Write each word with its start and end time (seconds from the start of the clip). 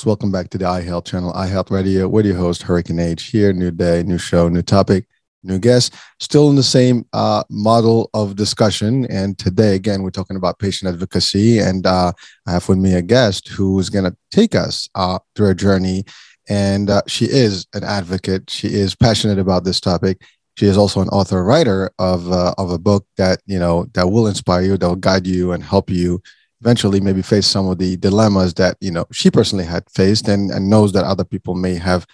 Welcome 0.09 0.31
back 0.31 0.49
to 0.49 0.57
the 0.57 0.65
iHealth 0.65 1.05
channel, 1.05 1.31
iHealth 1.33 1.69
Radio. 1.69 2.07
With 2.07 2.25
your 2.25 2.35
host, 2.35 2.63
Hurricane 2.63 2.97
H. 2.97 3.25
Here, 3.25 3.53
new 3.53 3.69
day, 3.69 4.01
new 4.01 4.17
show, 4.17 4.49
new 4.49 4.63
topic, 4.63 5.05
new 5.43 5.59
guest. 5.59 5.93
Still 6.19 6.49
in 6.49 6.55
the 6.55 6.63
same 6.63 7.05
uh, 7.13 7.43
model 7.51 8.09
of 8.15 8.35
discussion. 8.35 9.05
And 9.05 9.37
today, 9.37 9.75
again, 9.75 10.01
we're 10.01 10.09
talking 10.09 10.35
about 10.35 10.57
patient 10.57 10.91
advocacy. 10.91 11.59
And 11.59 11.85
uh, 11.85 12.13
I 12.47 12.51
have 12.51 12.67
with 12.67 12.79
me 12.79 12.95
a 12.95 13.03
guest 13.03 13.49
who 13.49 13.77
is 13.77 13.91
going 13.91 14.05
to 14.05 14.17
take 14.31 14.55
us 14.55 14.89
uh, 14.95 15.19
through 15.35 15.51
a 15.51 15.53
journey. 15.55 16.05
And 16.49 16.89
uh, 16.89 17.03
she 17.05 17.25
is 17.25 17.67
an 17.75 17.83
advocate. 17.83 18.49
She 18.49 18.69
is 18.69 18.95
passionate 18.95 19.37
about 19.37 19.63
this 19.63 19.79
topic. 19.79 20.23
She 20.57 20.65
is 20.65 20.75
also 20.75 21.01
an 21.01 21.09
author 21.09 21.43
writer 21.43 21.91
of 21.99 22.31
uh, 22.31 22.55
of 22.57 22.71
a 22.71 22.79
book 22.79 23.05
that 23.17 23.41
you 23.45 23.59
know 23.59 23.85
that 23.93 24.09
will 24.09 24.25
inspire 24.25 24.63
you, 24.63 24.75
that 24.75 24.87
will 24.87 24.95
guide 24.95 25.27
you 25.27 25.51
and 25.51 25.63
help 25.63 25.91
you 25.91 26.19
eventually 26.61 26.99
maybe 26.99 27.21
face 27.21 27.47
some 27.47 27.67
of 27.67 27.77
the 27.77 27.97
dilemmas 27.97 28.53
that 28.55 28.77
you 28.81 28.91
know 28.91 29.05
she 29.11 29.31
personally 29.31 29.65
had 29.65 29.89
faced 29.89 30.27
and, 30.27 30.51
and 30.51 30.69
knows 30.69 30.91
that 30.93 31.05
other 31.05 31.23
people 31.23 31.55
may 31.55 31.75
have 31.75 32.05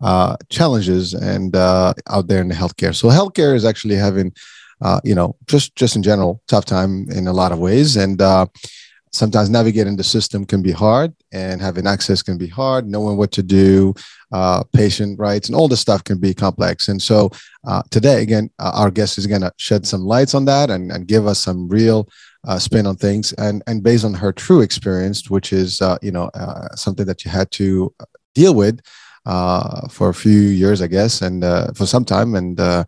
uh, 0.00 0.36
challenges 0.50 1.14
and 1.14 1.54
uh, 1.56 1.94
out 2.08 2.26
there 2.26 2.40
in 2.40 2.48
the 2.48 2.54
healthcare. 2.54 2.94
So 2.94 3.08
healthcare 3.08 3.54
is 3.54 3.64
actually 3.64 3.96
having 3.96 4.32
uh, 4.80 5.00
you 5.04 5.14
know 5.14 5.36
just 5.46 5.74
just 5.76 5.96
in 5.96 6.02
general 6.02 6.42
tough 6.48 6.64
time 6.64 7.08
in 7.10 7.26
a 7.26 7.32
lot 7.32 7.52
of 7.52 7.58
ways. 7.58 7.96
And 7.96 8.20
uh, 8.20 8.46
sometimes 9.12 9.48
navigating 9.48 9.96
the 9.96 10.04
system 10.04 10.44
can 10.44 10.60
be 10.60 10.72
hard 10.72 11.14
and 11.32 11.62
having 11.62 11.86
access 11.86 12.20
can 12.20 12.36
be 12.36 12.48
hard 12.48 12.84
knowing 12.88 13.16
what 13.16 13.30
to 13.30 13.44
do 13.44 13.94
uh, 14.32 14.64
patient 14.72 15.16
rights 15.20 15.48
and 15.48 15.54
all 15.54 15.68
this 15.68 15.80
stuff 15.80 16.02
can 16.02 16.18
be 16.18 16.34
complex. 16.34 16.88
And 16.88 17.00
so 17.00 17.30
uh, 17.64 17.82
today 17.90 18.22
again 18.22 18.50
our 18.58 18.90
guest 18.90 19.16
is 19.16 19.28
going 19.28 19.42
to 19.42 19.52
shed 19.56 19.86
some 19.86 20.02
lights 20.02 20.34
on 20.34 20.44
that 20.46 20.68
and, 20.68 20.90
and 20.90 21.06
give 21.06 21.28
us 21.28 21.38
some 21.38 21.68
real 21.68 22.08
uh, 22.46 22.58
spin 22.58 22.86
on 22.86 22.96
things 22.96 23.32
and 23.34 23.62
and 23.66 23.82
based 23.82 24.04
on 24.04 24.14
her 24.14 24.32
true 24.32 24.60
experience 24.60 25.30
which 25.30 25.52
is 25.52 25.80
uh, 25.80 25.96
you 26.02 26.10
know 26.10 26.30
uh, 26.34 26.68
something 26.74 27.06
that 27.06 27.24
you 27.24 27.30
had 27.30 27.50
to 27.50 27.94
deal 28.34 28.54
with 28.54 28.80
uh, 29.26 29.88
for 29.88 30.08
a 30.10 30.14
few 30.14 30.32
years 30.32 30.82
i 30.82 30.86
guess 30.86 31.22
and 31.22 31.44
uh, 31.44 31.72
for 31.74 31.86
some 31.86 32.04
time 32.04 32.34
and 32.34 32.60
uh, 32.60 32.84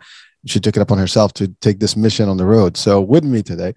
she 0.47 0.61
took 0.61 0.77
it 0.77 0.81
upon 0.81 0.99
herself 0.99 1.33
to 1.35 1.49
take 1.61 1.81
this 1.81 1.97
mission 1.97 2.29
on 2.29 2.37
the 2.37 2.45
road. 2.45 2.77
So 2.77 3.01
with 3.01 3.25
me 3.25 3.43
today 3.43 3.75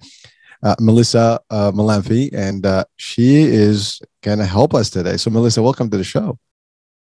melissa 0.79 1.39
uh, 1.50 1.72
and 1.72 2.85
she 2.97 3.41
is 3.41 4.01
going 4.22 4.39
to 4.39 4.45
help 4.45 4.73
us 4.75 4.89
today. 4.89 5.18
So 5.18 5.31
melissa 5.31 5.63
welcome 5.63 5.89
to 5.89 5.97
the 5.97 6.03
show. 6.03 6.38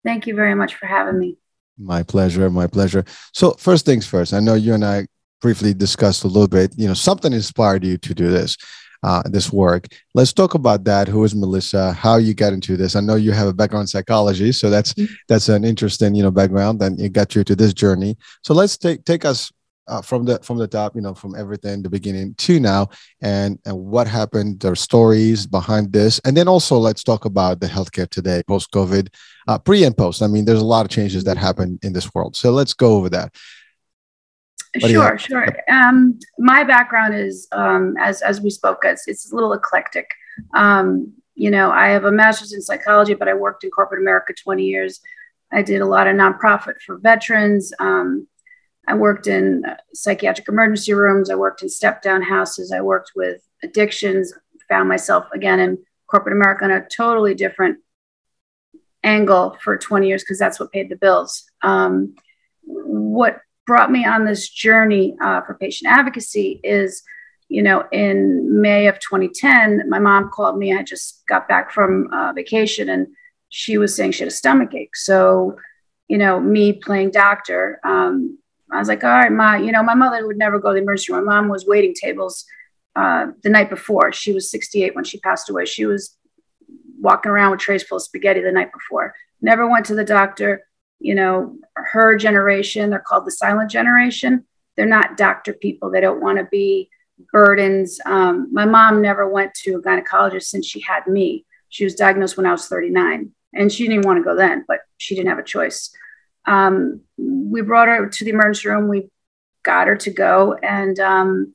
Thank 0.04 0.26
you 0.26 0.34
very 0.36 0.54
much 0.54 0.76
for 0.76 0.86
having 0.86 1.19
me. 1.19 1.38
My 1.78 2.03
pleasure 2.03 2.48
my 2.50 2.66
pleasure. 2.66 3.04
So 3.32 3.53
first 3.53 3.86
things 3.86 4.06
first 4.06 4.32
i 4.34 4.41
know 4.41 4.54
you 4.54 4.75
and 4.75 4.84
i 4.84 5.06
briefly 5.46 5.72
discussed 5.72 6.24
a 6.24 6.26
little 6.26 6.48
bit, 6.48 6.74
you 6.76 6.88
know, 6.88 6.94
something 7.08 7.32
inspired 7.32 7.84
you 7.84 7.96
to 7.96 8.12
do 8.12 8.28
this, 8.28 8.56
uh, 9.04 9.22
this 9.26 9.52
work. 9.52 9.86
Let's 10.12 10.32
talk 10.32 10.54
about 10.54 10.82
that. 10.90 11.06
Who 11.06 11.22
is 11.22 11.36
Melissa? 11.36 11.92
How 11.92 12.16
you 12.16 12.34
got 12.34 12.52
into 12.52 12.76
this? 12.76 12.96
I 12.96 13.00
know 13.00 13.14
you 13.14 13.30
have 13.30 13.46
a 13.46 13.54
background 13.54 13.84
in 13.84 13.86
psychology, 13.86 14.50
so 14.50 14.70
that's 14.70 14.92
mm-hmm. 14.94 15.14
that's 15.28 15.48
an 15.48 15.62
interesting, 15.64 16.16
you 16.16 16.24
know, 16.24 16.32
background, 16.32 16.82
and 16.82 17.00
it 17.00 17.12
got 17.12 17.36
you 17.36 17.44
to 17.44 17.54
this 17.54 17.72
journey. 17.72 18.16
So 18.42 18.54
let's 18.54 18.76
take 18.76 19.04
take 19.04 19.24
us 19.24 19.52
uh, 19.86 20.02
from 20.02 20.24
the 20.24 20.40
from 20.40 20.58
the 20.58 20.66
top, 20.66 20.96
you 20.96 21.00
know, 21.00 21.14
from 21.14 21.36
everything 21.36 21.82
the 21.84 21.90
beginning 21.90 22.34
to 22.38 22.58
now, 22.58 22.88
and 23.20 23.60
and 23.66 23.78
what 23.78 24.08
happened, 24.08 24.58
the 24.58 24.74
stories 24.74 25.46
behind 25.46 25.92
this, 25.92 26.20
and 26.24 26.36
then 26.36 26.48
also 26.48 26.76
let's 26.76 27.04
talk 27.04 27.24
about 27.24 27.60
the 27.60 27.68
healthcare 27.68 28.10
today, 28.10 28.42
post 28.48 28.72
COVID, 28.72 29.14
uh, 29.46 29.58
pre 29.58 29.84
and 29.84 29.96
post. 29.96 30.22
I 30.22 30.26
mean, 30.26 30.44
there's 30.44 30.66
a 30.66 30.72
lot 30.74 30.86
of 30.86 30.90
changes 30.90 31.22
that 31.22 31.36
happen 31.36 31.78
in 31.84 31.92
this 31.92 32.12
world, 32.14 32.34
so 32.34 32.50
let's 32.50 32.74
go 32.74 32.96
over 32.96 33.08
that. 33.10 33.32
Sure, 34.81 35.19
sure. 35.19 35.56
Um, 35.70 36.19
my 36.38 36.64
background 36.64 37.14
is, 37.14 37.48
um, 37.53 37.94
as 37.98 38.22
as 38.22 38.41
we 38.41 38.50
spoke, 38.50 38.78
it's, 38.84 39.06
it's 39.09 39.32
a 39.32 39.34
little 39.34 39.53
eclectic. 39.53 40.10
Um, 40.54 41.12
you 41.34 41.50
know, 41.50 41.70
I 41.70 41.88
have 41.88 42.04
a 42.04 42.12
master's 42.12 42.53
in 42.53 42.62
psychology, 42.62 43.15
but 43.15 43.28
I 43.28 43.34
worked 43.34 43.65
in 43.65 43.70
corporate 43.70 44.00
America 44.00 44.32
20 44.32 44.65
years. 44.65 45.00
I 45.53 45.62
did 45.62 45.81
a 45.81 45.86
lot 45.86 46.06
of 46.06 46.16
nonprofit 46.16 46.81
for 46.84 46.97
veterans. 46.98 47.72
Um, 47.78 48.26
I 48.88 48.94
worked 48.94 49.26
in 49.26 49.65
psychiatric 49.92 50.48
emergency 50.48 50.94
rooms. 50.94 51.31
I 51.31 51.34
worked 51.34 51.62
in 51.62 51.69
step 51.69 52.03
down 52.03 52.22
houses. 52.22 52.72
I 52.72 52.81
worked 52.81 53.12
with 53.15 53.42
addictions. 53.62 54.32
Found 54.69 54.88
myself 54.88 55.26
again 55.32 55.60
in 55.60 55.78
corporate 56.09 56.34
America 56.34 56.65
on 56.65 56.70
a 56.72 56.86
totally 56.88 57.34
different 57.34 57.78
angle 59.04 59.56
for 59.62 59.78
20 59.78 60.09
years 60.09 60.22
because 60.22 60.38
that's 60.38 60.59
what 60.59 60.72
paid 60.72 60.88
the 60.88 60.97
bills. 60.97 61.44
Um, 61.62 62.16
what 62.65 63.38
brought 63.66 63.91
me 63.91 64.04
on 64.04 64.25
this 64.25 64.49
journey 64.49 65.16
uh, 65.21 65.43
for 65.43 65.54
patient 65.54 65.91
advocacy 65.91 66.60
is 66.62 67.03
you 67.49 67.62
know 67.62 67.84
in 67.93 68.60
may 68.60 68.87
of 68.87 68.99
2010 68.99 69.88
my 69.88 69.99
mom 69.99 70.31
called 70.31 70.59
me. 70.59 70.77
I 70.77 70.82
just 70.82 71.27
got 71.28 71.49
back 71.49 71.71
from 71.71 72.09
uh, 72.12 72.32
vacation 72.32 72.88
and 72.88 73.09
she 73.49 73.78
was 73.78 73.94
saying 73.94 74.12
she 74.12 74.21
had 74.21 74.28
a 74.28 74.34
stomach 74.34 74.75
ache. 74.75 74.97
So 74.97 75.56
you 76.09 76.19
know 76.19 76.41
me 76.41 76.72
playing 76.72 77.10
doctor 77.10 77.81
um, 77.82 78.38
i 78.71 78.78
was 78.78 78.87
like 78.87 79.03
all 79.03 79.10
right 79.10 79.32
my 79.32 79.56
you 79.59 79.72
know 79.72 79.83
my 79.83 79.94
mother 79.94 80.25
would 80.25 80.37
never 80.37 80.59
go 80.59 80.71
to 80.71 80.75
the 80.75 80.83
emergency 80.83 81.12
room. 81.12 81.25
My 81.25 81.41
mom 81.41 81.48
was 81.48 81.66
waiting 81.66 81.94
tables 81.94 82.44
uh, 82.97 83.27
the 83.43 83.50
night 83.50 83.69
before. 83.69 84.12
She 84.12 84.33
was 84.33 84.50
68 84.50 84.94
when 84.94 85.04
she 85.04 85.21
passed 85.21 85.50
away. 85.50 85.66
She 85.66 85.84
was 85.84 86.16
walking 86.98 87.31
around 87.31 87.50
with 87.50 87.60
trays 87.60 87.83
full 87.83 87.97
of 87.97 88.03
spaghetti 88.03 88.41
the 88.41 88.50
night 88.50 88.72
before. 88.72 89.15
Never 89.43 89.69
went 89.69 89.84
to 89.87 89.94
the 89.94 90.04
doctor 90.04 90.62
you 90.98 91.14
know, 91.14 91.56
her 91.74 92.16
generation, 92.16 92.90
they're 92.90 92.98
called 92.98 93.26
the 93.26 93.30
silent 93.30 93.70
generation. 93.70 94.44
They're 94.76 94.86
not 94.86 95.16
doctor 95.16 95.52
people. 95.52 95.90
They 95.90 96.00
don't 96.00 96.22
want 96.22 96.38
to 96.38 96.44
be 96.50 96.90
burdens. 97.32 98.00
Um, 98.04 98.48
my 98.53 98.65
mom 98.65 99.00
never 99.03 99.28
went 99.28 99.54
to 99.54 99.76
a 99.76 99.82
gynecologist 99.82 100.44
since 100.44 100.66
she 100.66 100.80
had 100.80 101.06
me. 101.06 101.44
She 101.68 101.84
was 101.84 101.94
diagnosed 101.94 102.36
when 102.36 102.47
I 102.47 102.53
was 102.53 102.68
39, 102.68 103.32
and 103.54 103.72
she 103.72 103.88
didn't 103.88 104.06
want 104.06 104.18
to 104.18 104.24
go 104.24 104.36
then, 104.36 104.65
but 104.68 104.80
she 104.98 105.15
didn't 105.15 105.28
have 105.28 105.38
a 105.38 105.44
choice. 105.44 105.92
Um, 106.47 107.00
we 107.18 107.60
brought 107.62 107.88
her 107.88 108.09
to 108.09 108.24
the 108.24 108.30
emergency 108.30 108.68
room. 108.68 108.88
We 108.88 109.10
got 109.65 109.88
her 109.88 109.97
to 109.97 110.10
go, 110.10 110.54
and 110.54 110.98
um, 111.00 111.54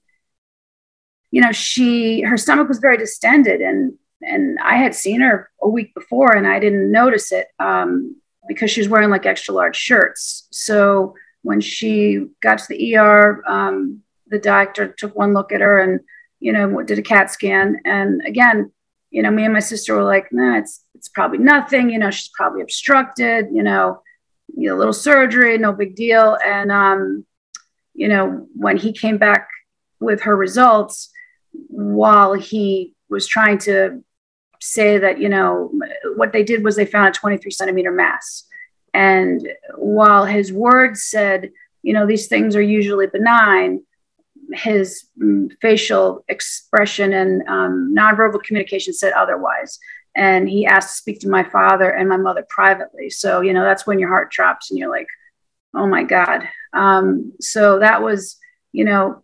you 1.31 1.41
know, 1.41 1.51
she 1.51 2.21
her 2.21 2.37
stomach 2.37 2.67
was 2.67 2.79
very 2.79 2.97
distended, 2.97 3.61
and 3.61 3.93
and 4.21 4.59
I 4.59 4.75
had 4.75 4.93
seen 4.93 5.21
her 5.21 5.49
a 5.61 5.69
week 5.69 5.93
before, 5.95 6.35
and 6.35 6.45
I 6.45 6.59
didn't 6.59 6.91
notice 6.91 7.31
it. 7.31 7.47
Um, 7.57 8.20
because 8.47 8.71
she 8.71 8.81
was 8.81 8.89
wearing 8.89 9.09
like 9.09 9.25
extra 9.25 9.53
large 9.53 9.75
shirts. 9.75 10.47
So 10.51 11.15
when 11.43 11.61
she 11.61 12.27
got 12.41 12.59
to 12.59 12.67
the 12.69 12.97
ER, 12.97 13.43
um, 13.47 14.01
the 14.27 14.39
doctor 14.39 14.87
took 14.87 15.15
one 15.15 15.33
look 15.33 15.51
at 15.51 15.61
her 15.61 15.79
and, 15.79 15.99
you 16.39 16.53
know, 16.53 16.81
did 16.83 16.99
a 16.99 17.03
CAT 17.03 17.31
scan. 17.31 17.77
And 17.85 18.21
again, 18.25 18.71
you 19.09 19.21
know, 19.21 19.31
me 19.31 19.43
and 19.43 19.53
my 19.53 19.59
sister 19.59 19.95
were 19.95 20.03
like, 20.03 20.31
nah, 20.31 20.57
it's, 20.57 20.83
it's 20.95 21.09
probably 21.09 21.39
nothing. 21.39 21.89
You 21.89 21.99
know, 21.99 22.11
she's 22.11 22.31
probably 22.33 22.61
obstructed, 22.61 23.47
you 23.51 23.63
know, 23.63 24.01
a 24.57 24.73
little 24.73 24.93
surgery, 24.93 25.57
no 25.57 25.73
big 25.73 25.95
deal. 25.95 26.37
And, 26.43 26.71
um, 26.71 27.25
you 27.93 28.07
know, 28.07 28.47
when 28.55 28.77
he 28.77 28.93
came 28.93 29.17
back 29.17 29.49
with 29.99 30.21
her 30.21 30.35
results, 30.35 31.11
while 31.67 32.33
he 32.33 32.95
was 33.09 33.27
trying 33.27 33.57
to 33.59 34.03
say 34.61 34.97
that, 34.99 35.19
you 35.19 35.29
know, 35.29 35.71
what 36.21 36.33
they 36.33 36.43
did 36.43 36.63
was 36.63 36.75
they 36.75 36.85
found 36.85 37.07
a 37.07 37.19
23 37.19 37.49
centimeter 37.49 37.91
mass. 37.91 38.43
And 38.93 39.49
while 39.75 40.23
his 40.23 40.53
words 40.53 41.01
said, 41.01 41.49
you 41.81 41.93
know, 41.93 42.05
these 42.05 42.27
things 42.27 42.55
are 42.55 42.61
usually 42.61 43.07
benign, 43.07 43.83
his 44.53 45.05
mm, 45.19 45.51
facial 45.63 46.23
expression 46.27 47.11
and 47.11 47.41
um, 47.47 47.95
nonverbal 47.97 48.43
communication 48.43 48.93
said 48.93 49.13
otherwise. 49.13 49.79
And 50.15 50.47
he 50.47 50.67
asked 50.67 50.89
to 50.89 51.01
speak 51.01 51.21
to 51.21 51.27
my 51.27 51.43
father 51.43 51.89
and 51.89 52.07
my 52.07 52.17
mother 52.17 52.45
privately. 52.47 53.09
So, 53.09 53.41
you 53.41 53.51
know, 53.51 53.63
that's 53.63 53.87
when 53.87 53.97
your 53.97 54.09
heart 54.09 54.31
drops 54.31 54.69
and 54.69 54.77
you're 54.77 54.91
like, 54.91 55.07
oh 55.73 55.87
my 55.87 56.03
God. 56.03 56.47
Um, 56.71 57.33
so 57.41 57.79
that 57.79 58.03
was, 58.03 58.37
you 58.73 58.85
know, 58.85 59.23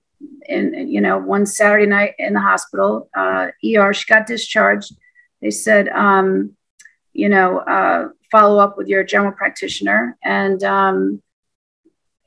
and 0.50 0.92
you 0.92 1.02
know, 1.02 1.20
one 1.20 1.46
Saturday 1.46 1.86
night 1.86 2.16
in 2.18 2.34
the 2.34 2.40
hospital, 2.40 3.08
uh, 3.16 3.50
ER, 3.64 3.94
she 3.94 4.12
got 4.12 4.26
discharged. 4.26 4.96
They 5.44 5.52
said, 5.52 5.90
um, 5.90 6.58
you 7.18 7.30
know, 7.30 7.58
uh, 7.58 8.10
follow 8.32 8.60
up 8.60 8.78
with 8.78 8.88
your 8.88 9.04
general 9.04 9.32
practitioner. 9.32 10.16
And, 10.24 10.64
um, 10.64 11.24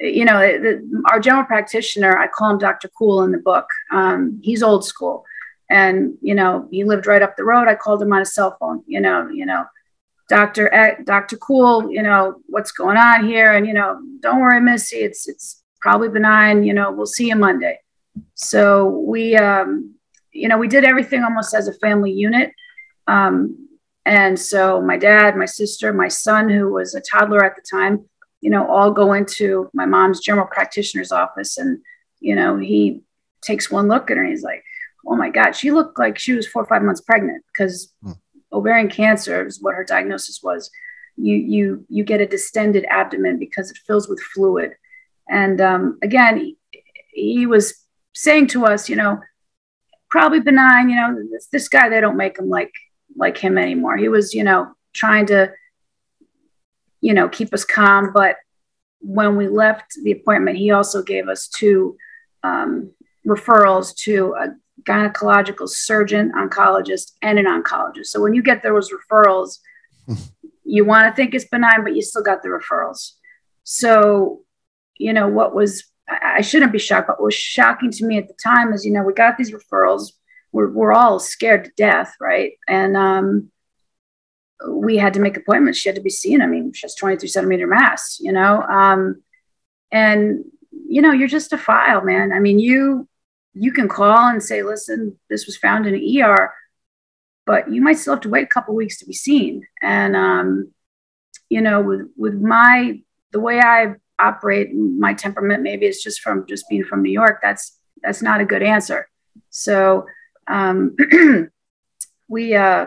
you 0.00 0.24
know, 0.24 0.40
the, 0.40 1.02
our 1.10 1.20
general 1.20 1.44
practitioner, 1.44 2.18
I 2.18 2.26
call 2.26 2.50
him 2.50 2.58
Dr. 2.58 2.90
Cool 2.98 3.22
in 3.22 3.30
the 3.30 3.38
book. 3.38 3.66
Um, 3.92 4.40
he's 4.42 4.64
old 4.64 4.84
school. 4.84 5.24
And, 5.70 6.18
you 6.20 6.34
know, 6.34 6.66
he 6.72 6.82
lived 6.82 7.06
right 7.06 7.22
up 7.22 7.36
the 7.36 7.44
road. 7.44 7.68
I 7.68 7.76
called 7.76 8.02
him 8.02 8.12
on 8.12 8.22
a 8.22 8.26
cell 8.26 8.56
phone, 8.58 8.82
you 8.88 9.00
know, 9.00 9.28
you 9.28 9.46
know, 9.46 9.64
Dr. 10.28 10.98
Dr. 11.04 11.36
Cool, 11.36 11.92
you 11.92 12.02
know, 12.02 12.40
what's 12.46 12.72
going 12.72 12.96
on 12.96 13.24
here? 13.24 13.52
And, 13.52 13.66
you 13.66 13.72
know, 13.72 14.00
don't 14.18 14.40
worry, 14.40 14.60
Missy, 14.60 14.98
it's, 14.98 15.28
it's 15.28 15.62
probably 15.80 16.08
benign, 16.08 16.64
you 16.64 16.74
know, 16.74 16.90
we'll 16.90 17.06
see 17.06 17.28
you 17.28 17.36
Monday. 17.36 17.78
So 18.34 18.88
we, 18.88 19.36
um, 19.36 19.94
you 20.32 20.48
know, 20.48 20.58
we 20.58 20.66
did 20.66 20.84
everything 20.84 21.22
almost 21.22 21.54
as 21.54 21.68
a 21.68 21.74
family 21.74 22.10
unit. 22.10 22.52
Um, 23.06 23.68
and 24.06 24.38
so 24.38 24.80
my 24.80 24.96
dad, 24.96 25.36
my 25.36 25.46
sister, 25.46 25.92
my 25.92 26.08
son, 26.08 26.48
who 26.48 26.72
was 26.72 26.94
a 26.94 27.00
toddler 27.00 27.44
at 27.44 27.56
the 27.56 27.62
time, 27.70 28.08
you 28.40 28.50
know, 28.50 28.66
all 28.66 28.90
go 28.90 29.12
into 29.12 29.70
my 29.74 29.84
mom's 29.84 30.20
general 30.20 30.46
practitioner's 30.46 31.12
office. 31.12 31.58
And, 31.58 31.80
you 32.20 32.34
know, 32.34 32.56
he 32.56 33.02
takes 33.42 33.70
one 33.70 33.88
look 33.88 34.10
at 34.10 34.16
her 34.16 34.22
and 34.22 34.32
he's 34.32 34.42
like, 34.42 34.64
oh 35.06 35.16
my 35.16 35.30
God, 35.30 35.52
she 35.52 35.70
looked 35.70 35.98
like 35.98 36.18
she 36.18 36.32
was 36.32 36.46
four 36.46 36.62
or 36.62 36.66
five 36.66 36.82
months 36.82 37.00
pregnant 37.00 37.44
because 37.52 37.92
hmm. 38.02 38.12
ovarian 38.52 38.88
cancer 38.88 39.46
is 39.46 39.60
what 39.60 39.74
her 39.74 39.84
diagnosis 39.84 40.40
was. 40.42 40.70
You, 41.16 41.36
you, 41.36 41.86
you 41.88 42.04
get 42.04 42.22
a 42.22 42.26
distended 42.26 42.86
abdomen 42.86 43.38
because 43.38 43.70
it 43.70 43.78
fills 43.86 44.08
with 44.08 44.20
fluid. 44.20 44.72
And 45.28 45.60
um, 45.60 45.98
again, 46.02 46.38
he, 46.38 46.56
he 47.12 47.46
was 47.46 47.74
saying 48.14 48.46
to 48.48 48.64
us, 48.64 48.88
you 48.88 48.96
know, 48.96 49.20
probably 50.08 50.40
benign, 50.40 50.88
you 50.88 50.96
know, 50.96 51.16
this, 51.30 51.48
this 51.52 51.68
guy, 51.68 51.88
they 51.88 52.00
don't 52.00 52.16
make 52.16 52.38
him 52.38 52.48
like, 52.48 52.72
like 53.16 53.38
him 53.38 53.58
anymore. 53.58 53.96
He 53.96 54.08
was, 54.08 54.34
you 54.34 54.44
know, 54.44 54.72
trying 54.92 55.26
to 55.26 55.52
you 57.00 57.14
know, 57.14 57.28
keep 57.28 57.52
us 57.52 57.64
calm. 57.64 58.12
But 58.12 58.36
when 59.00 59.36
we 59.36 59.48
left 59.48 59.94
the 60.02 60.12
appointment, 60.12 60.58
he 60.58 60.70
also 60.70 61.02
gave 61.02 61.28
us 61.28 61.48
two 61.48 61.96
um, 62.42 62.92
referrals 63.26 63.94
to 63.96 64.34
a 64.38 64.48
gynecological 64.82 65.68
surgeon, 65.68 66.32
oncologist, 66.36 67.12
and 67.22 67.38
an 67.38 67.46
oncologist. 67.46 68.06
So 68.06 68.20
when 68.20 68.34
you 68.34 68.42
get 68.42 68.62
those 68.62 68.90
referrals, 68.90 69.58
you 70.64 70.84
want 70.84 71.06
to 71.06 71.14
think 71.14 71.34
it's 71.34 71.46
benign, 71.46 71.82
but 71.82 71.94
you 71.94 72.02
still 72.02 72.22
got 72.22 72.42
the 72.42 72.48
referrals. 72.48 73.12
So, 73.64 74.40
you 74.96 75.12
know, 75.12 75.28
what 75.28 75.54
was, 75.54 75.84
I 76.08 76.40
shouldn't 76.40 76.72
be 76.72 76.78
shocked, 76.78 77.08
but 77.08 77.18
what 77.18 77.26
was 77.26 77.34
shocking 77.34 77.90
to 77.92 78.06
me 78.06 78.18
at 78.18 78.28
the 78.28 78.34
time 78.42 78.72
is, 78.72 78.84
you 78.84 78.92
know, 78.92 79.02
we 79.02 79.12
got 79.12 79.36
these 79.36 79.52
referrals. 79.52 80.12
We're, 80.52 80.70
we're 80.70 80.92
all 80.92 81.18
scared 81.18 81.64
to 81.64 81.70
death, 81.76 82.14
right? 82.20 82.52
And 82.68 82.96
um, 82.96 83.50
we 84.68 84.96
had 84.96 85.14
to 85.14 85.20
make 85.20 85.36
appointments. 85.36 85.78
She 85.78 85.88
had 85.88 85.96
to 85.96 86.02
be 86.02 86.10
seen. 86.10 86.42
I 86.42 86.46
mean, 86.46 86.72
she 86.72 86.84
has 86.84 86.94
23 86.94 87.28
centimeter 87.28 87.66
mass, 87.66 88.18
you 88.20 88.32
know? 88.32 88.62
Um, 88.62 89.22
and, 89.90 90.44
you 90.88 91.02
know, 91.02 91.12
you're 91.12 91.28
just 91.28 91.52
a 91.52 91.58
file, 91.58 92.02
man. 92.02 92.32
I 92.32 92.40
mean, 92.40 92.58
you, 92.58 93.08
you 93.54 93.72
can 93.72 93.88
call 93.88 94.28
and 94.28 94.42
say, 94.42 94.62
listen, 94.62 95.18
this 95.28 95.46
was 95.46 95.56
found 95.56 95.86
in 95.86 95.94
an 95.94 96.22
ER, 96.22 96.52
but 97.46 97.72
you 97.72 97.80
might 97.80 97.98
still 97.98 98.14
have 98.14 98.22
to 98.22 98.28
wait 98.28 98.44
a 98.44 98.48
couple 98.48 98.74
weeks 98.74 98.98
to 98.98 99.06
be 99.06 99.12
seen. 99.12 99.66
And, 99.82 100.14
um, 100.14 100.72
you 101.48 101.60
know, 101.60 101.80
with, 101.80 102.08
with 102.16 102.34
my, 102.34 103.00
the 103.32 103.40
way 103.40 103.60
I 103.60 103.94
operate, 104.18 104.74
my 104.74 105.14
temperament, 105.14 105.62
maybe 105.62 105.86
it's 105.86 106.02
just 106.02 106.20
from 106.20 106.46
just 106.46 106.68
being 106.68 106.84
from 106.84 107.02
New 107.02 107.12
York. 107.12 107.40
That's, 107.42 107.76
that's 108.02 108.22
not 108.22 108.40
a 108.40 108.44
good 108.44 108.62
answer. 108.62 109.08
So, 109.48 110.06
um, 110.46 110.96
we, 112.28 112.54
uh, 112.54 112.86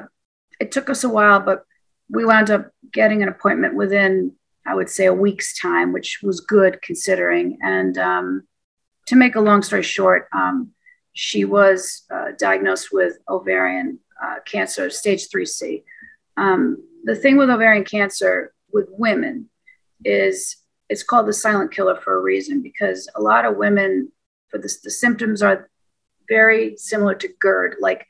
it 0.59 0.71
took 0.71 0.89
us 0.89 1.03
a 1.03 1.09
while, 1.09 1.39
but 1.39 1.63
we 2.09 2.25
wound 2.25 2.49
up 2.49 2.71
getting 2.91 3.23
an 3.23 3.29
appointment 3.29 3.75
within, 3.75 4.33
I 4.65 4.75
would 4.75 4.89
say, 4.89 5.05
a 5.05 5.13
week's 5.13 5.57
time, 5.59 5.93
which 5.93 6.19
was 6.21 6.41
good 6.41 6.81
considering. 6.81 7.57
And 7.61 7.97
um, 7.97 8.47
to 9.07 9.15
make 9.15 9.35
a 9.35 9.41
long 9.41 9.61
story 9.61 9.83
short, 9.83 10.27
um, 10.33 10.71
she 11.13 11.45
was 11.45 12.03
uh, 12.11 12.31
diagnosed 12.37 12.89
with 12.91 13.17
ovarian 13.29 13.99
uh, 14.23 14.35
cancer, 14.45 14.89
stage 14.89 15.29
3C. 15.29 15.83
Um, 16.37 16.77
the 17.03 17.15
thing 17.15 17.37
with 17.37 17.49
ovarian 17.49 17.83
cancer 17.83 18.53
with 18.71 18.87
women 18.91 19.49
is 20.03 20.57
it's 20.89 21.03
called 21.03 21.27
the 21.27 21.33
silent 21.33 21.71
killer 21.71 21.95
for 21.95 22.17
a 22.17 22.21
reason 22.21 22.61
because 22.61 23.09
a 23.15 23.21
lot 23.21 23.45
of 23.45 23.57
women, 23.57 24.11
for 24.49 24.57
the, 24.57 24.73
the 24.83 24.91
symptoms 24.91 25.41
are 25.41 25.69
very 26.33 26.75
similar 26.77 27.15
to 27.15 27.29
GERD, 27.39 27.75
like 27.79 28.07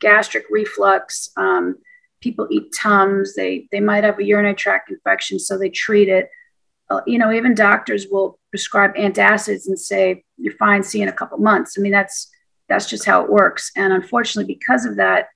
gastric 0.00 0.44
reflux, 0.50 1.30
um, 1.36 1.76
people 2.20 2.48
eat 2.50 2.72
Tums. 2.72 3.34
They 3.34 3.68
they 3.70 3.80
might 3.80 4.04
have 4.04 4.18
a 4.18 4.24
urinary 4.24 4.54
tract 4.54 4.90
infection, 4.90 5.38
so 5.38 5.56
they 5.56 5.70
treat 5.70 6.08
it. 6.08 6.28
Uh, 6.90 7.00
you 7.06 7.18
know, 7.18 7.30
even 7.32 7.54
doctors 7.54 8.06
will 8.10 8.38
prescribe 8.50 8.94
antacids 8.96 9.68
and 9.68 9.78
say 9.78 10.24
you're 10.36 10.56
fine. 10.56 10.82
See 10.82 11.02
in 11.02 11.08
a 11.08 11.18
couple 11.20 11.38
months. 11.38 11.76
I 11.78 11.80
mean, 11.80 11.92
that's 11.92 12.28
that's 12.68 12.88
just 12.88 13.04
how 13.04 13.22
it 13.22 13.30
works. 13.30 13.70
And 13.76 13.92
unfortunately, 13.92 14.52
because 14.54 14.84
of 14.84 14.96
that, 14.96 15.28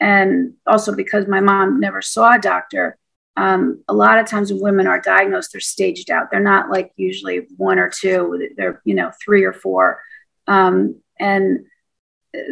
and 0.00 0.54
also 0.66 0.94
because 0.94 1.26
my 1.28 1.40
mom 1.40 1.78
never 1.78 2.02
saw 2.02 2.34
a 2.34 2.38
doctor, 2.38 2.96
um, 3.36 3.82
a 3.88 3.94
lot 3.94 4.18
of 4.18 4.26
times 4.26 4.52
when 4.52 4.62
women 4.62 4.86
are 4.86 5.00
diagnosed, 5.00 5.52
they're 5.52 5.60
staged 5.60 6.10
out. 6.10 6.30
They're 6.30 6.40
not 6.54 6.70
like 6.70 6.92
usually 6.96 7.46
one 7.56 7.78
or 7.78 7.88
two. 7.88 8.48
They're 8.56 8.82
you 8.84 8.94
know 8.94 9.10
three 9.24 9.44
or 9.44 9.52
four, 9.52 10.02
um, 10.50 10.96
and 11.20 11.64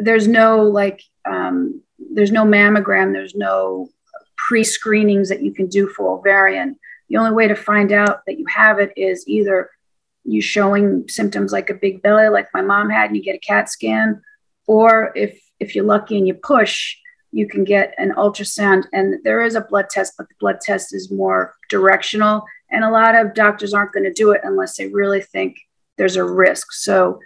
there's 0.03 0.29
no 0.29 0.63
like 0.63 1.03
um, 1.29 1.83
there's 1.99 2.31
no 2.33 2.45
mammogram, 2.45 3.13
there's 3.13 3.35
no 3.35 3.89
pre 4.37 4.63
screenings 4.63 5.29
that 5.29 5.43
you 5.43 5.53
can 5.53 5.67
do 5.67 5.89
for 5.89 6.17
ovarian. 6.17 6.79
The 7.09 7.17
only 7.17 7.33
way 7.33 7.49
to 7.49 7.57
find 7.57 7.91
out 7.91 8.21
that 8.27 8.39
you 8.39 8.47
have 8.47 8.79
it 8.79 8.93
is 8.97 9.27
either 9.27 9.71
you 10.25 10.41
showing 10.41 11.09
symptoms 11.09 11.53
like 11.53 11.71
a 11.71 11.75
big 11.75 12.01
belly, 12.03 12.29
like 12.29 12.49
my 12.55 12.63
mom 12.63 12.89
had, 12.89 13.07
and 13.07 13.17
you 13.17 13.23
get 13.23 13.35
a 13.35 13.39
CAT 13.39 13.69
scan, 13.69 14.23
or 14.67 15.13
if 15.17 15.41
if 15.59 15.75
you're 15.75 15.85
lucky 15.85 16.17
and 16.17 16.29
you 16.29 16.35
push, 16.35 16.97
you 17.33 17.49
can 17.49 17.65
get 17.65 17.95
an 17.99 18.13
ultrasound. 18.13 18.85
And 18.93 19.17
there 19.25 19.43
is 19.43 19.57
a 19.57 19.61
blood 19.61 19.91
test, 19.91 20.15
but 20.17 20.29
the 20.29 20.35
blood 20.39 20.61
test 20.61 20.95
is 20.95 21.11
more 21.11 21.57
directional. 21.69 22.45
And 22.71 22.85
a 22.85 22.91
lot 22.91 23.17
of 23.17 23.35
doctors 23.35 23.75
aren't 23.75 23.93
going 23.93 24.05
to 24.05 24.13
do 24.13 24.31
it 24.31 24.43
unless 24.45 24.77
they 24.77 24.87
really 24.87 25.21
think 25.21 25.57
there's 25.97 26.17
a 26.17 26.25
risk. 26.25 26.73
So 26.73 27.19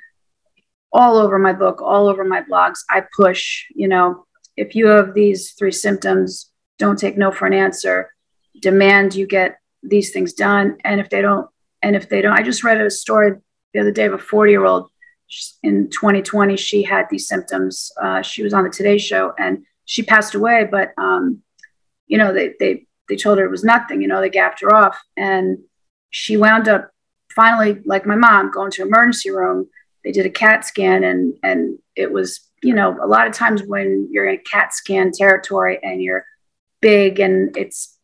all 0.92 1.16
over 1.16 1.38
my 1.38 1.52
book, 1.52 1.80
all 1.80 2.06
over 2.06 2.24
my 2.24 2.42
blogs, 2.42 2.80
I 2.90 3.02
push, 3.16 3.64
you 3.74 3.88
know, 3.88 4.26
if 4.56 4.74
you 4.74 4.86
have 4.88 5.14
these 5.14 5.52
three 5.52 5.72
symptoms, 5.72 6.50
don't 6.78 6.98
take 6.98 7.16
no 7.16 7.30
for 7.30 7.46
an 7.46 7.54
answer. 7.54 8.12
Demand 8.60 9.14
you 9.14 9.26
get 9.26 9.58
these 9.82 10.12
things 10.12 10.32
done. 10.32 10.76
And 10.84 11.00
if 11.00 11.08
they 11.08 11.22
don't, 11.22 11.48
and 11.82 11.96
if 11.96 12.08
they 12.08 12.20
don't, 12.20 12.38
I 12.38 12.42
just 12.42 12.64
read 12.64 12.80
a 12.80 12.90
story 12.90 13.32
the 13.72 13.80
other 13.80 13.90
day 13.90 14.04
of 14.04 14.12
a 14.12 14.18
40 14.18 14.52
year 14.52 14.64
old 14.64 14.90
in 15.62 15.88
2020. 15.90 16.56
She 16.56 16.82
had 16.82 17.06
these 17.10 17.26
symptoms. 17.26 17.90
Uh, 18.00 18.22
she 18.22 18.42
was 18.42 18.52
on 18.52 18.64
the 18.64 18.70
Today 18.70 18.98
Show 18.98 19.32
and 19.38 19.64
she 19.84 20.02
passed 20.02 20.34
away. 20.34 20.68
But 20.70 20.92
um, 20.98 21.42
you 22.06 22.18
know, 22.18 22.32
they 22.32 22.54
they 22.60 22.86
they 23.08 23.16
told 23.16 23.38
her 23.38 23.44
it 23.44 23.50
was 23.50 23.64
nothing. 23.64 24.02
You 24.02 24.08
know, 24.08 24.20
they 24.20 24.30
gapped 24.30 24.60
her 24.60 24.74
off, 24.74 24.98
and 25.16 25.58
she 26.10 26.36
wound 26.36 26.68
up 26.68 26.90
finally, 27.34 27.80
like 27.84 28.06
my 28.06 28.16
mom, 28.16 28.50
going 28.50 28.70
to 28.72 28.82
emergency 28.82 29.30
room. 29.30 29.68
They 30.04 30.12
did 30.12 30.26
a 30.26 30.30
CAT 30.30 30.64
scan, 30.64 31.04
and 31.04 31.34
and 31.42 31.78
it 31.94 32.12
was 32.12 32.40
you 32.62 32.74
know, 32.74 32.96
a 33.02 33.06
lot 33.06 33.26
of 33.26 33.34
times 33.34 33.62
when 33.62 34.08
you're 34.10 34.26
in 34.26 34.38
CAT 34.38 34.72
scan 34.72 35.10
territory 35.10 35.78
and 35.82 36.00
you're 36.00 36.24
big 36.80 37.18
and 37.18 37.54
it's 37.56 37.98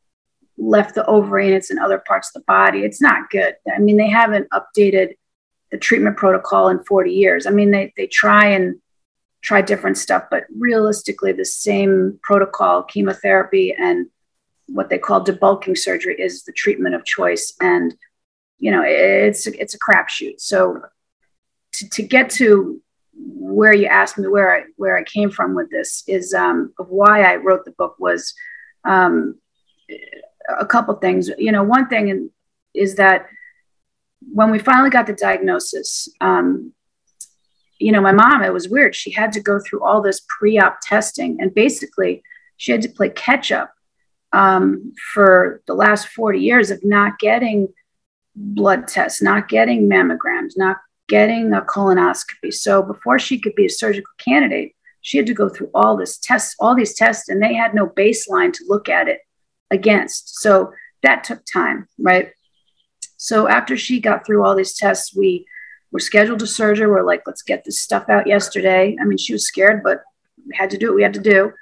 left 0.58 0.96
the 0.96 1.06
ovary 1.06 1.46
and 1.46 1.54
it's 1.54 1.70
in 1.70 1.78
other 1.78 1.98
parts 1.98 2.28
of 2.28 2.34
the 2.34 2.44
body, 2.46 2.80
it's 2.80 3.00
not 3.00 3.30
good. 3.30 3.54
I 3.72 3.78
mean, 3.78 3.96
they 3.96 4.08
haven't 4.08 4.48
updated 4.50 5.14
the 5.70 5.78
treatment 5.78 6.16
protocol 6.16 6.68
in 6.68 6.82
40 6.84 7.12
years. 7.12 7.46
I 7.46 7.50
mean, 7.50 7.70
they, 7.70 7.92
they 7.96 8.08
try 8.08 8.48
and 8.48 8.80
try 9.42 9.62
different 9.62 9.96
stuff, 9.96 10.24
but 10.28 10.44
realistically, 10.56 11.30
the 11.30 11.44
same 11.44 12.18
protocol, 12.22 12.82
chemotherapy, 12.82 13.72
and 13.72 14.06
what 14.66 14.90
they 14.90 14.98
call 14.98 15.24
debulking 15.24 15.78
surgery 15.78 16.20
is 16.20 16.42
the 16.42 16.52
treatment 16.52 16.96
of 16.96 17.04
choice. 17.04 17.54
And, 17.60 17.94
you 18.58 18.72
know, 18.72 18.82
it's, 18.84 19.46
it's 19.46 19.74
a 19.74 19.78
crapshoot. 19.78 20.40
So 20.40 20.82
to, 21.74 21.88
to 21.90 22.02
get 22.02 22.30
to 22.30 22.80
where 23.14 23.72
you 23.74 23.86
asked 23.86 24.18
me 24.18 24.28
where 24.28 24.56
I 24.56 24.64
where 24.76 24.96
I 24.96 25.02
came 25.02 25.30
from 25.30 25.54
with 25.54 25.70
this 25.70 26.04
is 26.06 26.32
um, 26.34 26.72
of 26.78 26.88
why 26.88 27.22
I 27.22 27.36
wrote 27.36 27.64
the 27.64 27.72
book 27.72 27.96
was 27.98 28.34
um, 28.84 29.38
a 30.58 30.66
couple 30.66 30.94
things. 30.94 31.28
You 31.38 31.52
know, 31.52 31.62
one 31.62 31.88
thing 31.88 32.30
is 32.74 32.94
that 32.96 33.26
when 34.32 34.50
we 34.50 34.58
finally 34.58 34.90
got 34.90 35.06
the 35.06 35.12
diagnosis, 35.12 36.08
um, 36.20 36.72
you 37.78 37.92
know, 37.92 38.00
my 38.00 38.12
mom, 38.12 38.42
it 38.42 38.52
was 38.52 38.68
weird. 38.68 38.94
She 38.94 39.10
had 39.10 39.32
to 39.32 39.40
go 39.40 39.58
through 39.60 39.84
all 39.84 40.02
this 40.02 40.24
pre 40.28 40.58
op 40.58 40.78
testing 40.82 41.40
and 41.40 41.54
basically 41.54 42.22
she 42.56 42.72
had 42.72 42.82
to 42.82 42.88
play 42.88 43.10
catch 43.10 43.52
up 43.52 43.72
um, 44.32 44.92
for 45.12 45.62
the 45.66 45.74
last 45.74 46.08
40 46.08 46.40
years 46.40 46.70
of 46.70 46.84
not 46.84 47.18
getting 47.18 47.68
blood 48.34 48.88
tests, 48.88 49.22
not 49.22 49.48
getting 49.48 49.88
mammograms, 49.88 50.52
not 50.56 50.78
getting 51.08 51.52
a 51.52 51.62
colonoscopy. 51.62 52.52
So 52.52 52.82
before 52.82 53.18
she 53.18 53.38
could 53.38 53.54
be 53.54 53.66
a 53.66 53.70
surgical 53.70 54.12
candidate, 54.18 54.74
she 55.00 55.16
had 55.16 55.26
to 55.26 55.34
go 55.34 55.48
through 55.48 55.70
all 55.74 55.96
this 55.96 56.18
tests, 56.18 56.54
all 56.60 56.74
these 56.74 56.94
tests, 56.94 57.28
and 57.28 57.42
they 57.42 57.54
had 57.54 57.74
no 57.74 57.86
baseline 57.86 58.52
to 58.52 58.64
look 58.68 58.88
at 58.88 59.08
it 59.08 59.20
against. 59.70 60.40
So 60.40 60.72
that 61.02 61.24
took 61.24 61.42
time, 61.44 61.86
right? 61.98 62.30
So 63.16 63.48
after 63.48 63.76
she 63.76 64.00
got 64.00 64.26
through 64.26 64.44
all 64.44 64.54
these 64.54 64.76
tests, 64.76 65.14
we 65.14 65.46
were 65.90 66.00
scheduled 66.00 66.40
to 66.40 66.46
surgery. 66.46 66.86
We're 66.86 67.02
like, 67.02 67.22
let's 67.26 67.42
get 67.42 67.64
this 67.64 67.80
stuff 67.80 68.08
out 68.08 68.26
yesterday. 68.26 68.96
I 69.00 69.04
mean, 69.04 69.18
she 69.18 69.32
was 69.32 69.46
scared, 69.46 69.82
but 69.82 70.02
we 70.46 70.54
had 70.54 70.70
to 70.70 70.78
do 70.78 70.88
what 70.88 70.96
we 70.96 71.02
had 71.02 71.14
to 71.14 71.20
do. 71.20 71.52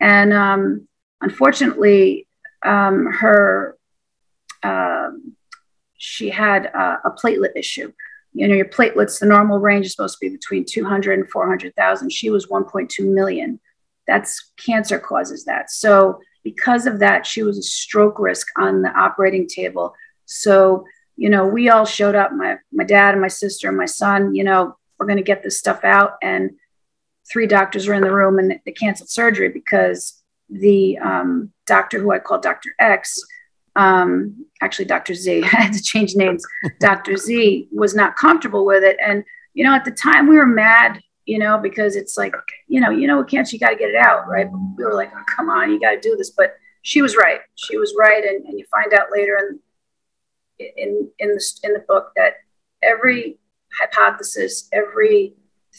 And 0.00 0.32
um, 0.32 0.88
unfortunately, 1.20 2.26
um, 2.64 3.06
her 3.12 3.76
uh, 4.62 5.10
she 5.96 6.30
had 6.30 6.66
a, 6.66 7.00
a, 7.04 7.10
platelet 7.10 7.56
issue. 7.56 7.92
You 8.38 8.48
know, 8.48 8.54
your 8.54 8.66
platelets, 8.66 9.18
the 9.18 9.26
normal 9.26 9.58
range 9.58 9.86
is 9.86 9.92
supposed 9.92 10.18
to 10.18 10.26
be 10.26 10.34
between 10.34 10.64
200 10.64 11.18
and 11.18 11.28
400,000. 11.28 12.10
She 12.10 12.30
was 12.30 12.46
1.2 12.46 13.12
million. 13.12 13.60
That's 14.06 14.52
cancer 14.56 14.98
causes 14.98 15.44
that. 15.44 15.70
So 15.70 16.20
because 16.44 16.86
of 16.86 16.98
that, 17.00 17.26
she 17.26 17.42
was 17.42 17.58
a 17.58 17.62
stroke 17.62 18.18
risk 18.18 18.46
on 18.56 18.82
the 18.82 18.90
operating 18.90 19.46
table. 19.46 19.94
So 20.24 20.84
you 21.18 21.28
know, 21.28 21.44
we 21.44 21.68
all 21.68 21.84
showed 21.84 22.14
up, 22.14 22.32
my, 22.32 22.58
my 22.72 22.84
dad 22.84 23.10
and 23.10 23.20
my 23.20 23.28
sister 23.28 23.68
and 23.68 23.76
my 23.76 23.86
son, 23.86 24.36
you 24.36 24.44
know, 24.44 24.76
we're 24.98 25.06
going 25.06 25.18
to 25.18 25.24
get 25.24 25.42
this 25.42 25.58
stuff 25.58 25.82
out. 25.82 26.12
And 26.22 26.52
three 27.30 27.48
doctors 27.48 27.88
were 27.88 27.94
in 27.94 28.02
the 28.02 28.14
room 28.14 28.38
and 28.38 28.60
they 28.64 28.70
canceled 28.70 29.10
surgery 29.10 29.48
because 29.48 30.22
the 30.48 30.96
um, 30.98 31.52
doctor 31.66 31.98
who 31.98 32.12
I 32.12 32.20
call 32.20 32.38
Dr. 32.38 32.70
X, 32.78 33.18
um, 33.78 34.44
actually 34.60 34.84
Dr. 34.84 35.14
Z, 35.14 35.42
I 35.44 35.46
had 35.46 35.72
to 35.72 35.82
change 35.82 36.14
names. 36.14 36.44
Dr. 36.80 37.16
Z 37.16 37.68
was 37.72 37.94
not 37.94 38.16
comfortable 38.16 38.66
with 38.66 38.82
it. 38.82 38.98
And, 39.04 39.24
you 39.54 39.64
know, 39.64 39.74
at 39.74 39.84
the 39.84 39.90
time 39.90 40.28
we 40.28 40.36
were 40.36 40.46
mad, 40.46 41.00
you 41.24 41.38
know, 41.38 41.58
because 41.58 41.96
it's 41.96 42.16
like, 42.16 42.34
you 42.66 42.80
know, 42.80 42.90
you 42.90 43.06
know, 43.06 43.22
cancer, 43.22 43.54
you 43.54 43.60
got 43.60 43.70
to 43.70 43.76
get 43.76 43.90
it 43.90 43.96
out, 43.96 44.28
right? 44.28 44.50
But 44.50 44.58
we 44.76 44.84
were 44.84 44.94
like, 44.94 45.12
oh, 45.14 45.22
come 45.34 45.48
on, 45.48 45.70
you 45.70 45.80
got 45.80 45.90
to 45.92 46.00
do 46.00 46.16
this. 46.16 46.30
But 46.30 46.56
she 46.82 47.02
was 47.02 47.16
right. 47.16 47.40
She 47.54 47.76
was 47.76 47.94
right. 47.98 48.24
And, 48.24 48.44
and 48.46 48.58
you 48.58 48.64
find 48.70 48.92
out 48.94 49.08
later 49.12 49.36
and 49.36 49.58
in 50.58 51.08
in 51.18 51.28
the 51.28 51.44
in 51.62 51.72
the 51.72 51.84
book 51.86 52.12
that 52.16 52.34
every 52.82 53.38
hypothesis, 53.80 54.68
every 54.72 55.34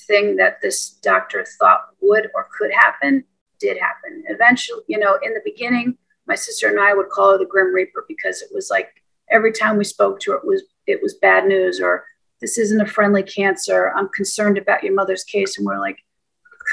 thing 0.07 0.35
that 0.37 0.61
this 0.61 0.91
doctor 1.01 1.45
thought 1.59 1.81
would 2.01 2.29
or 2.33 2.47
could 2.57 2.71
happen 2.71 3.25
did 3.59 3.77
happen. 3.77 4.23
Eventually, 4.27 4.83
you 4.87 4.99
know, 4.99 5.17
in 5.21 5.33
the 5.33 5.41
beginning, 5.43 5.97
my 6.29 6.35
sister 6.35 6.69
and 6.69 6.79
I 6.79 6.93
would 6.93 7.09
call 7.09 7.31
her 7.31 7.37
the 7.37 7.45
Grim 7.45 7.73
Reaper 7.73 8.05
because 8.07 8.41
it 8.41 8.49
was 8.53 8.69
like 8.69 9.03
every 9.29 9.51
time 9.51 9.75
we 9.75 9.83
spoke 9.83 10.19
to 10.21 10.31
her, 10.31 10.37
it 10.37 10.45
was 10.45 10.63
it 10.87 11.01
was 11.01 11.15
bad 11.15 11.45
news 11.45 11.81
or 11.81 12.05
this 12.39 12.57
isn't 12.57 12.79
a 12.79 12.85
friendly 12.85 13.23
cancer. 13.23 13.91
I'm 13.95 14.07
concerned 14.09 14.57
about 14.57 14.83
your 14.83 14.93
mother's 14.93 15.25
case, 15.25 15.57
and 15.57 15.65
we're 15.67 15.79
like, 15.79 15.97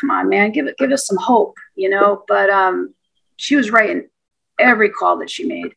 come 0.01 0.11
on, 0.11 0.29
man, 0.29 0.53
give 0.53 0.67
it 0.67 0.79
give 0.79 0.93
us 0.93 1.07
some 1.07 1.17
hope, 1.17 1.57
you 1.75 1.89
know. 1.89 2.23
But 2.29 2.51
um, 2.51 2.95
she 3.37 3.57
was 3.57 3.71
right 3.71 3.91
in 3.91 4.09
every 4.61 4.91
call 4.91 5.19
that 5.19 5.31
she 5.31 5.45
made. 5.45 5.75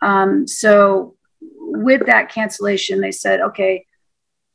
Um, 0.00 0.46
so 0.46 1.16
with 1.58 2.06
that 2.06 2.30
cancellation, 2.30 3.00
they 3.00 3.12
said, 3.12 3.40
okay, 3.40 3.86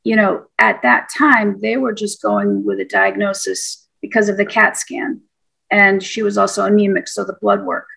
you 0.04 0.16
know, 0.16 0.46
at 0.60 0.82
that 0.84 1.10
time, 1.10 1.60
they 1.60 1.78
were 1.78 1.94
just 1.94 2.22
going 2.22 2.64
with 2.64 2.80
a 2.80 2.86
diagnosis 2.86 3.88
because 4.02 4.30
of 4.30 4.38
the 4.38 4.46
CAT 4.46 4.78
scan. 4.78 5.22
And 5.70 6.02
she 6.02 6.24
was 6.24 6.38
also 6.38 6.64
anemic, 6.64 7.10
so 7.10 7.26
the 7.26 7.38
blood 7.42 7.64
work. 7.64 7.88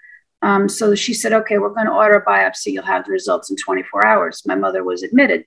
Um, 0.42 0.68
so 0.68 0.94
she 0.94 1.12
said, 1.12 1.32
okay, 1.32 1.59
we're 1.59 1.75
going 1.75 1.87
to 1.87 1.92
order 1.92 2.16
a 2.16 2.25
biopsy. 2.25 2.73
You'll 2.73 2.85
have 2.85 3.04
the 3.04 3.12
results 3.12 3.50
in 3.50 3.56
24 3.56 4.06
hours. 4.06 4.42
My 4.47 4.54
mother 4.54 4.82
was 4.82 5.02
admitted. 5.02 5.44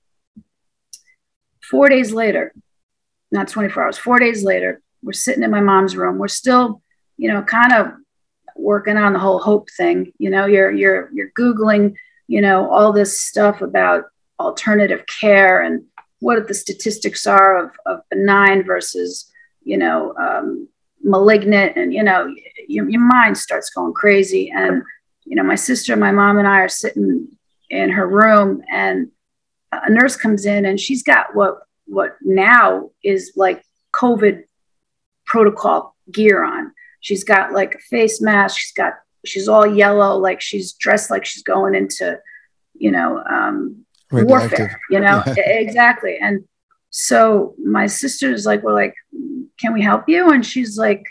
Four 1.61 1.89
days 1.89 2.11
later, 2.11 2.53
not 3.31 3.47
24 3.47 3.83
hours, 3.83 3.97
four 3.97 4.19
days 4.19 4.43
later, 4.43 4.81
we're 5.01 5.13
sitting 5.13 5.43
in 5.43 5.51
my 5.51 5.61
mom's 5.61 5.97
room. 5.97 6.17
We're 6.17 6.27
still, 6.27 6.81
you 7.17 7.27
know, 7.27 7.41
kind 7.41 7.73
of 7.73 7.93
working 8.55 8.97
on 8.97 9.13
the 9.13 9.19
whole 9.19 9.39
hope 9.39 9.69
thing. 9.75 10.13
You 10.19 10.29
know, 10.29 10.45
you're 10.45 10.71
you're 10.71 11.09
you're 11.11 11.31
Googling 11.31 11.95
you 12.27 12.41
know, 12.41 12.69
all 12.71 12.93
this 12.93 13.21
stuff 13.21 13.61
about 13.61 14.05
alternative 14.39 15.05
care 15.05 15.61
and 15.61 15.83
what 16.19 16.47
the 16.47 16.53
statistics 16.53 17.27
are 17.27 17.65
of, 17.65 17.71
of 17.85 17.99
benign 18.09 18.63
versus, 18.63 19.31
you 19.63 19.77
know, 19.77 20.15
um, 20.17 20.67
malignant. 21.01 21.75
And, 21.75 21.93
you 21.93 22.03
know, 22.03 22.33
your, 22.67 22.89
your 22.89 23.01
mind 23.01 23.37
starts 23.37 23.69
going 23.69 23.93
crazy. 23.93 24.51
And, 24.51 24.83
you 25.25 25.35
know, 25.35 25.43
my 25.43 25.55
sister, 25.55 25.95
my 25.95 26.11
mom, 26.11 26.37
and 26.37 26.47
I 26.47 26.59
are 26.59 26.69
sitting 26.69 27.27
in 27.69 27.89
her 27.89 28.07
room, 28.07 28.61
and 28.71 29.11
a 29.71 29.89
nurse 29.89 30.15
comes 30.15 30.45
in 30.45 30.65
and 30.65 30.79
she's 30.79 31.03
got 31.03 31.35
what 31.35 31.59
what 31.85 32.15
now 32.21 32.91
is 33.03 33.33
like 33.35 33.63
COVID 33.93 34.43
protocol 35.25 35.95
gear 36.11 36.43
on. 36.43 36.71
She's 36.99 37.23
got 37.23 37.51
like 37.51 37.75
a 37.75 37.79
face 37.79 38.21
mask. 38.21 38.57
She's 38.57 38.73
got 38.73 38.93
she's 39.25 39.47
all 39.47 39.65
yellow, 39.65 40.17
like 40.17 40.41
she's 40.41 40.73
dressed 40.73 41.09
like 41.09 41.25
she's 41.25 41.43
going 41.43 41.75
into, 41.75 42.19
you 42.73 42.91
know, 42.91 43.23
um, 43.23 43.85
warfare, 44.11 44.79
you 44.89 44.99
know, 44.99 45.23
yeah. 45.27 45.49
exactly. 45.49 46.17
And 46.21 46.45
so 46.89 47.55
my 47.63 47.87
sister's 47.87 48.45
like, 48.45 48.63
we're 48.63 48.73
like, 48.73 48.93
can 49.59 49.73
we 49.73 49.81
help 49.81 50.07
you? 50.07 50.29
And 50.29 50.45
she's 50.45 50.77
like, 50.77 51.03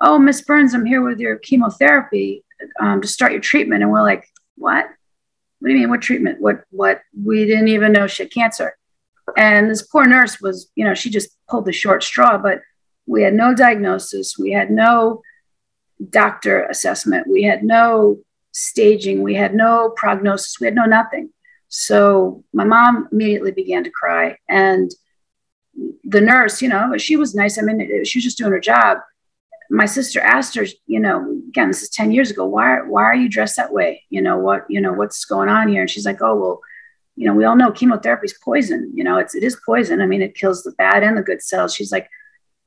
oh, 0.00 0.18
Miss 0.18 0.40
Burns, 0.42 0.74
I'm 0.74 0.84
here 0.84 1.02
with 1.02 1.18
your 1.18 1.36
chemotherapy 1.36 2.44
um, 2.80 3.00
to 3.00 3.08
start 3.08 3.32
your 3.32 3.40
treatment. 3.40 3.82
And 3.82 3.90
we're 3.92 4.02
like, 4.02 4.26
what? 4.56 4.86
What 5.60 5.68
do 5.68 5.74
you 5.74 5.80
mean? 5.80 5.90
What 5.90 6.02
treatment? 6.02 6.40
What, 6.40 6.62
what? 6.70 7.00
We 7.20 7.44
didn't 7.46 7.68
even 7.68 7.92
know 7.92 8.06
she 8.06 8.24
had 8.24 8.32
cancer. 8.32 8.76
And 9.36 9.70
this 9.70 9.82
poor 9.82 10.06
nurse 10.06 10.40
was, 10.40 10.70
you 10.74 10.84
know, 10.84 10.94
she 10.94 11.10
just 11.10 11.30
pulled 11.48 11.64
the 11.64 11.72
short 11.72 12.02
straw, 12.02 12.38
but 12.38 12.62
we 13.06 13.22
had 13.22 13.34
no 13.34 13.54
diagnosis. 13.54 14.38
We 14.38 14.52
had 14.52 14.70
no 14.70 15.22
doctor 16.10 16.64
assessment. 16.64 17.26
We 17.26 17.42
had 17.42 17.64
no 17.64 18.18
staging. 18.52 19.22
We 19.22 19.34
had 19.34 19.54
no 19.54 19.90
prognosis. 19.96 20.60
We 20.60 20.66
had 20.66 20.74
no 20.74 20.84
nothing. 20.84 21.30
So 21.68 22.44
my 22.52 22.64
mom 22.64 23.08
immediately 23.12 23.52
began 23.52 23.84
to 23.84 23.90
cry. 23.90 24.38
And 24.48 24.90
the 26.04 26.20
nurse, 26.20 26.62
you 26.62 26.68
know, 26.68 26.96
she 26.96 27.16
was 27.16 27.34
nice. 27.34 27.58
I 27.58 27.62
mean, 27.62 28.04
she 28.04 28.18
was 28.18 28.24
just 28.24 28.38
doing 28.38 28.52
her 28.52 28.60
job. 28.60 28.98
My 29.70 29.86
sister 29.86 30.20
asked 30.20 30.54
her, 30.54 30.66
you 30.86 30.98
know, 30.98 31.40
again, 31.48 31.68
this 31.68 31.82
is 31.82 31.90
10 31.90 32.12
years 32.12 32.30
ago. 32.30 32.46
Why, 32.46 32.80
why 32.80 33.04
are 33.04 33.14
you 33.14 33.28
dressed 33.28 33.56
that 33.56 33.72
way? 33.72 34.04
You 34.08 34.22
know, 34.22 34.38
what, 34.38 34.64
you 34.68 34.80
know, 34.80 34.92
what's 34.92 35.24
going 35.24 35.48
on 35.48 35.68
here? 35.68 35.82
And 35.82 35.90
she's 35.90 36.06
like, 36.06 36.22
oh, 36.22 36.34
well, 36.36 36.60
you 37.16 37.26
know, 37.26 37.34
we 37.34 37.44
all 37.44 37.56
know 37.56 37.72
chemotherapy 37.72 38.26
is 38.26 38.38
poison. 38.42 38.92
You 38.94 39.04
know, 39.04 39.18
it's, 39.18 39.34
it 39.34 39.42
is 39.42 39.60
poison. 39.66 40.00
I 40.00 40.06
mean, 40.06 40.22
it 40.22 40.36
kills 40.36 40.62
the 40.62 40.72
bad 40.72 41.02
and 41.02 41.16
the 41.16 41.22
good 41.22 41.42
cells. 41.42 41.74
She's 41.74 41.92
like, 41.92 42.08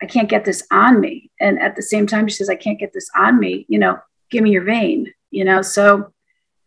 I 0.01 0.05
can't 0.05 0.29
get 0.29 0.45
this 0.45 0.65
on 0.71 0.99
me. 0.99 1.31
And 1.39 1.59
at 1.59 1.75
the 1.75 1.81
same 1.81 2.05
time, 2.07 2.27
she 2.27 2.35
says, 2.35 2.49
I 2.49 2.55
can't 2.55 2.79
get 2.79 2.91
this 2.93 3.09
on 3.15 3.39
me, 3.39 3.65
you 3.69 3.79
know, 3.79 3.99
give 4.29 4.43
me 4.43 4.51
your 4.51 4.63
vein, 4.63 5.13
you 5.29 5.45
know? 5.45 5.61
So 5.61 6.11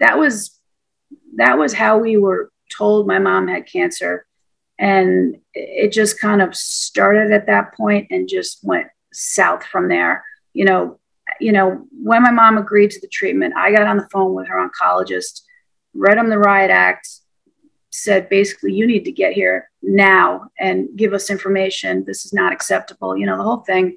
that 0.00 0.19
was, 0.19 0.59
that 1.37 1.59
was 1.59 1.75
how 1.75 1.99
we 1.99 2.17
were 2.17 2.50
told 2.71 3.07
my 3.07 3.19
mom 3.19 3.49
had 3.49 3.67
cancer. 3.67 4.26
And 4.79 5.41
it 5.53 5.93
just 5.93 6.21
kind 6.21 6.43
of 6.43 6.55
started 6.55 7.33
at 7.33 7.47
that 7.47 7.75
point 7.75 8.09
and 8.11 8.29
just 8.29 8.61
went 8.62 8.88
south 9.14 9.64
from 9.64 9.88
there. 9.88 10.25
You 10.52 10.64
know, 10.64 11.00
you 11.40 11.52
know, 11.52 11.87
when 11.90 12.23
my 12.23 12.30
mom 12.30 12.59
agreed 12.59 12.90
to 12.92 13.00
the 13.00 13.09
treatment, 13.09 13.54
I 13.56 13.73
got 13.73 13.87
on 13.87 13.97
the 13.97 14.09
phone 14.12 14.35
with 14.35 14.49
her 14.49 14.68
oncologist, 14.68 15.42
read 15.94 16.18
him 16.18 16.28
the 16.28 16.38
riot 16.38 16.71
act, 16.71 17.09
said 17.90 18.28
basically 18.28 18.73
you 18.73 18.87
need 18.87 19.04
to 19.04 19.12
get 19.12 19.33
here 19.33 19.71
now 19.83 20.49
and 20.59 20.88
give 20.97 21.12
us 21.12 21.30
information. 21.30 22.04
This 22.04 22.26
is 22.26 22.33
not 22.33 22.52
acceptable 22.52 23.16
you 23.16 23.26
know 23.26 23.37
the 23.37 23.44
whole 23.44 23.59
thing. 23.59 23.97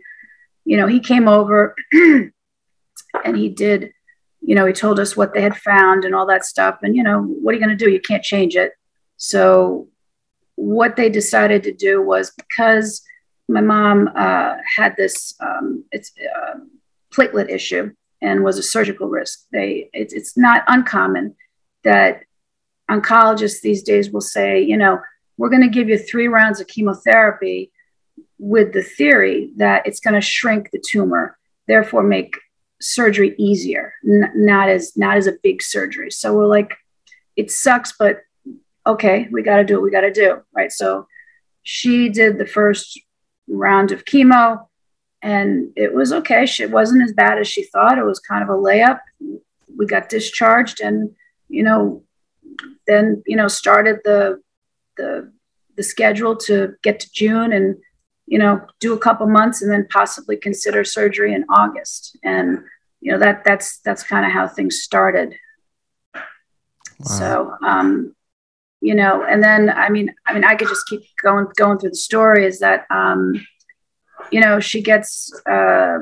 You 0.65 0.77
know 0.77 0.88
he 0.88 1.00
came 1.00 1.27
over 1.27 1.75
and 1.93 2.31
he 3.36 3.50
did 3.50 3.91
you 4.41 4.53
know 4.55 4.65
he 4.65 4.74
told 4.74 5.00
us 5.00 5.17
what 5.17 5.33
they 5.33 5.41
had 5.41 5.57
found 5.57 6.05
and 6.05 6.13
all 6.13 6.27
that 6.27 6.45
stuff. 6.45 6.79
And 6.83 6.95
you 6.95 7.03
know 7.03 7.21
what 7.21 7.51
are 7.51 7.57
you 7.57 7.65
going 7.65 7.75
to 7.77 7.86
do? 7.86 7.91
You 7.91 8.00
can't 8.00 8.24
change 8.24 8.55
it. 8.55 8.74
So 9.17 9.88
what 10.55 10.95
they 10.95 11.09
decided 11.09 11.63
to 11.63 11.74
do 11.74 12.01
was 12.01 12.31
because 12.31 13.01
my 13.48 13.62
mom 13.62 14.10
uh, 14.16 14.56
had 14.75 14.96
this 14.98 15.36
um, 15.39 15.84
it's 15.92 16.12
uh, 16.36 16.60
platelet 17.13 17.50
issue 17.50 17.92
and 18.22 18.44
was 18.44 18.58
a 18.58 18.63
surgical 18.63 19.08
risk 19.08 19.46
they 19.51 19.89
it's, 19.94 20.13
it's 20.13 20.38
not 20.38 20.63
uncommon 20.68 21.36
that 21.84 22.24
oncologists 22.89 23.62
these 23.62 23.84
days 23.84 24.12
will 24.12 24.22
say, 24.22 24.62
you 24.62 24.77
know, 24.77 25.00
we're 25.38 25.50
going 25.50 25.62
to 25.62 25.70
give 25.70 25.89
you 25.89 25.98
three 25.98 26.27
rounds 26.27 26.60
of 26.60 26.68
chemotherapy 26.68 27.72
with 28.39 28.74
the 28.74 28.84
theory 28.84 29.51
that 29.58 29.86
it's 29.86 30.00
going 30.00 30.13
to 30.13 30.22
shrink 30.22 30.72
the 30.72 30.84
tumor, 30.86 31.38
therefore 31.68 32.04
make 32.04 32.38
surgery 32.82 33.36
easier, 33.38 33.94
n- 34.06 34.32
not 34.36 34.70
as 34.70 34.96
not 34.96 35.18
as 35.18 35.27
a 35.27 35.38
big 35.44 35.62
surgery. 35.62 36.12
So 36.12 36.34
we're 36.34 36.48
like, 36.48 36.75
it 37.36 37.51
sucks, 37.51 37.94
but 37.98 38.22
okay, 38.86 39.27
we 39.32 39.44
got 39.44 39.58
to 39.58 39.63
do 39.63 39.75
what 39.75 39.84
we 39.84 39.92
got 39.92 40.01
to 40.01 40.13
do, 40.13 40.42
right? 40.56 40.72
So 40.72 41.08
she 41.63 42.10
did 42.10 42.38
the 42.38 42.46
first 42.46 43.00
round 43.48 43.92
of 43.92 44.06
chemo, 44.06 44.68
and 45.22 45.72
it 45.75 45.94
was 45.94 46.13
okay. 46.13 46.46
She, 46.46 46.63
it 46.63 46.72
wasn't 46.72 47.04
as 47.04 47.13
bad 47.13 47.39
as 47.39 47.48
she 47.48 47.63
thought. 47.63 47.98
It 47.98 48.06
was 48.06 48.20
kind 48.20 48.44
of 48.44 48.50
a 48.50 48.54
layup. 48.54 49.00
We 49.75 49.86
got 49.86 50.10
discharged, 50.10 50.82
and 50.82 51.16
you 51.50 51.63
know, 51.63 52.04
then 52.88 53.24
you 53.25 53.36
know 53.36 53.48
started 53.48 54.00
the 54.04 54.42
the 54.98 55.32
the 55.75 55.84
schedule 55.84 56.36
to 56.36 56.74
get 56.84 57.00
to 57.00 57.12
June 57.12 57.54
and 57.54 57.75
you 58.25 58.38
know 58.38 58.62
do 58.80 58.94
a 58.94 59.00
couple 59.00 59.27
months 59.27 59.62
and 59.62 59.72
then 59.72 59.88
possibly 59.89 60.36
consider 60.36 60.84
surgery 60.84 61.34
in 61.34 61.46
August 61.50 62.18
and 62.24 62.60
you 63.00 63.12
know 63.12 63.20
that 63.20 63.44
that's 63.44 63.80
that's 63.80 64.04
kind 64.04 64.25
of 64.25 64.32
how 64.32 64.48
things 64.48 64.82
started 64.82 65.36
wow. 66.13 66.22
so 67.06 67.54
um 67.66 68.16
you 68.81 68.93
know 68.93 69.24
and 69.24 69.43
then 69.43 69.69
i 69.69 69.89
mean 69.89 70.13
i 70.25 70.34
mean 70.34 70.43
i 70.43 70.55
could 70.55 70.67
just 70.67 70.88
keep 70.88 71.01
going 71.22 71.48
going 71.55 71.77
through 71.77 71.89
the 71.89 71.96
story 71.96 72.46
is 72.46 72.60
that 72.60 72.86
um 72.91 73.34
you 74.31 74.39
know 74.39 74.60
she 74.60 74.81
gets 74.81 75.31
uh 75.50 76.00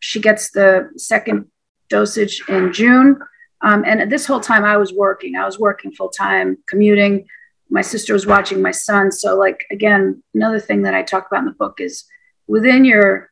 she 0.00 0.20
gets 0.20 0.50
the 0.52 0.88
second 0.96 1.46
dosage 1.88 2.42
in 2.48 2.72
june. 2.72 3.18
Um, 3.60 3.82
and 3.84 4.10
this 4.12 4.24
whole 4.24 4.40
time 4.40 4.64
i 4.64 4.76
was 4.76 4.92
working 4.92 5.36
i 5.36 5.44
was 5.44 5.58
working 5.58 5.92
full 5.92 6.10
time 6.10 6.58
commuting. 6.68 7.26
My 7.70 7.82
sister 7.82 8.14
was 8.14 8.26
watching 8.26 8.62
my 8.62 8.70
son. 8.70 9.12
So 9.12 9.36
like 9.36 9.66
again 9.70 10.22
another 10.34 10.60
thing 10.60 10.82
that 10.82 10.94
i 10.94 11.02
talk 11.02 11.26
about 11.26 11.40
in 11.40 11.46
the 11.46 11.52
book 11.52 11.80
is 11.80 12.04
within 12.46 12.84
your 12.84 13.30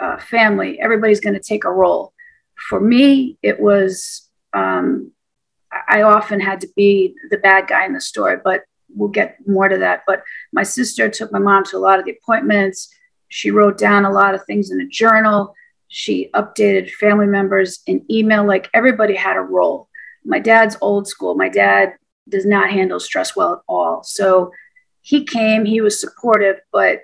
uh, 0.00 0.18
family, 0.18 0.80
everybody's 0.80 1.20
going 1.20 1.34
to 1.34 1.40
take 1.40 1.64
a 1.64 1.70
role. 1.70 2.12
For 2.68 2.80
me, 2.80 3.38
it 3.42 3.60
was 3.60 4.28
um, 4.52 5.12
I 5.88 6.02
often 6.02 6.40
had 6.40 6.60
to 6.62 6.68
be 6.76 7.14
the 7.30 7.38
bad 7.38 7.68
guy 7.68 7.86
in 7.86 7.92
the 7.92 8.00
story, 8.00 8.36
but 8.42 8.64
we'll 8.94 9.08
get 9.08 9.36
more 9.46 9.68
to 9.68 9.78
that. 9.78 10.02
But 10.06 10.22
my 10.52 10.62
sister 10.62 11.08
took 11.08 11.32
my 11.32 11.38
mom 11.38 11.64
to 11.66 11.76
a 11.76 11.78
lot 11.78 11.98
of 11.98 12.04
the 12.04 12.12
appointments. 12.12 12.92
She 13.28 13.50
wrote 13.50 13.78
down 13.78 14.04
a 14.04 14.10
lot 14.10 14.34
of 14.34 14.44
things 14.44 14.70
in 14.70 14.80
a 14.80 14.86
journal. 14.88 15.54
She 15.88 16.30
updated 16.34 16.90
family 16.92 17.26
members 17.26 17.80
in 17.86 18.04
email. 18.10 18.44
Like 18.44 18.68
everybody 18.74 19.14
had 19.14 19.36
a 19.36 19.40
role. 19.40 19.88
My 20.24 20.40
dad's 20.40 20.76
old 20.80 21.06
school. 21.06 21.34
My 21.34 21.48
dad 21.48 21.94
does 22.28 22.46
not 22.46 22.70
handle 22.70 23.00
stress 23.00 23.36
well 23.36 23.54
at 23.54 23.60
all. 23.68 24.02
So 24.02 24.52
he 25.02 25.24
came, 25.24 25.64
he 25.64 25.80
was 25.80 26.00
supportive, 26.00 26.60
but 26.72 27.00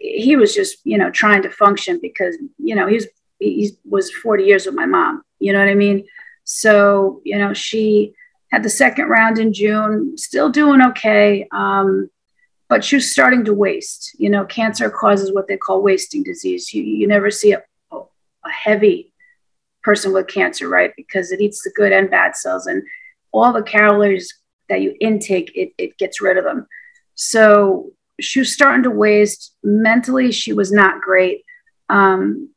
he 0.00 0.36
was 0.36 0.54
just 0.54 0.78
you 0.84 0.96
know 0.96 1.10
trying 1.10 1.42
to 1.42 1.50
function 1.50 1.98
because 2.00 2.36
you 2.58 2.74
know 2.74 2.86
he's 2.86 3.06
he 3.38 3.76
was 3.84 4.10
40 4.10 4.44
years 4.44 4.66
with 4.66 4.74
my 4.74 4.86
mom 4.86 5.22
you 5.40 5.52
know 5.52 5.58
what 5.58 5.68
i 5.68 5.74
mean 5.74 6.06
so 6.44 7.20
you 7.24 7.38
know 7.38 7.52
she 7.52 8.14
had 8.52 8.62
the 8.62 8.70
second 8.70 9.08
round 9.08 9.38
in 9.38 9.52
june 9.52 10.16
still 10.16 10.50
doing 10.50 10.80
okay 10.80 11.48
um, 11.52 12.08
but 12.68 12.84
she 12.84 12.96
was 12.96 13.12
starting 13.12 13.44
to 13.44 13.54
waste. 13.54 14.16
You 14.18 14.30
know 14.30 14.44
cancer 14.44 14.90
causes 14.90 15.32
what 15.32 15.48
they 15.48 15.56
call 15.56 15.82
wasting 15.82 16.22
disease. 16.22 16.72
You, 16.72 16.82
you 16.82 17.06
never 17.06 17.30
see 17.30 17.52
a, 17.52 17.62
a 17.92 18.50
heavy 18.50 19.12
person 19.82 20.12
with 20.12 20.26
cancer 20.28 20.68
right? 20.68 20.92
Because 20.96 21.30
it 21.30 21.40
eats 21.40 21.62
the 21.62 21.72
good 21.76 21.92
and 21.92 22.10
bad 22.10 22.36
cells 22.36 22.66
and 22.66 22.82
all 23.32 23.52
the 23.52 23.62
calories 23.62 24.32
that 24.68 24.80
you 24.80 24.96
intake 25.00 25.52
it, 25.54 25.72
it 25.78 25.98
gets 25.98 26.20
rid 26.20 26.38
of 26.38 26.44
them. 26.44 26.66
So 27.14 27.92
she 28.20 28.38
was 28.38 28.52
starting 28.52 28.84
to 28.84 28.90
waste. 28.90 29.54
Mentally 29.62 30.32
she 30.32 30.52
was 30.52 30.72
not 30.72 31.00
great. 31.00 31.44
Um, 31.88 32.50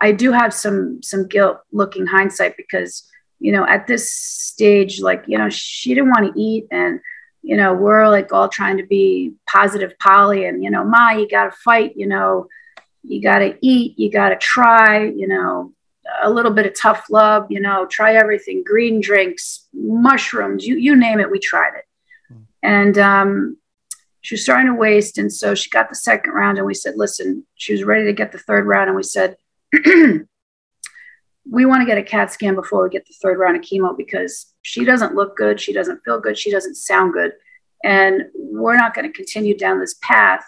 i 0.00 0.12
do 0.12 0.32
have 0.32 0.52
some 0.52 1.02
some 1.02 1.26
guilt 1.26 1.58
looking 1.72 2.06
hindsight 2.06 2.56
because 2.56 3.08
you 3.44 3.52
know 3.52 3.66
at 3.66 3.86
this 3.86 4.10
stage 4.10 5.02
like 5.02 5.24
you 5.28 5.36
know 5.36 5.50
she 5.50 5.94
didn't 5.94 6.08
want 6.08 6.34
to 6.34 6.40
eat 6.40 6.66
and 6.70 6.98
you 7.42 7.56
know 7.58 7.74
we're 7.74 8.08
like 8.08 8.32
all 8.32 8.48
trying 8.48 8.78
to 8.78 8.86
be 8.86 9.34
positive 9.46 9.98
polly 9.98 10.46
and 10.46 10.64
you 10.64 10.70
know 10.70 10.82
ma 10.82 11.10
you 11.10 11.28
gotta 11.28 11.50
fight 11.50 11.92
you 11.94 12.06
know 12.06 12.46
you 13.02 13.20
gotta 13.20 13.54
eat 13.60 13.98
you 13.98 14.10
gotta 14.10 14.36
try 14.36 15.04
you 15.04 15.28
know 15.28 15.70
a 16.22 16.30
little 16.30 16.52
bit 16.52 16.64
of 16.64 16.74
tough 16.74 17.04
love 17.10 17.46
you 17.50 17.60
know 17.60 17.84
try 17.86 18.14
everything 18.14 18.64
green 18.64 18.98
drinks 18.98 19.68
mushrooms 19.74 20.66
you 20.66 20.76
you 20.76 20.96
name 20.96 21.20
it 21.20 21.30
we 21.30 21.38
tried 21.38 21.74
it 21.76 21.84
hmm. 22.28 22.40
and 22.62 22.96
um 22.96 23.58
she 24.22 24.36
was 24.36 24.42
starting 24.42 24.68
to 24.68 24.74
waste. 24.74 25.18
And 25.18 25.30
so 25.30 25.54
she 25.54 25.68
got 25.68 25.90
the 25.90 25.94
second 25.94 26.32
round, 26.32 26.56
and 26.56 26.66
we 26.66 26.72
said, 26.72 26.94
listen, 26.96 27.44
she 27.56 27.72
was 27.72 27.84
ready 27.84 28.06
to 28.06 28.14
get 28.14 28.32
the 28.32 28.38
third 28.38 28.64
round. 28.64 28.88
And 28.88 28.96
we 28.96 29.02
said, 29.02 29.36
we 31.50 31.66
want 31.66 31.82
to 31.82 31.86
get 31.86 31.98
a 31.98 32.02
CAT 32.02 32.32
scan 32.32 32.54
before 32.54 32.82
we 32.82 32.90
get 32.90 33.06
the 33.06 33.14
third 33.22 33.38
round 33.38 33.56
of 33.56 33.62
chemo 33.62 33.96
because 33.96 34.54
she 34.62 34.84
doesn't 34.84 35.14
look 35.14 35.36
good. 35.36 35.60
She 35.60 35.72
doesn't 35.72 36.00
feel 36.04 36.20
good. 36.20 36.38
She 36.38 36.50
doesn't 36.50 36.76
sound 36.76 37.12
good. 37.12 37.32
And 37.82 38.22
we're 38.34 38.76
not 38.76 38.94
going 38.94 39.06
to 39.06 39.12
continue 39.12 39.56
down 39.56 39.78
this 39.78 39.94
path 40.00 40.44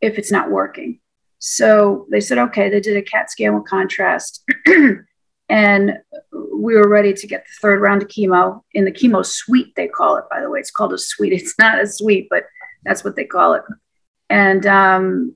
if 0.00 0.18
it's 0.18 0.30
not 0.30 0.50
working. 0.50 1.00
So 1.40 2.06
they 2.10 2.20
said, 2.20 2.38
okay, 2.38 2.68
they 2.68 2.80
did 2.80 2.96
a 2.96 3.02
CAT 3.02 3.30
scan 3.30 3.54
with 3.54 3.66
contrast. 3.66 4.44
and 5.48 5.98
we 6.32 6.76
were 6.76 6.88
ready 6.88 7.12
to 7.12 7.26
get 7.26 7.44
the 7.44 7.60
third 7.60 7.80
round 7.80 8.02
of 8.02 8.08
chemo 8.08 8.62
in 8.72 8.84
the 8.84 8.92
chemo 8.92 9.24
suite, 9.26 9.74
they 9.74 9.88
call 9.88 10.16
it, 10.16 10.24
by 10.30 10.40
the 10.40 10.50
way. 10.50 10.60
It's 10.60 10.70
called 10.70 10.92
a 10.92 10.98
suite. 10.98 11.32
It's 11.40 11.58
not 11.58 11.80
a 11.80 11.86
suite, 11.86 12.28
but 12.30 12.44
that's 12.84 13.02
what 13.02 13.16
they 13.16 13.24
call 13.24 13.54
it. 13.54 13.62
And 14.28 14.64
um, 14.66 15.34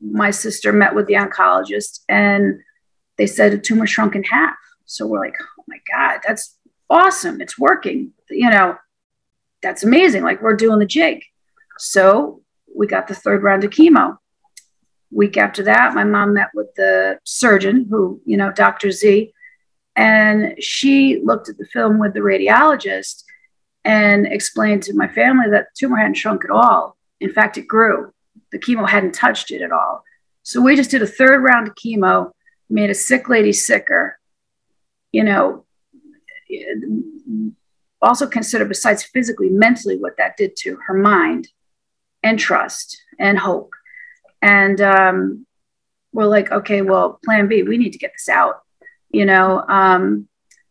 my 0.00 0.30
sister 0.30 0.72
met 0.72 0.94
with 0.94 1.06
the 1.06 1.14
oncologist 1.14 2.00
and 2.08 2.60
they 3.18 3.26
said 3.26 3.52
a 3.52 3.58
tumor 3.58 3.86
shrunk 3.86 4.14
in 4.14 4.22
half. 4.24 4.56
So 4.86 5.06
we're 5.06 5.20
like, 5.20 5.36
oh 5.40 5.64
my 5.66 5.78
God, 5.92 6.20
that's 6.26 6.56
awesome. 6.88 7.40
It's 7.40 7.58
working. 7.58 8.12
You 8.30 8.50
know, 8.50 8.76
that's 9.62 9.82
amazing. 9.82 10.22
Like 10.22 10.40
we're 10.40 10.56
doing 10.56 10.78
the 10.78 10.86
jig. 10.86 11.22
So 11.78 12.42
we 12.74 12.86
got 12.86 13.08
the 13.08 13.14
third 13.14 13.42
round 13.42 13.64
of 13.64 13.70
chemo. 13.70 14.18
Week 15.10 15.36
after 15.36 15.62
that, 15.64 15.94
my 15.94 16.04
mom 16.04 16.34
met 16.34 16.50
with 16.54 16.68
the 16.76 17.18
surgeon 17.24 17.86
who, 17.90 18.20
you 18.24 18.36
know, 18.36 18.52
Dr. 18.52 18.90
Z, 18.90 19.32
and 19.96 20.62
she 20.62 21.20
looked 21.24 21.48
at 21.48 21.58
the 21.58 21.64
film 21.64 21.98
with 21.98 22.14
the 22.14 22.20
radiologist 22.20 23.24
and 23.84 24.26
explained 24.26 24.82
to 24.84 24.94
my 24.94 25.08
family 25.08 25.50
that 25.50 25.64
the 25.64 25.78
tumor 25.78 25.96
hadn't 25.96 26.14
shrunk 26.14 26.44
at 26.44 26.50
all. 26.50 26.96
In 27.20 27.32
fact, 27.32 27.56
it 27.56 27.66
grew. 27.66 28.12
The 28.52 28.58
chemo 28.58 28.88
hadn't 28.88 29.14
touched 29.14 29.50
it 29.50 29.62
at 29.62 29.72
all. 29.72 30.04
So 30.42 30.60
we 30.60 30.76
just 30.76 30.90
did 30.90 31.02
a 31.02 31.06
third 31.06 31.42
round 31.42 31.68
of 31.68 31.74
chemo, 31.74 32.32
made 32.70 32.90
a 32.90 32.94
sick 32.94 33.28
lady 33.28 33.52
sicker. 33.52 34.18
You 35.12 35.24
know, 35.24 35.64
also 38.00 38.26
consider 38.26 38.64
besides 38.64 39.02
physically, 39.02 39.48
mentally, 39.48 39.96
what 39.96 40.16
that 40.18 40.36
did 40.36 40.56
to 40.56 40.76
her 40.86 40.94
mind 40.94 41.48
and 42.22 42.38
trust 42.38 43.00
and 43.18 43.38
hope. 43.38 43.72
And 44.40 44.80
um, 44.80 45.46
we're 46.12 46.26
like, 46.26 46.50
okay, 46.50 46.82
well, 46.82 47.18
plan 47.24 47.48
B, 47.48 47.62
we 47.62 47.76
need 47.76 47.92
to 47.92 47.98
get 47.98 48.12
this 48.12 48.28
out, 48.28 48.60
you 49.10 49.24
know. 49.24 49.64
Um, 49.68 50.28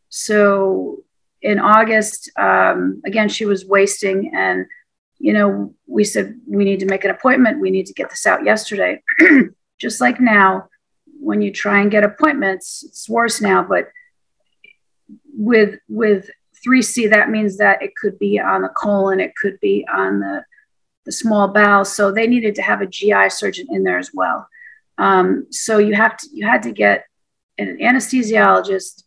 so 0.09 1.03
in 1.41 1.59
August, 1.59 2.31
um, 2.37 3.01
again, 3.05 3.29
she 3.29 3.45
was 3.45 3.65
wasting. 3.65 4.31
And, 4.33 4.65
you 5.19 5.33
know, 5.33 5.73
we 5.85 6.03
said, 6.03 6.39
we 6.47 6.63
need 6.63 6.79
to 6.79 6.85
make 6.85 7.03
an 7.03 7.11
appointment. 7.11 7.59
We 7.59 7.71
need 7.71 7.87
to 7.87 7.93
get 7.93 8.09
this 8.09 8.25
out 8.25 8.45
yesterday. 8.45 9.01
Just 9.79 10.01
like 10.01 10.19
now, 10.19 10.69
when 11.19 11.41
you 11.41 11.51
try 11.51 11.81
and 11.81 11.91
get 11.91 12.03
appointments, 12.03 12.83
it's 12.87 13.09
worse 13.09 13.41
now. 13.41 13.63
But 13.63 13.89
with, 15.33 15.79
with 15.87 16.29
3C, 16.65 17.09
that 17.09 17.29
means 17.29 17.57
that 17.57 17.81
it 17.81 17.95
could 17.95 18.17
be 18.19 18.39
on 18.39 18.61
the 18.61 18.69
colon, 18.69 19.19
it 19.19 19.33
could 19.35 19.59
be 19.59 19.85
on 19.91 20.19
the, 20.19 20.43
the 21.05 21.11
small 21.11 21.47
bowel. 21.47 21.85
So 21.85 22.11
they 22.11 22.27
needed 22.27 22.55
to 22.55 22.61
have 22.61 22.81
a 22.81 22.87
GI 22.87 23.29
surgeon 23.29 23.67
in 23.69 23.83
there 23.83 23.97
as 23.97 24.11
well. 24.13 24.47
Um, 24.97 25.47
so 25.51 25.77
you 25.77 25.93
have 25.95 26.17
to, 26.17 26.27
you 26.33 26.47
had 26.47 26.63
to 26.63 26.71
get 26.71 27.05
an 27.57 27.77
anesthesiologist, 27.77 29.03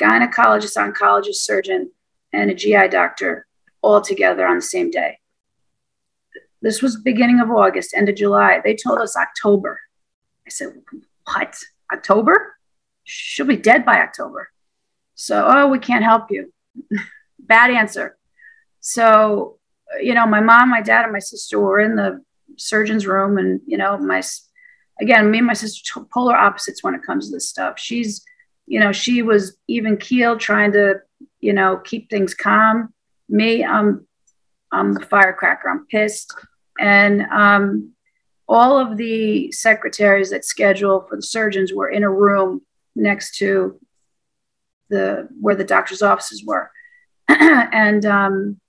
gynecologist, 0.00 0.76
oncologist, 0.76 1.36
surgeon, 1.36 1.90
and 2.32 2.50
a 2.50 2.54
GI 2.54 2.88
doctor 2.88 3.46
all 3.82 4.00
together 4.00 4.46
on 4.46 4.56
the 4.56 4.62
same 4.62 4.90
day. 4.90 5.18
This 6.60 6.80
was 6.80 6.96
beginning 6.96 7.40
of 7.40 7.50
August, 7.50 7.94
end 7.94 8.08
of 8.08 8.14
July. 8.14 8.60
They 8.62 8.76
told 8.76 9.00
us 9.00 9.16
October. 9.16 9.80
I 10.46 10.50
said, 10.50 10.68
What? 11.24 11.56
October? 11.92 12.56
She'll 13.04 13.46
be 13.46 13.56
dead 13.56 13.84
by 13.84 14.00
October. 14.00 14.48
So, 15.14 15.46
oh, 15.46 15.68
we 15.68 15.78
can't 15.78 16.04
help 16.04 16.30
you. 16.30 16.52
Bad 17.38 17.70
answer. 17.70 18.16
So, 18.80 19.58
you 20.00 20.14
know, 20.14 20.26
my 20.26 20.40
mom, 20.40 20.70
my 20.70 20.80
dad, 20.80 21.04
and 21.04 21.12
my 21.12 21.18
sister 21.18 21.60
were 21.60 21.80
in 21.80 21.96
the 21.96 22.22
surgeon's 22.56 23.06
room, 23.06 23.38
and, 23.38 23.60
you 23.66 23.76
know, 23.76 23.98
my, 23.98 24.22
again, 25.00 25.30
me 25.30 25.38
and 25.38 25.46
my 25.46 25.52
sister, 25.52 26.00
polar 26.12 26.36
opposites 26.36 26.82
when 26.82 26.94
it 26.94 27.02
comes 27.02 27.28
to 27.28 27.36
this 27.36 27.48
stuff. 27.48 27.78
She's 27.78 28.24
you 28.66 28.80
know, 28.80 28.92
she 28.92 29.22
was 29.22 29.56
even 29.68 29.96
keeled, 29.96 30.40
trying 30.40 30.72
to, 30.72 31.00
you 31.40 31.52
know, 31.52 31.78
keep 31.78 32.08
things 32.08 32.34
calm. 32.34 32.92
Me, 33.28 33.64
I'm, 33.64 34.06
I'm 34.70 34.94
the 34.94 35.00
firecracker. 35.00 35.68
I'm 35.68 35.86
pissed, 35.86 36.32
and 36.78 37.22
um, 37.22 37.92
all 38.52 38.78
of 38.78 38.96
the 38.96 39.50
secretaries 39.52 40.30
that 40.30 40.44
schedule 40.44 41.06
for 41.08 41.16
the 41.16 41.22
surgeons 41.22 41.72
were 41.72 41.88
in 41.88 42.02
a 42.02 42.10
room 42.10 42.62
next 42.94 43.36
to 43.38 43.80
the 44.90 45.28
where 45.40 45.54
the 45.54 45.64
doctor's 45.64 46.02
offices 46.02 46.44
were. 46.44 46.70
And 47.28 48.04
um, 48.04 48.60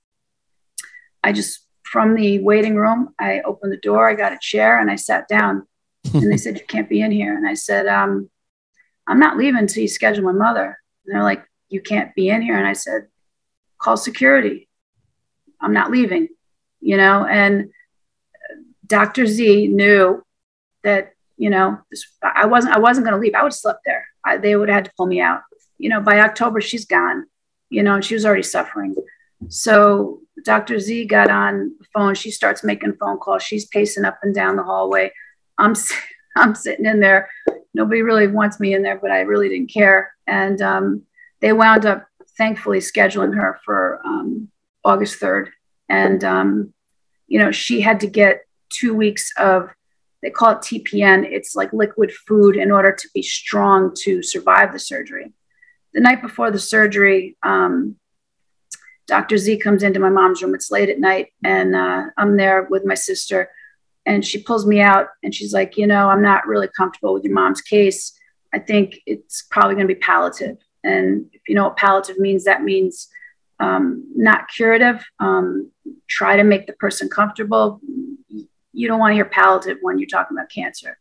i 1.23 1.31
just 1.31 1.65
from 1.83 2.15
the 2.15 2.39
waiting 2.39 2.75
room 2.75 3.13
i 3.19 3.41
opened 3.41 3.71
the 3.73 3.77
door 3.77 4.09
i 4.09 4.13
got 4.13 4.31
a 4.31 4.39
chair 4.39 4.79
and 4.79 4.89
i 4.89 4.95
sat 4.95 5.27
down. 5.27 5.67
And 6.13 6.31
they 6.31 6.37
said 6.43 6.57
you 6.57 6.65
can't 6.65 6.89
be 6.89 7.01
in 7.01 7.11
here. 7.11 7.35
And 7.35 7.47
i 7.47 7.53
said 7.53 7.87
um, 7.87 8.29
i'm 9.07 9.19
not 9.19 9.37
leaving 9.37 9.59
until 9.59 9.81
you 9.81 9.89
schedule 9.89 10.23
my 10.23 10.31
mother. 10.31 10.77
And 11.05 11.15
they're 11.15 11.23
like 11.23 11.43
you 11.69 11.81
can't 11.81 12.15
be 12.15 12.29
in 12.29 12.41
here. 12.41 12.57
And 12.57 12.67
i 12.67 12.73
said 12.73 13.07
call 13.79 13.97
security. 13.97 14.69
I'm 15.59 15.73
not 15.73 15.91
leaving 15.91 16.29
you 16.83 16.97
know? 16.97 17.25
And 17.25 17.71
Dr. 18.85 19.25
Z 19.25 19.67
knew 19.67 20.23
that, 20.83 21.13
you 21.37 21.49
know, 21.49 21.79
I 22.21 22.45
wasn't, 22.45 22.75
I 22.75 22.79
wasn't 22.79 23.05
going 23.05 23.15
to 23.15 23.21
leave. 23.21 23.35
I 23.35 23.43
would 23.43 23.53
have 23.53 23.59
slept 23.59 23.81
there. 23.85 24.07
I, 24.25 24.37
they 24.37 24.55
would 24.55 24.69
have 24.69 24.75
had 24.75 24.85
to 24.85 24.91
pull 24.97 25.05
me 25.05 25.21
out. 25.21 25.41
You 25.77 25.89
know, 25.89 26.01
by 26.01 26.19
October, 26.19 26.61
she's 26.61 26.85
gone, 26.85 27.25
you 27.69 27.83
know, 27.83 27.95
and 27.95 28.05
she 28.05 28.13
was 28.13 28.25
already 28.25 28.43
suffering. 28.43 28.95
So 29.49 30.21
Dr. 30.43 30.79
Z 30.79 31.05
got 31.05 31.29
on 31.29 31.75
the 31.79 31.85
phone. 31.93 32.15
She 32.15 32.31
starts 32.31 32.63
making 32.63 32.95
phone 32.95 33.17
calls. 33.17 33.43
She's 33.43 33.65
pacing 33.65 34.05
up 34.05 34.19
and 34.23 34.33
down 34.33 34.55
the 34.55 34.63
hallway. 34.63 35.11
I'm, 35.57 35.73
I'm 36.35 36.55
sitting 36.55 36.85
in 36.85 36.99
there. 36.99 37.29
Nobody 37.73 38.01
really 38.01 38.27
wants 38.27 38.59
me 38.59 38.73
in 38.73 38.83
there, 38.83 38.97
but 38.97 39.11
I 39.11 39.21
really 39.21 39.49
didn't 39.49 39.71
care. 39.71 40.13
And 40.27 40.61
um, 40.61 41.03
they 41.41 41.53
wound 41.53 41.85
up, 41.85 42.05
thankfully, 42.37 42.79
scheduling 42.79 43.35
her 43.35 43.59
for 43.65 44.01
um, 44.05 44.49
August 44.83 45.19
3rd. 45.19 45.49
And, 45.89 46.23
um, 46.23 46.73
you 47.27 47.39
know, 47.39 47.51
she 47.51 47.81
had 47.81 47.99
to 48.01 48.07
get 48.07 48.45
two 48.73 48.93
weeks 48.93 49.31
of 49.37 49.69
they 50.21 50.29
call 50.29 50.51
it 50.51 50.59
TPN. 50.59 51.25
It's 51.29 51.55
like 51.55 51.73
liquid 51.73 52.11
food 52.11 52.55
in 52.55 52.71
order 52.71 52.93
to 52.93 53.09
be 53.13 53.21
strong 53.21 53.93
to 54.03 54.23
survive 54.23 54.71
the 54.71 54.79
surgery. 54.79 55.33
The 55.93 55.99
night 55.99 56.21
before 56.21 56.49
the 56.49 56.59
surgery, 56.59 57.37
um, 57.43 57.97
Dr. 59.05 59.37
Z 59.37 59.57
comes 59.57 59.83
into 59.83 59.99
my 59.99 60.09
mom's 60.09 60.41
room. 60.41 60.55
It's 60.55 60.71
late 60.71 60.89
at 60.89 60.99
night, 60.99 61.33
and 61.43 61.75
uh, 61.75 62.05
I'm 62.17 62.37
there 62.37 62.63
with 62.63 62.85
my 62.85 62.95
sister. 62.95 63.49
And 64.05 64.25
she 64.25 64.41
pulls 64.41 64.65
me 64.65 64.81
out 64.81 65.07
and 65.23 65.33
she's 65.35 65.53
like, 65.53 65.77
You 65.77 65.87
know, 65.87 66.09
I'm 66.09 66.21
not 66.21 66.47
really 66.47 66.69
comfortable 66.75 67.13
with 67.13 67.23
your 67.23 67.33
mom's 67.33 67.61
case. 67.61 68.17
I 68.53 68.59
think 68.59 68.99
it's 69.05 69.43
probably 69.49 69.75
going 69.75 69.87
to 69.87 69.93
be 69.93 69.99
palliative. 69.99 70.57
And 70.83 71.29
if 71.33 71.41
you 71.47 71.55
know 71.55 71.65
what 71.65 71.77
palliative 71.77 72.19
means, 72.19 72.43
that 72.45 72.63
means 72.63 73.09
um, 73.59 74.05
not 74.15 74.49
curative. 74.49 75.03
Um, 75.19 75.71
try 76.07 76.35
to 76.35 76.43
make 76.43 76.67
the 76.67 76.73
person 76.73 77.09
comfortable, 77.09 77.79
you 78.73 78.87
don't 78.87 78.99
want 78.99 79.11
to 79.11 79.15
hear 79.15 79.25
palliative 79.25 79.77
when 79.81 79.99
you're 79.99 80.07
talking 80.07 80.37
about 80.37 80.49
cancer. 80.49 80.97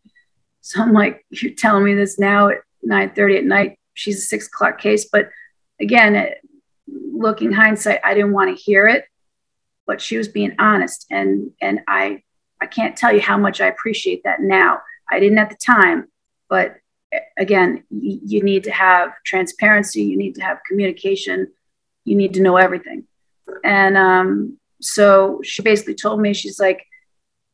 So 0.61 0.82
I'm 0.82 0.92
like, 0.92 1.24
you're 1.30 1.54
telling 1.54 1.85
me 1.85 1.94
this 1.94 2.18
now 2.18 2.48
at 2.48 2.58
9:30 2.87 3.38
at 3.38 3.44
night. 3.44 3.78
She's 3.94 4.18
a 4.18 4.22
six 4.22 4.46
o'clock 4.46 4.78
case, 4.78 5.06
but 5.11 5.30
again, 5.80 6.30
looking 6.87 7.52
hindsight, 7.52 8.00
I 8.04 8.14
didn't 8.14 8.32
want 8.32 8.56
to 8.56 8.62
hear 8.62 8.87
it, 8.87 9.04
but 9.87 10.00
she 10.00 10.16
was 10.16 10.28
being 10.28 10.54
honest, 10.58 11.06
and 11.11 11.50
and 11.61 11.80
I 11.88 12.22
I 12.61 12.66
can't 12.66 12.96
tell 12.96 13.12
you 13.12 13.20
how 13.20 13.37
much 13.37 13.61
I 13.61 13.66
appreciate 13.66 14.22
that 14.24 14.40
now. 14.40 14.80
I 15.11 15.20
didn't 15.20 15.38
at 15.38 15.50
the 15.50 15.56
time, 15.56 16.08
but 16.48 16.76
again, 17.37 17.85
you, 17.90 18.20
you 18.24 18.42
need 18.42 18.64
to 18.64 18.70
have 18.70 19.12
transparency. 19.24 20.02
You 20.02 20.16
need 20.16 20.35
to 20.37 20.42
have 20.42 20.61
communication. 20.66 21.48
You 22.04 22.16
need 22.16 22.35
to 22.35 22.42
know 22.42 22.56
everything. 22.56 23.04
And 23.64 23.96
um, 23.96 24.58
so 24.80 25.40
she 25.42 25.62
basically 25.62 25.94
told 25.94 26.20
me, 26.20 26.32
she's 26.32 26.58
like, 26.58 26.87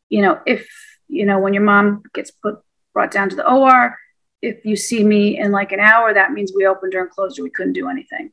you 0.08 0.22
know, 0.22 0.40
if, 0.46 0.68
you 1.08 1.24
know, 1.24 1.38
when 1.38 1.54
your 1.54 1.62
mom 1.62 2.02
gets 2.14 2.30
put, 2.30 2.60
brought 2.92 3.10
down 3.10 3.28
to 3.30 3.36
the 3.36 3.50
OR, 3.50 3.96
if 4.40 4.64
you 4.64 4.76
see 4.76 5.02
me 5.02 5.38
in 5.38 5.52
like 5.52 5.72
an 5.72 5.80
hour, 5.80 6.14
that 6.14 6.32
means 6.32 6.52
we 6.54 6.66
opened 6.66 6.94
her 6.94 7.02
and 7.02 7.10
closed 7.10 7.38
her. 7.38 7.44
We 7.44 7.50
couldn't 7.50 7.72
do 7.72 7.88
anything. 7.88 8.30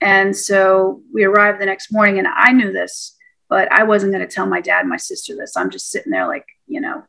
And 0.00 0.36
so 0.36 1.02
we 1.12 1.24
arrived 1.24 1.60
the 1.60 1.66
next 1.66 1.92
morning, 1.92 2.18
and 2.18 2.28
I 2.28 2.52
knew 2.52 2.72
this, 2.72 3.16
but 3.48 3.70
I 3.72 3.82
wasn't 3.82 4.12
going 4.12 4.26
to 4.26 4.32
tell 4.32 4.46
my 4.46 4.60
dad 4.60 4.80
and 4.80 4.88
my 4.88 4.96
sister 4.96 5.34
this. 5.34 5.56
I'm 5.56 5.70
just 5.70 5.90
sitting 5.90 6.12
there, 6.12 6.28
like, 6.28 6.46
you 6.66 6.80
know, 6.80 7.02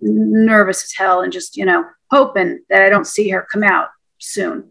nervous 0.00 0.84
as 0.84 0.92
hell 0.92 1.20
and 1.20 1.32
just, 1.32 1.56
you 1.56 1.64
know, 1.64 1.84
hoping 2.10 2.60
that 2.70 2.82
I 2.82 2.88
don't 2.88 3.06
see 3.06 3.28
her 3.30 3.46
come 3.50 3.62
out 3.62 3.88
soon. 4.18 4.70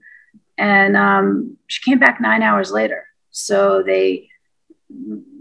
And 0.58 0.98
um, 0.98 1.58
she 1.68 1.90
came 1.90 2.00
back 2.00 2.20
nine 2.20 2.42
hours 2.42 2.72
later. 2.72 3.06
So 3.32 3.84
they 3.84 4.30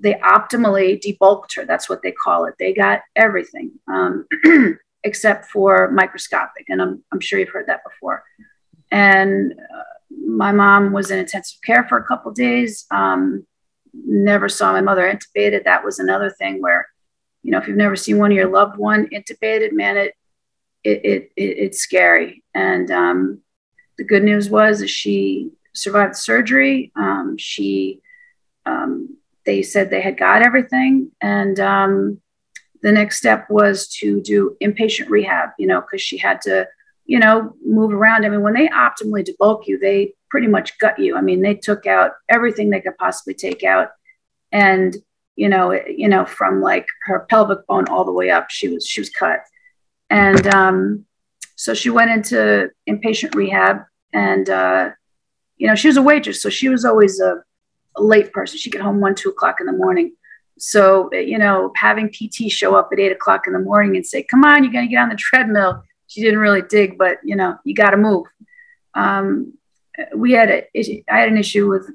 they 0.04 0.14
optimally 0.14 1.00
debulked 1.00 1.56
her. 1.56 1.64
That's 1.64 1.88
what 1.88 2.02
they 2.02 2.12
call 2.12 2.44
it. 2.44 2.54
They 2.58 2.74
got 2.74 3.00
everything 3.16 3.72
um, 3.88 4.26
except 5.02 5.46
for 5.46 5.90
microscopic. 5.90 6.66
And 6.68 6.82
I'm, 6.82 7.02
I'm 7.10 7.20
sure 7.20 7.38
you've 7.38 7.48
heard 7.48 7.68
that 7.68 7.82
before. 7.82 8.22
And 8.92 9.52
uh, 9.52 9.82
my 10.28 10.52
mom 10.52 10.92
was 10.92 11.10
in 11.10 11.18
intensive 11.18 11.58
care 11.64 11.84
for 11.84 11.96
a 11.96 12.04
couple 12.04 12.30
days. 12.32 12.84
Um, 12.90 13.46
never 13.94 14.46
saw 14.50 14.72
my 14.72 14.82
mother 14.82 15.10
intubated. 15.10 15.64
That 15.64 15.82
was 15.82 15.98
another 15.98 16.28
thing 16.28 16.60
where, 16.60 16.86
you 17.42 17.50
know, 17.50 17.58
if 17.58 17.66
you've 17.66 17.78
never 17.78 17.96
seen 17.96 18.18
one 18.18 18.30
of 18.30 18.36
your 18.36 18.50
loved 18.50 18.76
one 18.76 19.06
intubated, 19.06 19.72
man, 19.72 19.96
it, 19.96 20.14
it, 20.84 21.00
it, 21.02 21.32
it 21.34 21.58
it's 21.64 21.78
scary. 21.78 22.44
And 22.54 22.90
um, 22.90 23.40
the 23.96 24.04
good 24.04 24.22
news 24.22 24.50
was 24.50 24.88
she 24.90 25.52
survived 25.72 26.14
surgery. 26.14 26.92
Um, 26.94 27.36
she 27.38 28.02
um, 28.66 29.16
they 29.46 29.62
said 29.62 29.90
they 29.90 30.00
had 30.00 30.18
got 30.18 30.42
everything. 30.42 31.10
And 31.20 31.58
um, 31.60 32.20
the 32.82 32.92
next 32.92 33.18
step 33.18 33.46
was 33.50 33.88
to 34.00 34.20
do 34.22 34.56
inpatient 34.62 35.08
rehab, 35.08 35.50
you 35.58 35.66
know, 35.66 35.80
because 35.80 36.02
she 36.02 36.18
had 36.18 36.40
to, 36.42 36.66
you 37.06 37.18
know, 37.18 37.54
move 37.64 37.92
around. 37.92 38.24
I 38.24 38.28
mean, 38.28 38.42
when 38.42 38.54
they 38.54 38.68
optimally 38.68 39.26
debulk 39.26 39.66
you, 39.66 39.78
they 39.78 40.14
pretty 40.30 40.46
much 40.46 40.78
gut 40.78 40.98
you. 40.98 41.16
I 41.16 41.20
mean, 41.20 41.42
they 41.42 41.54
took 41.54 41.86
out 41.86 42.12
everything 42.28 42.70
they 42.70 42.80
could 42.80 42.98
possibly 42.98 43.34
take 43.34 43.62
out. 43.62 43.88
And, 44.52 44.96
you 45.36 45.48
know, 45.48 45.72
you 45.72 46.08
know, 46.08 46.24
from 46.24 46.60
like 46.60 46.86
her 47.04 47.26
pelvic 47.28 47.66
bone 47.66 47.88
all 47.88 48.04
the 48.04 48.12
way 48.12 48.30
up, 48.30 48.50
she 48.50 48.68
was 48.68 48.86
she 48.86 49.00
was 49.00 49.10
cut. 49.10 49.40
And 50.10 50.46
um, 50.48 51.06
so 51.56 51.74
she 51.74 51.90
went 51.90 52.10
into 52.10 52.70
inpatient 52.88 53.34
rehab 53.34 53.82
and 54.12 54.48
uh, 54.48 54.90
you 55.56 55.66
know, 55.66 55.74
she 55.74 55.88
was 55.88 55.96
a 55.96 56.02
waitress, 56.02 56.42
so 56.42 56.48
she 56.48 56.68
was 56.68 56.84
always 56.84 57.20
a 57.20 57.42
a 57.96 58.02
late 58.02 58.32
person. 58.32 58.58
She'd 58.58 58.72
get 58.72 58.82
home 58.82 59.00
one, 59.00 59.14
two 59.14 59.30
o'clock 59.30 59.60
in 59.60 59.66
the 59.66 59.72
morning. 59.72 60.14
So, 60.58 61.12
you 61.12 61.38
know, 61.38 61.72
having 61.76 62.10
PT 62.10 62.50
show 62.50 62.74
up 62.74 62.90
at 62.92 63.00
eight 63.00 63.12
o'clock 63.12 63.46
in 63.46 63.52
the 63.52 63.58
morning 63.58 63.96
and 63.96 64.06
say, 64.06 64.22
come 64.22 64.44
on, 64.44 64.62
you're 64.62 64.72
going 64.72 64.86
to 64.86 64.90
get 64.90 65.02
on 65.02 65.08
the 65.08 65.16
treadmill. 65.16 65.82
She 66.06 66.22
didn't 66.22 66.38
really 66.38 66.62
dig, 66.62 66.96
but, 66.96 67.18
you 67.24 67.34
know, 67.34 67.56
you 67.64 67.74
got 67.74 67.90
to 67.90 67.96
move. 67.96 68.26
Um, 68.94 69.54
we 70.14 70.32
had 70.32 70.50
a, 70.50 70.64
I 71.10 71.18
had 71.18 71.28
an 71.28 71.38
issue 71.38 71.68
with 71.68 71.90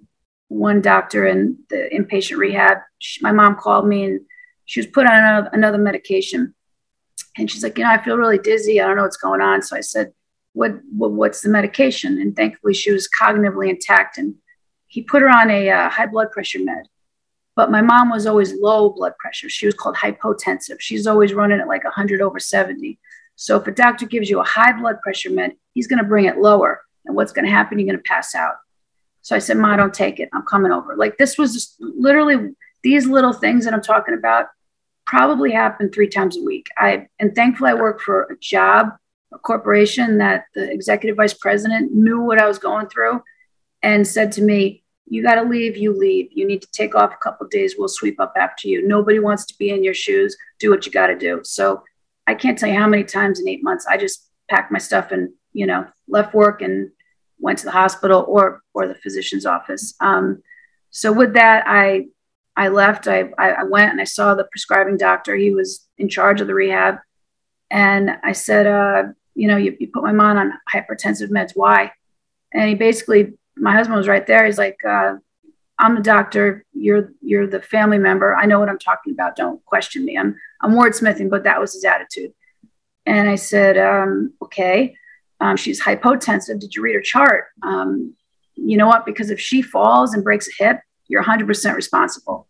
one 0.50 0.82
doctor 0.82 1.26
in 1.26 1.60
the 1.70 1.90
inpatient 1.94 2.38
rehab. 2.38 2.80
She, 2.98 3.22
my 3.22 3.32
mom 3.32 3.56
called 3.56 3.88
me 3.88 4.04
and 4.04 4.22
she 4.66 4.80
was 4.80 4.88
put 4.88 5.06
on 5.06 5.16
another, 5.16 5.50
another 5.54 5.78
medication. 5.78 6.54
And 7.38 7.50
she's 7.50 7.64
like, 7.64 7.78
you 7.78 7.84
know, 7.84 7.92
I 7.92 8.04
feel 8.04 8.18
really 8.18 8.38
dizzy. 8.38 8.82
I 8.82 8.88
don't 8.88 8.98
know 8.98 9.04
what's 9.04 9.18
going 9.18 9.42
on. 9.42 9.62
So 9.62 9.78
I 9.78 9.82
said, 9.82 10.12
what, 10.54 10.74
what 10.92 11.12
what's 11.12 11.42
the 11.42 11.50
medication? 11.50 12.20
And 12.20 12.36
thankfully 12.36 12.74
she 12.74 12.92
was 12.92 13.08
cognitively 13.08 13.70
intact 13.70 14.18
and 14.18 14.36
he 14.90 15.04
put 15.04 15.22
her 15.22 15.30
on 15.30 15.50
a 15.50 15.70
uh, 15.70 15.90
high 15.90 16.08
blood 16.08 16.32
pressure 16.32 16.60
med. 16.62 16.88
But 17.56 17.72
my 17.72 17.82
mom 17.82 18.10
was 18.10 18.26
always 18.26 18.54
low 18.54 18.90
blood 18.90 19.14
pressure. 19.18 19.50
She 19.50 19.66
was 19.66 19.76
called 19.76 19.96
hypotensive. 19.96 20.80
She's 20.80 21.08
always 21.08 21.34
running 21.34 21.60
at 21.60 21.68
like 21.68 21.84
100 21.84 22.22
over 22.22 22.40
70. 22.40 23.00
So 23.36 23.56
if 23.58 23.68
a 23.68 23.72
doctor 23.72 24.06
gives 24.06 24.30
you 24.30 24.40
a 24.40 24.46
high 24.46 24.74
blood 24.74 25.00
pressure 25.02 25.30
med, 25.30 25.54
he's 25.74 25.88
going 25.88 26.00
to 26.00 26.08
bring 26.08 26.26
it 26.26 26.38
lower. 26.38 26.82
And 27.06 27.16
what's 27.16 27.32
going 27.32 27.46
to 27.46 27.52
happen? 27.52 27.78
You're 27.78 27.88
going 27.88 27.98
to 27.98 28.10
pass 28.10 28.34
out. 28.34 28.56
So 29.22 29.36
I 29.36 29.40
said, 29.40 29.58
Ma, 29.58 29.76
don't 29.76 29.94
take 29.94 30.20
it. 30.20 30.30
I'm 30.34 30.44
coming 30.44 30.72
over. 30.72 30.96
Like 30.96 31.18
this 31.18 31.38
was 31.38 31.54
just 31.54 31.76
literally 31.80 32.56
these 32.82 33.06
little 33.06 33.34
things 33.34 33.66
that 33.66 33.74
I'm 33.74 33.82
talking 33.82 34.16
about 34.16 34.48
probably 35.06 35.52
happen 35.52 35.92
three 35.92 36.08
times 36.08 36.38
a 36.38 36.42
week. 36.42 36.68
I 36.78 37.08
and 37.20 37.36
thankfully 37.36 37.72
I 37.72 37.76
work 37.76 38.02
for 38.02 38.24
a 38.24 38.38
job, 38.40 38.90
a 39.34 39.38
corporation 39.38 40.18
that 40.20 40.46
the 40.56 40.72
executive 40.72 41.18
vice 41.18 41.34
president 41.34 41.94
knew 41.94 42.22
what 42.22 42.40
I 42.40 42.48
was 42.48 42.58
going 42.58 42.88
through 42.88 43.22
and 43.82 44.08
said 44.08 44.32
to 44.34 44.42
me, 44.42 44.84
You 45.08 45.24
got 45.24 45.36
to 45.36 45.44
leave, 45.44 45.78
you 45.78 45.98
leave. 45.98 46.30
You 46.32 46.48
need 46.48 46.62
to 46.62 46.72
take 46.72 46.96
off 46.96 47.14
a 47.14 47.24
couple 47.24 47.48
days. 47.48 47.76
We'll 47.78 47.88
sweep 47.88 48.20
up 48.20 48.34
after 48.36 48.68
you. 48.68 48.88
Nobody 48.88 49.20
wants 49.20 49.46
to 49.46 49.58
be 49.58 49.70
in 49.70 49.84
your 49.84 49.94
shoes. 49.94 50.36
Do 50.60 50.70
what 50.70 50.86
you 50.86 50.92
got 50.92 51.08
to 51.08 51.18
do. 51.18 51.42
So 51.44 51.84
I 52.28 52.36
can't 52.36 52.58
tell 52.58 52.70
you 52.70 52.80
how 52.80 52.88
many 52.88 53.04
times 53.04 53.40
in 53.40 53.48
eight 53.48 53.64
months 53.64 53.88
I 53.88 53.98
just 53.98 54.30
packed 54.50 54.72
my 54.72 54.80
stuff 54.80 55.12
and, 55.12 55.30
you 55.54 55.66
know, 55.66 55.88
left 56.08 56.34
work 56.34 56.62
and 56.62 56.92
went 57.40 57.58
to 57.60 57.66
the 57.66 57.72
hospital 57.72 58.26
or 58.28 58.62
or 58.74 58.88
the 58.88 58.96
physician's 58.96 59.46
office. 59.46 59.96
Um, 60.00 60.44
so 60.92 61.12
with 61.12 61.34
that, 61.34 61.64
I 61.66 62.08
I 62.56 62.68
left. 62.68 63.08
I, 63.08 63.30
I 63.38 63.64
went 63.64 63.92
and 63.92 64.02
I 64.02 64.06
saw 64.06 64.36
the 64.36 64.44
prescribing 64.52 64.98
doctor. 64.98 65.36
He 65.36 65.52
was 65.52 65.88
in 65.98 66.10
charge 66.10 66.42
of 66.42 66.48
the 66.48 66.54
rehab, 66.54 66.98
and 67.72 68.12
I 68.24 68.34
said, 68.34 68.68
uh, 68.68 69.04
you 69.34 69.48
know, 69.48 69.58
you, 69.58 69.78
you 69.80 69.88
put 69.88 70.04
my 70.04 70.12
mom 70.12 70.38
on 70.38 70.54
hypertensive 70.74 71.30
meds. 71.30 71.52
Why? 71.56 71.92
And 72.54 72.68
he 72.68 72.76
basically 72.76 73.39
my 73.60 73.74
husband 73.74 73.98
was 73.98 74.08
right 74.08 74.26
there. 74.26 74.46
He's 74.46 74.58
like, 74.58 74.78
uh, 74.88 75.16
I'm 75.78 75.96
the 75.96 76.02
doctor. 76.02 76.66
You're 76.74 77.12
you're 77.22 77.48
the 77.48 77.62
family 77.62 77.98
member. 77.98 78.36
I 78.36 78.46
know 78.46 78.60
what 78.60 78.70
I'm 78.70 78.80
talking 78.80 79.14
about. 79.14 79.36
Don't 79.36 79.64
question 79.66 80.06
me. 80.06 80.18
I'm 80.18 80.36
I'm 80.62 80.74
wordsmithing, 80.74 81.30
but 81.30 81.44
that 81.44 81.60
was 81.60 81.74
his 81.74 81.86
attitude. 81.86 82.34
And 83.06 83.30
I 83.30 83.36
said, 83.36 83.78
um, 83.78 84.34
okay, 84.42 84.96
um, 85.40 85.58
she's 85.58 85.82
hypotensive. 85.82 86.60
Did 86.60 86.76
you 86.76 86.82
read 86.82 86.96
her 86.96 87.02
chart? 87.02 87.46
Um, 87.64 88.16
you 88.56 88.78
know 88.78 88.88
what? 88.88 89.06
Because 89.06 89.30
if 89.30 89.40
she 89.40 89.62
falls 89.62 90.14
and 90.14 90.24
breaks 90.24 90.48
a 90.48 90.64
hip, 90.64 90.82
you're 91.08 91.24
100% 91.24 91.76
responsible. 91.76 92.48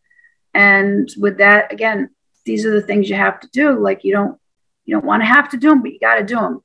And 0.53 1.09
with 1.17 1.37
that, 1.37 1.71
again, 1.71 2.09
these 2.45 2.65
are 2.65 2.71
the 2.71 2.81
things 2.81 3.09
you 3.09 3.15
have 3.15 3.39
to 3.41 3.49
do. 3.53 3.79
Like 3.79 4.03
you 4.03 4.11
don't, 4.11 4.37
you 4.85 4.95
don't 4.95 5.05
want 5.05 5.21
to 5.21 5.27
have 5.27 5.49
to 5.49 5.57
do 5.57 5.69
them, 5.69 5.81
but 5.81 5.93
you 5.93 5.99
got 5.99 6.15
to 6.15 6.25
do 6.25 6.35
them. 6.35 6.61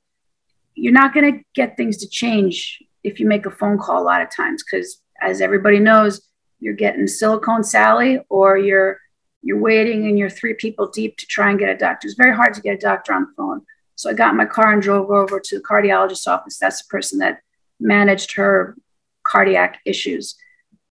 You're 0.73 0.93
not 0.93 1.13
going 1.13 1.31
to 1.31 1.43
get 1.53 1.77
things 1.77 1.97
to 1.97 2.09
change 2.09 2.81
if 3.05 3.19
you 3.19 3.27
make 3.27 3.45
a 3.45 3.51
phone 3.51 3.77
call 3.77 4.01
a 4.01 4.03
lot 4.03 4.21
of 4.21 4.29
times, 4.29 4.63
because 4.63 5.01
as 5.21 5.39
everybody 5.39 5.79
knows, 5.79 6.27
you're 6.59 6.73
getting 6.73 7.07
silicone 7.07 7.63
Sally 7.63 8.19
or 8.29 8.57
you're 8.57 8.99
you're 9.43 9.59
waiting 9.59 10.07
and 10.07 10.17
you're 10.17 10.29
three 10.29 10.55
people 10.55 10.87
deep 10.87 11.17
to 11.17 11.27
try 11.27 11.51
and 11.51 11.59
get 11.59 11.69
a 11.69 11.77
doctor. 11.77 12.07
It's 12.07 12.17
very 12.17 12.35
hard 12.35 12.55
to 12.55 12.61
get 12.61 12.73
a 12.73 12.79
doctor 12.79 13.13
on 13.13 13.25
the 13.25 13.33
phone. 13.37 13.61
So 13.93 14.09
I 14.09 14.13
got 14.13 14.31
in 14.31 14.37
my 14.37 14.45
car 14.45 14.73
and 14.73 14.81
drove 14.81 15.11
over 15.11 15.39
to 15.39 15.57
the 15.57 15.63
cardiologist's 15.63 16.25
office. 16.25 16.57
That's 16.57 16.81
the 16.81 16.89
person 16.89 17.19
that 17.19 17.41
managed 17.79 18.33
her 18.33 18.75
cardiac 19.23 19.79
issues. 19.85 20.35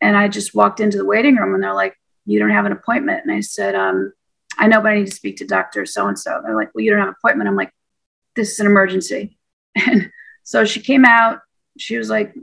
And 0.02 0.15
I 0.15 0.28
just 0.28 0.54
walked 0.54 0.80
into 0.80 0.97
the 0.97 1.06
waiting 1.06 1.36
room 1.36 1.56
and 1.56 1.63
they're 1.63 1.73
like, 1.73 1.97
You 2.26 2.38
don't 2.39 2.52
have 2.52 2.65
an 2.65 2.71
appointment. 2.71 3.21
And 3.26 3.32
I 3.32 3.39
said, 3.39 3.73
um, 3.73 4.13
I 4.60 4.67
know, 4.67 4.82
but 4.82 4.91
I 4.91 4.99
need 4.99 5.08
to 5.08 5.15
speak 5.15 5.38
to 5.38 5.47
Dr. 5.47 5.88
So 5.88 6.08
and 6.08 6.19
so. 6.19 6.39
They're 6.43 6.56
like, 6.56 6.69
Well, 6.76 6.84
you 6.84 6.91
don't 6.91 6.99
have 6.99 7.10
an 7.10 7.15
appointment. 7.17 7.49
I'm 7.49 7.56
like, 7.56 7.73
This 8.36 8.52
is 8.52 8.60
an 8.60 8.67
emergency. 8.67 9.38
And 9.76 10.12
so 10.43 10.65
she 10.65 10.82
came 10.82 11.04
out. 11.04 11.39
She 11.77 11.97
was 11.97 12.09
like, 12.09 12.33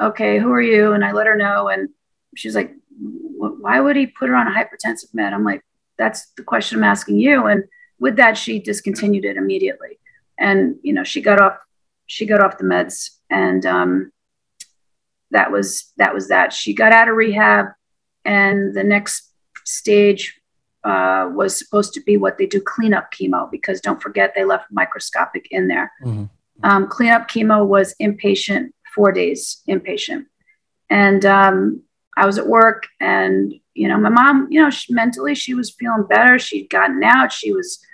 Okay, 0.00 0.38
who 0.38 0.50
are 0.52 0.62
you? 0.62 0.92
And 0.92 1.04
I 1.04 1.12
let 1.12 1.26
her 1.26 1.36
know. 1.36 1.68
And 1.68 1.90
she's 2.36 2.54
like, 2.54 2.72
Why 2.98 3.80
would 3.80 3.96
he 3.96 4.06
put 4.06 4.28
her 4.28 4.36
on 4.36 4.46
a 4.46 4.50
hypertensive 4.50 5.14
med? 5.14 5.32
I'm 5.32 5.44
like, 5.44 5.62
That's 5.98 6.30
the 6.36 6.42
question 6.42 6.78
I'm 6.78 6.84
asking 6.84 7.18
you. 7.18 7.46
And 7.46 7.64
with 7.98 8.16
that, 8.16 8.36
she 8.36 8.58
discontinued 8.58 9.24
it 9.24 9.36
immediately 9.36 9.98
and 10.40 10.76
you 10.82 10.92
know 10.92 11.04
she 11.04 11.20
got 11.20 11.40
off 11.40 11.58
she 12.06 12.26
got 12.26 12.40
off 12.40 12.58
the 12.58 12.64
meds 12.64 13.10
and 13.28 13.64
um, 13.64 14.10
that 15.30 15.52
was 15.52 15.92
that 15.98 16.12
was 16.12 16.28
that 16.28 16.52
she 16.52 16.74
got 16.74 16.92
out 16.92 17.08
of 17.08 17.14
rehab 17.14 17.66
and 18.24 18.74
the 18.74 18.82
next 18.82 19.30
stage 19.64 20.40
uh, 20.82 21.28
was 21.32 21.56
supposed 21.56 21.92
to 21.92 22.00
be 22.00 22.16
what 22.16 22.38
they 22.38 22.46
do 22.46 22.60
cleanup 22.60 23.12
chemo 23.12 23.48
because 23.50 23.80
don't 23.80 24.02
forget 24.02 24.32
they 24.34 24.44
left 24.44 24.64
microscopic 24.72 25.46
in 25.50 25.68
there 25.68 25.92
mm-hmm. 26.02 26.24
um, 26.64 26.88
cleanup 26.88 27.28
chemo 27.28 27.64
was 27.64 27.94
inpatient 28.00 28.70
four 28.94 29.12
days 29.12 29.62
inpatient 29.68 30.26
and 30.88 31.24
um, 31.24 31.82
i 32.16 32.26
was 32.26 32.38
at 32.38 32.46
work 32.46 32.86
and 33.00 33.54
you 33.74 33.88
know 33.88 33.98
my 33.98 34.08
mom 34.08 34.46
you 34.50 34.60
know 34.60 34.70
she, 34.70 34.92
mentally 34.92 35.34
she 35.34 35.54
was 35.54 35.70
feeling 35.70 36.06
better 36.08 36.38
she'd 36.38 36.68
gotten 36.68 37.02
out 37.02 37.32
she 37.32 37.52
was 37.52 37.84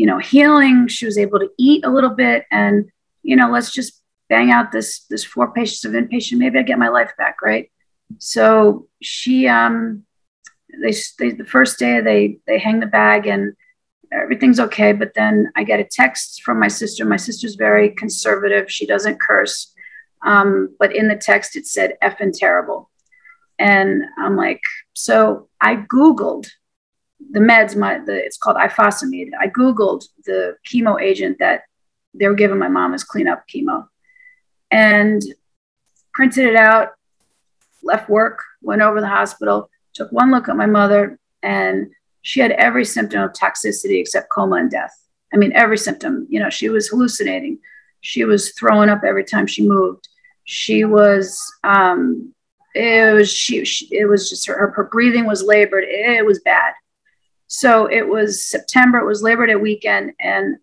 you 0.00 0.06
know, 0.06 0.18
healing. 0.18 0.88
She 0.88 1.04
was 1.04 1.18
able 1.18 1.38
to 1.40 1.50
eat 1.58 1.84
a 1.84 1.90
little 1.90 2.10
bit 2.10 2.46
and, 2.50 2.90
you 3.22 3.36
know, 3.36 3.50
let's 3.50 3.70
just 3.70 4.00
bang 4.30 4.50
out 4.50 4.72
this, 4.72 5.00
this 5.10 5.24
four 5.24 5.52
patients 5.52 5.84
of 5.84 5.92
inpatient. 5.92 6.38
Maybe 6.38 6.58
I 6.58 6.62
get 6.62 6.78
my 6.78 6.88
life 6.88 7.12
back. 7.18 7.42
Right. 7.42 7.70
So 8.16 8.88
she, 9.02 9.46
um, 9.46 10.04
they, 10.82 10.94
they, 11.18 11.32
the 11.32 11.44
first 11.44 11.78
day 11.78 12.00
they, 12.00 12.38
they 12.46 12.58
hang 12.58 12.80
the 12.80 12.86
bag 12.86 13.26
and 13.26 13.54
everything's 14.10 14.58
okay. 14.60 14.92
But 14.92 15.12
then 15.14 15.52
I 15.54 15.64
get 15.64 15.80
a 15.80 15.84
text 15.84 16.42
from 16.44 16.58
my 16.58 16.68
sister. 16.68 17.04
My 17.04 17.18
sister's 17.18 17.56
very 17.56 17.90
conservative. 17.90 18.70
She 18.70 18.86
doesn't 18.86 19.20
curse. 19.20 19.74
Um, 20.24 20.74
but 20.78 20.94
in 20.94 21.08
the 21.08 21.16
text, 21.16 21.56
it 21.56 21.66
said 21.66 21.96
effing 22.02 22.32
terrible. 22.34 22.90
And 23.58 24.04
I'm 24.18 24.36
like, 24.36 24.60
so 24.94 25.48
I 25.60 25.76
Googled 25.76 26.46
the 27.30 27.40
meds, 27.40 27.76
my 27.76 27.98
the 27.98 28.14
it's 28.14 28.36
called 28.36 28.56
ifosfamide. 28.56 29.30
I 29.38 29.48
googled 29.48 30.04
the 30.24 30.56
chemo 30.66 31.00
agent 31.00 31.38
that 31.38 31.62
they 32.14 32.26
were 32.26 32.34
giving 32.34 32.58
my 32.58 32.68
mom 32.68 32.94
as 32.94 33.04
cleanup 33.04 33.44
chemo, 33.48 33.86
and 34.70 35.22
printed 36.14 36.46
it 36.46 36.56
out. 36.56 36.90
Left 37.82 38.08
work, 38.08 38.42
went 38.62 38.82
over 38.82 38.96
to 38.96 39.00
the 39.00 39.08
hospital, 39.08 39.70
took 39.94 40.10
one 40.12 40.30
look 40.30 40.48
at 40.48 40.56
my 40.56 40.66
mother, 40.66 41.18
and 41.42 41.90
she 42.22 42.40
had 42.40 42.52
every 42.52 42.84
symptom 42.84 43.22
of 43.22 43.32
toxicity 43.32 44.00
except 44.00 44.30
coma 44.30 44.56
and 44.56 44.70
death. 44.70 44.94
I 45.32 45.36
mean, 45.36 45.52
every 45.54 45.78
symptom. 45.78 46.26
You 46.28 46.40
know, 46.40 46.50
she 46.50 46.68
was 46.68 46.88
hallucinating. 46.88 47.58
She 48.02 48.24
was 48.24 48.52
throwing 48.52 48.88
up 48.88 49.02
every 49.06 49.24
time 49.24 49.46
she 49.46 49.66
moved. 49.66 50.08
She 50.50 50.84
was. 50.84 51.40
Um, 51.62 52.34
it 52.74 53.14
was 53.14 53.32
she, 53.32 53.64
she. 53.64 53.86
It 53.90 54.06
was 54.06 54.28
just 54.28 54.46
her. 54.46 54.70
Her 54.70 54.84
breathing 54.84 55.26
was 55.26 55.42
labored. 55.42 55.84
It 55.86 56.26
was 56.26 56.40
bad 56.40 56.72
so 57.52 57.86
it 57.86 58.08
was 58.08 58.44
September, 58.44 58.98
it 58.98 59.06
was 59.06 59.24
Labor 59.24 59.44
Day 59.44 59.56
weekend, 59.56 60.12
and 60.20 60.58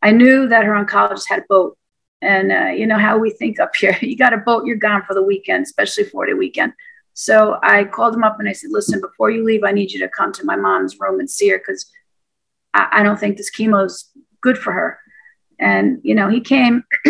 I 0.00 0.12
knew 0.12 0.48
that 0.48 0.64
her 0.64 0.72
oncologist 0.72 1.28
had 1.28 1.40
a 1.40 1.44
boat. 1.46 1.76
And 2.22 2.50
uh, 2.50 2.70
you 2.70 2.86
know 2.86 2.96
how 2.96 3.18
we 3.18 3.30
think 3.30 3.60
up 3.60 3.76
here 3.76 3.98
you 4.00 4.16
got 4.16 4.32
a 4.32 4.38
boat, 4.38 4.64
you're 4.64 4.76
gone 4.76 5.02
for 5.06 5.12
the 5.12 5.22
weekend, 5.22 5.64
especially 5.64 6.04
40 6.04 6.32
weekend. 6.32 6.72
So 7.12 7.58
I 7.62 7.84
called 7.84 8.14
him 8.14 8.24
up 8.24 8.40
and 8.40 8.48
I 8.48 8.52
said, 8.52 8.70
Listen, 8.72 8.98
before 8.98 9.30
you 9.30 9.44
leave, 9.44 9.62
I 9.62 9.72
need 9.72 9.92
you 9.92 10.00
to 10.00 10.08
come 10.08 10.32
to 10.32 10.44
my 10.44 10.56
mom's 10.56 10.98
room 10.98 11.20
and 11.20 11.28
see 11.28 11.50
her 11.50 11.58
because 11.58 11.92
I, 12.72 12.88
I 12.90 13.02
don't 13.02 13.20
think 13.20 13.36
this 13.36 13.54
chemo 13.54 13.84
is 13.84 14.10
good 14.40 14.56
for 14.56 14.72
her. 14.72 14.98
And, 15.58 16.00
you 16.02 16.14
know, 16.14 16.30
he 16.30 16.40
came, 16.40 16.82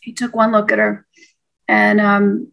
he 0.00 0.12
took 0.16 0.34
one 0.34 0.50
look 0.50 0.72
at 0.72 0.78
her 0.78 1.06
and 1.68 2.00
um, 2.00 2.52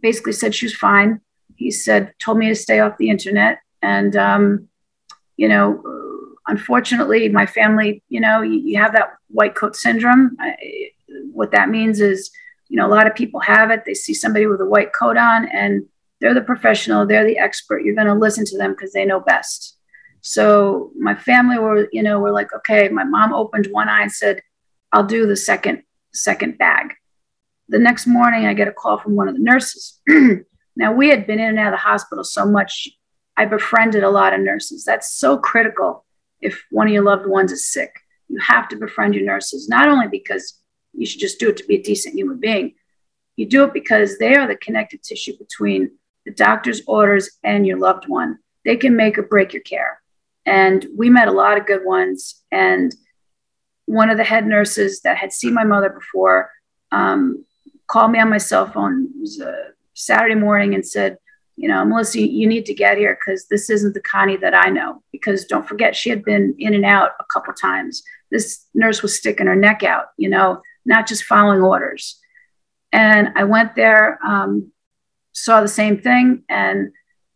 basically 0.00 0.32
said 0.32 0.54
she 0.54 0.66
was 0.66 0.74
fine. 0.74 1.20
He 1.56 1.70
said, 1.70 2.14
told 2.18 2.38
me 2.38 2.48
to 2.48 2.54
stay 2.54 2.80
off 2.80 2.98
the 2.98 3.10
internet. 3.10 3.60
And 3.82 4.16
um, 4.16 4.68
you 5.36 5.48
know, 5.48 5.82
unfortunately, 6.46 7.28
my 7.28 7.46
family, 7.46 8.02
you 8.08 8.20
know, 8.20 8.42
you, 8.42 8.58
you 8.58 8.78
have 8.78 8.92
that 8.92 9.14
white 9.28 9.54
coat 9.54 9.76
syndrome. 9.76 10.36
I, 10.40 10.56
what 11.32 11.52
that 11.52 11.68
means 11.68 12.00
is, 12.00 12.30
you 12.68 12.76
know, 12.76 12.86
a 12.86 12.94
lot 12.94 13.06
of 13.06 13.14
people 13.14 13.40
have 13.40 13.70
it. 13.70 13.84
They 13.84 13.94
see 13.94 14.14
somebody 14.14 14.46
with 14.46 14.60
a 14.60 14.66
white 14.66 14.92
coat 14.92 15.16
on 15.16 15.48
and 15.48 15.86
they're 16.20 16.34
the 16.34 16.40
professional, 16.40 17.06
they're 17.06 17.26
the 17.26 17.38
expert. 17.38 17.82
You're 17.82 17.94
going 17.94 18.08
to 18.08 18.14
listen 18.14 18.44
to 18.46 18.58
them 18.58 18.72
because 18.72 18.92
they 18.92 19.04
know 19.04 19.20
best. 19.20 19.76
So 20.20 20.90
my 20.98 21.14
family 21.14 21.58
were, 21.58 21.88
you 21.92 22.02
know, 22.02 22.18
were 22.18 22.32
like, 22.32 22.52
okay, 22.52 22.88
my 22.88 23.04
mom 23.04 23.32
opened 23.32 23.68
one 23.70 23.88
eye 23.88 24.02
and 24.02 24.12
said, 24.12 24.42
I'll 24.92 25.06
do 25.06 25.26
the 25.26 25.36
second, 25.36 25.84
second 26.12 26.58
bag. 26.58 26.94
The 27.68 27.78
next 27.78 28.06
morning 28.06 28.46
I 28.46 28.54
get 28.54 28.68
a 28.68 28.72
call 28.72 28.98
from 28.98 29.14
one 29.14 29.28
of 29.28 29.34
the 29.34 29.42
nurses. 29.42 30.00
now 30.76 30.92
we 30.92 31.08
had 31.08 31.26
been 31.26 31.38
in 31.38 31.50
and 31.50 31.58
out 31.58 31.72
of 31.72 31.78
the 31.78 31.82
hospital 31.82 32.24
so 32.24 32.46
much 32.46 32.88
I 33.36 33.44
befriended 33.44 34.02
a 34.02 34.10
lot 34.10 34.32
of 34.32 34.40
nurses. 34.40 34.84
That's 34.84 35.14
so 35.14 35.38
critical 35.38 36.04
if 36.40 36.64
one 36.70 36.88
of 36.88 36.92
your 36.92 37.04
loved 37.04 37.26
ones 37.26 37.52
is 37.52 37.70
sick. 37.72 37.92
You 38.28 38.40
have 38.40 38.68
to 38.68 38.76
befriend 38.76 39.14
your 39.14 39.24
nurses, 39.24 39.68
not 39.68 39.88
only 39.88 40.08
because 40.08 40.60
you 40.92 41.06
should 41.06 41.20
just 41.20 41.38
do 41.38 41.50
it 41.50 41.56
to 41.58 41.64
be 41.64 41.76
a 41.76 41.82
decent 41.82 42.14
human 42.14 42.40
being, 42.40 42.74
you 43.36 43.46
do 43.46 43.62
it 43.64 43.72
because 43.72 44.18
they 44.18 44.34
are 44.34 44.48
the 44.48 44.56
connective 44.56 45.02
tissue 45.02 45.38
between 45.38 45.92
the 46.24 46.32
doctor's 46.32 46.82
orders 46.86 47.30
and 47.44 47.66
your 47.66 47.78
loved 47.78 48.08
one. 48.08 48.38
They 48.64 48.76
can 48.76 48.96
make 48.96 49.16
or 49.18 49.22
break 49.22 49.52
your 49.52 49.62
care. 49.62 50.02
And 50.44 50.84
we 50.96 51.08
met 51.08 51.28
a 51.28 51.32
lot 51.32 51.56
of 51.56 51.66
good 51.66 51.84
ones. 51.84 52.42
And 52.50 52.94
one 53.86 54.10
of 54.10 54.18
the 54.18 54.24
head 54.24 54.46
nurses 54.46 55.02
that 55.02 55.16
had 55.16 55.32
seen 55.32 55.54
my 55.54 55.64
mother 55.64 55.90
before 55.90 56.50
um, 56.90 57.44
called 57.88 58.12
me 58.12 58.20
on 58.20 58.30
my 58.30 58.38
cell 58.38 58.70
phone. 58.70 59.08
It 59.14 59.20
was 59.20 59.40
a 59.40 59.68
Saturday 59.94 60.34
morning 60.34 60.74
and 60.74 60.86
said, 60.86 61.18
you 61.56 61.66
know, 61.66 61.84
Melissa, 61.84 62.20
you 62.20 62.46
need 62.46 62.66
to 62.66 62.74
get 62.74 62.98
here 62.98 63.18
because 63.18 63.48
this 63.48 63.68
isn't 63.68 63.94
the 63.94 64.00
Connie 64.00 64.36
that 64.36 64.54
I 64.54 64.70
know. 64.70 65.02
Because 65.10 65.44
don't 65.44 65.66
forget, 65.66 65.96
she 65.96 66.08
had 66.08 66.24
been 66.24 66.54
in 66.58 66.72
and 66.72 66.84
out 66.84 67.12
a 67.18 67.24
couple 67.32 67.52
times. 67.52 68.04
This 68.30 68.66
nurse 68.74 69.02
was 69.02 69.18
sticking 69.18 69.48
her 69.48 69.56
neck 69.56 69.82
out, 69.82 70.06
you 70.16 70.28
know, 70.28 70.62
not 70.84 71.08
just 71.08 71.24
following 71.24 71.60
orders. 71.60 72.20
And 72.92 73.30
I 73.34 73.42
went 73.44 73.74
there, 73.74 74.20
um, 74.24 74.70
saw 75.32 75.60
the 75.60 75.68
same 75.68 76.00
thing. 76.00 76.44
And, 76.48 76.92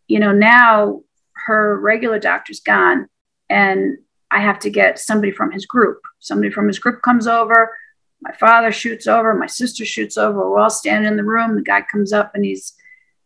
you 0.06 0.20
know, 0.20 0.32
now 0.32 1.00
her 1.46 1.78
regular 1.80 2.20
doctor's 2.20 2.60
gone. 2.60 3.08
And 3.50 3.98
I 4.30 4.40
have 4.40 4.60
to 4.60 4.70
get 4.70 4.98
somebody 4.98 5.32
from 5.32 5.50
his 5.50 5.66
group. 5.66 6.00
Somebody 6.20 6.50
from 6.52 6.68
his 6.68 6.78
group 6.78 7.02
comes 7.02 7.26
over. 7.26 7.76
My 8.22 8.32
father 8.32 8.70
shoots 8.70 9.08
over. 9.08 9.34
My 9.34 9.46
sister 9.46 9.84
shoots 9.84 10.16
over. 10.16 10.48
We're 10.48 10.60
all 10.60 10.70
standing 10.70 11.10
in 11.10 11.16
the 11.16 11.24
room. 11.24 11.56
The 11.56 11.62
guy 11.62 11.82
comes 11.82 12.12
up 12.12 12.32
and 12.34 12.44
he's, 12.44 12.74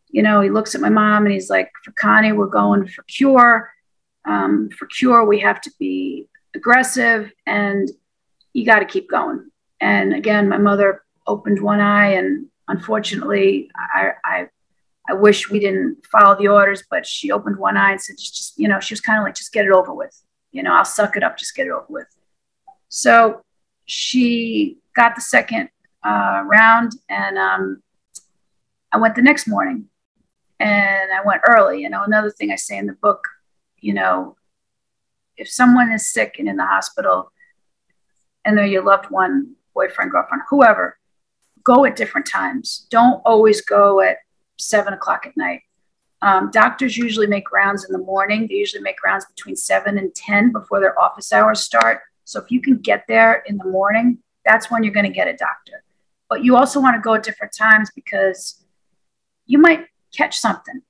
you 0.08 0.22
know, 0.22 0.40
he 0.40 0.48
looks 0.48 0.74
at 0.74 0.80
my 0.80 0.88
mom 0.88 1.26
and 1.26 1.32
he's 1.32 1.50
like, 1.50 1.70
for 1.84 1.92
Connie, 1.92 2.32
we're 2.32 2.46
going 2.46 2.88
for 2.88 3.02
cure. 3.02 3.70
Um, 4.24 4.70
for 4.70 4.86
cure, 4.86 5.24
we 5.26 5.40
have 5.40 5.60
to 5.60 5.70
be 5.78 6.28
aggressive 6.54 7.30
and 7.46 7.88
you 8.54 8.64
got 8.64 8.78
to 8.78 8.86
keep 8.86 9.10
going. 9.10 9.50
And 9.80 10.14
again, 10.14 10.48
my 10.48 10.56
mother 10.56 11.02
opened 11.26 11.60
one 11.60 11.80
eye 11.80 12.14
and 12.14 12.46
unfortunately, 12.66 13.70
I, 13.76 14.12
I, 14.24 14.48
I 15.08 15.12
wish 15.12 15.50
we 15.50 15.60
didn't 15.60 16.06
follow 16.10 16.36
the 16.38 16.48
orders, 16.48 16.84
but 16.90 17.06
she 17.06 17.30
opened 17.30 17.58
one 17.58 17.76
eye 17.76 17.92
and 17.92 18.00
said, 18.00 18.16
just, 18.16 18.34
just 18.34 18.58
you 18.58 18.66
know, 18.66 18.80
she 18.80 18.94
was 18.94 19.02
kind 19.02 19.18
of 19.18 19.24
like, 19.24 19.34
just 19.34 19.52
get 19.52 19.66
it 19.66 19.72
over 19.72 19.92
with. 19.92 20.18
You 20.52 20.62
know, 20.62 20.72
I'll 20.72 20.86
suck 20.86 21.18
it 21.18 21.22
up, 21.22 21.36
just 21.36 21.54
get 21.54 21.66
it 21.66 21.70
over 21.70 21.86
with. 21.90 22.08
So 22.88 23.42
she 23.84 24.78
got 24.96 25.14
the 25.14 25.20
second 25.20 25.68
uh, 26.04 26.42
round 26.46 26.92
and 27.08 27.38
um, 27.38 27.82
I 28.92 28.98
went 28.98 29.14
the 29.14 29.22
next 29.22 29.46
morning 29.46 29.86
and 30.58 31.12
I 31.12 31.20
went 31.24 31.42
early. 31.46 31.82
You 31.82 31.90
know, 31.90 32.02
another 32.02 32.30
thing 32.30 32.50
I 32.50 32.56
say 32.56 32.78
in 32.78 32.86
the 32.86 32.94
book, 32.94 33.28
you 33.78 33.92
know, 33.92 34.36
if 35.36 35.48
someone 35.48 35.92
is 35.92 36.10
sick 36.10 36.36
and 36.38 36.48
in 36.48 36.56
the 36.56 36.64
hospital 36.64 37.30
and 38.44 38.56
they're 38.56 38.66
your 38.66 38.84
loved 38.84 39.10
one, 39.10 39.54
boyfriend, 39.74 40.10
girlfriend, 40.10 40.42
whoever, 40.48 40.98
go 41.62 41.84
at 41.84 41.96
different 41.96 42.26
times. 42.26 42.86
Don't 42.90 43.20
always 43.26 43.60
go 43.60 44.00
at 44.00 44.18
seven 44.58 44.94
o'clock 44.94 45.26
at 45.26 45.36
night. 45.36 45.60
Um, 46.22 46.50
doctors 46.50 46.96
usually 46.96 47.26
make 47.26 47.52
rounds 47.52 47.84
in 47.84 47.92
the 47.92 48.04
morning. 48.04 48.46
They 48.48 48.54
usually 48.54 48.82
make 48.82 49.02
rounds 49.04 49.26
between 49.26 49.56
seven 49.56 49.98
and 49.98 50.14
10 50.14 50.52
before 50.52 50.80
their 50.80 50.98
office 50.98 51.32
hours 51.32 51.60
start. 51.60 52.00
So 52.24 52.40
if 52.40 52.50
you 52.50 52.62
can 52.62 52.78
get 52.78 53.04
there 53.06 53.42
in 53.46 53.58
the 53.58 53.66
morning, 53.66 54.18
that's 54.46 54.70
when 54.70 54.82
you're 54.82 54.94
going 54.94 55.06
to 55.06 55.12
get 55.12 55.28
a 55.28 55.36
doctor. 55.36 55.82
But 56.28 56.42
you 56.44 56.56
also 56.56 56.80
want 56.80 56.96
to 56.96 57.00
go 57.00 57.14
at 57.14 57.22
different 57.22 57.54
times 57.54 57.90
because 57.94 58.64
you 59.46 59.58
might 59.58 59.86
catch 60.16 60.38
something. 60.38 60.82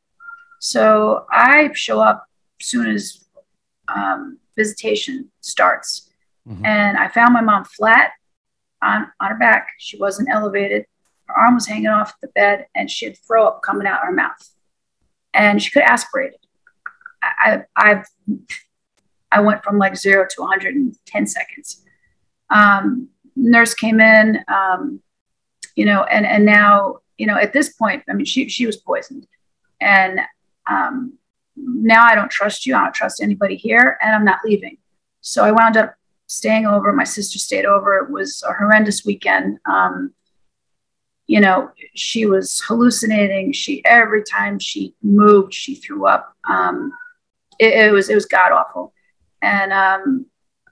So 0.61 1.27
I 1.31 1.71
show 1.75 2.01
up 2.01 2.27
soon 2.61 2.91
as 2.91 3.25
um, 3.89 4.39
visitation 4.57 5.31
starts. 5.41 6.11
Mm-hmm. 6.49 6.65
And 6.65 6.97
I 6.97 7.09
found 7.09 7.35
my 7.35 7.41
mom 7.41 7.65
flat 7.65 8.13
on, 8.83 9.07
on 9.21 9.31
her 9.31 9.39
back. 9.39 9.69
She 9.79 9.99
wasn't 9.99 10.29
elevated. 10.31 10.87
Her 11.27 11.39
arm 11.39 11.55
was 11.55 11.67
hanging 11.67 11.89
off 11.89 12.15
the 12.23 12.29
bed 12.29 12.67
and 12.75 12.91
she 12.91 13.07
had 13.07 13.19
throw 13.19 13.47
up 13.47 13.63
coming 13.63 13.87
out 13.87 14.01
of 14.01 14.07
her 14.07 14.13
mouth. 14.13 14.51
And 15.35 15.63
she 15.63 15.71
could 15.71 15.83
aspirate 15.83 16.33
it. 16.33 16.47
I, 17.23 17.63
I've 17.75 18.07
I 19.33 19.41
went 19.41 19.65
from 19.65 19.79
like 19.79 19.97
zero 19.97 20.27
to 20.29 20.41
110 20.41 21.27
seconds. 21.27 21.85
Um, 22.49 23.09
nurse 23.37 23.75
came 23.75 24.01
in, 24.01 24.43
um, 24.49 25.01
you 25.77 25.85
know, 25.85 26.05
and, 26.05 26.27
and 26.27 26.45
now, 26.45 26.99
you 27.19 27.27
know, 27.27 27.37
at 27.37 27.53
this 27.53 27.69
point, 27.71 28.03
I 28.09 28.15
mean, 28.15 28.27
she, 28.27 28.49
she 28.49 28.67
was 28.67 28.77
poisoned. 28.77 29.27
And 29.81 30.21
um, 30.69 31.19
now 31.57 32.05
I 32.05 32.15
don't 32.15 32.31
trust 32.31 32.67
you. 32.67 32.75
I 32.75 32.85
don't 32.85 32.95
trust 32.95 33.23
anybody 33.23 33.57
here, 33.57 33.99
and 34.01 34.15
I'm 34.15 34.25
not 34.25 34.41
leaving. 34.45 34.79
So 35.21 35.45
I 35.45 35.53
wound 35.53 35.77
up 35.77 35.95
staying 36.27 36.67
over. 36.67 36.93
My 36.93 37.05
sister 37.05 37.39
stayed 37.39 37.65
over. 37.65 37.99
It 37.99 38.11
was 38.11 38.43
a 38.47 38.53
horrendous 38.53 39.05
weekend. 39.05 39.59
Um, 39.67 40.13
you 41.27 41.41
know, 41.41 41.71
she 41.95 42.27
was 42.27 42.63
hallucinating. 42.67 43.53
She 43.53 43.85
every 43.85 44.23
time 44.23 44.59
she 44.59 44.95
moved, 45.03 45.53
she 45.53 45.75
threw 45.75 46.07
up. 46.07 46.35
Um, 46.49 46.93
it, 47.59 47.87
it, 47.87 47.93
was 47.93 48.09
it 48.09 48.15
was 48.15 48.27
god 48.27 48.53
awful. 48.53 48.93
And 49.43 49.73
um, 49.73 50.27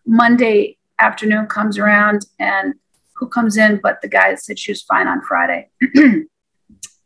Monday 0.06 0.76
afternoon 0.98 1.46
comes 1.46 1.78
around, 1.78 2.26
and 2.38 2.74
who 3.14 3.28
comes 3.28 3.56
in 3.56 3.80
but 3.82 4.00
the 4.02 4.08
guy 4.08 4.30
that 4.30 4.40
said 4.40 4.58
she 4.58 4.72
was 4.72 4.82
fine 4.82 5.06
on 5.06 5.22
Friday. 5.22 5.70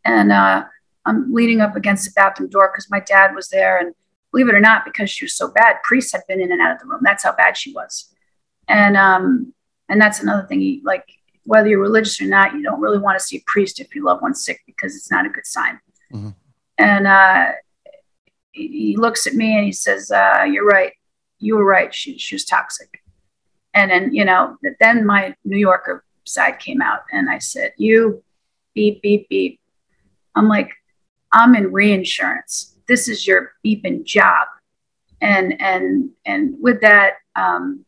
and 0.05 0.33
uh, 0.33 0.65
I'm 1.05 1.33
leaning 1.33 1.61
up 1.61 1.77
against 1.77 2.05
the 2.05 2.13
bathroom 2.15 2.49
door 2.49 2.71
because 2.73 2.91
my 2.91 3.01
dad 3.01 3.35
was 3.35 3.49
there. 3.49 3.79
And 3.79 3.95
believe 4.33 4.49
it 4.49 4.55
or 4.55 4.61
not, 4.61 4.85
because 4.85 5.11
she 5.11 5.25
was 5.25 5.35
so 5.35 5.49
bad, 5.49 5.77
priests 5.85 6.13
had 6.13 6.23
been 6.29 6.41
in 6.41 6.53
and 6.53 6.61
out 6.61 6.73
of 6.73 6.81
the 6.81 6.87
room. 6.87 7.01
That's 7.03 7.25
how 7.25 7.35
bad 7.35 7.57
she 7.57 7.73
was. 7.73 8.13
And 8.67 8.97
um, 8.97 9.55
and 9.89 10.01
that's 10.01 10.21
another 10.21 10.47
thing. 10.47 10.61
You, 10.61 10.83
like 10.85 11.05
whether 11.45 11.69
you're 11.69 11.81
religious 11.81 12.21
or 12.21 12.27
not, 12.27 12.53
you 12.53 12.63
don't 12.63 12.81
really 12.81 12.99
want 12.99 13.19
to 13.19 13.25
see 13.25 13.39
a 13.39 13.43
priest 13.47 13.81
if 13.81 13.95
your 13.95 14.05
loved 14.05 14.21
one's 14.21 14.45
sick 14.45 14.61
because 14.67 14.95
it's 14.95 15.11
not 15.11 15.25
a 15.25 15.31
good 15.31 15.47
sign. 15.47 15.81
Mm-hmm. 16.13 16.31
And 16.77 17.07
uh, 17.07 17.53
he 18.53 18.97
looks 18.99 19.27
at 19.27 19.35
me 19.35 19.57
and 19.57 19.65
he 19.65 19.73
says, 19.73 20.11
uh, 20.11 20.45
"You're 20.47 20.67
right. 20.67 20.93
You 21.39 21.57
were 21.57 21.65
right. 21.65 21.95
She 21.95 22.19
she 22.19 22.35
was 22.35 22.45
toxic." 22.45 22.98
And 23.79 23.91
then 23.93 24.13
you 24.13 24.25
know, 24.25 24.59
then 24.81 25.07
my 25.07 25.37
New 25.45 25.57
Yorker 25.57 26.05
side 26.25 26.59
came 26.59 26.83
out, 26.83 27.03
and 27.13 27.31
I 27.31 27.39
said, 27.39 27.75
"You 27.77 28.25
beep 28.75 29.01
beep 29.03 29.29
beep." 29.29 29.61
I'm 30.35 30.49
like, 30.49 30.73
I'm 31.33 31.55
in 31.55 31.73
reinsurance. 31.73 32.77
This 32.89 33.09
is 33.09 33.25
your 33.27 33.53
beeping 33.65 34.05
job. 34.05 34.49
And 35.21 35.61
and 35.61 36.11
and 36.27 36.57
with 36.61 36.81
that, 36.81 37.15
um, 37.37 37.85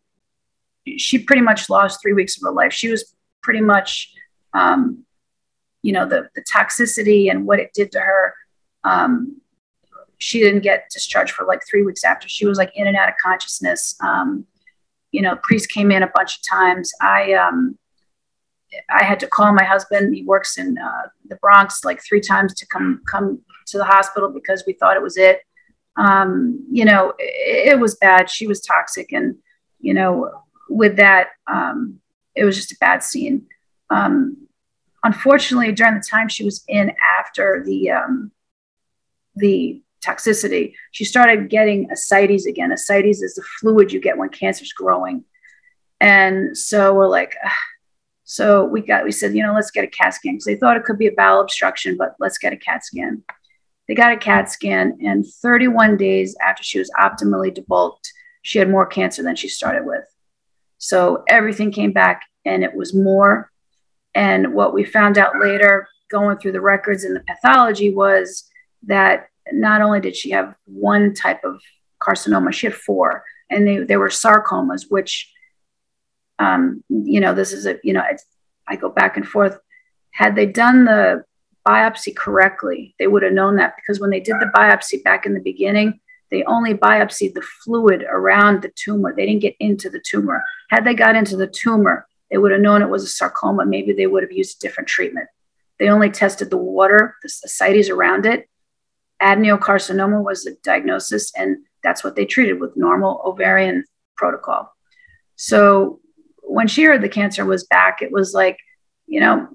she 0.97 1.19
pretty 1.19 1.43
much 1.43 1.69
lost 1.69 2.01
three 2.01 2.13
weeks 2.13 2.37
of 2.37 2.43
her 2.43 2.53
life. 2.53 2.73
She 2.73 2.89
was 2.89 3.15
pretty 3.43 3.61
much, 3.61 4.13
um, 4.55 5.05
you 5.83 5.93
know, 5.93 6.07
the 6.07 6.29
the 6.37 6.43
toxicity 6.43 7.31
and 7.33 7.47
what 7.47 7.59
it 7.59 7.73
did 7.75 7.91
to 7.93 8.01
her. 8.01 8.35
Um, 8.85 9.41
she 10.19 10.39
didn't 10.39 10.61
get 10.61 10.89
discharged 10.93 11.33
for 11.33 11.47
like 11.47 11.63
three 11.69 11.83
weeks 11.83 12.05
after. 12.05 12.29
She 12.29 12.47
was 12.47 12.59
like 12.59 12.71
in 12.77 12.87
and 12.87 12.97
out 12.97 13.09
of 13.09 13.15
consciousness. 13.21 13.97
Um, 14.01 14.47
you 15.13 15.23
know, 15.23 15.37
priest 15.43 15.71
came 15.71 15.91
in 15.91 16.03
a 16.03 16.11
bunch 16.15 16.37
of 16.37 16.43
times. 16.49 16.93
I 17.01 17.33
um, 17.35 17.79
I 18.91 19.05
had 19.05 19.21
to 19.21 19.27
call 19.27 19.53
my 19.53 19.65
husband. 19.65 20.15
He 20.15 20.23
works 20.25 20.59
in 20.59 20.79
uh, 20.79 21.09
the 21.29 21.37
Bronx 21.37 21.85
like 21.85 22.03
three 22.03 22.21
times 22.21 22.55
to 22.55 22.67
come 22.67 23.03
come 23.11 23.41
to 23.67 23.79
the 23.79 23.85
hospital 23.85 24.31
because 24.31 24.65
we 24.67 24.75
thought 24.75 24.97
it 24.97 25.03
was 25.03 25.17
it. 25.17 25.41
Um, 25.97 26.65
you 26.71 26.85
know, 26.85 27.15
it, 27.19 27.73
it, 27.73 27.81
was 27.81 27.97
bad. 27.97 28.31
She 28.31 28.47
was 28.47 28.61
toxic, 28.61 29.13
and 29.13 29.37
you 29.81 29.93
know, 29.93 30.31
with 30.69 30.97
that, 30.97 31.29
um, 31.53 32.01
it 32.35 32.45
was 32.45 32.57
just 32.57 32.73
a 32.73 32.77
bad 32.81 33.03
scene. 33.03 33.47
Um, 33.91 34.47
unfortunately, 35.03 35.73
during 35.73 35.95
the 35.95 36.07
time 36.09 36.29
she 36.29 36.45
was 36.45 36.65
in 36.69 36.93
after 37.19 37.63
the 37.67 37.91
um, 37.91 38.31
the 39.35 39.83
toxicity, 40.05 40.75
she 40.93 41.05
started 41.05 41.51
getting 41.51 41.91
ascites 41.91 42.47
again. 42.47 42.73
Ascites 42.73 43.23
is 43.23 43.35
the 43.35 43.43
fluid 43.61 43.93
you 43.93 44.01
get 44.01 44.19
when 44.19 44.29
cancer's 44.29 44.73
growing, 44.73 45.25
and 46.01 46.57
so 46.57 46.95
we're 46.95 47.09
like. 47.09 47.35
Ugh 47.45 47.53
so 48.31 48.65
we 48.65 48.81
got, 48.81 49.03
we 49.03 49.11
said, 49.11 49.35
you 49.35 49.43
know, 49.43 49.53
let's 49.53 49.73
get 49.73 49.83
a 49.83 49.89
CAT 49.89 50.15
scan 50.15 50.35
because 50.35 50.45
they 50.45 50.55
thought 50.55 50.77
it 50.77 50.85
could 50.85 50.99
be 50.99 51.09
a 51.09 51.13
bowel 51.13 51.41
obstruction, 51.41 51.97
but 51.97 52.15
let's 52.21 52.39
get 52.39 52.53
a 52.53 52.57
CAT 52.57 52.85
scan. 52.85 53.25
They 53.89 53.97
got 53.97 54.13
a 54.13 54.17
CAT 54.17 54.49
scan, 54.49 54.99
and 55.05 55.27
31 55.27 55.97
days 55.97 56.37
after 56.41 56.63
she 56.63 56.79
was 56.79 56.93
optimally 56.97 57.53
debulked, 57.53 58.07
she 58.43 58.61
had 58.61 58.71
more 58.71 58.87
cancer 58.87 59.25
than 59.25 59.35
she 59.35 59.49
started 59.49 59.85
with. 59.85 60.05
So 60.79 61.25
everything 61.29 61.73
came 61.73 61.93
back, 61.93 62.23
and 62.45 62.63
it 62.63 62.73
was 62.73 62.95
more. 62.95 63.51
And 64.15 64.55
what 64.55 64.75
we 64.75 64.85
found 64.85 65.19
out 65.19 65.41
later, 65.41 65.89
going 66.09 66.39
through 66.39 66.53
the 66.53 66.61
records 66.61 67.03
and 67.03 67.17
the 67.17 67.25
pathology, 67.27 67.93
was 67.93 68.49
that 68.85 69.27
not 69.53 69.83
only 69.83 70.01
did 70.01 70.17
she 70.17 70.31
have 70.31 70.55
one 70.65 71.15
type 71.15 71.45
of 71.45 71.61
carcinoma, 72.03 72.53
she 72.53 72.67
had 72.67 72.75
four, 72.75 73.25
and 73.51 73.67
they, 73.67 73.79
they 73.79 73.97
were 73.97 74.09
sarcomas, 74.09 74.87
which 74.89 75.31
um, 76.41 76.83
you 76.89 77.21
know, 77.21 77.35
this 77.35 77.53
is 77.53 77.67
a, 77.67 77.79
you 77.85 77.93
know, 77.93 78.03
I 78.67 78.77
go 78.77 78.89
back 78.89 79.17
and 79.17 79.29
forth. 79.29 79.59
Had 80.13 80.35
they 80.35 80.47
done 80.47 80.87
the 80.87 81.25
biopsy 81.69 82.17
correctly, 82.17 82.95
they 82.99 83.07
would 83.07 83.23
have 83.23 83.35
known 83.35 83.57
that 83.57 83.75
because 83.77 84.01
when 84.01 84.11
they 84.11 84.21
did 84.21 84.37
the 84.41 84.51
biopsy 84.55 85.05
back 85.05 85.27
in 85.27 85.35
the 85.35 85.41
beginning, 85.41 86.01
they 86.31 86.43
only 86.45 86.75
biopsied 86.75 87.35
the 87.35 87.43
fluid 87.43 88.05
around 88.09 88.63
the 88.63 88.73
tumor. 88.75 89.15
They 89.15 89.27
didn't 89.27 89.43
get 89.43 89.57
into 89.61 89.91
the 89.91 90.01
tumor. 90.01 90.43
Had 90.71 90.85
they 90.85 90.95
got 90.95 91.15
into 91.15 91.37
the 91.37 91.47
tumor, 91.47 92.07
they 92.31 92.39
would 92.39 92.53
have 92.53 92.61
known 92.61 92.81
it 92.81 92.89
was 92.89 93.05
a 93.05 93.09
sarcoma. 93.09 93.67
Maybe 93.67 93.93
they 93.93 94.07
would 94.07 94.23
have 94.23 94.33
used 94.33 94.57
a 94.57 94.67
different 94.67 94.89
treatment. 94.89 95.29
They 95.79 95.89
only 95.89 96.11
tested 96.11 96.51
the 96.51 96.57
water, 96.57 97.17
the 97.23 97.33
ascites 97.45 97.91
around 97.91 98.25
it. 98.25 98.49
Adenocarcinoma 99.23 100.23
was 100.23 100.45
the 100.45 100.57
diagnosis, 100.63 101.33
and 101.37 101.59
that's 101.83 102.03
what 102.03 102.17
they 102.17 102.27
treated 102.27 102.61
with 102.61 102.77
normal 102.77 103.23
ovarian 103.25 103.85
protocol. 104.17 104.75
So 105.37 106.01
when 106.43 106.69
she 106.69 106.85
heard 106.85 107.03
the 107.03 107.09
cancer 107.09 107.45
was 107.45 107.65
back, 107.65 108.03
it 108.03 108.13
was 108.13 108.35
like, 108.35 108.59
you 109.07 109.21
know, 109.21 109.49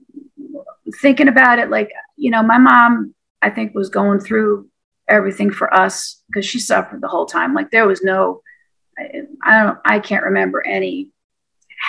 thinking 1.02 1.28
about 1.28 1.60
it, 1.60 1.70
like, 1.70 1.92
you 2.16 2.32
know, 2.32 2.44
my 2.44 2.58
mom, 2.58 3.14
I 3.42 3.50
think, 3.50 3.76
was 3.76 3.90
going 3.90 4.20
through 4.20 4.70
everything 5.08 5.52
for 5.52 5.74
us 5.74 6.24
because 6.28 6.46
she 6.46 6.60
suffered 6.60 7.02
the 7.02 7.08
whole 7.08 7.26
time. 7.26 7.54
Like, 7.54 7.72
there 7.72 7.88
was 7.88 8.02
no, 8.04 8.42
I, 8.98 9.64
don't, 9.64 9.80
I 9.86 10.00
can't 10.00 10.24
remember 10.24 10.66
any 10.66 11.12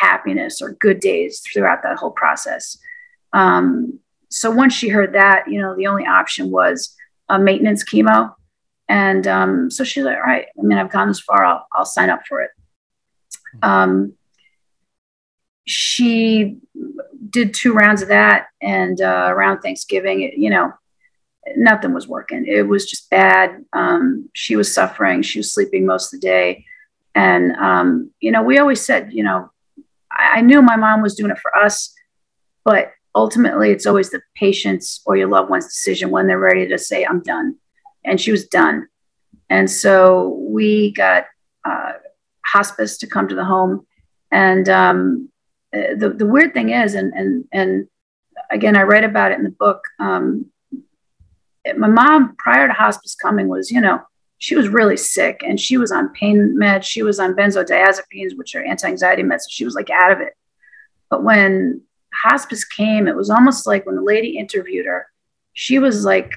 happiness 0.00 0.60
or 0.60 0.72
good 0.72 1.00
days 1.00 1.40
throughout 1.40 1.82
that 1.82 1.98
whole 1.98 2.10
process. 2.10 2.78
Um, 3.32 4.00
so 4.28 4.50
once 4.50 4.74
she 4.74 4.88
heard 4.88 5.14
that, 5.14 5.48
you 5.48 5.60
know, 5.60 5.76
the 5.76 5.86
only 5.86 6.04
option 6.04 6.50
was 6.50 6.95
a 7.28 7.38
maintenance 7.38 7.84
chemo. 7.84 8.34
And 8.88 9.26
um, 9.26 9.70
so 9.70 9.84
she's 9.84 10.04
like, 10.04 10.16
all 10.16 10.22
right, 10.22 10.46
I 10.58 10.62
mean, 10.62 10.78
I've 10.78 10.92
gone 10.92 11.08
this 11.08 11.20
far, 11.20 11.44
I'll, 11.44 11.66
I'll 11.72 11.84
sign 11.84 12.10
up 12.10 12.22
for 12.28 12.40
it. 12.42 12.50
Um, 13.62 14.14
she 15.66 16.58
did 17.30 17.52
two 17.52 17.72
rounds 17.72 18.02
of 18.02 18.08
that 18.08 18.46
and 18.62 19.00
uh, 19.00 19.26
around 19.28 19.60
thanksgiving 19.60 20.22
it, 20.22 20.34
you 20.34 20.48
know 20.48 20.72
nothing 21.56 21.92
was 21.92 22.06
working 22.08 22.46
it 22.46 22.62
was 22.62 22.88
just 22.88 23.10
bad 23.10 23.64
um, 23.72 24.28
she 24.32 24.56
was 24.56 24.72
suffering 24.72 25.22
she 25.22 25.38
was 25.38 25.52
sleeping 25.52 25.84
most 25.84 26.12
of 26.12 26.20
the 26.20 26.26
day 26.26 26.64
and 27.14 27.52
um, 27.56 28.10
you 28.20 28.30
know 28.30 28.42
we 28.42 28.58
always 28.58 28.80
said 28.80 29.12
you 29.12 29.22
know 29.22 29.50
I, 30.10 30.38
I 30.38 30.40
knew 30.40 30.62
my 30.62 30.76
mom 30.76 31.02
was 31.02 31.14
doing 31.14 31.30
it 31.30 31.38
for 31.38 31.54
us 31.56 31.92
but 32.64 32.92
ultimately 33.16 33.70
it's 33.72 33.86
always 33.86 34.10
the 34.10 34.22
patient's 34.36 35.02
or 35.06 35.16
your 35.16 35.28
loved 35.28 35.50
one's 35.50 35.66
decision 35.66 36.10
when 36.10 36.28
they're 36.28 36.38
ready 36.38 36.68
to 36.68 36.78
say 36.78 37.04
i'm 37.04 37.20
done 37.22 37.56
and 38.04 38.20
she 38.20 38.30
was 38.30 38.46
done 38.46 38.86
and 39.50 39.68
so 39.68 40.36
we 40.48 40.92
got 40.92 41.24
uh, 41.64 41.92
hospice 42.44 42.98
to 42.98 43.08
come 43.08 43.26
to 43.26 43.34
the 43.34 43.44
home 43.44 43.84
and 44.30 44.68
um, 44.68 45.28
uh, 45.74 45.94
the, 45.96 46.10
the 46.10 46.26
weird 46.26 46.54
thing 46.54 46.70
is, 46.70 46.94
and, 46.94 47.12
and, 47.14 47.44
and 47.52 47.88
again, 48.50 48.76
I 48.76 48.82
write 48.82 49.04
about 49.04 49.32
it 49.32 49.38
in 49.38 49.44
the 49.44 49.50
book. 49.50 49.82
Um, 49.98 50.46
my 51.76 51.88
mom, 51.88 52.36
prior 52.36 52.68
to 52.68 52.72
hospice 52.72 53.14
coming, 53.14 53.48
was, 53.48 53.70
you 53.70 53.80
know, 53.80 54.00
she 54.38 54.54
was 54.54 54.68
really 54.68 54.96
sick 54.96 55.40
and 55.44 55.58
she 55.58 55.78
was 55.78 55.90
on 55.90 56.12
pain 56.12 56.56
meds. 56.60 56.84
She 56.84 57.02
was 57.02 57.18
on 57.18 57.34
benzodiazepines, 57.34 58.36
which 58.36 58.54
are 58.54 58.62
anti 58.62 58.86
anxiety 58.86 59.22
meds. 59.22 59.40
So 59.40 59.48
she 59.50 59.64
was 59.64 59.74
like 59.74 59.90
out 59.90 60.12
of 60.12 60.20
it. 60.20 60.34
But 61.08 61.24
when 61.24 61.82
hospice 62.22 62.64
came, 62.64 63.06
it 63.06 63.16
was 63.16 63.30
almost 63.30 63.66
like 63.66 63.86
when 63.86 63.96
the 63.96 64.02
lady 64.02 64.38
interviewed 64.38 64.86
her, 64.86 65.06
she 65.52 65.78
was 65.78 66.04
like, 66.04 66.32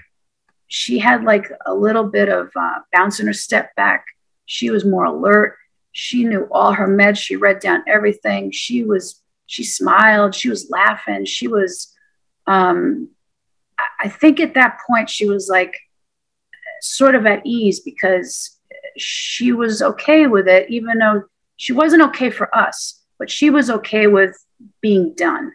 she 0.68 1.00
had 1.00 1.24
like 1.24 1.52
a 1.66 1.74
little 1.74 2.04
bit 2.04 2.30
of 2.30 2.52
uh, 2.56 2.80
bounce 2.94 3.20
in 3.20 3.28
her 3.28 3.34
step 3.34 3.76
back. 3.76 4.06
She 4.46 4.70
was 4.70 4.86
more 4.86 5.06
alert. 5.06 5.58
She 5.92 6.24
knew 6.24 6.48
all 6.52 6.74
her 6.74 6.88
meds. 6.88 7.18
She 7.18 7.36
read 7.36 7.60
down 7.60 7.84
everything. 7.88 8.52
She 8.52 8.84
was, 8.84 9.22
she 9.48 9.64
smiled. 9.64 10.36
She 10.36 10.50
was 10.50 10.70
laughing. 10.70 11.26
She 11.26 11.48
was, 11.48 11.96
um, 12.48 13.10
I 14.00 14.10
think 14.10 14.40
at 14.40 14.54
that 14.54 14.80
point, 14.88 15.10
she 15.10 15.26
was 15.26 15.50
like 15.50 15.76
sort 16.82 17.16
of 17.16 17.26
at 17.26 17.46
ease 17.46 17.80
because 17.80 18.58
she 18.98 19.52
was 19.52 19.82
okay 19.82 20.28
with 20.28 20.48
it, 20.48 20.70
even 20.70 21.00
though 21.00 21.24
she 21.56 21.74
wasn't 21.74 22.04
okay 22.04 22.30
for 22.30 22.54
us, 22.56 23.02
but 23.18 23.30
she 23.30 23.50
was 23.50 23.70
okay 23.70 24.08
with 24.08 24.36
being 24.82 25.14
done. 25.16 25.52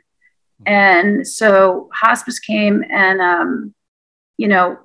And 0.66 1.26
so 1.26 1.90
hospice 1.92 2.38
came, 2.38 2.84
and 2.90 3.20
um, 3.20 3.74
you 4.36 4.48
know, 4.48 4.78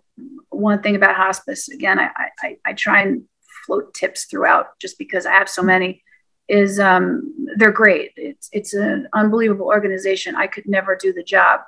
one 0.49 0.81
thing 0.81 0.95
about 0.95 1.15
hospice, 1.15 1.69
again, 1.69 1.99
I, 1.99 2.09
I, 2.39 2.57
I 2.65 2.73
try 2.73 3.01
and 3.01 3.23
float 3.65 3.93
tips 3.93 4.25
throughout 4.25 4.77
just 4.79 4.97
because 4.97 5.25
I 5.25 5.33
have 5.33 5.49
so 5.49 5.61
many. 5.61 6.03
Is 6.47 6.79
um, 6.79 7.47
they're 7.57 7.71
great. 7.71 8.11
It's 8.15 8.49
it's 8.51 8.73
an 8.73 9.07
unbelievable 9.13 9.67
organization. 9.67 10.35
I 10.35 10.47
could 10.47 10.67
never 10.67 10.95
do 10.95 11.13
the 11.13 11.23
job, 11.23 11.61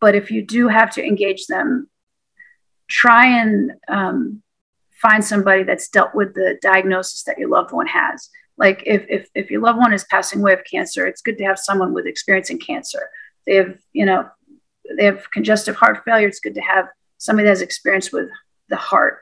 but 0.00 0.16
if 0.16 0.32
you 0.32 0.42
do 0.42 0.66
have 0.66 0.90
to 0.94 1.04
engage 1.04 1.46
them, 1.46 1.88
try 2.88 3.26
and 3.26 3.72
um, 3.86 4.42
find 5.00 5.24
somebody 5.24 5.62
that's 5.62 5.88
dealt 5.88 6.12
with 6.12 6.34
the 6.34 6.58
diagnosis 6.60 7.22
that 7.22 7.38
your 7.38 7.50
loved 7.50 7.72
one 7.72 7.86
has 7.86 8.28
like 8.58 8.82
if, 8.84 9.06
if 9.08 9.28
if 9.34 9.50
your 9.50 9.60
loved 9.60 9.78
one 9.78 9.92
is 9.92 10.04
passing 10.04 10.40
away 10.40 10.52
of 10.52 10.64
cancer 10.64 11.06
it's 11.06 11.22
good 11.22 11.38
to 11.38 11.44
have 11.44 11.58
someone 11.58 11.94
with 11.94 12.06
experience 12.06 12.50
in 12.50 12.58
cancer. 12.58 13.08
They 13.46 13.54
have 13.54 13.78
you 13.92 14.04
know 14.04 14.28
they 14.96 15.04
have 15.04 15.30
congestive 15.30 15.76
heart 15.76 16.02
failure. 16.04 16.28
It's 16.28 16.40
good 16.40 16.54
to 16.54 16.60
have 16.60 16.88
somebody 17.18 17.44
that 17.44 17.50
has 17.50 17.62
experience 17.62 18.12
with 18.12 18.28
the 18.68 18.76
heart. 18.76 19.20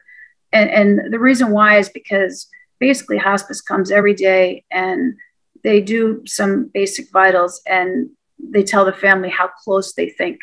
And 0.52 0.70
and 0.70 1.12
the 1.12 1.18
reason 1.18 1.50
why 1.50 1.78
is 1.78 1.88
because 1.88 2.48
basically 2.78 3.18
hospice 3.18 3.60
comes 3.60 3.90
every 3.90 4.14
day 4.14 4.64
and 4.70 5.14
they 5.64 5.80
do 5.80 6.22
some 6.26 6.70
basic 6.72 7.10
vitals 7.10 7.60
and 7.66 8.10
they 8.38 8.62
tell 8.62 8.84
the 8.84 8.92
family 8.92 9.30
how 9.30 9.48
close 9.48 9.94
they 9.94 10.08
think 10.08 10.38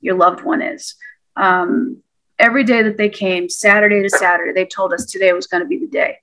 your 0.00 0.16
loved 0.16 0.42
one 0.42 0.60
is. 0.60 0.94
Um, 1.36 2.02
every 2.38 2.64
day 2.64 2.82
that 2.82 2.98
they 2.98 3.08
came 3.08 3.48
saturday 3.48 4.02
to 4.02 4.10
saturday 4.10 4.52
they 4.52 4.66
told 4.66 4.92
us 4.92 5.06
today 5.06 5.32
was 5.32 5.46
going 5.46 5.62
to 5.62 5.68
be 5.68 5.78
the 5.78 5.86
day. 5.86 6.18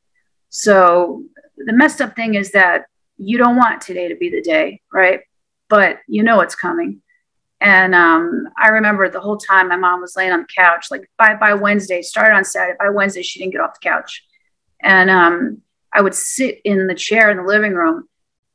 So 0.50 1.24
the 1.58 1.74
messed 1.74 2.02
up 2.02 2.16
thing 2.16 2.36
is 2.36 2.52
that 2.52 2.86
you 3.18 3.38
don't 3.38 3.58
want 3.58 3.82
today 3.82 4.08
to 4.08 4.16
be 4.16 4.30
the 4.30 4.42
day, 4.42 4.82
right? 4.92 5.22
But 5.70 6.00
you 6.08 6.24
know 6.24 6.42
it's 6.42 6.56
coming. 6.56 7.02
And 7.62 7.96
um, 7.96 8.50
I 8.62 8.70
remember 8.70 9.10
the 9.10 9.22
whole 9.22 9.38
time 9.38 9.70
my 9.70 9.78
mom 9.78 10.02
was 10.02 10.18
laying 10.18 10.34
on 10.34 10.42
the 10.42 10.48
couch, 10.54 10.88
like 10.92 11.10
by 11.18 11.36
by 11.36 11.54
Wednesday, 11.54 12.02
started 12.02 12.36
on 12.36 12.44
Saturday. 12.44 12.78
By 12.78 12.90
Wednesday, 12.90 13.22
she 13.22 13.40
didn't 13.40 13.54
get 13.54 13.62
off 13.62 13.80
the 13.80 13.90
couch, 13.90 14.26
and 14.82 15.10
um, 15.10 15.62
I 15.94 16.02
would 16.02 16.14
sit 16.14 16.60
in 16.66 16.88
the 16.88 16.94
chair 16.94 17.32
in 17.32 17.38
the 17.38 17.44
living 17.44 17.74
room, 17.74 18.10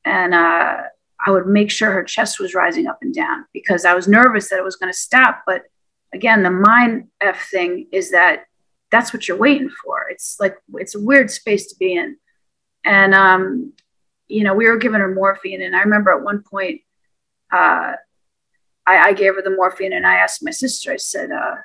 and 0.04 0.34
uh, 0.34 0.82
I 1.24 1.30
would 1.30 1.46
make 1.46 1.70
sure 1.70 1.90
her 1.90 2.04
chest 2.04 2.38
was 2.38 2.54
rising 2.54 2.86
up 2.86 2.98
and 3.00 3.14
down 3.14 3.46
because 3.54 3.86
I 3.86 3.94
was 3.94 4.08
nervous 4.08 4.50
that 4.50 4.58
it 4.58 4.64
was 4.64 4.76
going 4.76 4.92
to 4.92 4.98
stop. 4.98 5.42
But 5.46 5.62
again, 6.12 6.42
the 6.42 6.50
mind 6.50 7.08
f 7.22 7.48
thing 7.50 7.86
is 7.92 8.10
that 8.10 8.44
that's 8.90 9.14
what 9.14 9.26
you're 9.26 9.38
waiting 9.38 9.70
for. 9.70 10.06
It's 10.10 10.36
like 10.38 10.56
it's 10.74 10.94
a 10.94 11.00
weird 11.00 11.30
space 11.30 11.66
to 11.68 11.76
be 11.78 11.94
in. 11.94 12.18
And, 12.88 13.14
um, 13.14 13.74
you 14.28 14.42
know, 14.44 14.54
we 14.54 14.66
were 14.66 14.78
giving 14.78 15.00
her 15.00 15.14
morphine. 15.14 15.60
And 15.60 15.76
I 15.76 15.80
remember 15.80 16.10
at 16.10 16.22
one 16.22 16.42
point, 16.42 16.80
uh, 17.52 17.92
I, 18.86 18.96
I, 19.08 19.12
gave 19.12 19.34
her 19.34 19.42
the 19.42 19.50
morphine 19.50 19.92
and 19.92 20.06
I 20.06 20.16
asked 20.16 20.42
my 20.42 20.50
sister, 20.50 20.92
I 20.92 20.96
said, 20.96 21.30
uh, 21.30 21.56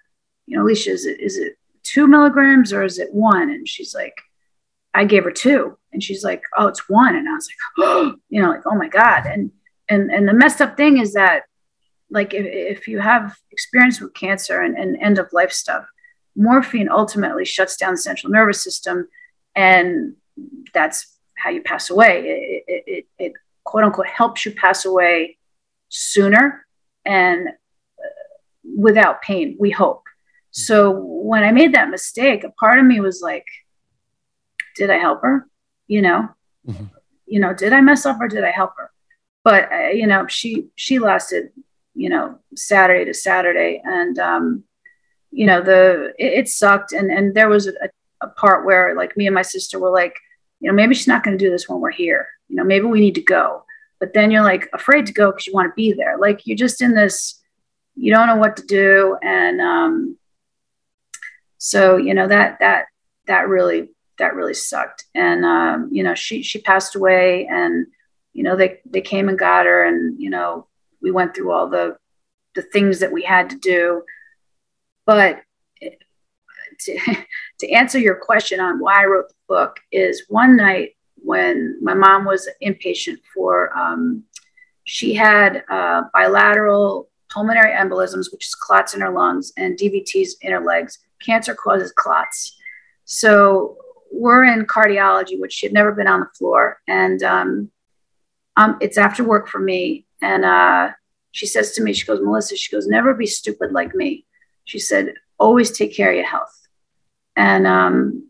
you 0.46 0.58
know, 0.58 0.64
Alicia, 0.64 0.92
is 0.92 1.06
it, 1.06 1.22
is 1.22 1.38
it 1.38 1.58
two 1.84 2.08
milligrams 2.08 2.74
or 2.74 2.84
is 2.84 3.00
it 3.00 3.14
one? 3.14 3.50
And 3.50 3.68
she's 3.68 3.96
like, 3.96 4.22
I 4.94 5.06
gave 5.06 5.24
her 5.24 5.32
two. 5.32 5.78
And 5.94 6.04
she's 6.04 6.26
like, 6.26 6.44
oh, 6.58 6.68
it's 6.68 6.90
one. 6.90 7.16
And 7.16 7.30
I 7.30 7.34
was 7.34 7.48
like, 7.48 7.88
oh, 7.88 8.16
you 8.30 8.42
know, 8.42 8.50
like, 8.50 8.66
oh 8.66 8.76
my 8.76 8.90
God. 8.90 9.26
And, 9.26 9.52
and, 9.90 10.12
and 10.12 10.28
the 10.28 10.34
messed 10.34 10.62
up 10.62 10.76
thing 10.76 10.98
is 10.98 11.14
that, 11.14 11.44
like, 12.10 12.34
if, 12.34 12.46
if 12.46 12.88
you 12.90 13.00
have 13.00 13.38
experience 13.52 14.02
with 14.02 14.14
cancer 14.14 14.62
and, 14.62 14.78
and 14.78 15.02
end 15.02 15.20
of 15.20 15.32
life 15.32 15.54
stuff, 15.54 15.86
morphine 16.36 16.90
ultimately 16.90 17.46
shuts 17.46 17.78
down 17.78 17.94
the 17.94 17.98
central 17.98 18.32
nervous 18.32 18.62
system. 18.62 19.08
And 19.56 20.16
that's 20.74 21.13
how 21.44 21.50
you 21.50 21.62
pass 21.62 21.90
away. 21.90 22.14
It, 22.26 22.64
it, 22.68 22.84
it, 22.88 23.06
it 23.20 23.34
quote 23.64 23.84
unquote 23.84 24.08
helps 24.08 24.46
you 24.46 24.52
pass 24.54 24.86
away 24.86 25.38
sooner 25.90 26.66
and 27.06 27.50
uh, 27.50 28.10
without 28.78 29.22
pain, 29.22 29.58
we 29.60 29.70
hope. 29.70 30.04
So 30.52 30.92
when 30.92 31.44
I 31.44 31.52
made 31.52 31.74
that 31.74 31.90
mistake, 31.90 32.44
a 32.44 32.52
part 32.52 32.80
of 32.80 32.86
me 32.86 33.00
was 33.00 33.22
like, 33.22 33.46
did 34.76 34.90
I 34.90 34.98
help 34.98 35.22
her? 35.24 35.48
You 35.88 36.02
know, 36.02 36.30
mm-hmm. 36.68 36.86
you 37.26 37.40
know, 37.40 37.54
did 37.54 37.74
I 37.74 37.82
mess 37.82 38.06
up 38.06 38.22
or 38.22 38.28
did 38.28 38.44
I 38.44 38.52
help 38.52 38.72
her? 38.78 38.92
But 39.44 39.72
uh, 39.72 39.90
you 39.90 40.08
know, 40.08 40.28
she 40.28 40.68
she 40.76 41.00
lasted, 41.00 41.50
you 41.94 42.10
know, 42.10 42.40
Saturday 42.56 43.06
to 43.06 43.14
Saturday, 43.14 43.82
and 43.84 44.18
um, 44.18 44.64
you 45.32 45.46
know, 45.46 45.62
the 45.62 46.14
it, 46.18 46.34
it 46.40 46.48
sucked, 46.48 46.94
and 46.94 47.12
and 47.12 47.36
there 47.36 47.50
was 47.50 47.68
a, 47.68 47.90
a 48.22 48.30
part 48.30 48.66
where 48.66 48.96
like 48.96 49.18
me 49.18 49.28
and 49.28 49.36
my 49.36 49.42
sister 49.42 49.80
were 49.80 49.92
like, 49.92 50.16
you 50.64 50.70
know, 50.70 50.76
maybe 50.76 50.96
she's 50.96 51.10
not 51.10 51.24
going 51.24 51.38
to 51.38 51.46
do 51.46 51.52
this 51.52 51.68
when 51.68 51.82
we're 51.82 51.92
here. 51.92 52.26
You 52.48 52.56
know, 52.56 52.64
maybe 52.64 52.86
we 52.86 53.02
need 53.02 53.16
to 53.16 53.22
go. 53.22 53.66
But 54.00 54.14
then 54.14 54.32
you're 54.32 54.44
like 54.44 54.70
afraid 54.74 55.06
to 55.08 55.14
go 55.14 55.30
because 55.30 55.46
you 55.46 55.54
want 55.54 55.70
to 55.70 55.76
be 55.76 55.92
there. 55.92 56.18
Like 56.18 56.48
you're 56.48 56.58
just 56.58 56.82
in 56.82 56.96
this, 56.96 57.42
you 57.96 58.14
don't 58.14 58.28
know 58.28 58.38
what 58.38 58.56
to 58.56 58.66
do. 58.66 59.18
And 59.22 59.60
um, 59.60 60.18
so, 61.58 61.98
you 61.98 62.14
know, 62.14 62.30
that, 62.30 62.60
that, 62.62 62.86
that 63.28 63.50
really, 63.50 63.90
that 64.20 64.36
really 64.36 64.54
sucked. 64.54 65.04
And, 65.14 65.44
um, 65.44 65.90
you 65.92 66.02
know, 66.02 66.16
she, 66.16 66.42
she 66.44 66.62
passed 66.62 66.96
away 66.96 67.46
and, 67.46 67.88
you 68.32 68.44
know, 68.44 68.56
they, 68.56 68.80
they 68.86 69.02
came 69.02 69.28
and 69.28 69.38
got 69.38 69.66
her 69.66 69.84
and, 69.84 70.18
you 70.18 70.30
know, 70.30 70.68
we 71.02 71.12
went 71.12 71.36
through 71.36 71.52
all 71.52 71.68
the, 71.68 71.98
the 72.56 72.62
things 72.62 73.02
that 73.02 73.12
we 73.12 73.24
had 73.24 73.50
to 73.50 73.58
do. 73.58 74.04
But 75.06 75.42
to, 76.80 77.00
to 77.64 77.72
answer 77.72 77.98
your 77.98 78.16
question 78.16 78.60
on 78.60 78.78
why 78.80 79.02
I 79.02 79.06
wrote 79.06 79.30
the 79.30 79.36
book 79.48 79.80
is 79.90 80.26
one 80.28 80.58
night 80.58 80.98
when 81.16 81.78
my 81.82 81.94
mom 81.94 82.26
was 82.26 82.50
inpatient 82.62 83.20
for, 83.34 83.76
um, 83.78 84.24
she 84.84 85.14
had 85.14 85.64
uh, 85.70 86.02
bilateral 86.14 87.10
pulmonary 87.32 87.72
embolisms, 87.72 88.34
which 88.34 88.48
is 88.48 88.54
clots 88.54 88.94
in 88.94 89.00
her 89.00 89.12
lungs, 89.12 89.54
and 89.56 89.80
DVTs 89.80 90.32
in 90.42 90.52
her 90.52 90.60
legs. 90.60 91.00
Cancer 91.26 91.56
causes 91.56 91.94
clots. 91.94 92.58
So 93.06 93.78
we're 94.12 94.44
in 94.44 94.66
cardiology, 94.66 95.40
which 95.40 95.54
she 95.54 95.66
had 95.66 95.74
never 95.74 95.94
been 95.94 96.08
on 96.08 96.20
the 96.20 96.30
floor. 96.38 96.82
And 96.90 97.24
um, 97.24 97.72
um, 98.58 98.78
it's 98.82 98.98
after 98.98 99.24
work 99.24 99.48
for 99.48 99.60
me. 99.60 100.06
And 100.22 100.44
uh, 100.44 100.90
she 101.32 101.46
says 101.46 101.72
to 101.76 101.82
me, 101.82 101.94
she 101.94 102.06
goes, 102.06 102.20
Melissa, 102.22 102.58
she 102.58 102.76
goes, 102.76 102.88
never 102.88 103.14
be 103.14 103.26
stupid 103.26 103.72
like 103.72 103.96
me. 103.96 104.26
She 104.66 104.80
said, 104.80 105.14
always 105.40 105.72
take 105.72 105.96
care 105.96 106.10
of 106.10 106.18
your 106.18 106.28
health 106.28 106.63
and 107.36 107.68
um, 107.68 108.28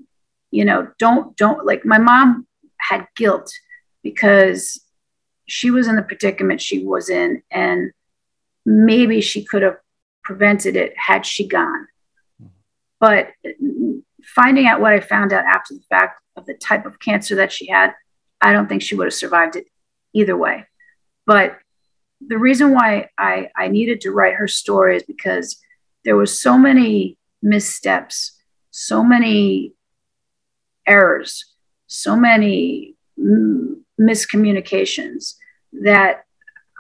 you 0.52 0.66
know 0.66 0.88
don't 1.00 1.36
don't 1.38 1.66
like 1.66 1.86
my 1.86 1.98
mom 1.98 2.48
had 2.80 3.08
guilt 3.16 3.52
because 4.04 4.82
she 5.48 5.72
was 5.72 5.88
in 5.88 5.96
the 5.96 6.02
predicament 6.02 6.62
she 6.62 6.84
was 6.84 7.10
in 7.10 7.42
and 7.52 7.92
maybe 8.66 9.22
she 9.22 9.44
could 9.44 9.62
have 9.62 9.78
prevented 10.24 10.76
it 10.76 10.94
had 10.98 11.26
she 11.26 11.48
gone. 11.48 11.88
But 13.00 13.30
finding 14.24 14.68
out 14.68 14.80
what 14.80 14.94
i 14.94 15.02
found 15.02 15.34
out 15.34 15.44
after 15.44 15.74
the 15.74 15.84
fact 15.90 16.22
of 16.38 16.46
the 16.46 16.54
type 16.54 16.86
of 16.86 16.98
cancer 16.98 17.36
that 17.36 17.52
she 17.52 17.68
had 17.68 17.94
i 18.42 18.54
don't 18.54 18.70
think 18.70 18.82
she 18.82 18.96
would 18.96 19.06
have 19.06 19.14
survived 19.14 19.58
it 19.58 19.66
either 20.14 20.38
way. 20.38 20.66
But 21.26 21.58
the 22.26 22.38
reason 22.38 22.74
why 22.74 23.10
I, 23.18 23.50
I 23.56 23.68
needed 23.68 24.02
to 24.02 24.12
write 24.12 24.36
her 24.36 24.48
story 24.48 24.98
is 24.98 25.04
because 25.04 25.60
there 26.06 26.16
was 26.16 26.40
so 26.40 26.58
many 26.58 27.18
missteps 27.42 28.40
so 28.76 29.04
many 29.04 29.72
errors, 30.88 31.54
so 31.86 32.16
many 32.16 32.96
m- 33.20 33.86
miscommunications 34.02 35.36
that 35.84 36.26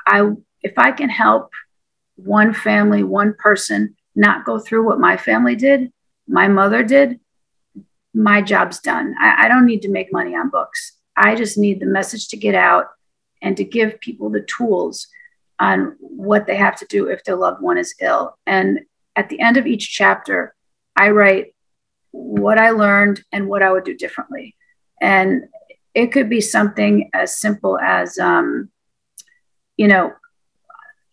I, 0.07 0.31
if 0.63 0.79
I 0.79 0.91
can 0.91 1.09
help 1.09 1.51
one 2.15 2.51
family, 2.51 3.03
one 3.03 3.35
person 3.35 3.95
not 4.15 4.43
go 4.43 4.57
through 4.57 4.87
what 4.87 4.99
my 4.99 5.17
family 5.17 5.55
did, 5.55 5.93
my 6.27 6.47
mother 6.47 6.81
did, 6.81 7.19
my 8.11 8.41
job's 8.41 8.79
done. 8.79 9.13
I, 9.19 9.45
I 9.45 9.47
don't 9.47 9.67
need 9.67 9.83
to 9.83 9.89
make 9.89 10.11
money 10.11 10.35
on 10.35 10.49
books. 10.49 10.93
I 11.15 11.35
just 11.35 11.59
need 11.59 11.79
the 11.79 11.85
message 11.85 12.27
to 12.29 12.37
get 12.37 12.55
out 12.55 12.87
and 13.43 13.55
to 13.57 13.63
give 13.63 13.99
people 13.99 14.31
the 14.31 14.41
tools 14.41 15.07
on 15.59 15.95
what 15.99 16.47
they 16.47 16.55
have 16.55 16.75
to 16.77 16.87
do 16.87 17.05
if 17.05 17.23
their 17.23 17.35
loved 17.35 17.61
one 17.61 17.77
is 17.77 17.93
ill. 18.01 18.35
And 18.47 18.79
at 19.15 19.29
the 19.29 19.39
end 19.39 19.57
of 19.57 19.67
each 19.67 19.91
chapter, 19.91 20.55
I 20.95 21.11
write 21.11 21.52
what 22.13 22.57
I 22.57 22.69
learned 22.69 23.23
and 23.31 23.49
what 23.49 23.63
I 23.63 23.71
would 23.71 23.83
do 23.83 23.97
differently. 23.97 24.55
And 25.01 25.43
it 25.93 26.11
could 26.11 26.29
be 26.29 26.41
something 26.41 27.09
as 27.13 27.37
simple 27.37 27.77
as, 27.79 28.17
um, 28.17 28.69
you 29.75 29.87
know, 29.87 30.13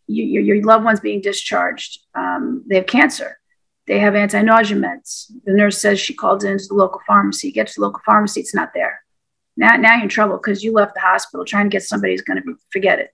you, 0.06 0.40
your, 0.40 0.64
loved 0.64 0.84
one's 0.84 1.00
being 1.00 1.20
discharged. 1.20 2.00
Um, 2.14 2.64
they 2.68 2.76
have 2.76 2.86
cancer. 2.86 3.38
They 3.86 3.98
have 3.98 4.14
anti-nausea 4.14 4.76
meds. 4.76 5.32
The 5.44 5.52
nurse 5.52 5.78
says 5.78 5.98
she 5.98 6.14
called 6.14 6.44
into 6.44 6.66
the 6.68 6.74
local 6.74 7.00
pharmacy. 7.06 7.48
You 7.48 7.54
get 7.54 7.68
to 7.68 7.74
the 7.76 7.80
local 7.86 8.02
pharmacy, 8.04 8.40
it's 8.40 8.54
not 8.54 8.72
there. 8.74 9.02
Now, 9.56 9.76
now 9.76 9.94
you're 9.94 10.04
in 10.04 10.08
trouble 10.08 10.36
because 10.36 10.62
you 10.62 10.72
left 10.72 10.94
the 10.94 11.00
hospital 11.00 11.44
trying 11.44 11.66
to 11.66 11.74
get 11.74 11.82
somebody 11.82 12.12
who's 12.12 12.22
going 12.22 12.42
to 12.42 12.54
forget 12.72 12.98
it. 12.98 13.10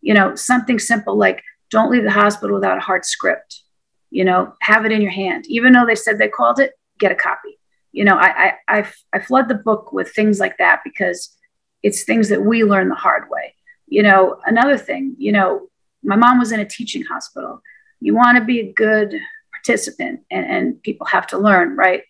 You 0.00 0.14
know, 0.14 0.34
something 0.34 0.78
simple 0.78 1.16
like 1.16 1.42
don't 1.70 1.90
leave 1.90 2.04
the 2.04 2.10
hospital 2.10 2.54
without 2.54 2.78
a 2.78 2.82
hard 2.82 3.04
script. 3.04 3.62
You 4.10 4.24
know, 4.24 4.54
have 4.60 4.86
it 4.86 4.92
in 4.92 5.02
your 5.02 5.10
hand. 5.10 5.46
Even 5.48 5.72
though 5.72 5.86
they 5.86 5.94
said 5.94 6.18
they 6.18 6.28
called 6.28 6.60
it, 6.60 6.72
get 7.04 7.12
a 7.12 7.26
copy. 7.30 7.58
You 7.92 8.04
know, 8.04 8.16
I, 8.16 8.28
I, 8.44 8.52
I, 8.68 8.92
I 9.12 9.18
flood 9.20 9.48
the 9.48 9.62
book 9.68 9.92
with 9.92 10.10
things 10.10 10.40
like 10.40 10.56
that 10.58 10.80
because 10.82 11.36
it's 11.82 12.04
things 12.04 12.30
that 12.30 12.42
we 12.42 12.64
learn 12.64 12.88
the 12.88 12.94
hard 12.94 13.28
way. 13.28 13.54
You 13.86 14.02
know, 14.02 14.40
another 14.46 14.78
thing, 14.78 15.14
you 15.18 15.32
know, 15.32 15.68
my 16.02 16.16
mom 16.16 16.38
was 16.38 16.50
in 16.50 16.60
a 16.60 16.64
teaching 16.76 17.04
hospital. 17.04 17.60
You 18.00 18.14
want 18.14 18.38
to 18.38 18.44
be 18.44 18.60
a 18.60 18.72
good 18.72 19.14
participant 19.52 20.20
and, 20.30 20.46
and 20.46 20.82
people 20.82 21.06
have 21.06 21.26
to 21.28 21.38
learn, 21.38 21.76
right? 21.76 22.02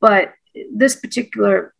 But 0.00 0.34
this 0.74 0.96
particular 0.96 1.72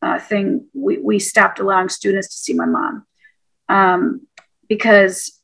uh, 0.00 0.20
thing, 0.20 0.66
we, 0.72 0.98
we 0.98 1.18
stopped 1.18 1.58
allowing 1.58 1.88
students 1.88 2.28
to 2.28 2.36
see 2.36 2.54
my 2.54 2.66
mom 2.66 3.04
um, 3.68 4.26
because 4.68 5.40